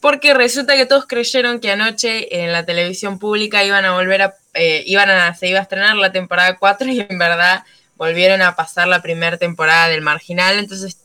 porque 0.00 0.34
resulta 0.34 0.76
que 0.76 0.86
todos 0.86 1.06
creyeron 1.06 1.60
que 1.60 1.70
anoche 1.70 2.42
en 2.42 2.52
la 2.52 2.64
televisión 2.64 3.18
pública 3.18 3.64
iban 3.64 3.84
a 3.84 3.94
volver 3.94 4.22
a, 4.22 4.34
eh, 4.54 4.82
iban 4.86 5.10
a, 5.10 5.34
se 5.34 5.48
iba 5.48 5.58
a 5.58 5.62
estrenar 5.62 5.96
la 5.96 6.12
temporada 6.12 6.56
4 6.56 6.88
y 6.92 7.00
en 7.00 7.18
verdad 7.18 7.64
volvieron 7.96 8.42
a 8.42 8.54
pasar 8.54 8.86
la 8.86 9.02
primera 9.02 9.38
temporada 9.38 9.88
del 9.88 10.02
marginal, 10.02 10.58
entonces 10.58 11.00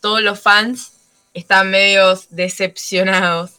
todos 0.00 0.22
los 0.22 0.40
fans 0.40 0.92
están 1.34 1.70
medio 1.70 2.18
decepcionados. 2.30 3.52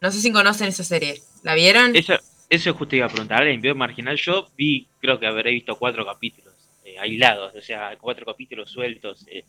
No 0.00 0.10
sé 0.10 0.20
si 0.20 0.32
conocen 0.32 0.68
esa 0.68 0.84
serie. 0.84 1.20
¿La 1.42 1.54
vieron? 1.54 1.94
Eso, 1.94 2.14
eso 2.48 2.74
justo 2.74 2.96
iba 2.96 3.06
a 3.06 3.10
preguntar. 3.10 3.42
¿Alguien 3.42 3.60
vio 3.60 3.74
Marginal? 3.74 4.16
Yo 4.16 4.50
vi, 4.56 4.88
creo 5.00 5.18
que 5.18 5.26
habré 5.26 5.50
visto 5.50 5.76
cuatro 5.76 6.04
capítulos 6.04 6.54
eh, 6.84 6.98
aislados, 6.98 7.54
o 7.54 7.60
sea, 7.60 7.96
cuatro 7.98 8.24
capítulos 8.26 8.70
sueltos. 8.70 9.26
eh, 9.28 9.44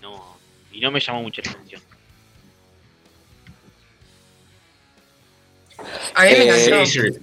no, 0.00 0.35
y 0.72 0.80
no 0.80 0.90
me 0.90 1.00
llamó 1.00 1.22
mucho 1.22 1.42
la 1.44 1.50
atención. 1.52 1.80
A 6.14 6.22
mí 6.24 6.28
me 6.30 6.36
Eh, 6.38 6.64
encantó. 6.66 6.86
Sí, 6.86 7.00
sí. 7.00 7.18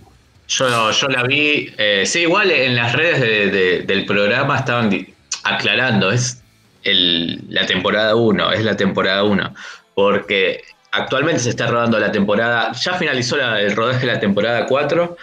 Yo, 0.48 0.92
yo 0.92 1.08
la 1.08 1.24
vi. 1.24 1.74
eh, 1.78 2.04
sí, 2.06 2.20
igual 2.22 2.52
en 2.52 2.76
las 2.76 2.94
redes 2.94 3.22
de- 3.22 3.48
de- 3.50 3.82
del 3.84 4.06
programa 4.06 4.60
estaban 4.60 5.08
aclarando. 5.44 6.12
Es 6.12 6.42
el- 6.84 7.42
la 7.50 7.66
temporada 7.66 8.16
1, 8.16 8.52
es 8.52 8.64
la 8.64 8.76
temporada 8.78 9.24
1. 9.24 9.54
Porque 9.96 10.62
actualmente 10.92 11.42
se 11.42 11.50
está 11.50 11.68
rodando 11.68 11.98
la 12.00 12.12
temporada. 12.12 12.72
Ya 12.74 12.94
finalizó 12.96 13.38
la- 13.38 13.60
el 13.62 13.76
rodaje 13.76 14.06
de 14.06 14.14
la 14.14 14.20
temporada 14.20 14.66
4. 14.68 15.18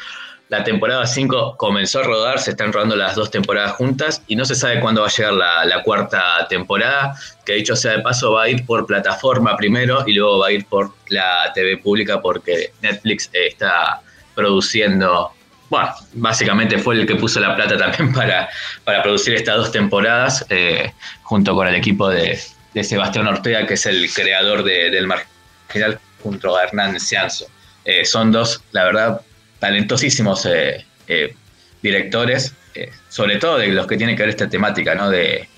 La 0.50 0.64
temporada 0.64 1.06
5 1.06 1.54
comenzó 1.56 2.00
a 2.00 2.02
rodar, 2.02 2.40
se 2.40 2.50
están 2.50 2.72
rodando 2.72 2.96
las 2.96 3.14
dos 3.14 3.30
temporadas 3.30 3.70
juntas 3.72 4.22
y 4.26 4.34
no 4.34 4.44
se 4.44 4.56
sabe 4.56 4.80
cuándo 4.80 5.00
va 5.02 5.06
a 5.06 5.10
llegar 5.10 5.32
la, 5.32 5.82
cuarta 5.84 6.46
temporada, 6.48 7.14
que 7.46 7.52
dicho 7.52 7.76
sea 7.76 7.92
de 7.92 8.00
paso 8.00 8.32
va 8.32 8.42
a 8.42 8.48
ir 8.48 8.66
por 8.66 8.84
plataforma 8.84 9.56
primero 9.56 10.02
y 10.08 10.12
luego 10.14 10.40
va 10.40 10.48
a 10.48 10.52
ir 10.52 10.66
por 10.66 10.92
la 11.08 11.52
TV 11.54 11.76
pública 11.78 12.20
porque 12.20 12.72
Netflix 12.82 13.30
eh, 13.32 13.46
está 13.46 14.00
produciendo, 14.34 15.30
bueno, 15.68 15.94
básicamente 16.14 16.78
fue 16.78 16.96
el 16.96 17.06
que 17.06 17.14
puso 17.14 17.38
la 17.38 17.54
plata 17.54 17.78
también 17.78 18.12
para, 18.14 18.48
para 18.82 19.02
producir 19.04 19.34
estas 19.34 19.56
dos 19.56 19.70
temporadas, 19.70 20.44
eh, 20.48 20.92
junto 21.22 21.54
con 21.54 21.68
el 21.68 21.76
equipo 21.76 22.08
de, 22.08 22.40
de 22.74 22.82
Sebastián 22.84 23.28
Ortega, 23.28 23.64
que 23.68 23.74
es 23.74 23.86
el 23.86 24.12
creador 24.12 24.64
de- 24.64 24.90
del 24.90 25.06
Marginal, 25.06 26.00
junto 26.24 26.56
a 26.56 26.64
Hernán 26.64 26.98
Cianzo. 26.98 27.46
Eh, 27.84 28.04
son 28.04 28.32
dos, 28.32 28.62
la 28.72 28.84
verdad, 28.84 29.20
talentosísimos 29.60 30.44
eh, 30.46 30.84
eh, 31.06 31.34
directores, 31.82 32.54
eh, 32.74 32.90
sobre 33.08 33.36
todo 33.36 33.58
de 33.58 33.68
los 33.68 33.86
que 33.86 33.96
tienen 33.96 34.16
que 34.16 34.22
ver 34.22 34.30
esta 34.30 34.48
temática, 34.48 34.94
¿no? 34.94 35.08
De, 35.10 35.48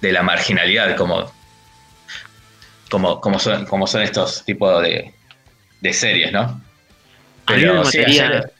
de 0.00 0.12
la 0.12 0.22
marginalidad, 0.22 0.94
como, 0.96 1.32
como, 2.90 3.20
como, 3.20 3.38
son, 3.38 3.64
como 3.66 3.86
son 3.86 4.02
estos 4.02 4.44
tipos 4.44 4.82
de, 4.82 5.14
de 5.80 5.92
series, 5.92 6.32
¿no? 6.32 6.40
A 7.46 7.52
mí 7.52 7.62
me 7.62 7.66
Pero 7.70 7.84
sí, 7.86 7.98
mataría- 7.98 8.26
ayer, 8.26 8.52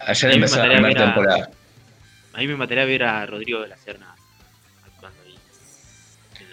ayer 0.00 0.24
a 0.30 0.34
mí 0.34 0.40
me 0.40 0.46
empezó 0.46 0.56
la 0.66 0.72
primera 0.74 1.00
a- 1.02 1.04
temporada. 1.06 1.50
A 2.34 2.38
mí 2.38 2.46
me 2.46 2.56
mataría 2.56 2.84
ver 2.86 3.02
a 3.04 3.26
Rodrigo 3.26 3.60
de 3.60 3.68
la 3.68 3.76
Serna 3.76 4.14
actuando 4.86 5.20
ahí. 5.22 5.36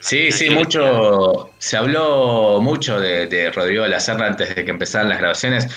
Sí, 0.01 0.31
sí, 0.31 0.49
mucho. 0.49 1.53
Se 1.59 1.77
habló 1.77 2.59
mucho 2.61 2.99
de, 2.99 3.27
de 3.27 3.51
Rodrigo 3.51 3.83
de 3.83 3.89
la 3.89 3.99
Serna 3.99 4.27
antes 4.27 4.53
de 4.55 4.65
que 4.65 4.71
empezaran 4.71 5.07
las 5.09 5.19
grabaciones. 5.19 5.67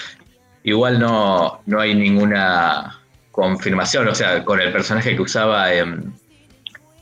Igual 0.64 0.98
no, 0.98 1.60
no 1.66 1.80
hay 1.80 1.94
ninguna 1.94 3.00
confirmación, 3.32 4.08
o 4.08 4.14
sea, 4.14 4.44
con 4.44 4.60
el 4.60 4.72
personaje 4.72 5.14
que 5.16 5.22
usaba 5.22 5.72
en. 5.74 6.12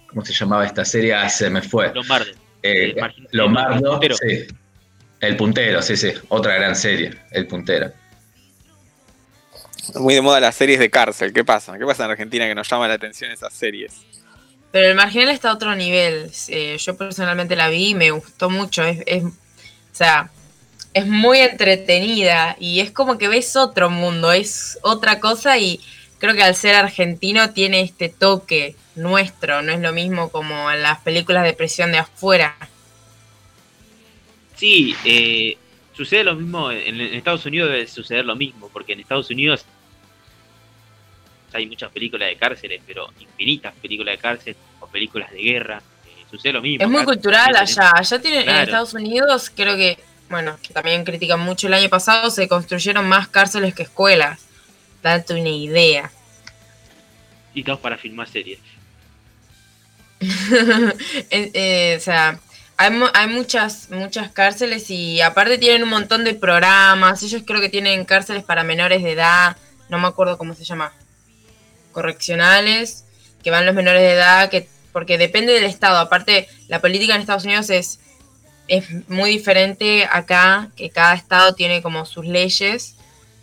¿Cómo 0.09 0.25
se 0.25 0.33
llamaba 0.33 0.65
esta 0.67 0.85
serie? 0.85 1.15
Ah, 1.15 1.29
se 1.29 1.51
me 1.51 1.63
fue. 1.63 1.93
Lombardi. 1.95 2.31
Eh, 2.63 2.95
Lombardo. 3.33 3.77
el 3.77 3.83
puntero. 3.91 4.17
sí. 4.17 4.47
El 5.21 5.37
puntero, 5.37 5.83
sí, 5.83 5.97
sí. 5.97 6.13
Otra 6.29 6.55
gran 6.55 6.75
serie, 6.75 7.15
El 7.31 7.47
puntero. 7.47 7.93
Muy 9.97 10.15
de 10.15 10.23
moda 10.23 10.41
las 10.41 10.55
series 10.55 10.79
de 10.79 10.89
cárcel. 10.91 11.33
¿Qué 11.33 11.45
pasa? 11.45 11.79
¿Qué 11.79 11.85
pasa 11.85 12.05
en 12.05 12.11
Argentina 12.13 12.47
que 12.47 12.55
nos 12.55 12.69
llama 12.69 12.89
la 12.89 12.95
atención 12.95 13.31
esas 13.31 13.53
series? 13.53 13.93
Pero 14.73 14.89
el 14.89 14.95
marginal 14.95 15.29
está 15.31 15.51
a 15.51 15.55
otro 15.55 15.75
nivel. 15.75 16.31
Eh, 16.49 16.77
yo 16.79 16.97
personalmente 16.97 17.57
la 17.57 17.69
vi 17.69 17.89
y 17.91 17.95
me 17.95 18.11
gustó 18.13 18.49
mucho. 18.51 18.83
Es, 18.85 19.03
es- 19.07 19.25
o 19.25 19.31
sea, 19.93 20.31
es 20.95 21.07
muy 21.07 21.39
entretenida 21.39 22.57
y 22.59 22.81
es 22.81 22.91
como 22.91 23.19
que 23.19 23.29
ves 23.29 23.57
otro 23.57 23.91
mundo, 23.91 24.33
es 24.33 24.79
otra 24.83 25.21
cosa 25.21 25.59
y 25.59 25.81
creo 26.19 26.35
que 26.35 26.43
al 26.43 26.55
ser 26.55 26.75
argentino 26.75 27.51
tiene 27.51 27.81
este 27.81 28.09
toque 28.09 28.75
nuestro, 28.95 29.63
no 29.63 29.73
es 29.73 29.81
lo 29.81 29.93
mismo 29.93 30.31
como 30.31 30.71
en 30.71 30.83
las 30.83 31.01
películas 31.01 31.45
de 31.45 31.53
presión 31.53 31.93
de 31.93 31.99
afuera. 31.99 32.57
Sí, 34.57 34.95
eh, 35.05 35.57
sucede 35.95 36.25
lo 36.25 36.35
mismo, 36.35 36.71
en, 36.71 37.01
en 37.01 37.15
Estados 37.15 37.47
Unidos 37.47 37.71
debe 37.71 37.87
suceder 37.87 38.25
lo 38.25 38.37
mismo, 38.37 38.69
porque 38.73 38.93
en 38.93 39.01
Estados 39.01 39.31
Unidos 39.31 39.65
hay 41.53 41.67
muchas 41.67 41.91
películas 41.91 42.29
de 42.29 42.37
cárceles, 42.37 42.81
pero 42.87 43.09
infinitas 43.19 43.75
películas 43.81 44.15
de 44.15 44.19
cárcel 44.19 44.57
o 44.81 44.87
películas 44.87 45.31
de 45.31 45.39
guerra. 45.39 45.83
eh, 46.07 46.25
sucede 46.31 46.53
lo 46.53 46.63
mismo. 46.63 46.85
Es 46.85 46.91
muy 46.91 47.05
cultural 47.05 47.57
allá. 47.57 47.93
Allá 47.95 48.21
tienen 48.21 48.49
en. 48.49 48.57
Estados 48.57 48.95
Unidos, 48.95 49.51
creo 49.55 49.77
que, 49.77 49.99
bueno, 50.31 50.57
que 50.63 50.73
también 50.73 51.05
critican 51.05 51.41
mucho 51.41 51.67
el 51.67 51.75
año 51.75 51.89
pasado, 51.89 52.31
se 52.31 52.49
construyeron 52.49 53.07
más 53.09 53.29
cárceles 53.29 53.75
que 53.75 53.83
escuelas. 53.83 54.41
Date 55.03 55.35
una 55.35 55.49
idea. 55.49 56.11
Y 57.53 57.65
todos 57.65 57.81
para 57.81 57.99
filmar 57.99 58.29
series. 58.29 58.61
Eh, 61.31 61.51
eh, 61.55 61.97
o 61.97 62.01
sea, 62.01 62.39
hay, 62.77 62.93
hay 63.15 63.27
muchas, 63.29 63.91
muchas 63.91 64.31
cárceles 64.31 64.91
y 64.91 65.21
aparte 65.21 65.59
tienen 65.59 65.83
un 65.83 65.89
montón 65.89 66.25
de 66.25 66.35
programas. 66.35 67.23
Ellos 67.23 67.43
creo 67.47 67.61
que 67.61 67.69
tienen 67.69 68.05
cárceles 68.05 68.45
para 68.45 68.63
menores 68.63 69.03
de 69.03 69.13
edad, 69.13 69.57
no 69.89 69.99
me 69.99 70.09
acuerdo 70.09 70.39
cómo 70.39 70.55
se 70.55 70.65
llama, 70.65 70.93
correccionales, 71.93 73.05
que 73.43 73.51
van 73.51 73.67
los 73.67 73.75
menores 73.75 74.03
de 74.03 74.13
edad, 74.13 74.51
que 74.51 74.69
porque 74.93 75.19
depende 75.19 75.53
del 75.53 75.65
estado. 75.65 75.99
Aparte, 75.99 76.49
la 76.69 76.81
política 76.81 77.15
en 77.15 77.21
Estados 77.21 77.45
Unidos 77.45 77.71
es, 77.71 78.01
es 78.71 79.09
muy 79.09 79.31
diferente 79.31 80.09
acá, 80.11 80.71
que 80.77 80.91
cada 80.91 81.15
estado 81.15 81.57
tiene 81.57 81.83
como 81.83 82.07
sus 82.07 82.25
leyes. 82.25 82.95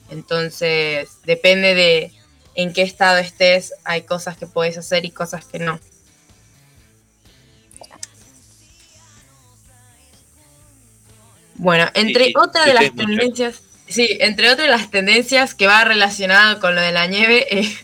Entonces, 0.10 1.10
depende 1.26 1.76
de 1.76 2.14
en 2.56 2.72
qué 2.72 2.82
estado 2.82 3.18
estés, 3.18 3.74
hay 3.84 4.04
cosas 4.04 4.38
que 4.38 4.48
puedes 4.48 4.78
hacer 4.78 5.04
y 5.04 5.12
cosas 5.12 5.44
que 5.44 5.60
no. 5.60 5.82
Bueno, 11.56 11.90
entre 11.94 12.26
sí, 12.26 12.34
otras 12.38 12.66
de 12.66 12.74
las 12.74 12.84
mucho. 12.94 12.96
tendencias, 12.96 13.62
sí, 13.90 14.08
entre 14.22 14.50
otras 14.50 14.68
de 14.68 14.72
las 14.72 14.90
tendencias 14.90 15.56
que 15.56 15.68
va 15.68 15.84
relacionado 15.84 16.62
con 16.62 16.74
lo 16.74 16.80
de 16.80 16.94
la 16.94 17.06
nieve, 17.08 17.48
eh, 17.60 17.78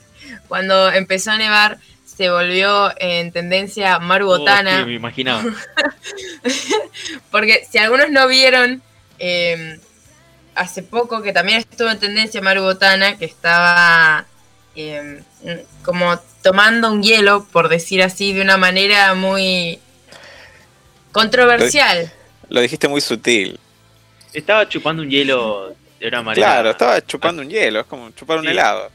cuando 0.47 0.89
empezó 0.93 1.31
a 1.31 1.37
nevar 1.37 1.77
se 2.15 2.29
volvió 2.29 2.91
en 2.99 3.31
tendencia 3.31 3.99
Maru 3.99 4.25
Oh, 4.31 4.37
Botana, 4.39 4.79
sí, 4.79 4.85
me 4.85 4.93
imaginaba. 4.93 5.43
porque 7.31 7.65
si 7.69 7.77
algunos 7.77 8.09
no 8.09 8.27
vieron, 8.27 8.81
eh, 9.19 9.79
hace 10.55 10.83
poco 10.83 11.21
que 11.21 11.33
también 11.33 11.59
estuvo 11.59 11.89
en 11.89 11.99
tendencia 11.99 12.41
Maru 12.41 12.61
Botana, 12.63 13.17
que 13.17 13.25
estaba 13.25 14.25
eh, 14.75 15.23
como 15.83 16.19
tomando 16.41 16.91
un 16.91 17.01
hielo, 17.03 17.45
por 17.51 17.69
decir 17.69 18.01
así, 18.03 18.33
de 18.33 18.41
una 18.41 18.57
manera 18.57 19.13
muy 19.15 19.79
controversial. 21.11 22.11
Lo 22.49 22.61
dijiste 22.61 22.87
muy 22.87 23.01
sutil. 23.01 23.59
Estaba 24.33 24.67
chupando 24.67 25.03
un 25.03 25.09
hielo 25.09 25.75
de 25.99 26.07
una 26.07 26.21
manera. 26.21 26.47
Claro, 26.47 26.69
estaba 26.71 27.01
chupando 27.05 27.41
un 27.41 27.49
hielo, 27.49 27.81
es 27.81 27.85
como 27.85 28.09
chupar 28.11 28.39
un 28.39 28.45
Sí. 28.45 28.51
helado. 28.51 28.91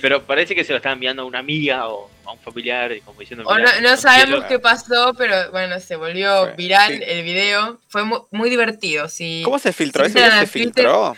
Pero 0.00 0.22
parece 0.24 0.54
que 0.54 0.64
se 0.64 0.72
lo 0.72 0.76
estaba 0.76 0.92
enviando 0.92 1.22
a 1.22 1.24
una 1.24 1.38
amiga 1.40 1.88
o 1.88 2.08
a 2.24 2.32
un 2.32 2.38
familiar, 2.38 2.92
como 3.04 3.18
diciendo. 3.20 3.44
O 3.48 3.54
"Mirá, 3.54 3.80
no, 3.80 3.96
sabemos 3.96 4.36
hielo". 4.36 4.46
qué 4.48 4.58
pasó, 4.58 5.12
pero 5.16 5.50
bueno, 5.50 5.80
se 5.80 5.96
volvió 5.96 6.54
viral 6.56 6.98
sí. 6.98 7.02
el 7.06 7.24
video. 7.24 7.78
Fue 7.88 8.04
mu- 8.04 8.24
muy, 8.30 8.48
divertido. 8.50 9.08
Sí. 9.08 9.42
¿Cómo 9.44 9.58
se 9.58 9.72
filtró? 9.72 10.04
Si 10.04 10.10
¿Ese 10.10 10.20
video 10.20 10.40
se 10.40 10.46
filtró? 10.46 11.16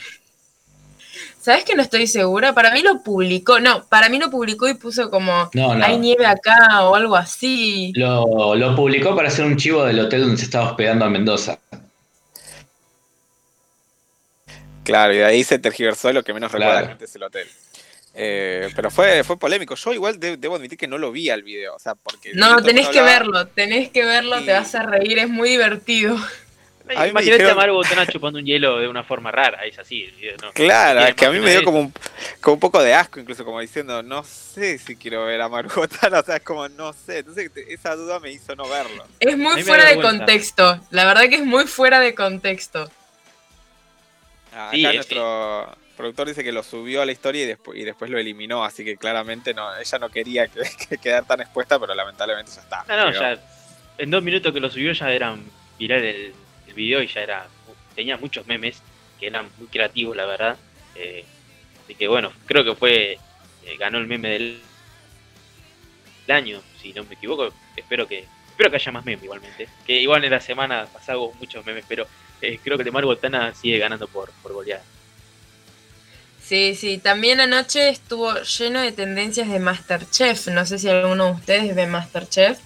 ¿Sabes 1.42 1.64
que 1.64 1.74
no 1.74 1.82
estoy 1.82 2.06
segura? 2.06 2.52
Para 2.54 2.70
mí 2.70 2.82
lo 2.82 3.02
publicó. 3.02 3.60
No, 3.60 3.84
para 3.86 4.08
mí 4.10 4.18
lo 4.18 4.30
publicó 4.30 4.68
y 4.68 4.74
puso 4.74 5.10
como 5.10 5.50
No, 5.54 5.74
no. 5.74 5.84
hay 5.84 5.98
nieve 5.98 6.26
acá 6.26 6.82
o 6.84 6.94
algo 6.94 7.16
así. 7.16 7.92
Lo, 7.96 8.54
lo 8.54 8.76
publicó 8.76 9.16
para 9.16 9.28
hacer 9.28 9.46
un 9.46 9.56
chivo 9.56 9.84
del 9.84 10.00
hotel 10.00 10.20
donde 10.22 10.36
se 10.36 10.44
estaba 10.44 10.70
hospedando 10.70 11.04
a 11.06 11.08
Mendoza. 11.10 11.58
Claro, 14.84 15.14
y 15.14 15.18
de 15.18 15.24
ahí 15.24 15.44
se 15.44 15.58
tergiversó 15.58 16.12
lo 16.12 16.22
que 16.22 16.32
menos 16.34 16.50
recuerda 16.50 16.72
Claro. 16.72 16.86
la 16.86 16.90
gente 16.92 17.04
es 17.04 17.14
el 17.16 17.22
hotel. 17.22 17.48
Eh, 18.22 18.68
pero 18.76 18.90
fue, 18.90 19.24
fue 19.24 19.38
polémico. 19.38 19.74
Yo 19.76 19.94
igual 19.94 20.20
de- 20.20 20.36
debo 20.36 20.56
admitir 20.56 20.76
que 20.76 20.86
no 20.86 20.98
lo 20.98 21.10
vi 21.10 21.30
al 21.30 21.42
video. 21.42 21.74
O 21.74 21.78
sea, 21.78 21.94
porque. 21.94 22.32
No, 22.34 22.62
tenés 22.62 22.88
que 22.88 22.98
hablaba- 22.98 23.18
verlo, 23.18 23.46
tenés 23.48 23.88
que 23.90 24.04
verlo, 24.04 24.40
Y- 24.40 24.44
te 24.44 24.52
vas 24.52 24.74
a 24.74 24.82
reír, 24.82 25.18
es 25.20 25.28
muy 25.30 25.48
divertido. 25.50 26.16
A 26.96 27.06
Imagínate 27.06 27.38
dijeron- 27.44 27.52
a 27.52 27.54
Maru 27.54 27.74
Botana 27.74 28.04
chupando 28.06 28.40
un 28.40 28.44
hielo 28.44 28.78
de 28.78 28.88
una 28.88 29.04
forma 29.04 29.30
rara, 29.30 29.64
es 29.64 29.78
así. 29.78 30.12
Claro, 30.54 31.00
es 31.06 31.14
que 31.14 31.24
a 31.24 31.30
mí 31.30 31.38
me 31.38 31.52
dio 31.52 31.62
como 31.62 31.78
un, 31.80 31.94
como 32.40 32.54
un 32.54 32.60
poco 32.60 32.82
de 32.82 32.92
asco, 32.92 33.20
incluso 33.20 33.44
como 33.44 33.60
diciendo, 33.60 34.02
no 34.02 34.24
sé 34.24 34.76
si 34.76 34.96
quiero 34.96 35.24
ver 35.24 35.40
a 35.40 35.48
Margotana, 35.48 36.18
o 36.20 36.24
sea, 36.24 36.36
es 36.36 36.42
como, 36.42 36.68
no 36.68 36.92
sé. 36.92 37.18
Entonces 37.18 37.50
esa 37.68 37.94
duda 37.94 38.18
me 38.18 38.32
hizo 38.32 38.56
no 38.56 38.68
verlo. 38.68 39.06
Es 39.20 39.38
muy 39.38 39.62
fuera 39.62 39.84
de 39.86 40.00
contexto, 40.00 40.80
la 40.90 41.04
verdad 41.06 41.28
que 41.28 41.36
es 41.36 41.46
muy 41.46 41.66
fuera 41.68 42.00
de 42.00 42.14
contexto. 42.14 42.90
Ah, 44.52 44.68
Acá 44.70 44.76
es 44.76 44.94
nuestro 44.96 45.76
productor 46.00 46.28
dice 46.28 46.42
que 46.42 46.52
lo 46.52 46.62
subió 46.62 47.02
a 47.02 47.06
la 47.06 47.12
historia 47.12 47.44
y 47.44 47.46
después, 47.46 47.78
y 47.78 47.84
después 47.84 48.10
lo 48.10 48.18
eliminó, 48.18 48.64
así 48.64 48.84
que 48.84 48.96
claramente 48.96 49.54
no, 49.54 49.76
ella 49.76 49.98
no 49.98 50.08
quería 50.08 50.48
que, 50.48 50.60
que 50.88 50.98
quedar 50.98 51.26
tan 51.26 51.40
expuesta, 51.40 51.78
pero 51.78 51.94
lamentablemente 51.94 52.50
ya 52.52 52.60
está. 52.62 52.84
No, 52.88 52.96
no, 52.96 53.12
ya. 53.12 53.38
En 53.98 54.10
dos 54.10 54.22
minutos 54.22 54.52
que 54.52 54.60
lo 54.60 54.70
subió 54.70 54.92
ya 54.92 55.12
eran 55.12 55.44
viral 55.78 56.02
el, 56.04 56.34
el 56.66 56.74
video 56.74 57.02
y 57.02 57.06
ya 57.06 57.20
era. 57.20 57.46
Tenía 57.94 58.16
muchos 58.16 58.46
memes 58.46 58.82
que 59.18 59.26
eran 59.26 59.48
muy 59.58 59.68
creativos, 59.68 60.16
la 60.16 60.24
verdad. 60.24 60.56
Eh, 60.94 61.24
así 61.84 61.94
que 61.94 62.08
bueno, 62.08 62.32
creo 62.46 62.64
que 62.64 62.74
fue. 62.74 63.18
eh, 63.66 63.76
ganó 63.78 63.98
el 63.98 64.06
meme 64.06 64.30
del, 64.30 64.60
del 66.26 66.36
año, 66.36 66.62
si 66.80 66.92
no 66.92 67.04
me 67.04 67.14
equivoco. 67.14 67.52
Espero 67.76 68.06
que. 68.08 68.26
Espero 68.48 68.70
que 68.70 68.76
haya 68.76 68.92
más 68.92 69.04
memes 69.04 69.24
igualmente. 69.24 69.68
Que 69.86 70.00
igual 70.00 70.24
en 70.24 70.30
la 70.30 70.40
semana 70.40 70.86
pasada 70.86 71.18
hubo 71.18 71.32
muchos 71.34 71.64
memes, 71.64 71.84
pero 71.88 72.06
eh, 72.42 72.58
creo 72.62 72.76
que 72.76 72.84
el 72.84 72.90
de 72.90 73.54
sigue 73.54 73.78
ganando 73.78 74.06
por, 74.06 74.30
por 74.42 74.52
goleada. 74.52 74.82
Sí, 76.50 76.74
sí, 76.74 76.98
también 76.98 77.40
anoche 77.40 77.90
estuvo 77.90 78.34
lleno 78.42 78.80
de 78.80 78.90
tendencias 78.90 79.48
de 79.48 79.60
Masterchef. 79.60 80.48
No 80.48 80.66
sé 80.66 80.80
si 80.80 80.88
alguno 80.88 81.26
de 81.26 81.32
ustedes 81.34 81.76
ve 81.76 81.86
Masterchef, 81.86 82.58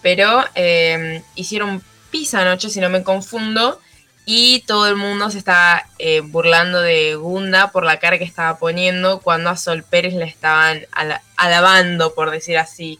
pero 0.00 0.42
eh, 0.54 1.22
hicieron 1.34 1.82
pizza 2.10 2.40
anoche, 2.40 2.70
si 2.70 2.80
no 2.80 2.88
me 2.88 3.02
confundo, 3.02 3.82
y 4.24 4.60
todo 4.60 4.88
el 4.88 4.96
mundo 4.96 5.28
se 5.28 5.36
está 5.36 5.86
eh, 5.98 6.20
burlando 6.20 6.80
de 6.80 7.16
Gunda 7.16 7.70
por 7.70 7.84
la 7.84 7.98
cara 7.98 8.16
que 8.16 8.24
estaba 8.24 8.58
poniendo 8.58 9.20
cuando 9.20 9.50
a 9.50 9.58
Sol 9.58 9.82
Pérez 9.82 10.14
le 10.14 10.24
estaban 10.24 10.86
ala- 10.92 11.20
alabando, 11.36 12.14
por 12.14 12.30
decir 12.30 12.56
así, 12.56 12.98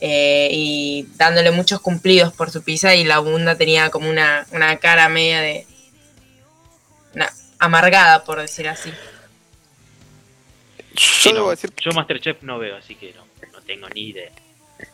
eh, 0.00 0.48
y 0.50 1.08
dándole 1.16 1.50
muchos 1.50 1.82
cumplidos 1.82 2.32
por 2.32 2.50
su 2.50 2.62
pizza, 2.62 2.94
y 2.94 3.04
la 3.04 3.18
Gunda 3.18 3.54
tenía 3.56 3.90
como 3.90 4.08
una, 4.08 4.46
una 4.50 4.78
cara 4.78 5.10
media 5.10 5.42
de... 5.42 5.66
amargada, 7.58 8.24
por 8.24 8.40
decir 8.40 8.66
así. 8.66 8.94
Yo 11.22 11.32
no, 11.32 11.50
decir 11.50 11.72
yo 11.80 11.92
Masterchef 11.92 12.42
no 12.42 12.58
veo, 12.58 12.76
así 12.76 12.94
que 12.94 13.12
no, 13.14 13.24
no 13.52 13.60
tengo 13.62 13.88
ni 13.90 14.08
idea. 14.08 14.30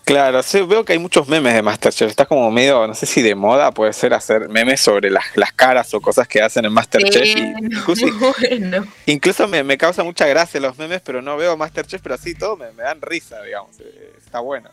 Claro, 0.05 0.43
sí, 0.43 0.63
veo 0.63 0.85
que 0.85 0.95
hay 0.95 0.99
muchos 0.99 1.29
memes 1.29 1.53
de 1.55 1.63
Masterchef. 1.63 2.09
Está 2.09 2.25
como 2.27 2.51
medio, 2.51 2.87
no 2.87 2.95
sé 2.95 3.05
si 3.07 3.21
de 3.21 3.35
moda 3.35 3.71
puede 3.73 3.93
ser 3.93 4.15
hacer 4.15 4.49
memes 4.49 4.81
sobre 4.81 5.11
las, 5.11 5.25
las 5.37 5.53
caras 5.53 5.93
o 5.93 6.01
cosas 6.01 6.27
que 6.27 6.41
hacen 6.41 6.65
en 6.65 6.73
Masterchef. 6.73 7.37
y 7.37 7.53
Bueno, 7.53 7.69
incluso 7.71 8.07
bueno. 8.41 8.87
incluso 9.07 9.47
me, 9.49 9.63
me 9.63 9.77
causa 9.77 10.03
mucha 10.03 10.27
gracia 10.27 10.59
los 10.61 10.79
memes, 10.79 11.03
pero 11.03 11.21
no 11.21 11.37
veo 11.37 11.57
Masterchef, 11.57 12.01
pero 12.03 12.15
así 12.15 12.35
todo 12.35 12.57
me, 12.57 12.73
me 12.73 12.83
dan 12.83 13.01
risa, 13.03 13.43
digamos. 13.43 13.79
eh, 13.81 14.13
Está 14.25 14.41
bueno. 14.41 14.71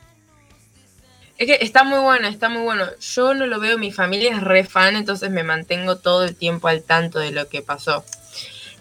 Es 1.38 1.48
que 1.48 1.58
está 1.66 1.84
muy 1.84 1.99
bueno, 1.99 2.28
está 2.28 2.49
muy 2.49 2.62
bueno. 2.62 2.86
Yo 2.99 3.34
no 3.34 3.48
lo 3.48 3.60
veo, 3.60 3.78
mi 3.78 3.91
familia 3.91 4.32
es 4.36 4.41
re 4.41 4.64
fan, 4.64 4.95
entonces 4.95 5.30
me 5.32 5.44
mantengo 5.44 5.98
todo 5.98 6.24
el 6.24 6.36
tiempo 6.36 6.68
al 6.68 6.84
tanto 6.84 7.20
de 7.20 7.32
lo 7.32 7.49
que 7.49 7.62
pasó. 7.62 8.06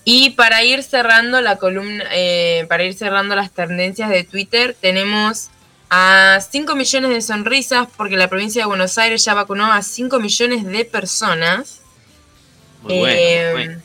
Y 0.04 0.30
para 0.30 0.64
ir 0.64 0.82
cerrando 0.82 1.40
la 1.40 1.56
columna, 1.56 2.04
eh, 2.12 2.66
para 2.68 2.84
ir 2.84 2.94
cerrando 2.94 3.36
las 3.36 3.50
tendencias 3.50 4.08
de 4.08 4.24
Twitter, 4.24 4.76
tenemos 4.80 5.48
a 5.90 6.38
5 6.40 6.74
millones 6.76 7.10
de 7.10 7.20
sonrisas 7.20 7.88
porque 7.96 8.16
la 8.16 8.28
provincia 8.28 8.62
de 8.62 8.66
Buenos 8.66 8.96
Aires 8.96 9.24
ya 9.24 9.34
vacunó 9.34 9.72
a 9.72 9.82
5 9.82 10.20
millones 10.20 10.64
de 10.64 10.84
personas. 10.84 11.80
Muy 12.82 12.98
bueno, 12.98 13.16
Eh, 13.18 13.50
muy 13.52 13.66
bueno. 13.66 13.82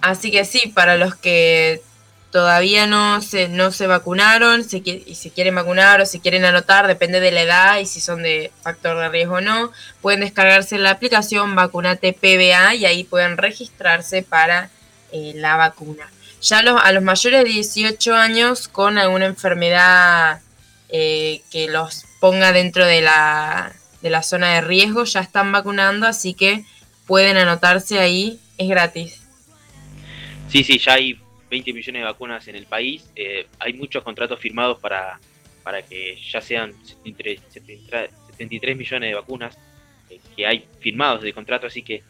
Así 0.00 0.30
que 0.30 0.44
sí, 0.44 0.68
para 0.74 0.96
los 0.96 1.14
que 1.14 1.82
todavía 2.30 2.86
no 2.86 3.20
se, 3.20 3.48
no 3.48 3.72
se 3.72 3.86
vacunaron 3.86 4.62
se 4.62 4.82
y 4.84 5.14
se 5.16 5.30
quieren 5.30 5.56
vacunar 5.56 6.00
o 6.00 6.06
se 6.06 6.20
quieren 6.20 6.44
anotar, 6.44 6.86
depende 6.86 7.20
de 7.20 7.32
la 7.32 7.42
edad 7.42 7.78
y 7.80 7.86
si 7.86 8.00
son 8.00 8.22
de 8.22 8.52
factor 8.62 8.96
de 8.98 9.08
riesgo 9.08 9.36
o 9.36 9.40
no, 9.40 9.72
pueden 10.00 10.20
descargarse 10.20 10.78
la 10.78 10.90
aplicación 10.90 11.54
Vacunate 11.54 12.12
PBA 12.12 12.76
y 12.76 12.86
ahí 12.86 13.04
pueden 13.04 13.36
registrarse 13.36 14.22
para 14.22 14.70
eh, 15.12 15.32
la 15.34 15.56
vacuna. 15.56 16.10
Ya 16.42 16.58
a 16.58 16.92
los 16.92 17.02
mayores 17.02 17.44
de 17.44 17.50
18 17.50 18.14
años 18.14 18.68
con 18.68 18.96
alguna 18.96 19.26
enfermedad 19.26 20.40
eh, 20.88 21.42
que 21.50 21.68
los 21.68 22.06
ponga 22.18 22.52
dentro 22.52 22.86
de 22.86 23.02
la, 23.02 23.72
de 24.00 24.10
la 24.10 24.22
zona 24.22 24.54
de 24.54 24.60
riesgo 24.62 25.04
ya 25.04 25.20
están 25.20 25.52
vacunando, 25.52 26.06
así 26.06 26.34
que 26.34 26.64
pueden 27.06 27.36
anotarse 27.36 27.98
ahí, 27.98 28.40
es 28.56 28.68
gratis. 28.68 29.22
Sí, 30.48 30.64
sí, 30.64 30.78
ya 30.78 30.94
hay 30.94 31.20
20 31.50 31.72
millones 31.72 32.00
de 32.00 32.04
vacunas 32.04 32.48
en 32.48 32.56
el 32.56 32.66
país. 32.66 33.04
eh, 33.14 33.46
hay 33.58 33.74
muchos 33.74 34.02
contratos 34.02 34.40
firmados 34.40 34.78
para, 34.80 35.20
para 35.62 35.82
que 35.82 36.18
ya 36.30 36.40
sean 36.40 36.72
73, 36.84 37.40
73 37.50 38.10
73 38.30 38.76
millones 38.76 39.10
de 39.10 39.14
vacunas 39.14 39.58
que 40.34 40.46
hay 40.46 40.64
firmados 40.80 41.22
de 41.22 41.32
contrato, 41.32 41.66
así 41.66 41.82
que 41.82 42.02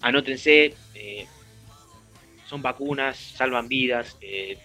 anótense. 0.00 0.74
Son 2.50 2.60
vacunas, 2.62 3.16
salvan 3.16 3.68
vidas. 3.68 4.16
eh, 4.20 4.58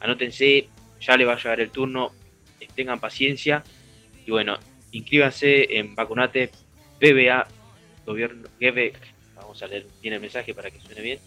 anótense, 0.00 0.66
ya 1.00 1.16
le 1.16 1.24
va 1.26 1.34
a 1.34 1.36
llegar 1.36 1.60
el 1.60 1.70
turno. 1.70 2.12
tengan 2.74 2.98
paciencia. 3.00 3.62
Y 4.24 4.30
bueno, 4.30 4.56
inscríbanse 4.92 5.78
en 5.78 5.94
Vacunate 5.94 6.50
PBA 6.98 7.46
Gobierno. 8.06 8.48
GB, 8.60 8.92
vamos 9.36 9.62
a 9.62 9.66
leer 9.66 9.84
bien 10.00 10.14
el 10.14 10.20
mensaje 10.20 10.54
para 10.54 10.70
que 10.70 10.80
suene 10.80 11.02
bien. 11.02 11.18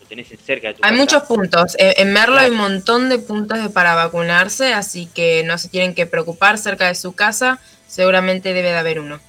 lo 0.00 0.06
tenés 0.06 0.30
en 0.30 0.38
cerca 0.38 0.68
de 0.68 0.74
tu 0.74 0.80
Hay 0.84 0.90
casa. 0.90 1.00
muchos 1.02 1.22
puntos. 1.24 1.76
En, 1.78 2.12
Merlo 2.12 2.38
hay 2.38 2.50
un 2.50 2.56
montón 2.58 3.08
de 3.08 3.18
puntos 3.18 3.60
de- 3.60 3.70
para 3.70 3.94
vacunarse, 3.96 4.72
así 4.72 5.06
que 5.06 5.42
no 5.44 5.58
se 5.58 5.68
tienen 5.68 5.94
que 5.94 6.06
preocupar 6.06 6.58
cerca 6.58 6.86
de 6.86 6.94
su 6.94 7.14
casa. 7.14 7.60
Seguramente 7.88 8.52
debe 8.54 8.70
de 8.70 8.78
haber 8.78 9.00
uno. 9.00 9.20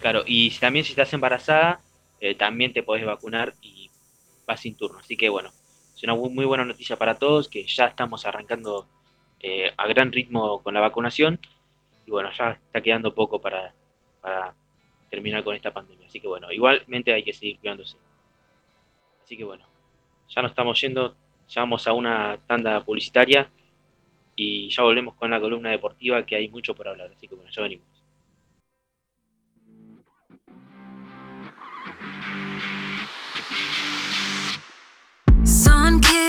Claro, 0.00 0.24
y 0.26 0.50
también 0.58 0.84
si 0.84 0.90
estás 0.92 1.12
embarazada, 1.12 1.80
eh, 2.20 2.34
también 2.34 2.72
te 2.72 2.82
podés 2.82 3.04
vacunar 3.04 3.54
y 3.62 3.88
vas 4.46 4.60
sin 4.60 4.74
turno. 4.74 4.98
Así 4.98 5.16
que 5.16 5.28
bueno, 5.28 5.52
es 6.02 6.08
una 6.08 6.16
muy, 6.16 6.44
buena 6.44 6.64
noticia 6.64 6.96
para 6.96 7.14
todos, 7.14 7.48
que 7.48 7.64
ya 7.64 7.86
estamos 7.86 8.26
arrancando 8.26 8.88
eh, 9.38 9.72
a 9.76 9.86
gran 9.86 10.10
ritmo 10.10 10.60
con 10.60 10.74
la 10.74 10.80
vacunación. 10.80 11.38
Y 12.04 12.10
bueno, 12.10 12.30
ya 12.36 12.50
está 12.50 12.80
quedando 12.80 13.14
poco 13.14 13.40
para, 13.40 13.72
para 14.20 14.52
terminar 15.08 15.44
con 15.44 15.54
esta 15.54 15.72
pandemia. 15.72 16.08
Así 16.08 16.18
que 16.18 16.26
bueno, 16.26 16.50
igualmente 16.50 17.12
hay 17.12 17.22
que 17.22 17.32
seguir 17.32 17.60
cuidándose. 17.60 17.96
Así 19.22 19.36
que 19.36 19.44
bueno, 19.44 19.64
ya 20.28 20.42
nos 20.42 20.50
estamos 20.50 20.80
yendo, 20.80 21.14
ya 21.48 21.60
vamos 21.60 21.86
a 21.86 21.92
una 21.92 22.36
tanda 22.48 22.84
publicitaria 22.84 23.48
y 24.34 24.70
ya 24.70 24.82
volvemos 24.82 25.14
con 25.14 25.30
la 25.30 25.40
columna 25.40 25.70
deportiva 25.70 26.26
que 26.26 26.34
hay 26.34 26.48
mucho 26.48 26.74
por 26.74 26.88
hablar. 26.88 27.12
Así 27.14 27.28
que 27.28 27.36
bueno, 27.36 27.48
ya 27.52 27.62
venimos. 27.62 28.01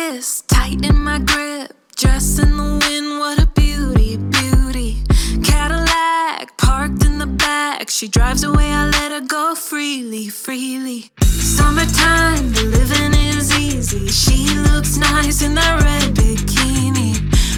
Sun 0.03 0.15
kissed, 0.15 0.47
tight 0.49 0.85
in 0.85 0.97
my 1.03 1.19
grip. 1.19 1.71
Dress 1.95 2.39
in 2.39 2.57
the 2.57 2.63
wind, 2.63 3.19
what 3.19 3.41
a 3.41 3.47
beauty, 3.47 4.17
beauty. 4.17 4.97
Cadillac 5.43 6.57
parked 6.57 7.05
in 7.05 7.19
the 7.19 7.27
back. 7.27 7.89
She 7.89 8.07
drives 8.07 8.43
away, 8.43 8.71
I 8.71 8.85
let 8.85 9.11
her 9.11 9.21
go 9.21 9.55
freely, 9.55 10.29
freely. 10.29 11.11
Summertime, 11.21 12.51
the 12.53 12.63
living 12.63 13.13
is 13.13 13.51
easy. 13.57 14.07
She 14.07 14.53
looks 14.67 14.97
nice 14.97 15.41
in 15.41 15.55
that 15.55 15.81
red 15.83 16.13
bikini. 16.15 17.11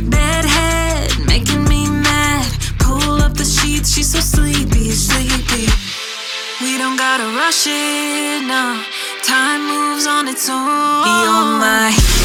Bedhead, 0.09 1.25
making 1.25 1.63
me 1.65 1.89
mad. 1.89 2.45
Pull 2.79 3.21
up 3.21 3.33
the 3.33 3.45
sheets, 3.45 3.93
she's 3.93 4.11
so 4.11 4.19
sleepy, 4.19 4.91
sleepy. 4.91 5.67
We 6.61 6.77
don't 6.77 6.97
gotta 6.97 7.27
rush 7.37 7.65
it, 7.67 8.41
no. 8.43 8.83
Time 9.23 9.61
moves 9.67 10.05
on 10.05 10.27
its 10.27 10.47
own. 10.49 11.05
You're 11.05 11.59
my 11.59 12.24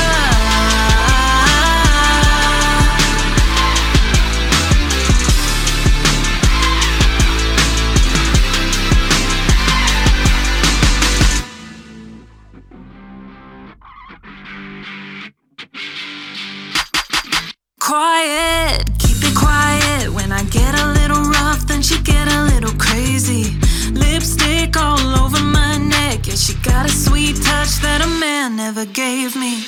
Quiet, 17.91 18.87
keep 18.99 19.19
it 19.19 19.35
quiet. 19.35 20.13
When 20.13 20.31
I 20.31 20.43
get 20.45 20.79
a 20.79 20.87
little 20.95 21.23
rough, 21.27 21.67
then 21.67 21.81
she 21.81 22.01
get 22.03 22.25
a 22.31 22.43
little 22.43 22.71
crazy. 22.79 23.51
Lipstick 23.91 24.77
all 24.77 25.03
over 25.19 25.43
my 25.43 25.75
neck, 25.75 26.25
yeah, 26.25 26.35
she 26.35 26.53
got 26.63 26.85
a 26.85 26.89
sweet 26.89 27.35
touch 27.35 27.83
that 27.83 27.99
a 27.99 28.07
man 28.07 28.55
never 28.55 28.85
gave 28.85 29.35
me. 29.35 29.67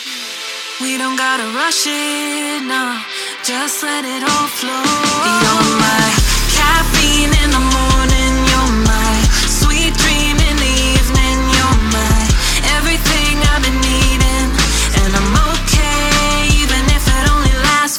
We 0.79 0.95
don't 0.97 1.17
gotta 1.17 1.43
rush 1.51 1.83
it, 1.83 2.63
no, 2.63 2.95
just 3.43 3.83
let 3.83 4.05
it 4.07 4.23
all 4.23 4.47
flow. 4.55 4.87
You're 5.43 5.67
my 5.83 6.07
caffeine 6.55 7.35
in 7.43 7.51
the 7.51 7.63
morning, 7.75 8.12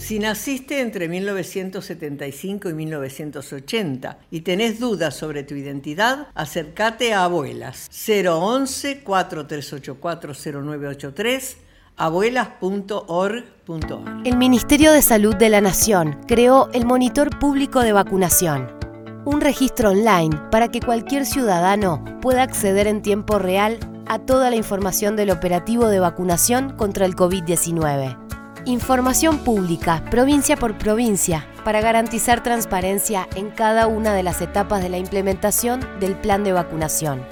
Si 0.06 0.20
naciste 0.20 0.82
entre 0.82 1.08
1975 1.08 2.70
y 2.70 2.74
1980 2.74 4.18
y 4.30 4.42
tenés 4.42 4.78
dudas 4.78 5.16
sobre 5.16 5.42
tu 5.42 5.56
identidad, 5.56 6.28
acércate 6.36 7.12
a 7.12 7.24
Abuelas 7.24 7.90
011 7.90 9.00
4384 9.00 10.62
0983 10.62 11.56
abuelas.org.ar. 11.96 14.22
El 14.24 14.36
Ministerio 14.36 14.92
de 14.92 15.02
Salud 15.02 15.34
de 15.34 15.48
la 15.48 15.60
Nación 15.60 16.20
creó 16.28 16.70
el 16.72 16.86
Monitor 16.86 17.36
Público 17.40 17.80
de 17.80 17.90
Vacunación, 17.90 18.78
un 19.24 19.40
registro 19.40 19.90
online 19.90 20.38
para 20.52 20.68
que 20.68 20.78
cualquier 20.78 21.26
ciudadano 21.26 22.04
pueda 22.22 22.44
acceder 22.44 22.86
en 22.86 23.02
tiempo 23.02 23.40
real 23.40 23.80
a 24.06 24.20
toda 24.20 24.50
la 24.50 24.56
información 24.56 25.16
del 25.16 25.30
operativo 25.30 25.88
de 25.88 25.98
vacunación 25.98 26.76
contra 26.76 27.06
el 27.06 27.16
COVID-19. 27.16 28.25
Información 28.68 29.38
pública, 29.38 30.02
provincia 30.10 30.56
por 30.56 30.76
provincia, 30.76 31.46
para 31.64 31.80
garantizar 31.80 32.42
transparencia 32.42 33.28
en 33.36 33.50
cada 33.50 33.86
una 33.86 34.12
de 34.12 34.24
las 34.24 34.42
etapas 34.42 34.82
de 34.82 34.88
la 34.88 34.98
implementación 34.98 35.86
del 36.00 36.16
plan 36.16 36.42
de 36.42 36.50
vacunación. 36.50 37.24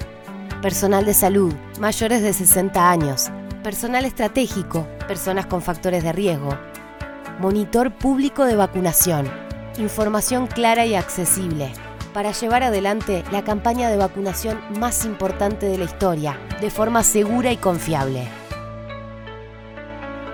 Personal 0.61 1.03
de 1.03 1.13
salud, 1.13 1.53
mayores 1.77 2.23
de 2.23 2.31
60 2.31 2.89
años, 2.89 3.31
personal 3.63 4.05
estratégico, 4.05 4.87
personas 5.09 5.45
con 5.45 5.61
factores 5.61 6.05
de 6.05 6.13
riesgo. 6.13 6.57
Monitor 7.41 7.91
público 7.91 8.45
de 8.45 8.55
vacunación. 8.55 9.29
Información 9.77 10.47
clara 10.47 10.85
y 10.85 10.95
accesible 10.95 11.73
para 12.13 12.31
llevar 12.31 12.63
adelante 12.63 13.25
la 13.33 13.43
campaña 13.43 13.89
de 13.89 13.97
vacunación 13.97 14.57
más 14.79 15.03
importante 15.03 15.65
de 15.65 15.77
la 15.79 15.83
historia, 15.83 16.39
de 16.61 16.69
forma 16.69 17.03
segura 17.03 17.51
y 17.51 17.57
confiable. 17.57 18.25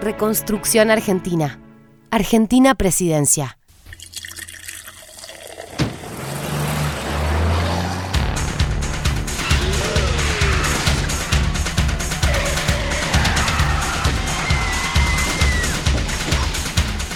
Reconstrucción 0.01 0.89
Argentina. 0.89 1.59
Argentina 2.09 2.73
Presidencia. 2.73 3.59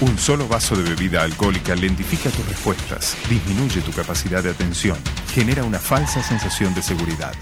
Un 0.02 0.20
solo 0.20 0.48
vaso 0.48 0.76
de 0.76 0.84
bebida 0.84 1.24
alcohólica 1.24 1.76
lentifica 1.76 2.30
tus 2.30 2.48
respuestas, 2.48 3.18
disminuye 3.28 3.82
tu 3.82 3.94
capacidad 3.94 4.44
de 4.44 4.52
atención, 4.52 5.00
genera 5.34 5.64
una 5.64 5.80
falsa 5.80 6.22
sensación 6.22 6.76
de 6.76 6.84
seguridad. 6.84 7.34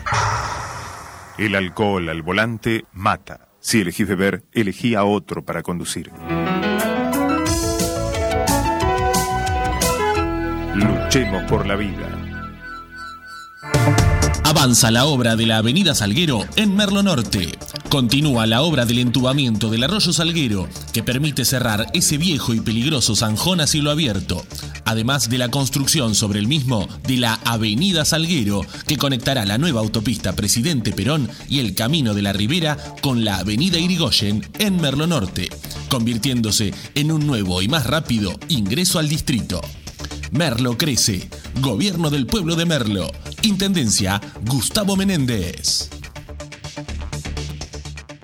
El 1.38 1.56
alcohol 1.56 2.08
al 2.08 2.22
volante 2.22 2.86
mata. 2.94 3.53
Si 3.64 3.80
elegís 3.80 4.06
beber, 4.06 4.44
elegí 4.52 4.94
a 4.94 5.06
otro 5.06 5.46
para 5.46 5.64
conducir. 5.64 6.12
Luchemos 10.76 11.44
por 11.50 11.66
la 11.66 11.78
vida. 11.78 12.23
Avanza 14.46 14.92
la 14.92 15.06
obra 15.06 15.38
de 15.38 15.46
la 15.46 15.58
Avenida 15.58 15.96
Salguero 15.96 16.46
en 16.58 16.76
Merlo 16.76 17.02
Norte. 17.02 17.58
Continúa 17.90 18.46
la 18.46 18.62
obra 18.62 18.86
del 18.86 19.00
entubamiento 19.00 19.70
del 19.70 19.86
arroyo 19.86 20.12
Salguero, 20.12 20.68
que 20.92 21.02
permite 21.02 21.46
cerrar 21.46 21.88
ese 21.94 22.18
viejo 22.18 22.54
y 22.54 22.60
peligroso 22.60 23.16
zanjón 23.16 23.62
a 23.62 23.68
cielo 23.68 23.90
abierto, 23.90 24.46
además 24.84 25.30
de 25.30 25.38
la 25.38 25.50
construcción 25.50 26.14
sobre 26.14 26.40
el 26.40 26.48
mismo 26.48 26.90
de 27.08 27.18
la 27.18 27.40
Avenida 27.46 28.04
Salguero, 28.04 28.66
que 28.86 28.98
conectará 28.98 29.46
la 29.46 29.58
nueva 29.58 29.80
autopista 29.80 30.34
Presidente 30.34 30.92
Perón 30.92 31.30
y 31.48 31.60
el 31.60 31.74
Camino 31.74 32.14
de 32.14 32.22
la 32.22 32.34
Ribera 32.34 32.78
con 33.02 33.24
la 33.24 33.38
Avenida 33.38 33.80
Irigoyen 33.80 34.46
en 34.60 34.76
Merlo 34.76 35.08
Norte, 35.08 35.48
convirtiéndose 35.90 36.74
en 36.96 37.14
un 37.14 37.26
nuevo 37.26 37.62
y 37.62 37.70
más 37.70 37.88
rápido 37.88 38.38
ingreso 38.50 39.00
al 39.00 39.08
distrito. 39.08 39.62
Merlo 40.32 40.78
crece. 40.78 41.30
Gobierno 41.62 42.10
del 42.10 42.26
pueblo 42.26 42.56
de 42.56 42.66
Merlo. 42.66 43.12
Intendencia 43.44 44.22
Gustavo 44.46 44.96
Menéndez. 44.96 46.03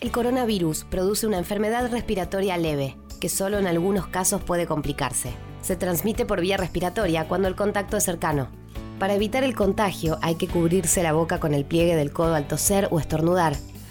El 0.00 0.10
coronavirus 0.10 0.84
produce 0.84 1.26
una 1.26 1.38
enfermedad 1.38 1.90
respiratoria 1.90 2.56
leve, 2.56 2.96
que 3.20 3.28
solo 3.28 3.58
en 3.58 3.66
algunos 3.66 4.06
casos 4.06 4.42
puede 4.42 4.66
complicarse. 4.66 5.30
Se 5.62 5.76
transmite 5.76 6.24
por 6.26 6.40
vía 6.40 6.56
respiratoria 6.56 7.26
cuando 7.28 7.48
el 7.48 7.54
contacto 7.54 7.96
es 7.96 8.04
cercano. 8.04 8.48
Para 8.98 9.14
evitar 9.14 9.44
el 9.44 9.54
contagio 9.54 10.18
hay 10.22 10.36
que 10.36 10.48
cubrirse 10.48 11.02
la 11.02 11.12
boca 11.12 11.40
con 11.40 11.52
el 11.52 11.64
pliegue 11.64 11.96
del 11.96 12.12
codo 12.12 12.34
al 12.34 12.46
toser 12.46 12.88
o 12.90 13.00
estornudar, 13.00 13.56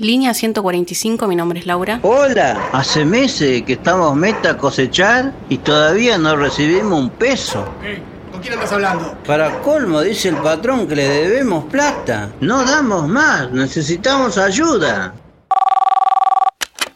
Línea 0.00 0.32
145, 0.32 1.26
mi 1.26 1.34
nombre 1.34 1.58
es 1.58 1.66
Laura. 1.66 1.98
Hola, 2.02 2.68
hace 2.72 3.04
meses 3.04 3.62
que 3.62 3.72
estamos 3.72 4.14
meta 4.14 4.50
a 4.50 4.56
cosechar 4.56 5.32
y 5.48 5.58
todavía 5.58 6.16
no 6.18 6.36
recibimos 6.36 7.00
un 7.00 7.10
peso. 7.10 7.64
¿Con 8.30 8.40
quién 8.40 8.54
andas 8.54 8.70
hablando? 8.70 9.18
Para 9.26 9.58
colmo, 9.60 10.00
dice 10.00 10.28
el 10.28 10.36
patrón 10.36 10.86
que 10.86 10.94
le 10.94 11.08
debemos 11.08 11.64
plata. 11.64 12.30
No 12.40 12.64
damos 12.64 13.08
más, 13.08 13.50
necesitamos 13.50 14.38
ayuda. 14.38 15.14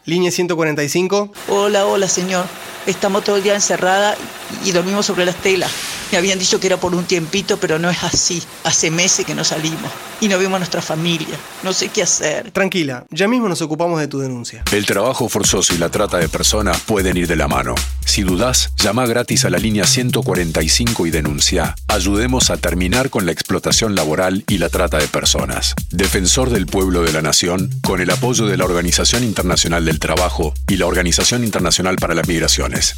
Línea 0.05 0.31
145. 0.31 1.33
Hola, 1.49 1.85
hola, 1.85 2.07
señor. 2.07 2.45
Estamos 2.85 3.25
todo 3.25 3.35
el 3.35 3.43
día 3.43 3.55
encerrada 3.55 4.15
y 4.63 4.71
dormimos 4.71 5.05
sobre 5.05 5.25
las 5.25 5.35
telas. 5.35 5.92
Me 6.11 6.17
habían 6.17 6.39
dicho 6.39 6.59
que 6.59 6.67
era 6.67 6.77
por 6.77 6.93
un 6.93 7.05
tiempito, 7.05 7.57
pero 7.57 7.79
no 7.79 7.89
es 7.89 8.03
así. 8.03 8.41
Hace 8.63 8.91
meses 8.91 9.25
que 9.25 9.35
no 9.35 9.43
salimos 9.43 9.91
y 10.21 10.27
no 10.27 10.37
vemos 10.37 10.55
a 10.55 10.59
nuestra 10.59 10.81
familia. 10.81 11.37
No 11.63 11.73
sé 11.73 11.89
qué 11.89 12.03
hacer. 12.03 12.51
Tranquila, 12.51 13.05
ya 13.09 13.27
mismo 13.27 13.49
nos 13.49 13.61
ocupamos 13.61 13.99
de 13.99 14.07
tu 14.07 14.19
denuncia. 14.19 14.63
El 14.71 14.85
trabajo 14.85 15.27
forzoso 15.27 15.73
y 15.73 15.77
la 15.77 15.89
trata 15.89 16.17
de 16.17 16.29
personas 16.29 16.79
pueden 16.81 17.17
ir 17.17 17.27
de 17.27 17.35
la 17.35 17.47
mano. 17.47 17.75
Si 18.05 18.21
dudás, 18.21 18.71
llama 18.77 19.05
gratis 19.05 19.45
a 19.45 19.49
la 19.49 19.57
línea 19.57 19.85
145 19.85 21.07
y 21.07 21.11
denuncia. 21.11 21.75
Ayudemos 21.87 22.49
a 22.51 22.57
terminar 22.57 23.09
con 23.09 23.25
la 23.25 23.31
explotación 23.31 23.95
laboral 23.95 24.43
y 24.47 24.59
la 24.59 24.69
trata 24.69 24.97
de 24.97 25.07
personas. 25.07 25.73
Defensor 25.89 26.51
del 26.51 26.67
pueblo 26.67 27.01
de 27.01 27.11
la 27.11 27.21
nación, 27.21 27.69
con 27.83 28.01
el 28.01 28.09
apoyo 28.11 28.45
de 28.45 28.57
la 28.57 28.65
Organización 28.65 29.23
Internacional 29.23 29.85
del 29.85 29.99
Trabajo 29.99 30.53
y 30.67 30.77
la 30.77 30.85
Organización 30.85 31.43
Internacional 31.43 31.95
para 31.97 32.13
las 32.13 32.27
Migraciones. 32.27 32.95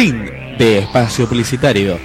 Fin 0.00 0.24
de 0.56 0.78
espacio 0.78 1.28
publicitario. 1.28 2.00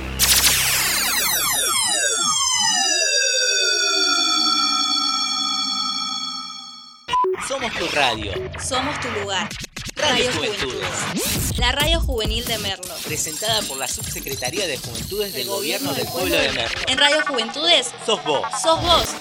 Somos 7.48 7.72
tu 7.72 7.88
radio. 7.96 8.34
Somos 8.62 9.00
tu 9.00 9.10
lugar. 9.22 9.48
Radio 9.96 10.26
Radio 10.26 10.32
Juventudes. 10.34 10.90
Juventudes. 10.90 11.58
La 11.58 11.72
radio 11.72 12.02
juvenil 12.02 12.44
de 12.44 12.58
Merlo. 12.58 12.94
Presentada 13.06 13.62
por 13.62 13.78
la 13.78 13.88
Subsecretaría 13.88 14.68
de 14.68 14.76
Juventudes 14.76 15.34
del 15.34 15.48
Gobierno 15.48 15.94
del 15.94 16.06
Pueblo 16.08 16.36
de 16.36 16.52
Merlo. 16.52 16.82
En 16.90 16.98
Radio 16.98 17.22
Juventudes 17.26 17.96
Sos 18.06 18.22
vos. 18.26 18.42
sos 18.62 18.82
vos. 18.82 19.16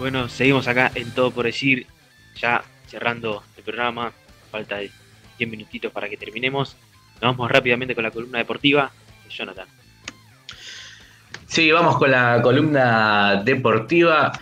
Bueno, 0.00 0.28
seguimos 0.28 0.66
acá 0.66 0.90
en 0.96 1.12
Todo 1.12 1.30
por 1.30 1.44
Decir, 1.44 1.86
ya 2.34 2.64
cerrando 2.88 3.44
el 3.56 3.62
programa, 3.62 4.12
falta 4.54 4.76
de 4.76 4.88
10 5.38 5.50
minutitos 5.50 5.90
para 5.90 6.08
que 6.08 6.16
terminemos. 6.16 6.76
Nos 7.14 7.36
vamos 7.36 7.50
rápidamente 7.50 7.92
con 7.94 8.04
la 8.04 8.12
columna 8.12 8.38
deportiva 8.38 8.92
de 9.24 9.30
Jonathan. 9.30 9.66
Sí, 11.46 11.72
vamos 11.72 11.96
con 11.98 12.12
la 12.12 12.40
columna 12.40 13.42
deportiva. 13.44 14.32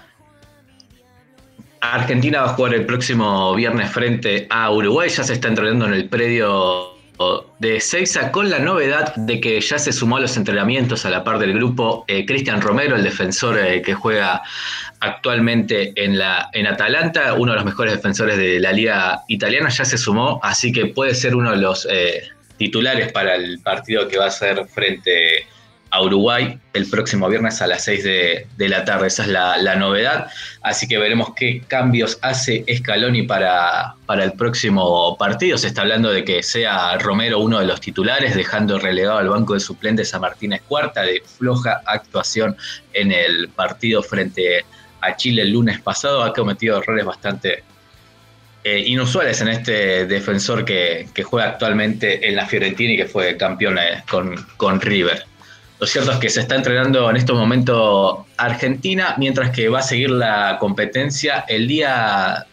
Argentina 1.80 2.43
va 2.43 2.51
a 2.51 2.55
jugar 2.55 2.74
el 2.74 2.84
próximo 2.84 3.55
viernes 3.55 3.90
frente 3.90 4.47
a 4.51 4.70
Uruguay. 4.70 5.09
Ya 5.09 5.24
se 5.24 5.32
está 5.32 5.48
entrenando 5.48 5.86
en 5.86 5.94
el 5.94 6.09
predio 6.10 6.91
de 7.59 7.81
Seiza 7.81 8.31
con 8.32 8.51
la 8.51 8.59
novedad 8.59 9.15
de 9.15 9.40
que 9.40 9.61
ya 9.61 9.78
se 9.78 9.93
sumó 9.93 10.16
a 10.16 10.20
los 10.20 10.36
entrenamientos 10.36 11.05
a 11.05 11.11
la 11.11 11.24
par 11.24 11.39
del 11.39 11.55
grupo 11.55 12.05
eh, 12.09 12.27
Cristian 12.27 12.61
Romero, 12.61 12.97
el 12.97 13.03
defensor 13.03 13.59
eh, 13.59 13.82
que 13.82 13.94
juega 13.94 14.43
actualmente 15.01 15.93
en, 15.97 16.19
la, 16.19 16.49
en 16.53 16.66
Atalanta, 16.66 17.35
uno 17.35 17.53
de 17.53 17.57
los 17.57 17.65
mejores 17.65 17.94
defensores 17.94 18.36
de 18.36 18.61
la 18.61 18.73
liga 18.73 19.23
italiana, 19.28 19.69
ya 19.69 19.85
se 19.85 19.99
sumó, 19.99 20.40
así 20.43 20.73
que 20.73 20.86
puede 20.86 21.15
ser 21.15 21.35
uno 21.35 21.51
de 21.51 21.59
los 21.59 21.86
eh, 21.90 22.23
titulares 22.57 23.12
para 23.12 23.35
el 23.35 23.61
partido 23.61 24.09
que 24.09 24.19
va 24.19 24.27
a 24.27 24.31
ser 24.31 24.65
frente 24.66 25.47
a 25.93 26.02
Uruguay 26.02 26.59
el 26.73 26.89
próximo 26.89 27.28
viernes 27.28 27.60
a 27.60 27.66
las 27.66 27.85
6 27.85 28.02
de, 28.02 28.69
la 28.69 28.85
tarde. 28.85 29.09
Esa 29.09 29.24
es 29.24 29.28
la, 29.28 29.77
novedad. 29.77 30.27
Así 30.62 30.89
que 30.89 30.97
veremos 30.97 31.35
qué 31.36 31.62
cambios 31.69 32.19
hace 32.23 32.64
Scaloni 32.74 33.24
para, 33.24 33.94
para 34.06 34.24
el 34.24 34.32
próximo 34.32 35.16
partido. 35.19 35.59
Se 35.59 35.66
está 35.66 35.82
hablando 35.82 36.10
de 36.10 36.24
que 36.24 36.43
sea 36.43 36.97
Romero 36.97 37.40
uno 37.40 37.60
de 37.60 37.66
los 37.66 37.78
titulares, 37.81 38.35
dejando 38.35 38.78
relegado 38.78 39.19
al 39.19 39.28
banco 39.28 39.52
de 39.52 39.60
suplentes 39.60 40.14
a 40.14 40.19
Martínez 40.19 40.62
Cuarta, 40.66 41.02
de 41.02 41.23
floja 41.27 41.82
actuación 41.85 42.56
en 42.94 43.12
el 43.12 43.51
partido 43.51 44.02
frente 44.02 44.64
a 45.02 45.14
Chile 45.16 45.43
el 45.43 45.51
lunes 45.51 45.78
pasado. 45.82 46.23
Ha 46.23 46.32
cometido 46.32 46.78
errores 46.78 47.05
bastante 47.05 47.64
eh, 48.64 48.78
inusuales 48.86 49.43
en 49.43 49.48
este 49.48 50.06
defensor 50.06 50.64
que, 50.64 51.09
que, 51.12 51.23
juega 51.23 51.48
actualmente 51.48 52.27
en 52.27 52.35
la 52.35 52.47
Fiorentina 52.47 52.94
y 52.94 52.97
que 52.97 53.06
fue 53.06 53.36
campeón 53.36 53.77
eh, 53.77 54.02
con, 54.09 54.36
con 54.56 54.81
River. 54.81 55.27
Lo 55.82 55.88
cierto 55.88 56.12
es 56.12 56.18
que 56.18 56.30
se 56.30 56.42
está 56.42 56.54
entrenando 56.54 57.10
en 57.10 57.16
este 57.16 57.32
momento 57.32 58.24
Argentina, 58.36 59.16
mientras 59.18 59.50
que 59.50 59.68
va 59.68 59.80
a 59.80 59.82
seguir 59.82 60.10
la 60.10 60.59
competencia. 60.60 61.44
El 61.48 61.66
día 61.66 62.46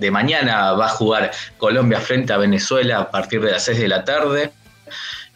de 0.00 0.10
mañana 0.10 0.72
va 0.72 0.86
a 0.86 0.88
jugar 0.88 1.30
Colombia 1.58 2.00
frente 2.00 2.32
a 2.32 2.38
Venezuela 2.38 2.98
a 2.98 3.10
partir 3.12 3.40
de 3.40 3.52
las 3.52 3.64
6 3.66 3.78
de 3.78 3.86
la 3.86 4.04
tarde. 4.04 4.50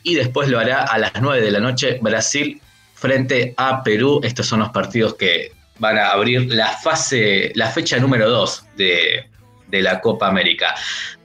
Y 0.02 0.16
después 0.16 0.48
lo 0.48 0.59
hará 0.59 0.82
a 0.82 0.98
las 0.98 1.12
9 1.20 1.40
de 1.40 1.52
la 1.52 1.60
noche 1.60 2.01
Brasil 2.02 2.60
frente 2.94 3.55
a 3.56 3.85
Perú. 3.85 4.18
Estos 4.24 4.48
son 4.48 4.59
los 4.59 4.70
partidos 4.70 5.14
que 5.14 5.52
van 5.78 5.98
a 5.98 6.09
abrir 6.09 6.52
la 6.52 6.73
fase, 6.73 7.52
la 7.55 7.70
fecha 7.70 7.97
número 7.98 8.28
2 8.28 8.64
de, 8.77 9.31
de 9.69 9.83
la 9.83 10.01
Copa 10.01 10.29
América. 10.29 10.75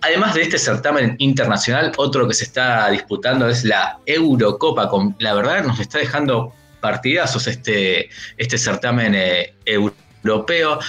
Además 0.02 0.34
de 0.34 0.44
este 0.44 0.58
certamen 0.58 1.16
internacional, 1.20 1.92
otro 1.98 2.28
que 2.28 2.34
se 2.34 2.46
está 2.46 2.90
disputando 2.90 3.48
es 3.48 3.64
la 3.64 4.00
Eurocopa. 4.06 4.90
Con, 4.90 5.16
la 5.20 5.34
verdad 5.34 5.64
nos 5.64 5.80
está 5.80 6.00
dejando 6.00 6.54
partidazos 6.80 7.48
este, 7.48 8.10
este 8.38 8.58
certamen 8.58 9.14
eh, 9.16 9.54
europeo. 9.66 10.80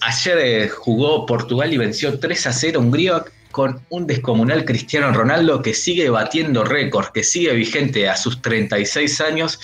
Ayer 0.00 0.38
eh, 0.38 0.68
jugó 0.68 1.26
Portugal 1.26 1.72
y 1.72 1.78
venció 1.78 2.18
3 2.18 2.46
a 2.46 2.52
0 2.52 2.78
a 2.78 2.82
Hungría 2.82 3.24
con 3.52 3.80
un 3.90 4.06
descomunal 4.06 4.64
Cristiano 4.64 5.12
Ronaldo 5.12 5.62
que 5.62 5.74
sigue 5.74 6.08
batiendo 6.10 6.64
récords, 6.64 7.10
que 7.12 7.22
sigue 7.22 7.52
vigente 7.52 8.08
a 8.08 8.16
sus 8.16 8.40
36 8.42 9.20
años, 9.20 9.60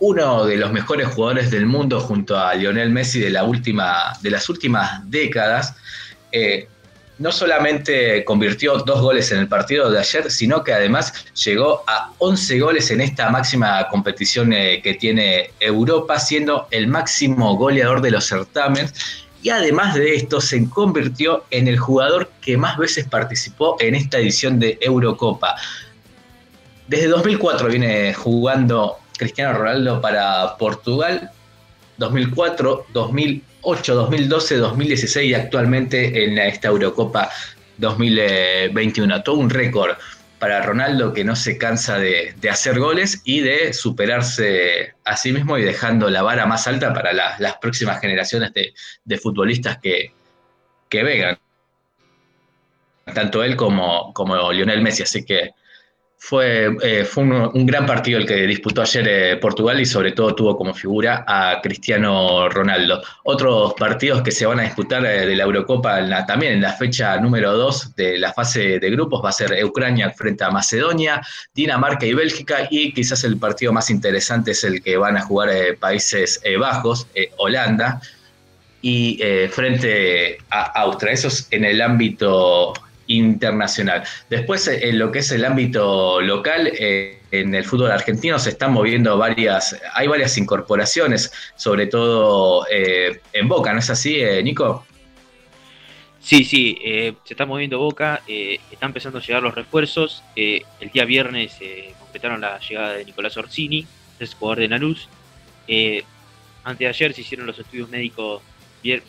uno 0.00 0.46
de 0.46 0.56
los 0.56 0.72
mejores 0.72 1.08
jugadores 1.08 1.50
del 1.50 1.66
mundo 1.66 2.00
junto 2.00 2.38
a 2.38 2.54
Lionel 2.54 2.90
Messi 2.90 3.20
de, 3.20 3.30
la 3.30 3.44
última, 3.44 4.12
de 4.22 4.30
las 4.30 4.48
últimas 4.48 5.08
décadas. 5.10 5.74
Eh, 6.36 6.66
no 7.18 7.30
solamente 7.30 8.24
convirtió 8.24 8.78
dos 8.78 9.00
goles 9.00 9.30
en 9.30 9.38
el 9.38 9.46
partido 9.46 9.88
de 9.88 10.00
ayer, 10.00 10.32
sino 10.32 10.64
que 10.64 10.72
además 10.72 11.12
llegó 11.44 11.84
a 11.86 12.10
11 12.18 12.58
goles 12.58 12.90
en 12.90 13.00
esta 13.00 13.30
máxima 13.30 13.86
competición 13.88 14.52
eh, 14.52 14.80
que 14.82 14.94
tiene 14.94 15.52
Europa, 15.60 16.18
siendo 16.18 16.66
el 16.72 16.88
máximo 16.88 17.56
goleador 17.56 18.00
de 18.00 18.10
los 18.10 18.26
certámenes. 18.26 18.92
Y 19.42 19.50
además 19.50 19.94
de 19.94 20.16
esto, 20.16 20.40
se 20.40 20.68
convirtió 20.68 21.44
en 21.52 21.68
el 21.68 21.78
jugador 21.78 22.32
que 22.40 22.56
más 22.56 22.76
veces 22.78 23.06
participó 23.06 23.76
en 23.78 23.94
esta 23.94 24.18
edición 24.18 24.58
de 24.58 24.76
Eurocopa. 24.80 25.54
Desde 26.88 27.06
2004 27.06 27.68
viene 27.68 28.12
jugando 28.12 28.96
Cristiano 29.16 29.56
Ronaldo 29.56 30.00
para 30.00 30.56
Portugal, 30.56 31.30
2004, 31.98 32.86
2008, 33.64 33.94
2012, 33.94 34.56
2016 34.58 35.30
y 35.30 35.34
actualmente 35.34 36.24
en 36.24 36.38
esta 36.38 36.68
Eurocopa 36.68 37.30
2021. 37.78 39.22
Todo 39.22 39.36
un 39.36 39.48
récord 39.48 39.96
para 40.38 40.60
Ronaldo 40.60 41.14
que 41.14 41.24
no 41.24 41.34
se 41.34 41.56
cansa 41.56 41.98
de, 41.98 42.34
hacer 42.50 42.78
goles 42.78 43.22
y 43.24 43.40
de 43.40 43.72
superarse 43.72 44.94
a 45.04 45.16
sí 45.16 45.32
mismo 45.32 45.56
y 45.56 45.62
dejando 45.62 46.10
la 46.10 46.22
vara 46.22 46.44
más 46.44 46.66
alta 46.66 46.92
para 46.92 47.14
la, 47.14 47.36
las 47.38 47.56
próximas 47.56 48.00
generaciones 48.00 48.52
de, 48.52 48.74
de 49.04 49.18
futbolistas 49.18 49.78
que, 49.78 50.12
que 50.90 51.02
vengan. 51.02 51.38
Tanto 53.14 53.42
él 53.42 53.56
como, 53.56 54.12
como 54.12 54.52
Lionel 54.52 54.82
Messi. 54.82 55.02
Así 55.02 55.24
que 55.24 55.52
fue, 56.26 56.74
eh, 56.82 57.04
fue 57.04 57.22
un, 57.22 57.32
un, 57.32 57.66
gran 57.66 57.84
partido 57.84 58.18
el 58.18 58.26
que 58.26 58.46
disputó 58.46 58.80
ayer 58.80 59.06
eh, 59.06 59.36
Portugal 59.36 59.78
y 59.78 59.84
sobre 59.84 60.12
todo 60.12 60.34
tuvo 60.34 60.56
como 60.56 60.72
figura 60.72 61.22
a 61.28 61.60
Cristiano 61.60 62.48
Ronaldo. 62.48 63.02
Otros 63.24 63.74
partidos 63.74 64.22
que 64.22 64.30
se 64.30 64.46
van 64.46 64.58
a 64.58 64.62
disputar 64.62 65.04
eh, 65.04 65.26
de 65.26 65.36
la 65.36 65.44
Eurocopa 65.44 65.98
en 65.98 66.08
la, 66.08 66.24
también 66.24 66.54
en 66.54 66.62
la 66.62 66.72
fecha 66.72 67.18
número 67.18 67.52
2 67.52 67.94
de 67.94 68.18
la 68.18 68.32
fase 68.32 68.78
de 68.78 68.90
grupos 68.90 69.22
va 69.22 69.28
a 69.28 69.32
ser 69.32 69.62
Ucrania 69.66 70.12
frente 70.12 70.44
a 70.44 70.50
Macedonia, 70.50 71.20
Dinamarca 71.54 72.06
y 72.06 72.14
Bélgica 72.14 72.68
y 72.70 72.94
quizás 72.94 73.22
el 73.24 73.36
partido 73.36 73.74
más 73.74 73.90
interesante 73.90 74.52
es 74.52 74.64
el 74.64 74.82
que 74.82 74.96
van 74.96 75.18
a 75.18 75.20
jugar 75.20 75.50
Países 75.78 76.40
Bajos, 76.58 77.06
Holanda 77.36 78.00
y 78.80 79.20
frente 79.50 80.38
a 80.48 80.80
Austria. 80.80 81.12
Eso 81.12 81.28
es 81.28 81.48
en 81.50 81.66
el 81.66 81.82
ámbito 81.82 82.72
internacional. 83.06 84.04
Después, 84.30 84.66
en 84.68 84.98
lo 84.98 85.10
que 85.12 85.20
es 85.20 85.30
el 85.32 85.44
ámbito 85.44 86.20
local, 86.20 86.72
eh, 86.78 87.20
en 87.30 87.54
el 87.54 87.64
fútbol 87.64 87.90
argentino 87.90 88.38
se 88.38 88.50
están 88.50 88.72
moviendo 88.72 89.16
varias, 89.18 89.80
hay 89.94 90.06
varias 90.06 90.36
incorporaciones, 90.38 91.32
sobre 91.56 91.86
todo 91.86 92.66
eh, 92.70 93.20
en 93.32 93.48
Boca, 93.48 93.72
¿no 93.72 93.80
es 93.80 93.90
así, 93.90 94.16
eh, 94.20 94.42
Nico? 94.42 94.86
Sí, 96.20 96.42
sí, 96.42 96.78
se 96.82 97.34
está 97.34 97.44
moviendo 97.44 97.78
Boca, 97.78 98.22
están 98.26 98.88
empezando 98.88 99.18
a 99.18 99.20
llegar 99.20 99.42
los 99.42 99.54
refuerzos. 99.54 100.22
el 100.34 100.90
día 100.90 101.04
viernes 101.04 101.58
completaron 101.98 102.40
la 102.40 102.58
llegada 102.60 102.94
de 102.94 103.04
Nicolás 103.04 103.36
Orsini, 103.36 103.86
es 104.18 104.32
jugador 104.32 104.60
de 104.60 104.68
Lanús. 104.68 105.06
antes 106.64 106.78
de 106.78 106.86
ayer 106.86 107.12
se 107.12 107.20
hicieron 107.20 107.46
los 107.46 107.58
estudios 107.58 107.90
médicos 107.90 108.40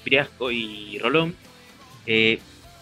Briasco 0.03 0.51
y 0.51 0.99
Rolón. 0.99 1.38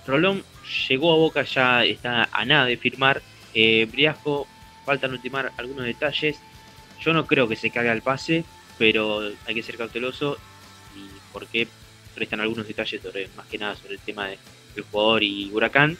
Rolón 0.07 0.43
llegó 0.87 1.13
a 1.13 1.17
Boca, 1.17 1.43
ya 1.43 1.83
está 1.83 2.29
a 2.31 2.45
nada 2.45 2.65
de 2.65 2.77
firmar. 2.77 3.21
Eh, 3.53 3.87
Briasco, 3.91 4.47
faltan 4.85 5.11
ultimar 5.11 5.51
algunos 5.57 5.85
detalles. 5.85 6.39
Yo 7.01 7.13
no 7.13 7.25
creo 7.25 7.47
que 7.47 7.55
se 7.55 7.69
caiga 7.69 7.91
el 7.91 8.01
pase, 8.01 8.45
pero 8.77 9.21
hay 9.45 9.55
que 9.55 9.63
ser 9.63 9.77
cauteloso 9.77 10.37
y 10.95 11.07
porque 11.31 11.67
restan 12.15 12.39
algunos 12.39 12.67
detalles 12.67 13.01
sobre, 13.01 13.27
más 13.35 13.45
que 13.47 13.57
nada 13.57 13.75
sobre 13.75 13.95
el 13.95 13.99
tema 13.99 14.27
de, 14.27 14.37
del 14.75 14.83
jugador 14.85 15.23
y 15.23 15.49
Huracán. 15.51 15.97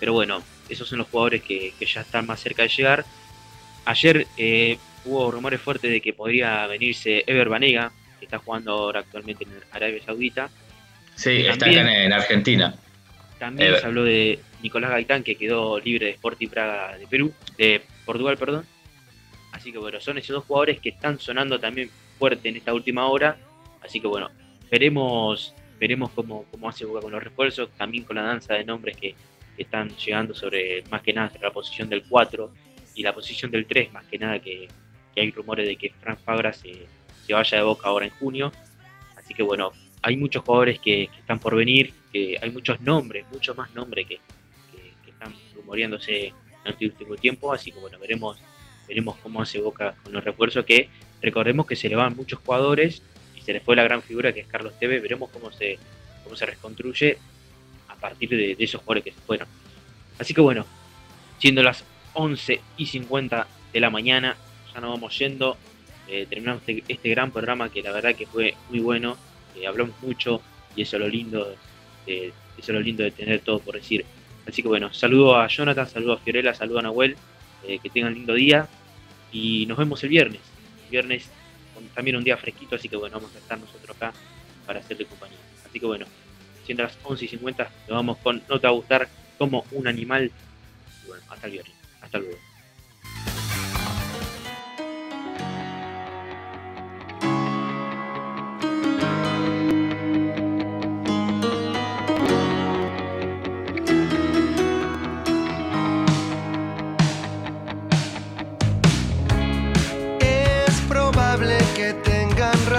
Pero 0.00 0.12
bueno, 0.12 0.42
esos 0.68 0.88
son 0.88 0.98
los 0.98 1.08
jugadores 1.08 1.42
que, 1.42 1.72
que 1.78 1.86
ya 1.86 2.00
están 2.00 2.26
más 2.26 2.40
cerca 2.40 2.62
de 2.62 2.68
llegar. 2.68 3.04
Ayer 3.84 4.26
eh, 4.36 4.78
hubo 5.04 5.30
rumores 5.30 5.60
fuertes 5.60 5.90
de 5.90 6.00
que 6.00 6.12
podría 6.12 6.66
venirse 6.66 7.22
Ever 7.26 7.48
Banega, 7.48 7.92
que 8.18 8.24
está 8.24 8.38
jugando 8.38 8.72
ahora 8.72 9.00
actualmente 9.00 9.44
en 9.44 9.50
Arabia 9.70 10.02
Saudita. 10.04 10.50
Sí, 11.14 11.46
está 11.46 11.66
acá 11.66 12.04
en 12.04 12.12
Argentina. 12.12 12.74
También 13.38 13.68
Ever. 13.68 13.80
se 13.80 13.86
habló 13.86 14.04
de 14.04 14.38
Nicolás 14.62 14.90
Gaitán, 14.90 15.22
que 15.22 15.36
quedó 15.36 15.78
libre 15.80 16.06
de 16.06 16.12
Sporting 16.12 16.48
Praga 16.48 16.96
de 16.96 17.06
Perú, 17.06 17.32
de 17.58 17.82
Portugal, 18.04 18.36
perdón. 18.36 18.66
Así 19.52 19.70
que 19.70 19.78
bueno, 19.78 20.00
son 20.00 20.18
esos 20.18 20.34
dos 20.34 20.44
jugadores 20.44 20.80
que 20.80 20.88
están 20.90 21.18
sonando 21.18 21.60
también 21.60 21.90
fuerte 22.18 22.48
en 22.48 22.56
esta 22.56 22.74
última 22.74 23.06
hora. 23.06 23.36
Así 23.82 24.00
que 24.00 24.06
bueno, 24.06 24.30
veremos, 24.70 25.54
veremos 25.78 26.10
cómo, 26.10 26.44
cómo 26.50 26.68
hace 26.68 26.84
Boca 26.84 27.00
con 27.00 27.12
los 27.12 27.22
refuerzos, 27.22 27.70
también 27.76 28.04
con 28.04 28.16
la 28.16 28.22
danza 28.22 28.54
de 28.54 28.64
nombres 28.64 28.96
que, 28.96 29.14
que 29.56 29.62
están 29.62 29.90
llegando 29.96 30.34
sobre, 30.34 30.82
más 30.90 31.02
que 31.02 31.12
nada, 31.12 31.30
sobre 31.30 31.44
la 31.44 31.52
posición 31.52 31.88
del 31.88 32.02
4 32.08 32.52
y 32.94 33.02
la 33.02 33.12
posición 33.12 33.50
del 33.50 33.66
3, 33.66 33.92
más 33.92 34.04
que 34.06 34.18
nada 34.18 34.38
que, 34.38 34.68
que 35.14 35.20
hay 35.20 35.30
rumores 35.30 35.66
de 35.66 35.76
que 35.76 35.92
Frank 36.00 36.18
Fabra 36.24 36.52
se, 36.52 36.86
se 37.26 37.32
vaya 37.32 37.58
de 37.58 37.64
Boca 37.64 37.88
ahora 37.88 38.06
en 38.06 38.12
junio. 38.12 38.52
Así 39.16 39.34
que 39.34 39.42
bueno, 39.42 39.72
hay 40.02 40.16
muchos 40.16 40.42
jugadores 40.42 40.78
que, 40.78 41.08
que 41.12 41.20
están 41.20 41.38
por 41.38 41.54
venir, 41.54 41.92
hay 42.40 42.50
muchos 42.50 42.80
nombres, 42.80 43.26
muchos 43.32 43.56
más 43.56 43.74
nombres 43.74 44.06
que, 44.06 44.20
están 45.08 45.34
rumoreándose 45.54 46.26
en 46.26 46.34
este 46.64 46.86
último 46.86 47.16
tiempo, 47.16 47.52
así 47.52 47.72
que 47.72 47.78
bueno, 47.78 47.98
veremos, 47.98 48.38
veremos 48.86 49.16
cómo 49.18 49.42
hace 49.42 49.60
Boca 49.60 49.94
con 50.02 50.12
los 50.12 50.22
refuerzos, 50.22 50.64
que 50.64 50.88
recordemos 51.20 51.66
que 51.66 51.76
se 51.76 51.88
le 51.88 51.96
van 51.96 52.16
muchos 52.16 52.38
jugadores 52.40 53.02
y 53.36 53.40
se 53.40 53.52
le 53.52 53.60
fue 53.60 53.76
la 53.76 53.82
gran 53.82 54.02
figura 54.02 54.32
que 54.32 54.40
es 54.40 54.46
Carlos 54.46 54.78
Tevez, 54.78 55.02
veremos 55.02 55.30
cómo 55.30 55.50
se, 55.52 55.78
cómo 56.22 56.36
se 56.36 56.46
reconstruye 56.46 57.18
a 57.88 57.94
partir 57.96 58.28
de, 58.28 58.56
esos 58.58 58.80
jugadores 58.80 59.04
que 59.04 59.12
se 59.12 59.20
fueron. 59.20 59.48
Así 60.18 60.34
que 60.34 60.40
bueno, 60.40 60.66
siendo 61.38 61.62
las 61.62 61.84
11 62.14 62.60
y 62.76 62.86
50 62.86 63.46
de 63.72 63.80
la 63.80 63.90
mañana, 63.90 64.36
ya 64.72 64.80
nos 64.80 64.90
vamos 64.90 65.18
yendo, 65.18 65.56
eh, 66.08 66.26
terminamos 66.28 66.62
este, 66.66 66.84
este 66.86 67.08
gran 67.10 67.32
programa 67.32 67.70
que 67.70 67.82
la 67.82 67.92
verdad 67.92 68.14
que 68.14 68.26
fue 68.26 68.54
muy 68.70 68.80
bueno, 68.80 69.16
hablamos 69.66 69.94
mucho 70.02 70.42
y 70.76 70.82
eso 70.82 70.96
es 70.96 71.00
lo 71.00 71.08
lindo 71.08 71.56
de, 72.06 72.28
eso 72.28 72.34
es 72.58 72.68
lo 72.68 72.80
lindo 72.80 73.02
de 73.02 73.10
tener 73.10 73.40
todo 73.40 73.58
por 73.58 73.74
decir. 73.74 74.04
Así 74.46 74.62
que 74.62 74.68
bueno, 74.68 74.92
saludo 74.92 75.36
a 75.36 75.48
Jonathan, 75.48 75.88
saludo 75.88 76.14
a 76.14 76.18
Fiorella, 76.18 76.54
saludo 76.54 76.80
a 76.80 76.82
Nahuel, 76.82 77.16
eh, 77.66 77.78
que 77.82 77.90
tengan 77.90 78.14
lindo 78.14 78.34
día 78.34 78.68
y 79.32 79.66
nos 79.66 79.78
vemos 79.78 80.02
el 80.02 80.10
viernes. 80.10 80.40
El 80.84 80.90
viernes 80.90 81.30
también 81.94 82.16
un 82.16 82.24
día 82.24 82.36
fresquito, 82.36 82.76
así 82.76 82.88
que 82.88 82.96
bueno, 82.96 83.16
vamos 83.16 83.34
a 83.34 83.38
estar 83.38 83.58
nosotros 83.58 83.96
acá 83.96 84.12
para 84.66 84.80
hacerle 84.80 85.06
compañía. 85.06 85.38
Así 85.64 85.80
que 85.80 85.86
bueno, 85.86 86.06
siendo 86.64 86.82
las 86.82 86.98
11 87.02 87.24
y 87.24 87.28
50, 87.28 87.64
nos 87.88 87.96
vamos 87.96 88.18
con 88.18 88.42
No 88.48 88.60
te 88.60 88.66
va 88.66 88.72
a 88.72 88.76
gustar 88.76 89.08
como 89.38 89.64
un 89.72 89.86
animal. 89.86 90.30
Y 91.04 91.08
bueno, 91.08 91.22
hasta 91.28 91.46
el 91.46 91.52
viernes. 91.52 91.74
Hasta 92.00 92.18
luego. 92.18 92.53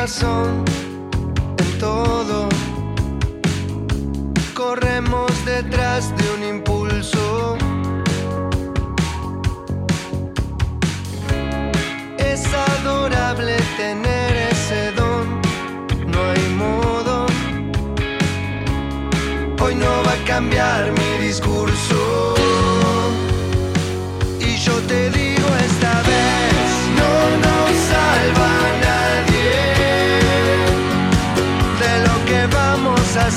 Razón 0.05 0.63
en 1.57 1.79
todo. 1.79 2.47
Corremos 4.53 5.31
detrás 5.45 6.15
de 6.17 6.23
un 6.35 6.41
impulso. 6.55 7.57
Es 12.19 12.41
adorable 12.71 13.55
tener 13.77 14.31
ese 14.53 14.91
don. 14.91 15.25
No 16.13 16.19
hay 16.31 16.45
modo. 16.65 17.25
Hoy 19.59 19.73
no 19.73 19.91
va 20.05 20.13
a 20.19 20.25
cambiar 20.27 20.91
mi 20.99 21.25
discurso. 21.27 22.35
Y 24.39 24.55
yo 24.57 24.75
te 24.87 25.09
digo 25.09 25.34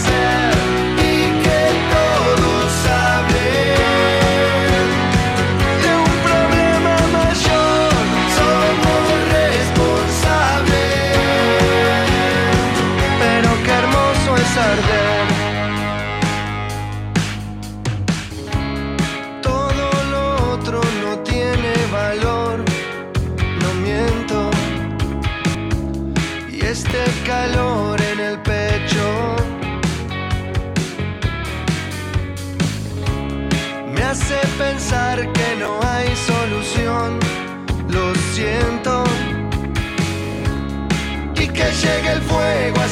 vamos 0.05 0.48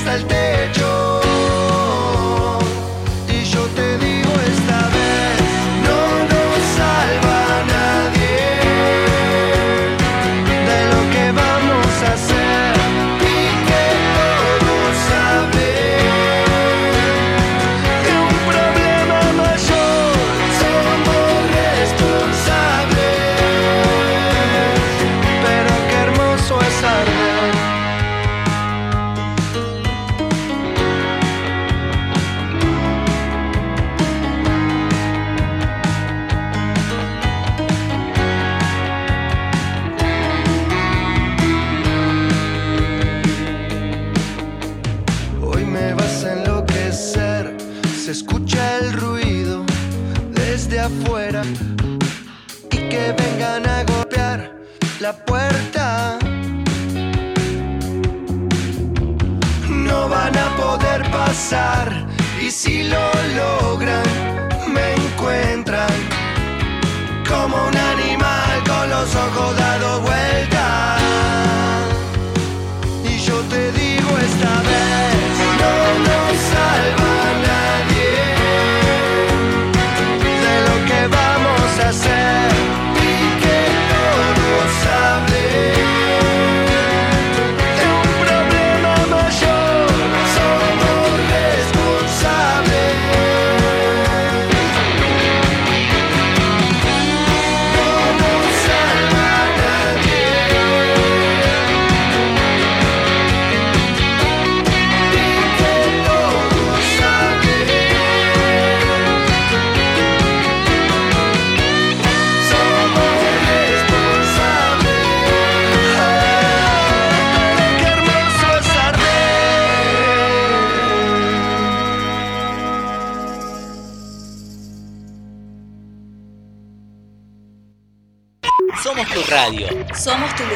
hasta 0.07 0.15
el 0.15 0.27
techo. 0.27 0.86